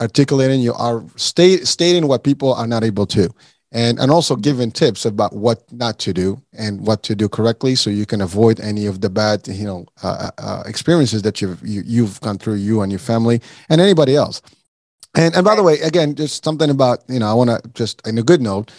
articulating, 0.00 0.60
you 0.60 0.74
are 0.74 1.04
state, 1.16 1.66
stating 1.66 2.08
what 2.08 2.24
people 2.24 2.54
are 2.54 2.66
not 2.66 2.84
able 2.84 3.06
to. 3.06 3.30
And, 3.72 4.00
and 4.00 4.10
also 4.10 4.34
giving 4.34 4.72
tips 4.72 5.04
about 5.04 5.32
what 5.32 5.62
not 5.72 6.00
to 6.00 6.12
do 6.12 6.42
and 6.52 6.84
what 6.84 7.04
to 7.04 7.14
do 7.14 7.28
correctly 7.28 7.76
so 7.76 7.88
you 7.88 8.04
can 8.04 8.20
avoid 8.20 8.58
any 8.58 8.86
of 8.86 9.00
the 9.00 9.08
bad 9.08 9.46
you 9.46 9.64
know 9.64 9.86
uh, 10.02 10.30
uh, 10.38 10.42
uh 10.42 10.62
experiences 10.66 11.22
that 11.22 11.40
you've 11.40 11.64
you, 11.64 11.78
have 11.78 11.88
you 11.88 12.04
have 12.04 12.20
gone 12.20 12.36
through 12.36 12.54
you 12.54 12.80
and 12.80 12.90
your 12.90 12.98
family 12.98 13.40
and 13.68 13.80
anybody 13.80 14.16
else 14.16 14.42
and 15.14 15.36
and 15.36 15.44
by 15.44 15.54
the 15.54 15.62
way 15.62 15.78
again 15.82 16.16
just 16.16 16.44
something 16.44 16.68
about 16.68 17.04
you 17.08 17.20
know 17.20 17.30
i 17.30 17.32
want 17.32 17.48
to 17.48 17.60
just 17.74 18.04
in 18.08 18.18
a 18.18 18.24
good 18.24 18.40
note 18.40 18.72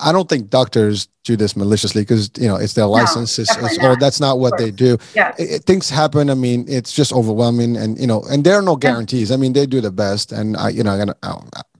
I 0.00 0.12
don't 0.12 0.28
think 0.28 0.50
doctors 0.50 1.08
do 1.24 1.36
this 1.36 1.56
maliciously 1.56 2.02
because 2.02 2.30
you 2.38 2.48
know 2.48 2.56
it's 2.56 2.74
their 2.74 2.86
license, 2.86 3.38
no, 3.38 3.42
it's, 3.42 3.56
it's, 3.56 3.84
or 3.84 3.96
that's 3.96 4.20
not 4.20 4.38
what 4.38 4.56
they 4.58 4.70
do. 4.70 4.98
Yeah, 5.14 5.34
it, 5.38 5.50
it, 5.50 5.64
things 5.64 5.90
happen. 5.90 6.30
I 6.30 6.34
mean, 6.34 6.64
it's 6.68 6.92
just 6.92 7.12
overwhelming, 7.12 7.76
and 7.76 7.98
you 7.98 8.06
know, 8.06 8.22
and 8.30 8.44
there 8.44 8.54
are 8.54 8.62
no 8.62 8.76
guarantees. 8.76 9.30
Yeah. 9.30 9.36
I 9.36 9.38
mean, 9.38 9.52
they 9.52 9.66
do 9.66 9.80
the 9.80 9.90
best, 9.90 10.32
and 10.32 10.56
I, 10.56 10.70
you 10.70 10.82
know, 10.82 11.14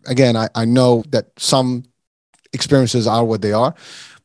again, 0.07 0.37
I, 0.37 0.49
I 0.55 0.65
know 0.65 1.05
that 1.11 1.27
some 1.37 1.85
experiences 2.53 3.07
are 3.07 3.24
what 3.24 3.43
they 3.43 3.53
are, 3.53 3.74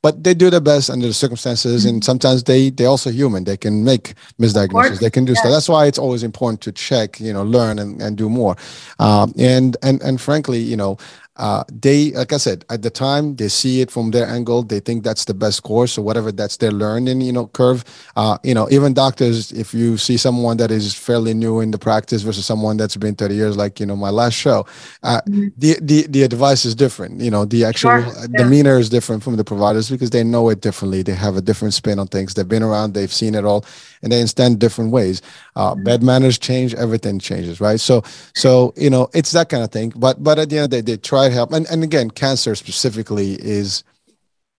but 0.05 0.23
they 0.23 0.35
do 0.35 0.51
their 0.51 0.61
best 0.61 0.89
under 0.91 1.07
the 1.07 1.13
circumstances, 1.13 1.83
mm-hmm. 1.83 1.95
and 1.95 2.03
sometimes 2.03 2.43
they 2.43 2.69
they 2.69 2.85
also 2.85 3.09
human. 3.09 3.43
They 3.43 3.57
can 3.57 3.83
make 3.83 4.13
misdiagnoses. 4.39 4.99
They 4.99 5.09
can 5.09 5.25
do 5.25 5.33
yeah. 5.33 5.39
stuff. 5.39 5.51
That's 5.51 5.67
why 5.69 5.87
it's 5.87 5.97
always 5.97 6.23
important 6.23 6.61
to 6.61 6.71
check, 6.71 7.19
you 7.19 7.33
know, 7.33 7.43
learn 7.43 7.79
and, 7.79 8.01
and 8.01 8.15
do 8.15 8.29
more. 8.29 8.55
Um, 8.99 9.33
and 9.37 9.75
and 9.81 10.01
and 10.03 10.21
frankly, 10.21 10.59
you 10.59 10.77
know, 10.77 10.97
uh, 11.37 11.63
they 11.69 12.11
like 12.11 12.31
i 12.31 12.37
said 12.37 12.63
at 12.69 12.81
the 12.81 12.89
time 12.89 13.35
they 13.35 13.47
see 13.47 13.81
it 13.81 13.91
from 13.91 14.11
their 14.11 14.27
angle 14.27 14.63
they 14.63 14.79
think 14.79 15.03
that's 15.03 15.25
the 15.25 15.33
best 15.33 15.63
course 15.63 15.97
or 15.97 16.01
whatever 16.01 16.31
that's 16.31 16.57
their 16.57 16.71
learning 16.71 17.19
you 17.21 17.31
know 17.31 17.47
curve 17.47 17.83
uh, 18.15 18.37
you 18.43 18.53
know 18.53 18.67
even 18.71 18.93
doctors 18.93 19.51
if 19.51 19.73
you 19.73 19.97
see 19.97 20.17
someone 20.17 20.57
that 20.57 20.71
is 20.71 20.93
fairly 20.93 21.33
new 21.33 21.59
in 21.59 21.71
the 21.71 21.77
practice 21.77 22.21
versus 22.21 22.45
someone 22.45 22.77
that's 22.77 22.95
been 22.95 23.15
30 23.15 23.35
years 23.35 23.57
like 23.57 23.79
you 23.79 23.85
know 23.85 23.95
my 23.95 24.09
last 24.09 24.33
show 24.33 24.65
uh, 25.03 25.21
mm-hmm. 25.21 25.47
the, 25.57 25.77
the 25.81 26.07
the 26.07 26.23
advice 26.23 26.63
is 26.63 26.73
different 26.73 27.19
you 27.19 27.29
know 27.29 27.43
the 27.43 27.65
actual 27.65 28.01
sure. 28.01 28.13
yeah. 28.21 28.43
demeanor 28.43 28.77
is 28.77 28.89
different 28.89 29.21
from 29.21 29.35
the 29.35 29.43
providers 29.43 29.89
because 29.89 30.11
they 30.11 30.23
know 30.23 30.49
it 30.49 30.61
differently 30.61 31.01
they 31.01 31.13
have 31.13 31.35
a 31.35 31.41
different 31.41 31.73
spin 31.73 31.99
on 31.99 32.07
things 32.07 32.33
they've 32.33 32.47
been 32.47 32.63
around 32.63 32.93
they've 32.93 33.13
seen 33.13 33.35
it 33.35 33.43
all 33.43 33.65
and 34.01 34.11
they 34.11 34.19
understand 34.19 34.59
different 34.59 34.91
ways 34.91 35.21
uh, 35.55 35.73
mm-hmm. 35.73 35.83
bed 35.83 36.01
manners 36.01 36.37
change 36.37 36.73
everything 36.75 37.19
changes 37.19 37.59
right 37.59 37.79
so 37.81 38.01
so 38.33 38.73
you 38.77 38.89
know 38.89 39.09
it's 39.13 39.31
that 39.31 39.49
kind 39.49 39.63
of 39.63 39.71
thing 39.71 39.91
but 39.97 40.23
but 40.23 40.39
at 40.39 40.49
the 40.49 40.57
end 40.57 40.65
of 40.65 40.71
the 40.71 40.81
day 40.81 40.93
they 40.93 40.97
try 40.97 41.24
help. 41.31 41.51
And, 41.51 41.65
and 41.67 41.83
again, 41.83 42.09
cancer 42.09 42.55
specifically 42.55 43.33
is, 43.33 43.83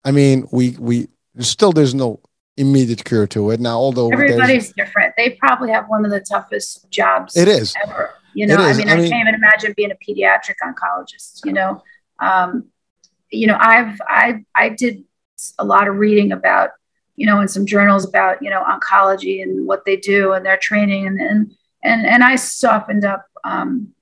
I 0.05 0.10
mean, 0.10 0.47
we, 0.52 0.76
we 0.78 1.09
still, 1.40 1.72
there's 1.72 1.94
no 1.94 2.20
immediate 2.56 3.05
cure 3.05 3.26
to 3.28 3.51
it. 3.51 3.60
Now, 3.60 3.76
although 3.76 4.09
everybody's 4.10 4.72
different, 4.72 5.14
they 5.16 5.30
probably 5.30 5.70
have 5.70 5.86
one 5.88 6.05
of 6.05 6.10
the 6.10 6.20
toughest 6.20 6.90
jobs 6.90 7.36
it 7.36 7.48
is 7.48 7.74
ever. 7.84 8.10
You 8.34 8.47
know, 8.47 8.56
I 8.56 8.72
mean, 8.74 8.88
I, 8.88 8.93
I 8.93 8.97
mean, 8.97 9.10
can't 9.10 9.28
even 9.28 9.34
imagine 9.34 9.74
being 9.76 9.90
a 9.90 9.94
pediatric 9.94 10.56
oncologist, 10.62 11.44
you 11.44 11.52
know, 11.52 11.82
um, 12.18 12.66
you 13.30 13.47
know, 13.47 13.56
I've, 13.59 14.01
I, 14.06 14.44
I 14.55 14.68
did 14.68 15.05
a 15.59 15.64
lot 15.64 15.88
of 15.88 15.97
reading 15.97 16.32
about, 16.32 16.70
you 17.16 17.26
know, 17.26 17.40
in 17.40 17.48
some 17.48 17.66
journals 17.66 18.06
about, 18.06 18.43
you 18.43 18.51
know, 18.51 18.62
oncology 18.62 19.43
and 19.43 19.66
what 19.66 19.84
they 19.84 19.97
do 19.97 20.32
and 20.32 20.44
their 20.44 20.59
training. 20.59 21.06
And, 21.06 21.20
and, 21.20 21.55
and, 21.82 22.06
and 22.06 22.22
I 22.22 22.36
softened 22.36 23.05
up, 23.05 23.26
um, 23.44 23.94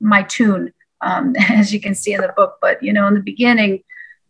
my 0.00 0.22
tune 0.22 0.72
um, 1.00 1.34
as 1.50 1.72
you 1.72 1.80
can 1.80 1.94
see 1.94 2.12
in 2.12 2.20
the 2.20 2.32
book. 2.36 2.56
But 2.60 2.82
you 2.82 2.92
know, 2.92 3.06
in 3.06 3.14
the 3.14 3.20
beginning, 3.20 3.82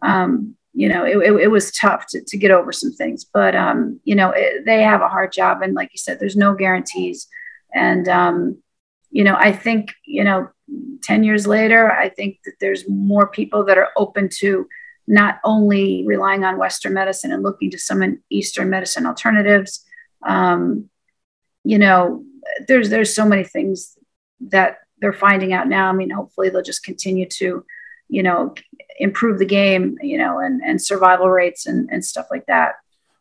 um, 0.03 0.55
you 0.75 0.89
know, 0.89 1.05
it, 1.05 1.17
it, 1.17 1.33
it, 1.43 1.51
was 1.51 1.73
tough 1.73 2.07
to, 2.11 2.23
to 2.25 2.37
get 2.37 2.51
over 2.51 2.71
some 2.71 2.93
things. 2.93 3.25
But 3.25 3.57
um, 3.57 4.01
you 4.05 4.15
know, 4.15 4.31
it, 4.31 4.65
they 4.65 4.83
have 4.83 5.01
a 5.01 5.09
hard 5.09 5.33
job, 5.33 5.63
and 5.63 5.75
like 5.75 5.91
you 5.93 5.99
said, 5.99 6.21
there's 6.21 6.37
no 6.37 6.55
guarantees. 6.55 7.27
And 7.75 8.09
um, 8.09 8.63
you 9.11 9.25
know, 9.25 9.37
I 9.37 9.53
think 9.53 9.93
you 10.07 10.25
know, 10.25 10.49
ten 11.03 11.25
years 11.25 11.47
later, 11.47 11.91
I 11.91 12.09
think 12.09 12.39
that 12.45 12.55
there's 12.61 12.89
more 12.89 13.29
people 13.29 13.65
that 13.65 13.79
are 13.79 13.91
open 13.97 14.29
to 14.41 14.69
not 15.09 15.41
only 15.43 16.05
relying 16.07 16.45
on 16.45 16.59
Western 16.59 16.93
medicine 16.93 17.33
and 17.33 17.43
looking 17.43 17.71
to 17.71 17.79
some 17.79 18.23
Eastern 18.31 18.69
medicine 18.69 19.07
alternatives. 19.07 19.85
Um, 20.23 20.91
you 21.65 21.79
know, 21.79 22.25
there's 22.67 22.91
there's 22.91 23.15
so 23.15 23.25
many 23.25 23.45
things 23.45 23.99
that 24.41 24.79
they're 25.01 25.13
finding 25.13 25.53
out 25.53 25.69
now. 25.69 25.89
I 25.89 25.93
mean, 25.93 26.11
hopefully 26.11 26.49
they'll 26.49 26.63
just 26.63 26.85
continue 26.85 27.27
to, 27.27 27.65
you 28.09 28.23
know, 28.23 28.55
improve 28.99 29.39
the 29.39 29.47
game, 29.47 29.97
you 30.03 30.19
know, 30.19 30.39
and 30.39 30.61
and 30.63 30.81
survival 30.81 31.31
rates 31.31 31.67
and 31.67 31.89
and 31.91 32.05
stuff 32.05 32.27
like 32.31 32.47
that. 32.47 32.77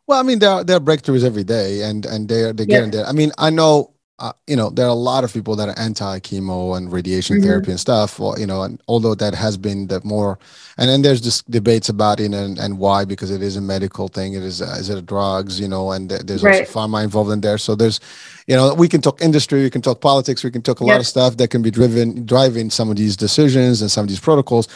Well, 0.06 0.18
I 0.18 0.22
mean, 0.22 0.38
there 0.38 0.50
are, 0.50 0.64
there 0.64 0.76
are 0.76 0.80
breakthroughs 0.80 1.24
every 1.24 1.44
day, 1.44 1.82
and 1.82 2.06
and 2.06 2.28
they're 2.28 2.52
they're 2.52 2.66
getting 2.66 2.92
yeah. 2.92 3.02
there. 3.02 3.06
I 3.06 3.12
mean, 3.12 3.32
I 3.38 3.50
know 3.50 3.92
uh, 4.20 4.32
you 4.48 4.56
know, 4.56 4.68
there 4.68 4.84
are 4.86 4.90
a 4.90 4.94
lot 4.94 5.22
of 5.22 5.32
people 5.32 5.54
that 5.54 5.68
are 5.68 5.78
anti 5.78 6.18
chemo 6.20 6.76
and 6.76 6.92
radiation 6.92 7.36
mm-hmm. 7.36 7.46
therapy 7.46 7.70
and 7.70 7.78
stuff. 7.78 8.18
Well, 8.18 8.38
you 8.38 8.46
know, 8.46 8.62
and 8.62 8.82
although 8.88 9.14
that 9.14 9.32
has 9.32 9.56
been 9.56 9.86
the 9.86 10.00
more, 10.02 10.40
and 10.76 10.90
then 10.90 11.02
there's 11.02 11.20
just 11.20 11.48
debates 11.48 11.88
about 11.88 12.18
it 12.18 12.32
and, 12.32 12.58
and 12.58 12.78
why 12.78 13.04
because 13.04 13.30
it 13.30 13.42
is 13.42 13.56
a 13.56 13.60
medical 13.60 14.08
thing. 14.08 14.34
It 14.34 14.42
is 14.42 14.60
uh, 14.60 14.76
is 14.78 14.90
it 14.90 15.06
drugs, 15.06 15.60
you 15.60 15.68
know, 15.68 15.92
and 15.92 16.10
there's 16.10 16.42
right. 16.42 16.66
also 16.66 16.80
pharma 16.80 17.04
involved 17.04 17.30
in 17.30 17.40
there. 17.42 17.58
So 17.58 17.76
there's, 17.76 18.00
you 18.48 18.56
know, 18.56 18.74
we 18.74 18.88
can 18.88 19.00
talk 19.00 19.22
industry, 19.22 19.62
we 19.62 19.70
can 19.70 19.82
talk 19.82 20.00
politics, 20.00 20.42
we 20.42 20.50
can 20.50 20.62
talk 20.62 20.80
a 20.80 20.84
yep. 20.84 20.94
lot 20.94 21.00
of 21.00 21.06
stuff 21.06 21.36
that 21.36 21.50
can 21.50 21.62
be 21.62 21.70
driven 21.70 22.26
driving 22.26 22.70
some 22.70 22.90
of 22.90 22.96
these 22.96 23.16
decisions 23.16 23.82
and 23.82 23.90
some 23.90 24.02
of 24.02 24.08
these 24.08 24.20
protocols. 24.20 24.68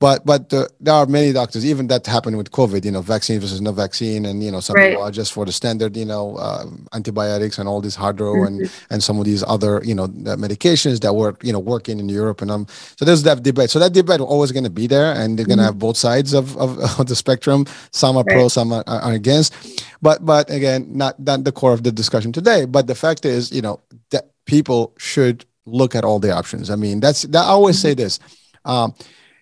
But 0.00 0.24
but 0.24 0.48
the, 0.48 0.66
there 0.80 0.94
are 0.94 1.04
many 1.04 1.30
doctors, 1.30 1.64
even 1.66 1.88
that 1.88 2.06
happened 2.06 2.38
with 2.38 2.50
COVID, 2.50 2.86
you 2.86 2.90
know, 2.90 3.02
vaccine 3.02 3.38
versus 3.38 3.60
no 3.60 3.70
vaccine, 3.70 4.24
and 4.24 4.42
you 4.42 4.50
know, 4.50 4.60
some 4.60 4.76
right. 4.76 4.92
people 4.92 5.02
are 5.02 5.10
just 5.10 5.30
for 5.30 5.44
the 5.44 5.52
standard, 5.52 5.94
you 5.94 6.06
know, 6.06 6.36
uh, 6.36 6.64
antibiotics 6.94 7.58
and 7.58 7.68
all 7.68 7.82
this 7.82 7.96
hydro 7.96 8.32
mm-hmm. 8.32 8.46
and 8.46 8.72
and 8.88 9.02
some 9.02 9.18
of 9.18 9.26
these 9.26 9.42
other, 9.42 9.82
you 9.84 9.94
know, 9.94 10.08
medications 10.08 11.00
that 11.00 11.12
work, 11.12 11.44
you 11.44 11.52
know, 11.52 11.58
working 11.58 12.00
in 12.00 12.08
Europe 12.08 12.40
and 12.40 12.50
um. 12.50 12.66
So 12.96 13.04
there's 13.04 13.24
that 13.24 13.42
debate. 13.42 13.68
So 13.68 13.78
that 13.78 13.92
debate 13.92 14.20
always 14.20 14.52
going 14.52 14.64
to 14.64 14.70
be 14.70 14.86
there, 14.86 15.12
and 15.12 15.38
they're 15.38 15.44
going 15.44 15.58
to 15.58 15.64
mm-hmm. 15.64 15.66
have 15.66 15.78
both 15.78 15.98
sides 15.98 16.32
of, 16.32 16.56
of, 16.56 16.78
of 16.98 17.06
the 17.06 17.14
spectrum. 17.14 17.66
Some 17.90 18.16
are 18.16 18.24
right. 18.24 18.34
pro, 18.34 18.48
some 18.48 18.72
are, 18.72 18.84
are 18.86 19.12
against. 19.12 19.52
But 20.00 20.24
but 20.24 20.48
again, 20.48 20.88
not 20.96 21.20
not 21.20 21.44
the 21.44 21.52
core 21.52 21.74
of 21.74 21.82
the 21.82 21.92
discussion 21.92 22.32
today. 22.32 22.64
But 22.64 22.86
the 22.86 22.94
fact 22.94 23.26
is, 23.26 23.52
you 23.52 23.60
know, 23.60 23.80
that 24.12 24.30
people 24.46 24.94
should 24.96 25.44
look 25.66 25.94
at 25.94 26.06
all 26.06 26.20
the 26.20 26.32
options. 26.32 26.70
I 26.70 26.76
mean, 26.76 27.00
that's 27.00 27.22
that. 27.22 27.44
I 27.44 27.48
always 27.48 27.76
mm-hmm. 27.76 27.88
say 27.88 27.94
this. 27.94 28.18
Um, 28.64 28.94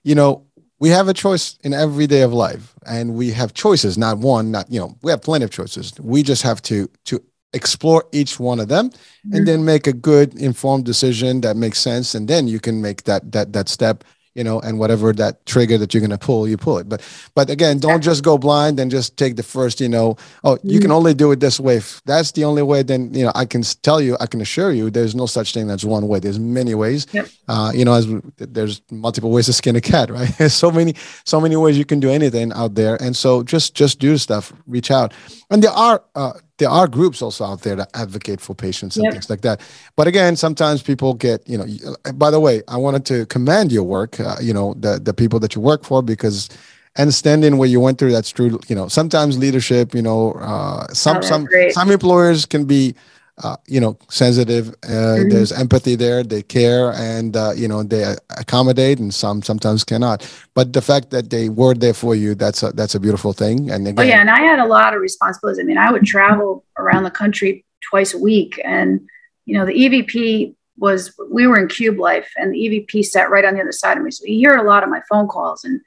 you 0.05 0.15
know, 0.15 0.47
we 0.81 0.89
have 0.91 1.09
a 1.09 1.15
choice 1.15 1.59
in 1.65 1.75
every 1.75 2.07
day 2.07 2.23
of 2.23 2.33
life 2.33 2.75
and 2.87 3.15
we 3.15 3.31
have 3.33 3.53
choices 3.55 3.99
not 3.99 4.19
one 4.19 4.51
not 4.51 4.71
you 4.71 4.79
know 4.81 4.97
we 5.03 5.11
have 5.11 5.23
plenty 5.23 5.45
of 5.45 5.51
choices. 5.51 5.93
We 6.01 6.23
just 6.23 6.43
have 6.43 6.63
to 6.63 6.89
to 7.05 7.23
explore 7.55 8.05
each 8.13 8.39
one 8.39 8.61
of 8.61 8.69
them 8.69 8.91
and 9.33 9.49
then 9.49 9.65
make 9.65 9.87
a 9.87 9.93
good 9.93 10.35
informed 10.35 10.85
decision 10.85 11.41
that 11.41 11.57
makes 11.57 11.79
sense 11.79 12.15
and 12.15 12.29
then 12.29 12.47
you 12.47 12.61
can 12.61 12.83
make 12.83 13.05
that 13.05 13.33
that 13.33 13.53
that 13.55 13.69
step 13.69 14.05
you 14.39 14.45
know, 14.45 14.61
and 14.61 14.79
whatever 14.79 15.13
that 15.13 15.45
trigger 15.47 15.77
that 15.79 15.93
you're 15.93 16.01
going 16.01 16.11
to 16.11 16.17
pull, 16.17 16.47
you 16.47 16.57
pull 16.57 16.79
it. 16.79 16.89
But, 16.89 17.03
but 17.35 17.51
again, 17.51 17.81
don't 17.81 18.01
just 18.01 18.23
go 18.23 18.39
blind 18.39 18.79
and 18.79 18.89
just 18.89 19.17
take 19.17 19.35
the 19.35 19.43
first, 19.43 19.81
you 19.81 19.89
know, 19.89 20.17
oh, 20.45 20.59
you 20.63 20.79
can 20.79 20.91
mm-hmm. 20.91 20.97
only 20.97 21.13
do 21.13 21.33
it 21.33 21.41
this 21.41 21.59
way. 21.59 21.79
If 21.79 22.01
that's 22.05 22.31
the 22.31 22.45
only 22.45 22.63
way, 22.63 22.85
then, 22.85 23.13
you 23.13 23.25
know, 23.25 23.33
I 23.35 23.45
can 23.47 23.63
tell 23.83 24.01
you, 24.01 24.17
I 24.21 24.27
can 24.27 24.41
assure 24.41 24.71
you 24.71 24.91
there's 24.91 25.17
no 25.17 25.27
such 25.27 25.55
thing 25.55 25.69
as 25.71 25.85
one 25.85 26.07
way. 26.07 26.21
There's 26.21 26.39
many 26.39 26.77
ways, 26.77 27.09
yep. 27.11 27.27
uh, 27.49 27.73
you 27.75 27.85
know, 27.85 27.95
as 27.95 28.07
there's 28.37 28.81
multiple 28.93 29.33
ways 29.33 29.47
to 29.47 29.53
skin 29.53 29.75
a 29.75 29.81
cat, 29.81 30.09
right? 30.17 30.33
There's 30.39 30.55
so 30.55 30.71
many, 30.71 30.95
so 31.25 31.41
many 31.41 31.57
ways 31.57 31.77
you 31.77 31.85
can 31.85 31.99
do 31.99 32.09
anything 32.09 32.53
out 32.53 32.77
there. 32.77 32.95
And 33.03 33.17
so 33.17 33.43
just, 33.43 33.75
just 33.75 33.99
do 33.99 34.17
stuff, 34.19 34.53
reach 34.69 34.93
out. 34.93 35.13
And 35.51 35.65
there 35.65 35.73
are, 35.73 36.05
uh, 36.15 36.35
there 36.59 36.69
are 36.69 36.87
groups 36.87 37.23
also 37.23 37.45
out 37.45 37.63
there 37.63 37.77
that 37.77 37.89
advocate 37.95 38.41
for 38.41 38.55
patients 38.55 38.97
and 38.97 39.05
yep. 39.05 39.13
things 39.13 39.31
like 39.31 39.41
that. 39.41 39.61
But 39.97 40.07
again, 40.07 40.37
sometimes 40.37 40.83
people 40.83 41.15
get, 41.15 41.49
you 41.49 41.57
know, 41.57 41.67
by 42.15 42.31
the 42.31 42.41
way, 42.41 42.63
I 42.69 42.77
wanted 42.77 43.07
to 43.07 43.27
commend 43.27 43.73
your 43.73 43.85
work, 43.85 44.21
uh, 44.21 44.37
you 44.41 44.53
know, 44.53 44.75
the, 44.75 44.99
the 44.99 45.15
people 45.15 45.41
that 45.41 45.55
you 45.55 45.61
work 45.61 45.85
for, 45.85 46.03
because 46.03 46.49
understanding 46.97 47.59
what 47.59 47.69
you 47.69 47.81
went 47.81 47.99
through, 47.99 48.13
that's 48.13 48.31
true. 48.31 48.59
You 48.69 48.75
know, 48.75 48.89
sometimes 48.89 49.39
leadership, 49.39 49.95
you 49.95 50.03
know, 50.03 50.33
uh, 50.33 50.89
some, 50.93 51.19
oh, 51.19 51.21
some, 51.21 51.45
great. 51.45 51.73
some 51.73 51.91
employers 51.91 52.45
can 52.45 52.65
be, 52.65 52.95
uh, 53.43 53.57
you 53.67 53.81
know, 53.81 53.97
sensitive. 54.09 54.69
Uh, 54.83 54.89
mm-hmm. 54.89 55.29
There's 55.29 55.53
empathy 55.53 55.95
there. 55.95 56.23
They 56.23 56.43
care, 56.43 56.93
and 56.93 57.37
uh, 57.37 57.53
you 57.55 57.69
know, 57.69 57.83
they 57.83 58.17
accommodate, 58.31 58.99
and 58.99 59.13
some 59.13 59.43
sometimes 59.43 59.85
cannot. 59.85 60.29
But 60.55 60.73
the 60.73 60.83
fact 60.83 61.11
that 61.11 61.31
they 61.31 61.49
were 61.49 61.75
there 61.75 61.95
for 61.95 62.15
you, 62.15 62.35
that's 62.35 62.63
a 62.63 62.73
that's 62.73 62.95
a 62.95 63.01
beautiful 63.01 63.33
thing. 63.33 63.71
And 63.71 63.87
again, 63.87 64.05
oh 64.05 64.09
yeah, 64.09 64.21
and 64.21 64.31
I 64.31 64.41
had 64.41 64.59
a 64.59 64.67
lot 64.67 64.95
of 64.95 65.01
responsibilities. 65.01 65.61
I 65.61 65.65
mean, 65.65 65.79
I 65.79 65.93
would 65.93 66.05
travel 66.05 66.65
around 66.79 67.05
the 67.05 67.11
country 67.11 67.65
twice 67.89 68.15
a 68.15 68.19
week, 68.19 68.61
and 68.65 69.01
you 69.45 69.55
know, 69.55 69.65
the 69.65 69.73
EVP 69.73 70.55
was 70.77 71.19
we 71.31 71.47
were 71.47 71.59
in 71.59 71.69
Cube 71.69 71.99
Life, 71.99 72.31
and 72.37 72.53
the 72.53 72.59
EVP 72.59 73.05
sat 73.05 73.31
right 73.31 73.45
on 73.45 73.55
the 73.55 73.61
other 73.61 73.73
side 73.73 73.97
of 73.97 74.03
me, 74.03 74.11
so 74.11 74.25
he 74.25 74.43
heard 74.43 74.61
a 74.61 74.69
lot 74.69 74.83
of 74.83 74.91
my 74.91 75.03
phone 75.09 75.29
calls, 75.29 75.65
and 75.65 75.81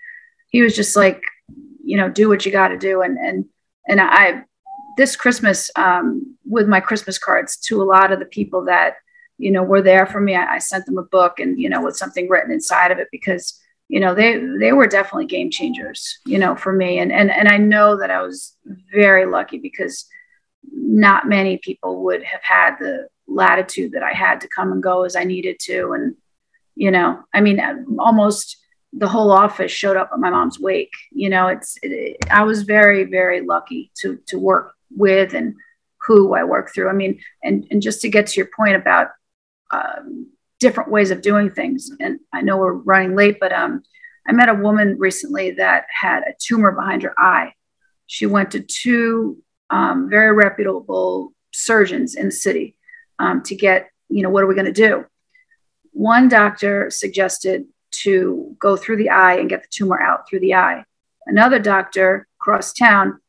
he 0.50 0.62
was 0.62 0.76
just 0.76 0.96
like, 0.96 1.22
you 1.84 1.98
know, 1.98 2.10
do 2.10 2.30
what 2.30 2.46
you 2.46 2.52
got 2.52 2.70
to 2.70 2.78
do, 2.78 3.02
and 3.02 3.18
and 3.18 3.46
and 3.88 4.00
I 4.00 4.46
this 4.98 5.16
Christmas 5.16 5.70
um, 5.76 6.36
with 6.46 6.68
my 6.68 6.80
Christmas 6.80 7.18
cards 7.18 7.58
to 7.58 7.82
a 7.82 7.86
lot 7.86 8.12
of 8.12 8.20
the 8.20 8.26
people 8.26 8.66
that 8.66 8.96
you 9.38 9.52
know 9.52 9.64
were 9.64 9.82
there 9.82 10.06
for 10.06 10.20
me. 10.20 10.36
I, 10.36 10.56
I, 10.56 10.58
sent 10.60 10.86
them 10.86 10.98
a 10.98 11.04
book 11.04 11.40
and 11.40 11.60
you 11.60 11.70
know 11.70 11.84
with 11.84 11.98
something 11.98 12.30
written 12.30 12.52
inside 12.52 12.92
of 12.92 13.00
it 13.00 13.08
because 13.12 13.60
you 13.90 14.00
know 14.00 14.14
they 14.14 14.40
they 14.60 14.74
were 14.74 14.88
definitely 14.88 15.26
game 15.26 15.50
changers 15.50 16.20
you 16.26 16.38
know 16.38 16.56
for 16.56 16.72
me 16.72 17.00
and 17.00 17.12
and 17.12 17.32
and 17.32 17.48
I 17.48 17.58
know 17.58 17.98
that 17.98 18.12
I 18.12 18.22
was 18.22 18.56
very 18.94 19.26
lucky 19.26 19.58
because 19.58 20.06
not 20.72 21.28
many 21.28 21.58
people 21.58 22.04
would 22.04 22.24
have 22.24 22.44
had 22.44 22.76
the 22.80 23.08
latitude 23.28 23.94
that 23.94 24.04
I 24.04 24.14
had 24.14 24.42
to 24.42 24.48
come 24.48 24.72
and 24.72 24.84
go 24.84 25.04
as 25.04 25.16
I 25.16 25.24
needed 25.24 25.60
to 25.62 25.94
and 25.94 26.16
you 26.76 26.92
know 26.92 27.24
I 27.34 27.42
mean 27.42 27.60
almost 28.00 28.58
the 28.94 29.08
whole 29.08 29.32
office 29.32 29.72
showed 29.72 29.98
up 29.98 30.10
at 30.12 30.20
my 30.20 30.30
mom's 30.30 30.60
wake. 30.60 30.94
You 31.12 31.30
know, 31.30 31.48
it's 31.48 31.78
it, 31.82 32.18
I 32.30 32.44
was 32.44 32.64
very 32.64 33.06
very 33.06 33.42
lucky 33.42 33.92
to 34.02 34.20
to 34.28 34.38
work 34.38 34.74
with 34.96 35.34
and 35.34 35.56
who 36.08 36.36
I 36.36 36.44
work 36.44 36.74
through. 36.74 36.90
I 36.90 36.94
mean, 36.94 37.20
and, 37.44 37.66
and 37.72 37.82
just 37.82 38.02
to 38.02 38.10
get 38.10 38.28
to 38.28 38.40
your 38.40 38.50
point 38.56 38.76
about 38.76 39.08
um, 39.72 40.32
different 40.60 40.92
ways 40.92 41.12
of 41.12 41.22
doing 41.22 41.50
things, 41.50 41.92
and 42.00 42.20
I 42.34 42.42
know 42.42 42.58
we're 42.58 42.74
running 42.74 43.16
late, 43.16 43.38
but 43.40 43.54
um, 43.54 43.84
I 44.28 44.32
met 44.34 44.50
a 44.50 44.54
woman 44.54 44.98
recently 44.98 45.52
that 45.52 45.86
had 45.90 46.24
a 46.24 46.34
tumor 46.40 46.72
behind 46.72 47.04
her 47.04 47.14
eye. 47.18 47.54
She 48.08 48.26
went 48.26 48.52
to 48.52 48.60
two 48.62 49.42
um, 49.70 50.10
very 50.10 50.34
reputable 50.34 51.34
surgeons 51.54 52.16
in 52.16 52.26
the 52.26 52.32
city 52.32 52.76
um, 53.20 53.42
to 53.44 53.56
get, 53.56 53.90
you 54.10 54.22
know, 54.22 54.30
what 54.30 54.44
are 54.44 54.48
we 54.48 54.56
going 54.56 54.66
to 54.66 54.72
do? 54.72 55.06
One 55.92 56.28
doctor 56.28 56.90
suggested 56.90 57.66
to 57.92 58.56
go 58.60 58.78
through 58.78 58.98
the 58.98 59.10
eye 59.10 59.36
and 59.36 59.50
get 59.50 59.64
the 59.64 59.70
tumor 59.70 60.02
out 60.02 60.28
through 60.28 60.40
the 60.42 60.56
eye. 60.56 60.84
Another 61.26 61.60
doctor 61.60 62.28
across 62.40 62.74
town 62.74 63.20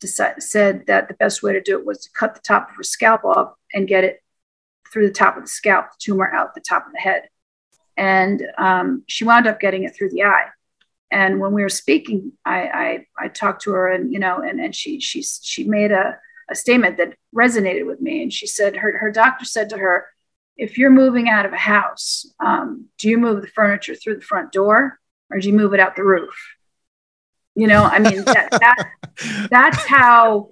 decided, 0.00 0.42
said 0.42 0.86
that 0.86 1.08
the 1.08 1.14
best 1.14 1.42
way 1.42 1.52
to 1.52 1.60
do 1.60 1.78
it 1.78 1.86
was 1.86 1.98
to 1.98 2.10
cut 2.12 2.34
the 2.34 2.40
top 2.40 2.70
of 2.70 2.76
her 2.76 2.82
scalp 2.82 3.24
off 3.24 3.54
and 3.72 3.88
get 3.88 4.04
it 4.04 4.22
through 4.92 5.06
the 5.06 5.12
top 5.12 5.36
of 5.36 5.42
the 5.42 5.48
scalp, 5.48 5.86
the 5.86 5.96
tumor 5.98 6.30
out 6.32 6.54
the 6.54 6.60
top 6.60 6.86
of 6.86 6.92
the 6.92 6.98
head. 6.98 7.28
And 7.96 8.42
um, 8.58 9.04
she 9.06 9.24
wound 9.24 9.46
up 9.46 9.60
getting 9.60 9.84
it 9.84 9.94
through 9.94 10.10
the 10.10 10.24
eye. 10.24 10.46
And 11.10 11.40
when 11.40 11.52
we 11.52 11.62
were 11.62 11.68
speaking, 11.68 12.32
I, 12.44 12.60
I, 12.60 13.06
I 13.18 13.28
talked 13.28 13.62
to 13.62 13.72
her 13.72 13.88
and, 13.88 14.12
you 14.12 14.18
know, 14.18 14.40
and, 14.40 14.60
and 14.60 14.74
she, 14.74 15.00
she, 15.00 15.22
she 15.22 15.64
made 15.64 15.92
a, 15.92 16.18
a 16.48 16.54
statement 16.54 16.96
that 16.98 17.14
resonated 17.34 17.86
with 17.86 18.00
me. 18.00 18.22
And 18.22 18.32
she 18.32 18.46
said, 18.46 18.76
her, 18.76 18.96
her 18.98 19.10
doctor 19.10 19.44
said 19.44 19.70
to 19.70 19.78
her, 19.78 20.06
if 20.56 20.78
you're 20.78 20.90
moving 20.90 21.28
out 21.28 21.46
of 21.46 21.52
a 21.52 21.58
house, 21.58 22.26
um, 22.38 22.86
do 22.98 23.08
you 23.08 23.18
move 23.18 23.42
the 23.42 23.48
furniture 23.48 23.94
through 23.94 24.16
the 24.16 24.20
front 24.20 24.52
door 24.52 25.00
or 25.30 25.38
do 25.38 25.48
you 25.48 25.54
move 25.54 25.74
it 25.74 25.80
out 25.80 25.96
the 25.96 26.04
roof? 26.04 26.34
You 27.54 27.66
know, 27.66 27.82
I 27.82 27.98
mean, 27.98 28.24
that, 28.24 28.48
that 28.52 28.90
that's 29.50 29.84
how 29.86 30.50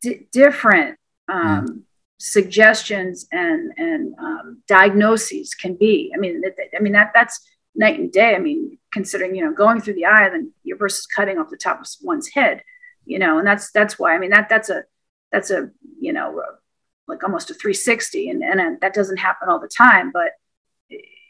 d- 0.00 0.26
different 0.32 0.98
um, 1.28 1.66
mm. 1.66 1.82
suggestions 2.18 3.26
and 3.30 3.72
and 3.76 4.14
um, 4.18 4.62
diagnoses 4.66 5.54
can 5.54 5.74
be. 5.74 6.12
I 6.14 6.18
mean, 6.18 6.42
I 6.76 6.80
mean 6.80 6.92
that 6.92 7.12
that's 7.14 7.40
night 7.74 7.98
and 7.98 8.10
day. 8.10 8.34
I 8.34 8.38
mean, 8.38 8.78
considering 8.92 9.34
you 9.34 9.44
know 9.44 9.52
going 9.52 9.80
through 9.80 9.94
the 9.94 10.06
eye, 10.06 10.28
then 10.30 10.52
you're 10.64 10.78
versus 10.78 11.06
cutting 11.06 11.38
off 11.38 11.50
the 11.50 11.56
top 11.56 11.80
of 11.80 11.86
one's 12.02 12.28
head. 12.28 12.62
You 13.04 13.18
know, 13.18 13.38
and 13.38 13.46
that's 13.46 13.70
that's 13.72 13.98
why 13.98 14.14
I 14.14 14.18
mean 14.18 14.30
that 14.30 14.48
that's 14.48 14.70
a 14.70 14.84
that's 15.32 15.50
a 15.50 15.70
you 16.00 16.12
know 16.12 16.42
like 17.06 17.22
almost 17.24 17.50
a 17.50 17.54
360, 17.54 18.30
and 18.30 18.42
and 18.42 18.80
that 18.80 18.94
doesn't 18.94 19.16
happen 19.18 19.48
all 19.48 19.60
the 19.60 19.68
time, 19.68 20.10
but 20.12 20.32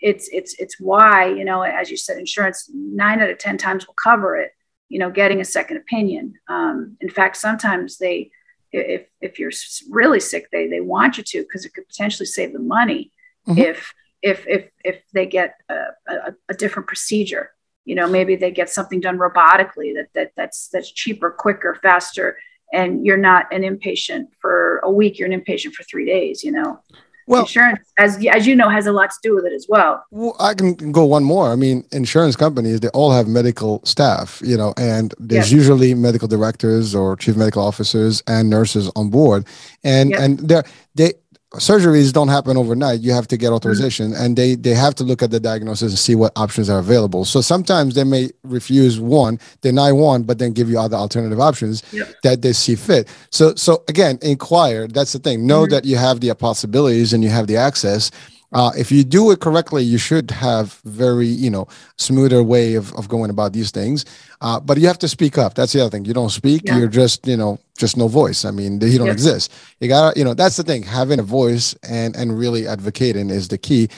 it's 0.01 0.29
it's 0.29 0.55
it's 0.59 0.81
why 0.81 1.27
you 1.27 1.45
know 1.45 1.63
as 1.63 1.91
you 1.91 1.97
said 1.97 2.19
insurance 2.19 2.71
nine 2.73 3.21
out 3.21 3.31
of 3.31 3.39
ten 3.39 3.59
times 3.59 3.87
will 3.87 3.95
cover 3.95 4.37
it 4.37 4.53
you 4.89 4.99
know 4.99 5.11
getting 5.11 5.41
a 5.41 5.45
second 5.45 5.77
opinion. 5.77 6.35
Um, 6.49 6.97
in 7.01 7.11
fact 7.11 7.37
sometimes 7.37 7.99
they 7.99 8.31
if 8.73 9.07
if 9.21 9.39
you're 9.39 9.53
really 9.91 10.21
sick 10.21 10.51
they 10.51 10.67
they 10.69 10.81
want 10.81 11.17
you 11.17 11.25
to 11.25 11.43
because 11.43 11.65
it 11.65 11.73
could 11.75 11.89
potentially 11.89 12.27
save 12.27 12.53
them 12.53 12.69
money 12.69 13.13
mm-hmm. 13.47 13.59
if 13.59 13.95
if 14.23 14.47
if 14.47 14.71
if 14.85 15.03
they 15.13 15.27
get 15.27 15.55
a, 15.69 15.75
a, 16.09 16.35
a, 16.51 16.55
different 16.55 16.87
procedure. 16.87 17.51
You 17.85 17.95
know 17.95 18.09
maybe 18.09 18.37
they 18.37 18.51
get 18.51 18.69
something 18.69 19.01
done 19.01 19.19
robotically 19.19 19.95
that, 19.95 20.09
that 20.15 20.33
that's 20.37 20.69
that's 20.69 20.93
cheaper 20.93 21.31
quicker 21.31 21.79
faster 21.83 22.37
and 22.73 23.07
you're 23.07 23.17
not 23.17 23.53
an 23.53 23.63
inpatient 23.63 24.27
for 24.41 24.79
a 24.83 24.91
week 24.91 25.19
you're 25.19 25.31
an 25.31 25.41
inpatient 25.41 25.73
for 25.73 25.85
three 25.85 26.05
days 26.05 26.45
you 26.45 26.53
know 26.53 26.81
well, 27.29 27.43
insurance, 27.43 27.93
as 27.99 28.25
as 28.27 28.47
you 28.47 28.57
know, 28.57 28.69
has 28.69 28.87
a 28.87 28.93
lot 28.93 29.11
to 29.11 29.17
do 29.23 29.35
with 29.35 29.45
it 29.45 29.53
as 29.53 29.67
well. 29.69 30.05
Well, 30.11 30.35
I 30.41 30.55
can 30.55 30.93
go 30.93 31.05
one 31.05 31.25
more. 31.25 31.51
I 31.53 31.57
mean, 31.57 31.85
insurance 31.93 32.37
companies 32.37 32.81
they 32.81 32.89
all 32.89 33.13
have 33.13 33.29
medical 33.29 33.85
staff, 33.85 34.41
you 34.45 34.57
know, 34.57 34.73
and 34.77 35.15
there's 35.19 35.53
usually 35.53 35.95
medical 35.95 36.27
directors 36.27 36.95
or 36.95 37.17
chief 37.17 37.37
medical 37.37 37.63
officers 37.63 38.23
and 38.27 38.49
nurses 38.49 38.91
on 38.97 39.11
board, 39.11 39.47
and 39.85 40.11
yep. 40.11 40.21
and 40.21 40.39
they're 40.41 40.65
they 40.95 41.13
surgeries 41.55 42.13
don't 42.13 42.29
happen 42.29 42.59
overnight 42.59 43.01
you 43.01 43.11
have 43.11 43.27
to 43.27 43.37
get 43.37 43.53
authorization 43.53 44.13
mm-hmm. 44.13 44.23
and 44.23 44.37
they 44.37 44.55
they 44.55 44.75
have 44.75 44.95
to 44.95 45.03
look 45.03 45.23
at 45.23 45.31
the 45.31 45.41
diagnosis 45.41 45.93
and 45.93 45.99
see 45.99 46.15
what 46.15 46.31
options 46.37 46.69
are 46.69 46.79
available 46.79 47.25
so 47.25 47.41
sometimes 47.41 47.95
they 47.95 48.05
may 48.05 48.29
refuse 48.43 49.01
one 49.01 49.41
deny 49.63 49.91
one 49.91 50.23
but 50.23 50.39
then 50.39 50.53
give 50.53 50.69
you 50.69 50.79
other 50.79 50.97
alternative 50.97 51.41
options 51.41 51.83
yep. 51.93 52.07
that 52.23 52.43
they 52.43 52.53
see 52.53 52.75
fit 52.75 53.09
so 53.31 53.55
so 53.55 53.83
again 53.89 54.19
inquire 54.21 54.87
that's 54.89 55.15
the 55.15 55.19
thing 55.19 55.47
know 55.47 55.63
mm-hmm. 55.63 55.73
that 55.73 55.87
you 55.87 55.97
have 55.97 56.21
the 56.21 56.35
possibilities 56.35 57.15
and 57.15 57.25
you 57.25 57.31
have 57.31 57.47
the 57.47 57.57
access 57.57 58.11
uh, 58.53 58.73
if 58.79 58.91
you 58.91 59.05
do 59.05 59.31
it 59.31 59.41
correctly, 59.41 59.83
you 59.83 59.99
should 59.99 60.31
have 60.31 60.81
very, 60.85 61.27
you 61.27 61.51
know, 61.51 61.69
smoother 61.97 62.43
way 62.43 62.75
of, 62.75 62.95
of 62.95 63.09
going 63.09 63.31
about 63.31 63.53
these 63.53 63.71
things. 63.71 64.05
Uh, 64.41 64.59
but 64.59 64.79
you 64.79 64.87
have 64.87 64.99
to 64.99 65.09
speak 65.09 65.37
up. 65.37 65.55
That's 65.55 65.73
the 65.73 65.81
other 65.81 65.91
thing. 65.91 66.07
You 66.07 66.15
don't 66.15 66.31
speak. 66.31 66.63
Yeah. 66.65 66.79
You're 66.79 66.89
just, 66.89 67.27
you 67.27 67.37
know, 67.37 67.59
just 67.77 67.97
no 67.97 68.09
voice. 68.09 68.45
I 68.45 68.51
mean, 68.51 68.81
you 68.81 68.99
don't 68.99 69.11
exist. 69.11 69.53
You 69.81 69.89
gotta, 69.89 70.19
you 70.19 70.25
know, 70.25 70.35
that's 70.35 70.57
the 70.57 70.63
thing. 70.63 70.83
Having 70.83 71.21
a 71.21 71.25
voice 71.25 71.75
and 71.89 72.17
and 72.17 72.39
really 72.39 72.67
advocating 72.67 73.29
is 73.31 73.49
the 73.49 73.59
key. 73.59 73.89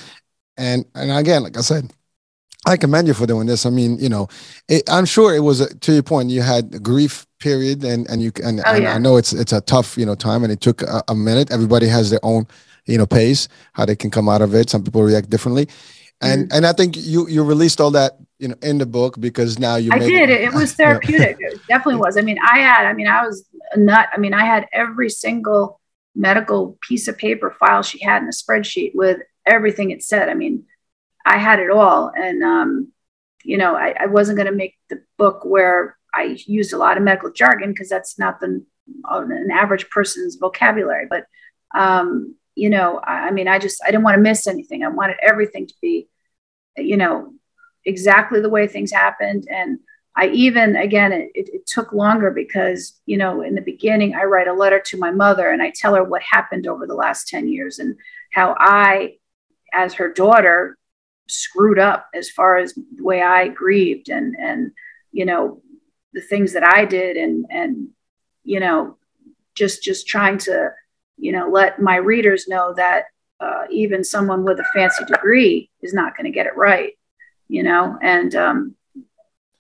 And 0.57 0.85
and 0.95 1.13
again, 1.13 1.45
like 1.45 1.57
I 1.57 1.61
said, 1.61 1.93
I 2.67 2.77
commend 2.77 3.09
you 3.09 3.15
for 3.15 3.27
doing 3.27 3.47
this. 3.47 3.65
I 3.65 3.71
mean, 3.71 3.99
you 3.99 4.09
know, 4.09 4.29
it, 4.69 4.83
I'm 4.91 5.07
sure 5.07 5.35
it 5.35 5.41
was 5.41 5.61
a, 5.61 5.75
to 5.75 5.93
your 5.93 6.03
point. 6.03 6.29
You 6.29 6.43
had 6.43 6.75
a 6.75 6.79
grief 6.79 7.27
period, 7.39 7.85
and 7.85 8.07
and 8.11 8.21
you 8.21 8.33
and, 8.45 8.61
oh, 8.61 8.75
and 8.75 8.87
I 8.87 8.99
know 8.99 9.17
it's 9.17 9.33
it's 9.33 9.53
a 9.53 9.63
tough 9.63 9.97
you 9.97 10.05
know 10.05 10.15
time, 10.15 10.43
and 10.43 10.53
it 10.53 10.61
took 10.61 10.83
a, 10.83 11.03
a 11.09 11.15
minute. 11.15 11.51
Everybody 11.51 11.87
has 11.87 12.11
their 12.11 12.21
own 12.23 12.47
you 12.87 12.99
know 12.99 13.07
pace 13.07 13.49
how 13.73 13.85
they 13.85 13.97
can 13.97 14.11
come 14.11 14.29
out 14.29 14.43
of 14.43 14.55
it. 14.55 14.71
Some 14.71 14.83
people 14.83 15.03
react 15.03 15.31
differently. 15.31 15.69
And 16.21 16.45
mm-hmm. 16.45 16.57
and 16.57 16.67
i 16.67 16.73
think 16.73 16.97
you 16.97 17.27
you 17.29 17.43
released 17.43 17.81
all 17.81 17.91
that 17.93 18.19
you 18.39 18.49
know 18.49 18.57
in 18.63 18.79
the 18.79 18.87
book 18.87 19.19
because 19.19 19.59
now 19.59 19.77
you 19.77 19.91
i 19.93 19.99
did. 19.99 20.29
it, 20.31 20.43
it 20.43 20.53
was 20.53 20.75
therapeutic. 20.75 21.39
It 21.41 21.61
definitely 21.67 22.01
was. 22.01 22.17
I 22.17 22.23
mean 22.23 22.39
i 22.43 22.59
had 22.59 22.87
i 22.87 22.93
mean 22.93 23.07
i 23.07 23.25
was 23.25 23.47
a 23.73 23.79
nut. 23.79 24.09
I 24.13 24.19
mean 24.19 24.35
i 24.35 24.45
had 24.45 24.67
every 24.73 25.09
single 25.09 25.81
medical 26.15 26.77
piece 26.87 27.09
of 27.09 27.17
paper 27.17 27.51
file 27.59 27.83
she 27.83 28.03
had 28.03 28.23
in 28.23 28.29
a 28.29 28.33
spreadsheet 28.33 28.93
with 28.95 29.19
everything 29.47 29.91
it 29.91 30.03
said. 30.03 30.29
I 30.29 30.35
mean 30.35 30.65
i 31.25 31.39
had 31.39 31.59
it 31.59 31.71
all. 31.71 32.13
And 32.15 32.43
um 32.43 32.93
you 33.43 33.57
know 33.57 33.75
i, 33.75 33.95
I 33.99 34.07
wasn't 34.07 34.37
going 34.37 34.51
to 34.51 34.63
make 34.63 34.77
the 34.91 35.03
book 35.17 35.45
where 35.45 35.97
i 36.13 36.37
used 36.47 36.75
a 36.75 36.79
lot 36.79 36.99
of 36.99 37.03
medical 37.03 37.33
jargon 37.33 37.71
because 37.71 37.89
that's 37.89 38.19
not 38.19 38.41
the 38.41 38.63
an 39.09 39.51
average 39.51 39.89
person's 39.89 40.37
vocabulary. 40.37 41.07
But 41.09 41.25
um 41.75 42.35
you 42.61 42.69
know, 42.69 43.01
I, 43.03 43.29
I 43.29 43.31
mean, 43.31 43.49
I 43.49 43.59
just, 43.59 43.83
I 43.83 43.87
didn't 43.87 44.03
want 44.03 44.17
to 44.17 44.21
miss 44.21 44.47
anything. 44.47 44.85
I 44.85 44.89
wanted 44.89 45.17
everything 45.23 45.67
to 45.67 45.75
be, 45.81 46.11
you 46.77 46.99
know, 46.99 47.33
exactly 47.87 48.43
the 48.43 48.51
way 48.51 48.67
things 48.67 48.93
happened. 48.93 49.49
And 49.51 49.79
I 50.15 50.27
even, 50.27 50.77
again, 50.77 51.11
it, 51.11 51.31
it, 51.35 51.67
took 51.67 51.95
longer 51.95 52.31
because, 52.31 53.01
you 53.07 53.17
know, 53.17 53.41
in 53.41 53.55
the 53.55 53.63
beginning, 53.63 54.15
I 54.15 54.25
write 54.25 54.47
a 54.47 54.53
letter 54.53 54.79
to 54.79 54.99
my 54.99 55.11
mother 55.11 55.49
and 55.49 55.63
I 55.63 55.73
tell 55.75 55.95
her 55.95 56.05
what 56.05 56.21
happened 56.21 56.67
over 56.67 56.87
the 56.87 56.95
last 56.95 57.29
10 57.29 57.49
years 57.49 57.79
and 57.79 57.97
how 58.31 58.55
I, 58.59 59.15
as 59.73 59.95
her 59.95 60.13
daughter, 60.13 60.77
screwed 61.29 61.79
up 61.79 62.09
as 62.13 62.29
far 62.29 62.59
as 62.59 62.75
the 62.75 63.03
way 63.03 63.23
I 63.23 63.49
grieved 63.49 64.11
and, 64.11 64.37
and, 64.39 64.73
you 65.13 65.25
know, 65.25 65.63
the 66.13 66.21
things 66.21 66.53
that 66.53 66.77
I 66.77 66.85
did 66.85 67.17
and, 67.17 67.47
and, 67.49 67.89
you 68.45 68.61
know, 68.61 68.99
just, 69.55 69.83
just 69.83 70.07
trying 70.07 70.37
to, 70.39 70.73
you 71.21 71.33
know, 71.33 71.49
let 71.49 71.81
my 71.81 71.97
readers 71.97 72.49
know 72.49 72.75
that 72.75 73.05
uh, 73.41 73.65
even 73.71 74.05
someone 74.05 74.45
with 74.45 74.59
a 74.61 74.65
fancy 74.75 75.05
degree 75.05 75.71
is 75.83 75.95
not 75.95 76.17
going 76.17 76.25
to 76.25 76.35
get 76.35 76.47
it 76.47 76.57
right, 76.57 76.93
you 77.49 77.63
know, 77.63 77.99
and 78.03 78.35
um, 78.35 78.75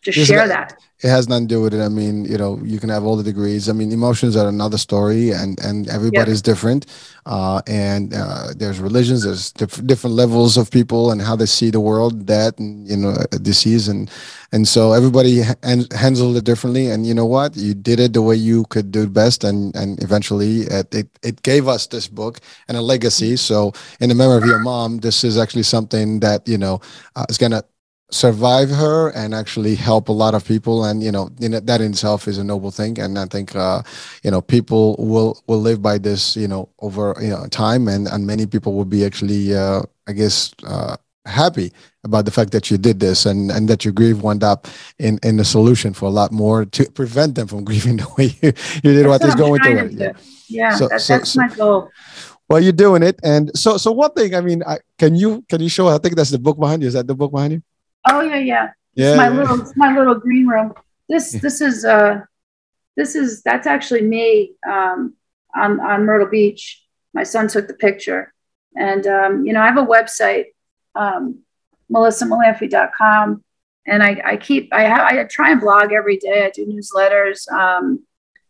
just 0.02 0.18
share 0.18 0.46
that 0.48 0.74
it 1.02 1.08
has 1.08 1.28
nothing 1.28 1.48
to 1.48 1.54
do 1.54 1.62
with 1.62 1.72
it. 1.72 1.80
I 1.80 1.88
mean, 1.88 2.24
you 2.26 2.36
know, 2.36 2.60
you 2.62 2.78
can 2.78 2.90
have 2.90 3.04
all 3.04 3.16
the 3.16 3.22
degrees. 3.22 3.68
I 3.68 3.72
mean, 3.72 3.90
emotions 3.90 4.36
are 4.36 4.48
another 4.48 4.76
story, 4.76 5.30
and 5.30 5.58
and 5.60 5.88
everybody's 5.88 6.42
different. 6.42 6.86
Uh, 7.24 7.62
and 7.66 8.12
uh, 8.12 8.48
there's 8.56 8.80
religions, 8.80 9.24
there's 9.24 9.52
diff- 9.52 9.84
different 9.86 10.14
levels 10.16 10.56
of 10.56 10.70
people 10.70 11.10
and 11.10 11.22
how 11.22 11.36
they 11.36 11.46
see 11.46 11.70
the 11.70 11.80
world, 11.80 12.26
that 12.26 12.58
and 12.58 12.86
you 12.88 12.96
know, 12.96 13.14
disease, 13.40 13.88
and 13.88 14.10
and 14.52 14.68
so 14.68 14.92
everybody 14.92 15.40
handled 15.92 16.36
it 16.36 16.44
differently. 16.44 16.90
And 16.90 17.06
you 17.06 17.14
know 17.14 17.26
what? 17.26 17.56
You 17.56 17.72
did 17.72 17.98
it 17.98 18.12
the 18.12 18.22
way 18.22 18.34
you 18.34 18.64
could 18.64 18.90
do 18.90 19.04
it 19.04 19.12
best, 19.14 19.42
and 19.42 19.74
and 19.74 20.02
eventually 20.02 20.68
it 20.68 20.94
it, 20.94 21.08
it 21.22 21.42
gave 21.42 21.66
us 21.66 21.86
this 21.86 22.08
book 22.08 22.40
and 22.68 22.76
a 22.76 22.82
legacy. 22.82 23.36
So 23.36 23.72
in 24.00 24.10
the 24.10 24.14
memory 24.14 24.36
of 24.36 24.44
your 24.44 24.60
mom, 24.60 24.98
this 24.98 25.24
is 25.24 25.38
actually 25.38 25.64
something 25.64 26.20
that 26.20 26.46
you 26.46 26.58
know 26.58 26.80
uh, 27.16 27.24
is 27.30 27.38
gonna 27.38 27.64
survive 28.10 28.70
her 28.70 29.10
and 29.10 29.34
actually 29.34 29.74
help 29.74 30.08
a 30.08 30.12
lot 30.12 30.34
of 30.34 30.44
people. 30.44 30.84
And 30.84 31.02
you 31.02 31.12
know, 31.12 31.30
you 31.38 31.48
know 31.48 31.60
that 31.60 31.80
in 31.80 31.92
itself 31.92 32.28
is 32.28 32.38
a 32.38 32.44
noble 32.44 32.70
thing. 32.70 32.98
And 32.98 33.18
i 33.18 33.26
think 33.26 33.54
uh, 33.54 33.82
you 34.22 34.30
know 34.30 34.40
people 34.40 34.96
will 34.98 35.42
will 35.46 35.60
live 35.60 35.80
by 35.82 35.98
this 35.98 36.36
you 36.36 36.48
know 36.48 36.68
over 36.80 37.14
you 37.20 37.30
know 37.30 37.46
time. 37.46 37.88
And 37.88 38.08
and 38.08 38.26
many 38.26 38.46
people 38.46 38.74
will 38.74 38.84
be 38.84 39.04
actually 39.04 39.54
uh, 39.54 39.82
i 40.06 40.12
guess 40.12 40.52
uh, 40.66 40.96
happy 41.26 41.72
about 42.04 42.24
the 42.24 42.30
fact 42.30 42.50
that 42.52 42.70
you 42.70 42.78
did 42.78 42.98
this 42.98 43.26
and 43.26 43.50
and 43.50 43.68
that 43.68 43.84
your 43.84 43.92
grief 43.92 44.16
wound 44.18 44.42
up 44.42 44.66
in 44.98 45.18
in 45.22 45.36
the 45.36 45.44
solution 45.44 45.92
for 45.92 46.06
a 46.06 46.10
lot 46.10 46.32
more 46.32 46.64
to 46.64 46.90
prevent 46.92 47.34
them 47.34 47.46
from 47.46 47.64
grieving 47.68 47.96
the 47.96 48.08
way 48.16 48.34
you, 48.42 48.52
you 48.82 48.94
did 48.96 49.06
what 49.06 49.22
is 49.24 49.34
going 49.34 49.62
through. 49.62 49.76
it 49.76 49.92
yeah, 49.92 50.12
yeah 50.48 50.74
so, 50.74 50.88
that, 50.88 51.00
so, 51.00 51.18
that's 51.18 51.30
so, 51.32 51.40
my 51.40 51.48
goal. 51.54 51.90
Well 52.48 52.58
you're 52.58 52.72
doing 52.72 53.04
it. 53.04 53.20
And 53.22 53.56
so 53.56 53.76
so 53.76 53.92
one 53.92 54.12
thing 54.12 54.34
i 54.34 54.40
mean 54.40 54.62
I, 54.66 54.78
can 54.98 55.14
you 55.14 55.44
can 55.48 55.60
you 55.60 55.68
show 55.68 55.88
i 55.88 55.98
think 55.98 56.16
that's 56.16 56.30
the 56.30 56.38
book 56.38 56.58
behind 56.58 56.82
you. 56.82 56.88
Is 56.88 56.94
that 56.94 57.06
the 57.06 57.14
book 57.14 57.30
behind 57.32 57.52
you 57.52 57.62
Oh 58.08 58.20
yeah, 58.20 58.38
yeah. 58.38 58.70
Yeah. 58.94 59.08
It's 59.10 59.16
my 59.16 59.28
yeah. 59.28 59.36
little 59.36 59.60
it's 59.60 59.76
my 59.76 59.96
little 59.96 60.14
green 60.14 60.46
room. 60.46 60.74
This 61.08 61.32
this 61.32 61.60
is 61.60 61.84
uh 61.84 62.20
this 62.96 63.14
is 63.14 63.42
that's 63.42 63.66
actually 63.66 64.02
me 64.02 64.52
um 64.68 65.14
on 65.54 65.80
on 65.80 66.06
Myrtle 66.06 66.28
Beach. 66.28 66.82
My 67.12 67.22
son 67.22 67.48
took 67.48 67.66
the 67.66 67.74
picture. 67.74 68.32
And 68.76 69.06
um, 69.06 69.44
you 69.44 69.52
know, 69.52 69.60
I 69.60 69.66
have 69.66 69.78
a 69.78 69.86
website, 69.86 70.46
um, 70.94 71.40
melissamullamphy.com. 71.92 73.44
And 73.86 74.02
I, 74.02 74.20
I 74.24 74.36
keep 74.36 74.72
I 74.72 74.82
have 74.82 75.00
I 75.00 75.24
try 75.24 75.50
and 75.50 75.60
blog 75.60 75.92
every 75.92 76.18
day. 76.18 76.44
I 76.44 76.50
do 76.50 76.66
newsletters, 76.66 77.50
um, 77.50 78.04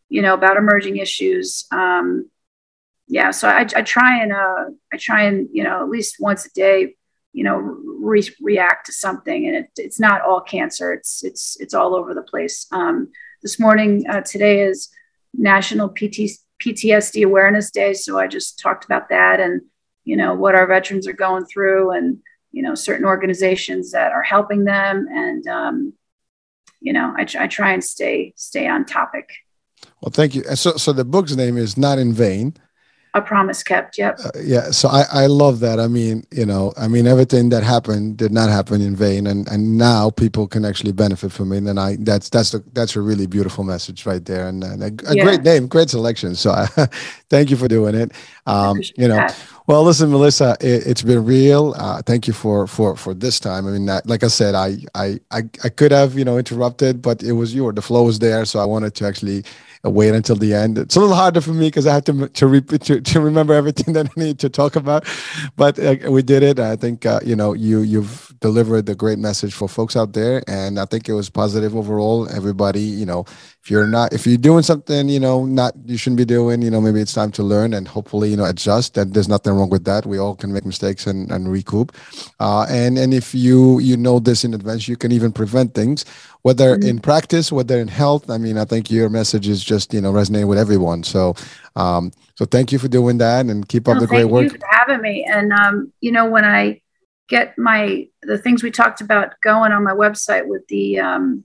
you 0.09 0.23
know, 0.23 0.35
about 0.35 0.57
emerging 0.57 0.97
issues. 0.97 1.67
Um, 1.71 2.29
yeah, 3.09 3.31
so 3.31 3.49
I, 3.49 3.67
I 3.75 3.83
try 3.83 4.23
and 4.23 4.33
uh, 4.33 4.65
I 4.93 4.97
try 4.97 5.23
and 5.23 5.49
you 5.53 5.65
know 5.65 5.83
at 5.83 5.89
least 5.89 6.17
once 6.21 6.47
a 6.47 6.51
day 6.53 6.97
you 7.33 7.45
know 7.45 7.57
re- 7.57 8.37
react 8.41 8.87
to 8.87 8.93
something 8.93 9.47
and 9.47 9.57
it, 9.57 9.71
it's 9.77 10.01
not 10.01 10.23
all 10.23 10.41
cancer. 10.41 10.93
It's 10.93 11.23
it's 11.25 11.57
it's 11.61 11.75
all 11.75 11.95
over 11.95 12.15
the 12.15 12.23
place. 12.23 12.67
Um, 12.73 13.09
this 13.43 13.59
morning 13.59 14.05
uh, 14.09 14.21
today 14.21 14.63
is 14.63 14.91
national 15.33 15.91
PT, 15.91 16.31
ptsd 16.61 17.25
awareness 17.25 17.71
day 17.71 17.95
so 17.95 18.19
i 18.19 18.27
just 18.27 18.59
talked 18.59 18.85
about 18.85 19.09
that 19.09 19.41
and 19.41 19.63
you 20.05 20.17
know 20.17 20.35
what 20.35 20.55
our 20.55 20.67
veterans 20.67 21.07
are 21.07 21.15
going 21.15 21.45
through 21.47 21.91
and 21.93 22.19
you 22.53 22.63
know 22.63 22.75
certain 22.75 23.07
organizations 23.07 23.93
that 23.93 24.13
are 24.13 24.23
helping 24.23 24.65
them 24.65 25.07
and 25.11 25.47
um, 25.47 25.93
you 26.81 26.93
know 26.93 27.15
I, 27.17 27.27
I 27.39 27.47
try 27.47 27.73
and 27.73 27.83
stay 27.83 28.33
stay 28.37 28.67
on 28.67 28.85
topic. 28.85 29.29
Well 30.01 30.11
thank 30.11 30.35
you. 30.35 30.43
So 30.57 30.73
so 30.73 30.93
the 30.93 31.05
book's 31.05 31.35
name 31.35 31.57
is 31.57 31.77
not 31.77 31.99
in 31.99 32.13
vain 32.13 32.55
a 33.15 33.21
promise 33.21 33.63
kept. 33.63 33.99
Yep. 33.99 34.21
Uh, 34.25 34.31
yeah. 34.41 34.71
So 34.71 34.89
I, 34.89 35.05
I 35.13 35.27
love 35.27 35.61
that. 35.61 35.81
I 35.81 35.89
mean, 35.89 36.25
you 36.31 36.47
know, 36.47 36.73
I 36.77 36.87
mean, 36.87 37.07
everything 37.07 37.49
that 37.49 37.63
happened 37.63 38.17
did 38.17 38.33
not 38.33 38.49
happen 38.51 38.81
in 38.81 38.95
vain, 38.95 39.27
and 39.27 39.49
and 39.49 39.77
now 39.77 40.11
people 40.11 40.47
can 40.47 40.65
actually 40.65 40.93
benefit 40.93 41.33
from 41.33 41.53
it. 41.53 41.65
And 41.65 41.81
I 41.81 41.97
that's 42.01 42.29
that's 42.29 42.55
a 42.55 42.61
that's 42.73 42.97
a 42.97 43.01
really 43.01 43.27
beautiful 43.27 43.65
message 43.65 44.07
right 44.07 44.25
there, 44.25 44.47
and, 44.49 44.63
and 44.63 44.83
a, 44.83 45.11
a 45.11 45.17
yeah. 45.17 45.25
great 45.25 45.43
name, 45.43 45.67
great 45.67 45.91
selection. 45.91 46.35
So 46.35 46.53
I, 46.53 46.67
thank 47.31 47.51
you 47.51 47.57
for 47.57 47.69
doing 47.69 47.95
it. 47.95 48.13
Um, 48.47 48.81
you 48.97 49.09
know. 49.09 49.17
That. 49.17 49.37
Well, 49.67 49.85
listen, 49.85 50.11
Melissa, 50.11 50.57
it, 50.61 50.85
has 50.85 51.03
been 51.03 51.25
real. 51.25 51.75
Uh, 51.79 52.03
thank 52.03 52.27
you 52.27 52.33
for 52.33 52.67
for 52.67 52.97
for 52.97 53.15
this 53.15 53.39
time. 53.39 53.69
I 53.69 53.71
mean, 53.71 53.87
like 54.05 54.25
I 54.25 54.27
said, 54.27 54.57
I, 54.57 54.79
I 54.97 55.21
I 55.31 55.43
I 55.63 55.69
could 55.69 55.93
have 55.93 56.19
you 56.19 56.25
know 56.25 56.39
interrupted, 56.39 57.01
but 57.01 57.23
it 57.23 57.33
was 57.33 57.55
your 57.55 57.73
the 57.73 57.81
flow 57.81 58.03
was 58.03 58.19
there, 58.19 58.45
so 58.45 58.59
I 58.59 58.65
wanted 58.65 58.97
to 58.97 59.07
actually 59.07 59.45
wait 59.85 60.15
until 60.15 60.37
the 60.37 60.55
end. 60.55 60.79
It's 60.79 60.97
a 60.97 61.01
little 61.01 61.15
harder 61.15 61.41
for 61.41 61.53
me 61.53 61.69
because 61.69 61.87
I 61.87 61.95
have 61.95 62.05
to 62.05 62.29
to, 62.29 62.47
re- 62.47 62.61
to 62.61 63.01
to 63.01 63.21
remember 63.21 63.55
everything 63.55 63.93
that 63.95 64.07
I 64.07 64.21
need 64.21 64.39
to 64.41 64.49
talk 64.49 64.77
about. 64.77 65.07
But 65.57 65.79
uh, 65.79 66.11
we 66.11 66.23
did 66.23 66.43
it. 66.43 66.59
I 66.59 66.77
think 66.77 67.07
uh, 67.07 67.21
you 67.25 67.37
know 67.37 67.53
you 67.53 67.81
you've 67.81 68.30
delivered 68.41 68.89
a 68.89 68.95
great 68.95 69.19
message 69.19 69.55
for 69.55 69.69
folks 69.69 69.97
out 69.97 70.13
there, 70.13 70.43
and 70.49 70.79
I 70.79 70.85
think 70.87 71.09
it 71.09 71.13
was 71.13 71.29
positive 71.31 71.77
overall. 71.77 72.29
Everybody, 72.35 72.81
you 72.81 73.07
know, 73.07 73.25
if 73.63 73.71
you're 73.71 73.87
not 73.87 74.13
if 74.13 74.27
you're 74.27 74.39
doing 74.39 74.63
something, 74.63 75.09
you 75.09 75.21
know, 75.21 75.45
not 75.45 75.75
you 75.85 75.97
shouldn't 75.97 76.19
be 76.19 76.25
doing, 76.25 76.63
you 76.63 76.71
know, 76.71 76.81
maybe 76.81 77.01
it's 77.01 77.13
time 77.13 77.31
to 77.33 77.43
learn 77.43 77.75
and 77.75 77.87
hopefully 77.87 78.31
you 78.31 78.37
know 78.37 78.47
adjust. 78.47 78.97
And 78.97 79.13
there's 79.15 79.29
nothing 79.29 79.53
wrong 79.53 79.71
with 79.71 79.85
that. 79.85 80.07
We 80.07 80.19
all 80.19 80.35
can 80.35 80.53
make 80.53 80.65
mistakes 80.65 81.07
and 81.07 81.31
and 81.31 81.51
recoup. 81.51 81.93
Uh, 82.41 82.67
and 82.69 82.99
and 82.99 83.13
if 83.13 83.35
you 83.35 83.79
you 83.81 83.97
know 83.97 84.19
this 84.19 84.45
in 84.45 84.55
advance, 84.55 84.89
you 84.89 84.97
can 84.97 85.13
even 85.13 85.33
prevent 85.33 85.75
things 85.75 86.05
whether 86.43 86.77
mm-hmm. 86.77 86.89
in 86.89 86.99
practice, 87.01 87.53
whether 87.53 87.79
in 87.79 87.89
health. 87.89 88.31
I 88.31 88.39
mean, 88.39 88.57
I 88.59 88.65
think 88.65 88.91
your 88.91 89.09
message 89.09 89.49
is 89.49 89.63
just 89.63 89.93
you 89.93 90.01
know 90.01 90.11
resonating 90.11 90.49
with 90.49 90.59
everyone. 90.59 91.03
So, 91.03 91.35
um, 91.77 92.13
so 92.37 92.45
thank 92.45 92.73
you 92.73 92.79
for 92.79 92.89
doing 92.89 93.19
that 93.19 93.47
and 93.47 93.69
keep 93.69 93.89
up 93.89 93.95
no, 93.95 94.01
the 94.01 94.07
great 94.07 94.25
work. 94.25 94.43
Thank 94.43 94.53
you 94.55 94.59
for 94.61 94.69
having 94.71 95.03
me. 95.03 95.27
And 95.31 95.53
um, 95.53 95.93
you 96.01 96.13
know, 96.13 96.29
when 96.29 96.45
I 96.45 96.80
get 97.31 97.57
my 97.57 98.07
the 98.31 98.37
things 98.45 98.63
we 98.63 98.71
talked 98.71 99.01
about 99.01 99.29
going 99.41 99.73
on 99.73 99.83
my 99.91 99.97
website 100.05 100.47
with 100.53 100.65
the 100.69 101.01
um, 101.09 101.45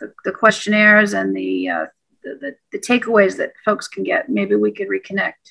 the, 0.00 0.12
the 0.26 0.32
questionnaires 0.32 1.14
and 1.14 1.34
the, 1.34 1.68
uh, 1.68 1.86
the, 2.22 2.32
the 2.42 2.50
the 2.72 2.78
takeaways 2.78 3.36
that 3.38 3.50
folks 3.64 3.86
can 3.88 4.04
get, 4.04 4.28
maybe 4.28 4.54
we 4.54 4.70
could 4.70 4.88
reconnect. 4.88 5.42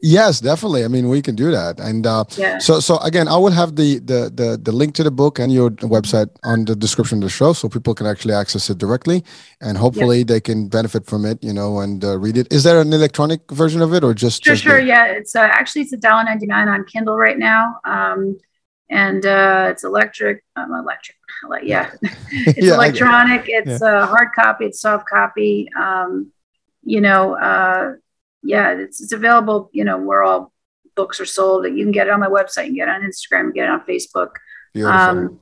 Yes, 0.00 0.40
definitely. 0.40 0.82
I 0.84 0.88
mean, 0.88 1.06
we 1.08 1.20
can 1.20 1.34
do 1.34 1.50
that. 1.50 1.78
And 1.78 2.06
uh, 2.06 2.24
yeah. 2.38 2.58
so, 2.58 2.80
so 2.80 2.96
again, 2.98 3.28
I 3.28 3.36
will 3.36 3.50
have 3.60 3.76
the, 3.76 3.98
the 4.10 4.20
the 4.40 4.48
the 4.66 4.72
link 4.72 4.94
to 4.94 5.02
the 5.02 5.10
book 5.10 5.38
and 5.38 5.52
your 5.52 5.70
website 5.96 6.30
on 6.42 6.64
the 6.64 6.74
description 6.74 7.18
of 7.18 7.24
the 7.24 7.34
show, 7.40 7.52
so 7.52 7.68
people 7.68 7.94
can 7.94 8.06
actually 8.06 8.34
access 8.34 8.70
it 8.70 8.78
directly, 8.78 9.18
and 9.60 9.76
hopefully 9.76 10.24
they 10.24 10.40
can 10.40 10.68
benefit 10.68 11.04
from 11.06 11.24
it. 11.30 11.38
You 11.44 11.52
know, 11.52 11.80
and 11.80 12.02
uh, 12.02 12.18
read 12.18 12.36
it. 12.36 12.46
Is 12.50 12.62
there 12.64 12.80
an 12.80 12.92
electronic 12.92 13.40
version 13.50 13.82
of 13.82 13.92
it, 13.92 14.02
or 14.04 14.14
just? 14.14 14.44
Sure, 14.44 14.54
just 14.54 14.64
sure. 14.64 14.80
The- 14.80 14.86
yeah, 14.86 15.04
it's 15.18 15.36
uh, 15.36 15.50
actually 15.58 15.82
it's 15.82 15.92
a 15.92 15.98
dollar 15.98 16.24
ninety 16.24 16.46
nine 16.46 16.68
on 16.68 16.84
Kindle 16.84 17.18
right 17.26 17.38
now, 17.38 17.62
um, 17.84 18.38
and 18.90 19.24
uh, 19.24 19.68
it's 19.70 19.84
electric. 19.84 20.44
Um, 20.56 20.72
electric. 20.74 21.16
Yeah, 21.62 21.90
it's 22.30 22.66
yeah, 22.66 22.74
electronic. 22.74 23.44
It's 23.48 23.82
a 23.82 23.84
yeah. 23.84 24.06
hard 24.06 24.28
copy. 24.34 24.66
It's 24.66 24.80
soft 24.80 25.06
copy. 25.06 25.68
Um, 25.76 26.32
you 26.82 27.00
know 27.02 27.34
uh, 27.34 27.94
yeah, 28.44 28.78
it's, 28.78 29.00
it's 29.00 29.12
available, 29.12 29.70
you 29.72 29.84
know, 29.84 29.98
where 29.98 30.22
all 30.22 30.52
books 30.94 31.18
are 31.18 31.26
sold. 31.26 31.64
You 31.64 31.84
can 31.84 31.92
get 31.92 32.06
it 32.06 32.12
on 32.12 32.20
my 32.20 32.28
website, 32.28 32.64
you 32.64 32.68
can 32.68 32.74
get 32.76 32.88
it 32.88 32.94
on 32.94 33.02
Instagram, 33.02 33.54
get 33.54 33.64
it 33.64 33.70
on 33.70 33.80
Facebook. 33.80 34.30
Um, 34.84 35.40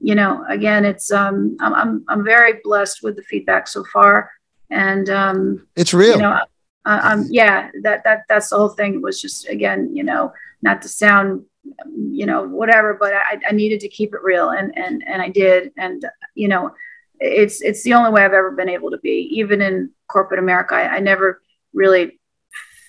you 0.00 0.14
know, 0.14 0.44
again, 0.48 0.84
it's 0.84 1.10
um, 1.10 1.56
I'm, 1.60 1.74
I'm 1.74 2.04
I'm 2.08 2.24
very 2.24 2.60
blessed 2.62 3.02
with 3.02 3.16
the 3.16 3.22
feedback 3.22 3.66
so 3.68 3.84
far, 3.92 4.30
and 4.70 5.08
um, 5.08 5.66
it's 5.76 5.94
real. 5.94 6.16
You 6.16 6.22
know, 6.22 6.40
uh, 6.84 7.00
um, 7.02 7.26
yeah, 7.30 7.70
that 7.82 8.04
that 8.04 8.24
that's 8.28 8.50
the 8.50 8.56
whole 8.56 8.68
thing. 8.68 8.94
It 8.94 9.02
was 9.02 9.20
just 9.20 9.48
again, 9.48 9.96
you 9.96 10.02
know, 10.02 10.32
not 10.60 10.82
to 10.82 10.88
sound, 10.88 11.46
you 11.86 12.26
know, 12.26 12.44
whatever, 12.44 12.94
but 12.94 13.12
I, 13.14 13.40
I 13.48 13.52
needed 13.52 13.80
to 13.80 13.88
keep 13.88 14.14
it 14.14 14.22
real, 14.22 14.50
and 14.50 14.76
and 14.76 15.02
and 15.06 15.22
I 15.22 15.28
did, 15.28 15.72
and 15.76 16.04
you 16.34 16.48
know, 16.48 16.72
it's 17.20 17.62
it's 17.62 17.82
the 17.82 17.94
only 17.94 18.10
way 18.10 18.24
I've 18.24 18.32
ever 18.32 18.50
been 18.50 18.68
able 18.68 18.90
to 18.90 18.98
be, 18.98 19.28
even 19.32 19.60
in 19.60 19.90
corporate 20.08 20.40
America. 20.40 20.74
I, 20.74 20.96
I 20.96 21.00
never 21.00 21.40
really 21.72 22.18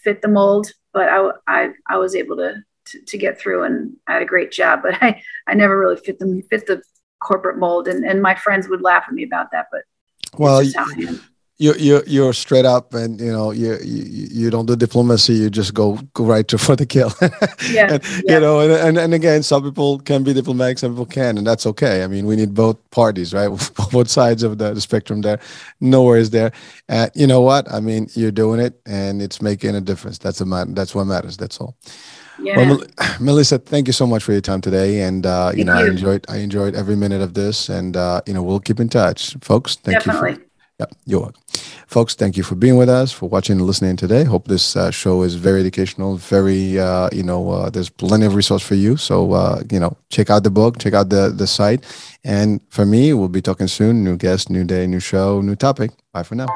fit 0.03 0.21
the 0.21 0.27
mold, 0.27 0.71
but 0.93 1.09
I, 1.09 1.31
I, 1.47 1.69
I 1.89 1.97
was 1.97 2.15
able 2.15 2.37
to, 2.37 2.63
to, 2.85 3.01
to, 3.01 3.17
get 3.17 3.39
through 3.39 3.63
and 3.63 3.97
I 4.07 4.13
had 4.13 4.21
a 4.21 4.25
great 4.25 4.51
job, 4.51 4.81
but 4.83 5.01
I, 5.01 5.21
I 5.47 5.55
never 5.55 5.77
really 5.77 5.97
fit 5.97 6.19
the, 6.19 6.41
fit 6.49 6.67
the 6.67 6.81
corporate 7.19 7.57
mold. 7.57 7.87
And, 7.87 8.05
and 8.05 8.21
my 8.21 8.35
friends 8.35 8.69
would 8.69 8.81
laugh 8.81 9.05
at 9.07 9.13
me 9.13 9.23
about 9.23 9.51
that, 9.51 9.67
but 9.71 9.81
well, 10.37 10.61
you 11.57 11.73
you 11.75 12.03
you're 12.05 12.33
straight 12.33 12.65
up 12.65 12.93
and 12.93 13.19
you 13.19 13.31
know 13.31 13.51
you 13.51 13.77
you, 13.81 14.27
you 14.31 14.49
don't 14.49 14.65
do 14.65 14.75
diplomacy 14.75 15.33
you 15.33 15.49
just 15.49 15.73
go 15.73 15.97
go 16.13 16.25
right 16.25 16.47
to 16.47 16.57
for 16.65 16.75
the 16.75 16.85
kill 16.85 17.13
yeah, 17.69 17.93
and, 17.93 18.03
yeah. 18.03 18.33
you 18.33 18.39
know 18.39 18.59
and, 18.59 18.71
and 18.71 18.97
and 18.97 19.13
again 19.13 19.41
some 19.41 19.63
people 19.63 19.99
can 19.99 20.23
be 20.23 20.33
diplomatic 20.33 20.77
some 20.77 20.91
people 20.91 21.05
can 21.05 21.37
and 21.37 21.47
that's 21.47 21.65
okay 21.65 22.03
i 22.03 22.07
mean 22.07 22.25
we 22.25 22.35
need 22.35 22.53
both 22.53 22.77
parties 22.91 23.33
right 23.33 23.47
both 23.91 24.09
sides 24.09 24.43
of 24.43 24.57
the, 24.57 24.73
the 24.73 24.81
spectrum 24.81 25.21
there 25.21 25.39
no 25.79 26.03
worries 26.03 26.29
there 26.29 26.51
uh, 26.89 27.07
you 27.15 27.25
know 27.25 27.41
what 27.41 27.71
i 27.71 27.79
mean 27.79 28.07
you're 28.15 28.31
doing 28.31 28.59
it 28.59 28.79
and 28.85 29.21
it's 29.21 29.41
making 29.41 29.75
a 29.75 29.81
difference 29.81 30.17
that's 30.17 30.41
a 30.41 30.45
matter 30.45 30.71
that's 30.71 30.93
what 30.93 31.05
matters 31.05 31.37
that's 31.37 31.57
all 31.59 31.75
yeah. 32.37 32.57
Well, 32.57 32.83
Melissa, 33.21 33.59
thank 33.59 33.87
you 33.87 33.93
so 33.93 34.05
much 34.05 34.21
for 34.21 34.33
your 34.33 34.41
time 34.41 34.59
today, 34.59 35.03
and 35.03 35.25
uh, 35.25 35.53
you 35.55 35.63
know 35.63 35.79
you. 35.79 35.85
I 35.85 35.89
enjoyed 35.89 36.25
I 36.27 36.37
enjoyed 36.39 36.75
every 36.75 36.97
minute 36.97 37.21
of 37.21 37.33
this, 37.33 37.69
and 37.69 37.95
uh, 37.95 38.23
you 38.27 38.33
know 38.33 38.43
we'll 38.43 38.59
keep 38.59 38.81
in 38.81 38.89
touch, 38.89 39.37
folks. 39.39 39.77
Thank 39.77 40.03
Definitely. 40.03 40.31
you. 40.31 40.35
For, 40.35 40.44
yeah, 40.79 40.87
you're 41.05 41.21
welcome. 41.21 41.41
Folks, 41.87 42.15
thank 42.15 42.35
you 42.35 42.43
for 42.43 42.55
being 42.55 42.75
with 42.75 42.89
us, 42.89 43.11
for 43.11 43.29
watching 43.29 43.57
and 43.57 43.65
listening 43.65 43.95
today. 43.95 44.23
Hope 44.23 44.47
this 44.47 44.75
uh, 44.75 44.91
show 44.91 45.21
is 45.21 45.35
very 45.35 45.61
educational, 45.61 46.17
very, 46.17 46.77
uh, 46.79 47.09
you 47.13 47.23
know, 47.23 47.49
uh, 47.49 47.69
there's 47.69 47.89
plenty 47.89 48.25
of 48.25 48.35
resource 48.35 48.61
for 48.61 48.75
you. 48.75 48.97
So, 48.97 49.31
uh, 49.31 49.63
you 49.71 49.79
know, 49.79 49.95
check 50.09 50.29
out 50.29 50.43
the 50.43 50.49
book, 50.49 50.79
check 50.79 50.93
out 50.93 51.09
the, 51.09 51.29
the 51.29 51.47
site. 51.47 51.85
And 52.23 52.59
for 52.69 52.85
me, 52.85 53.13
we'll 53.13 53.29
be 53.29 53.41
talking 53.41 53.67
soon. 53.67 54.03
New 54.03 54.17
guest, 54.17 54.49
new 54.49 54.65
day, 54.65 54.87
new 54.87 54.99
show, 54.99 55.41
new 55.41 55.55
topic. 55.55 55.91
Bye 56.11 56.23
for 56.23 56.35
now. 56.35 56.47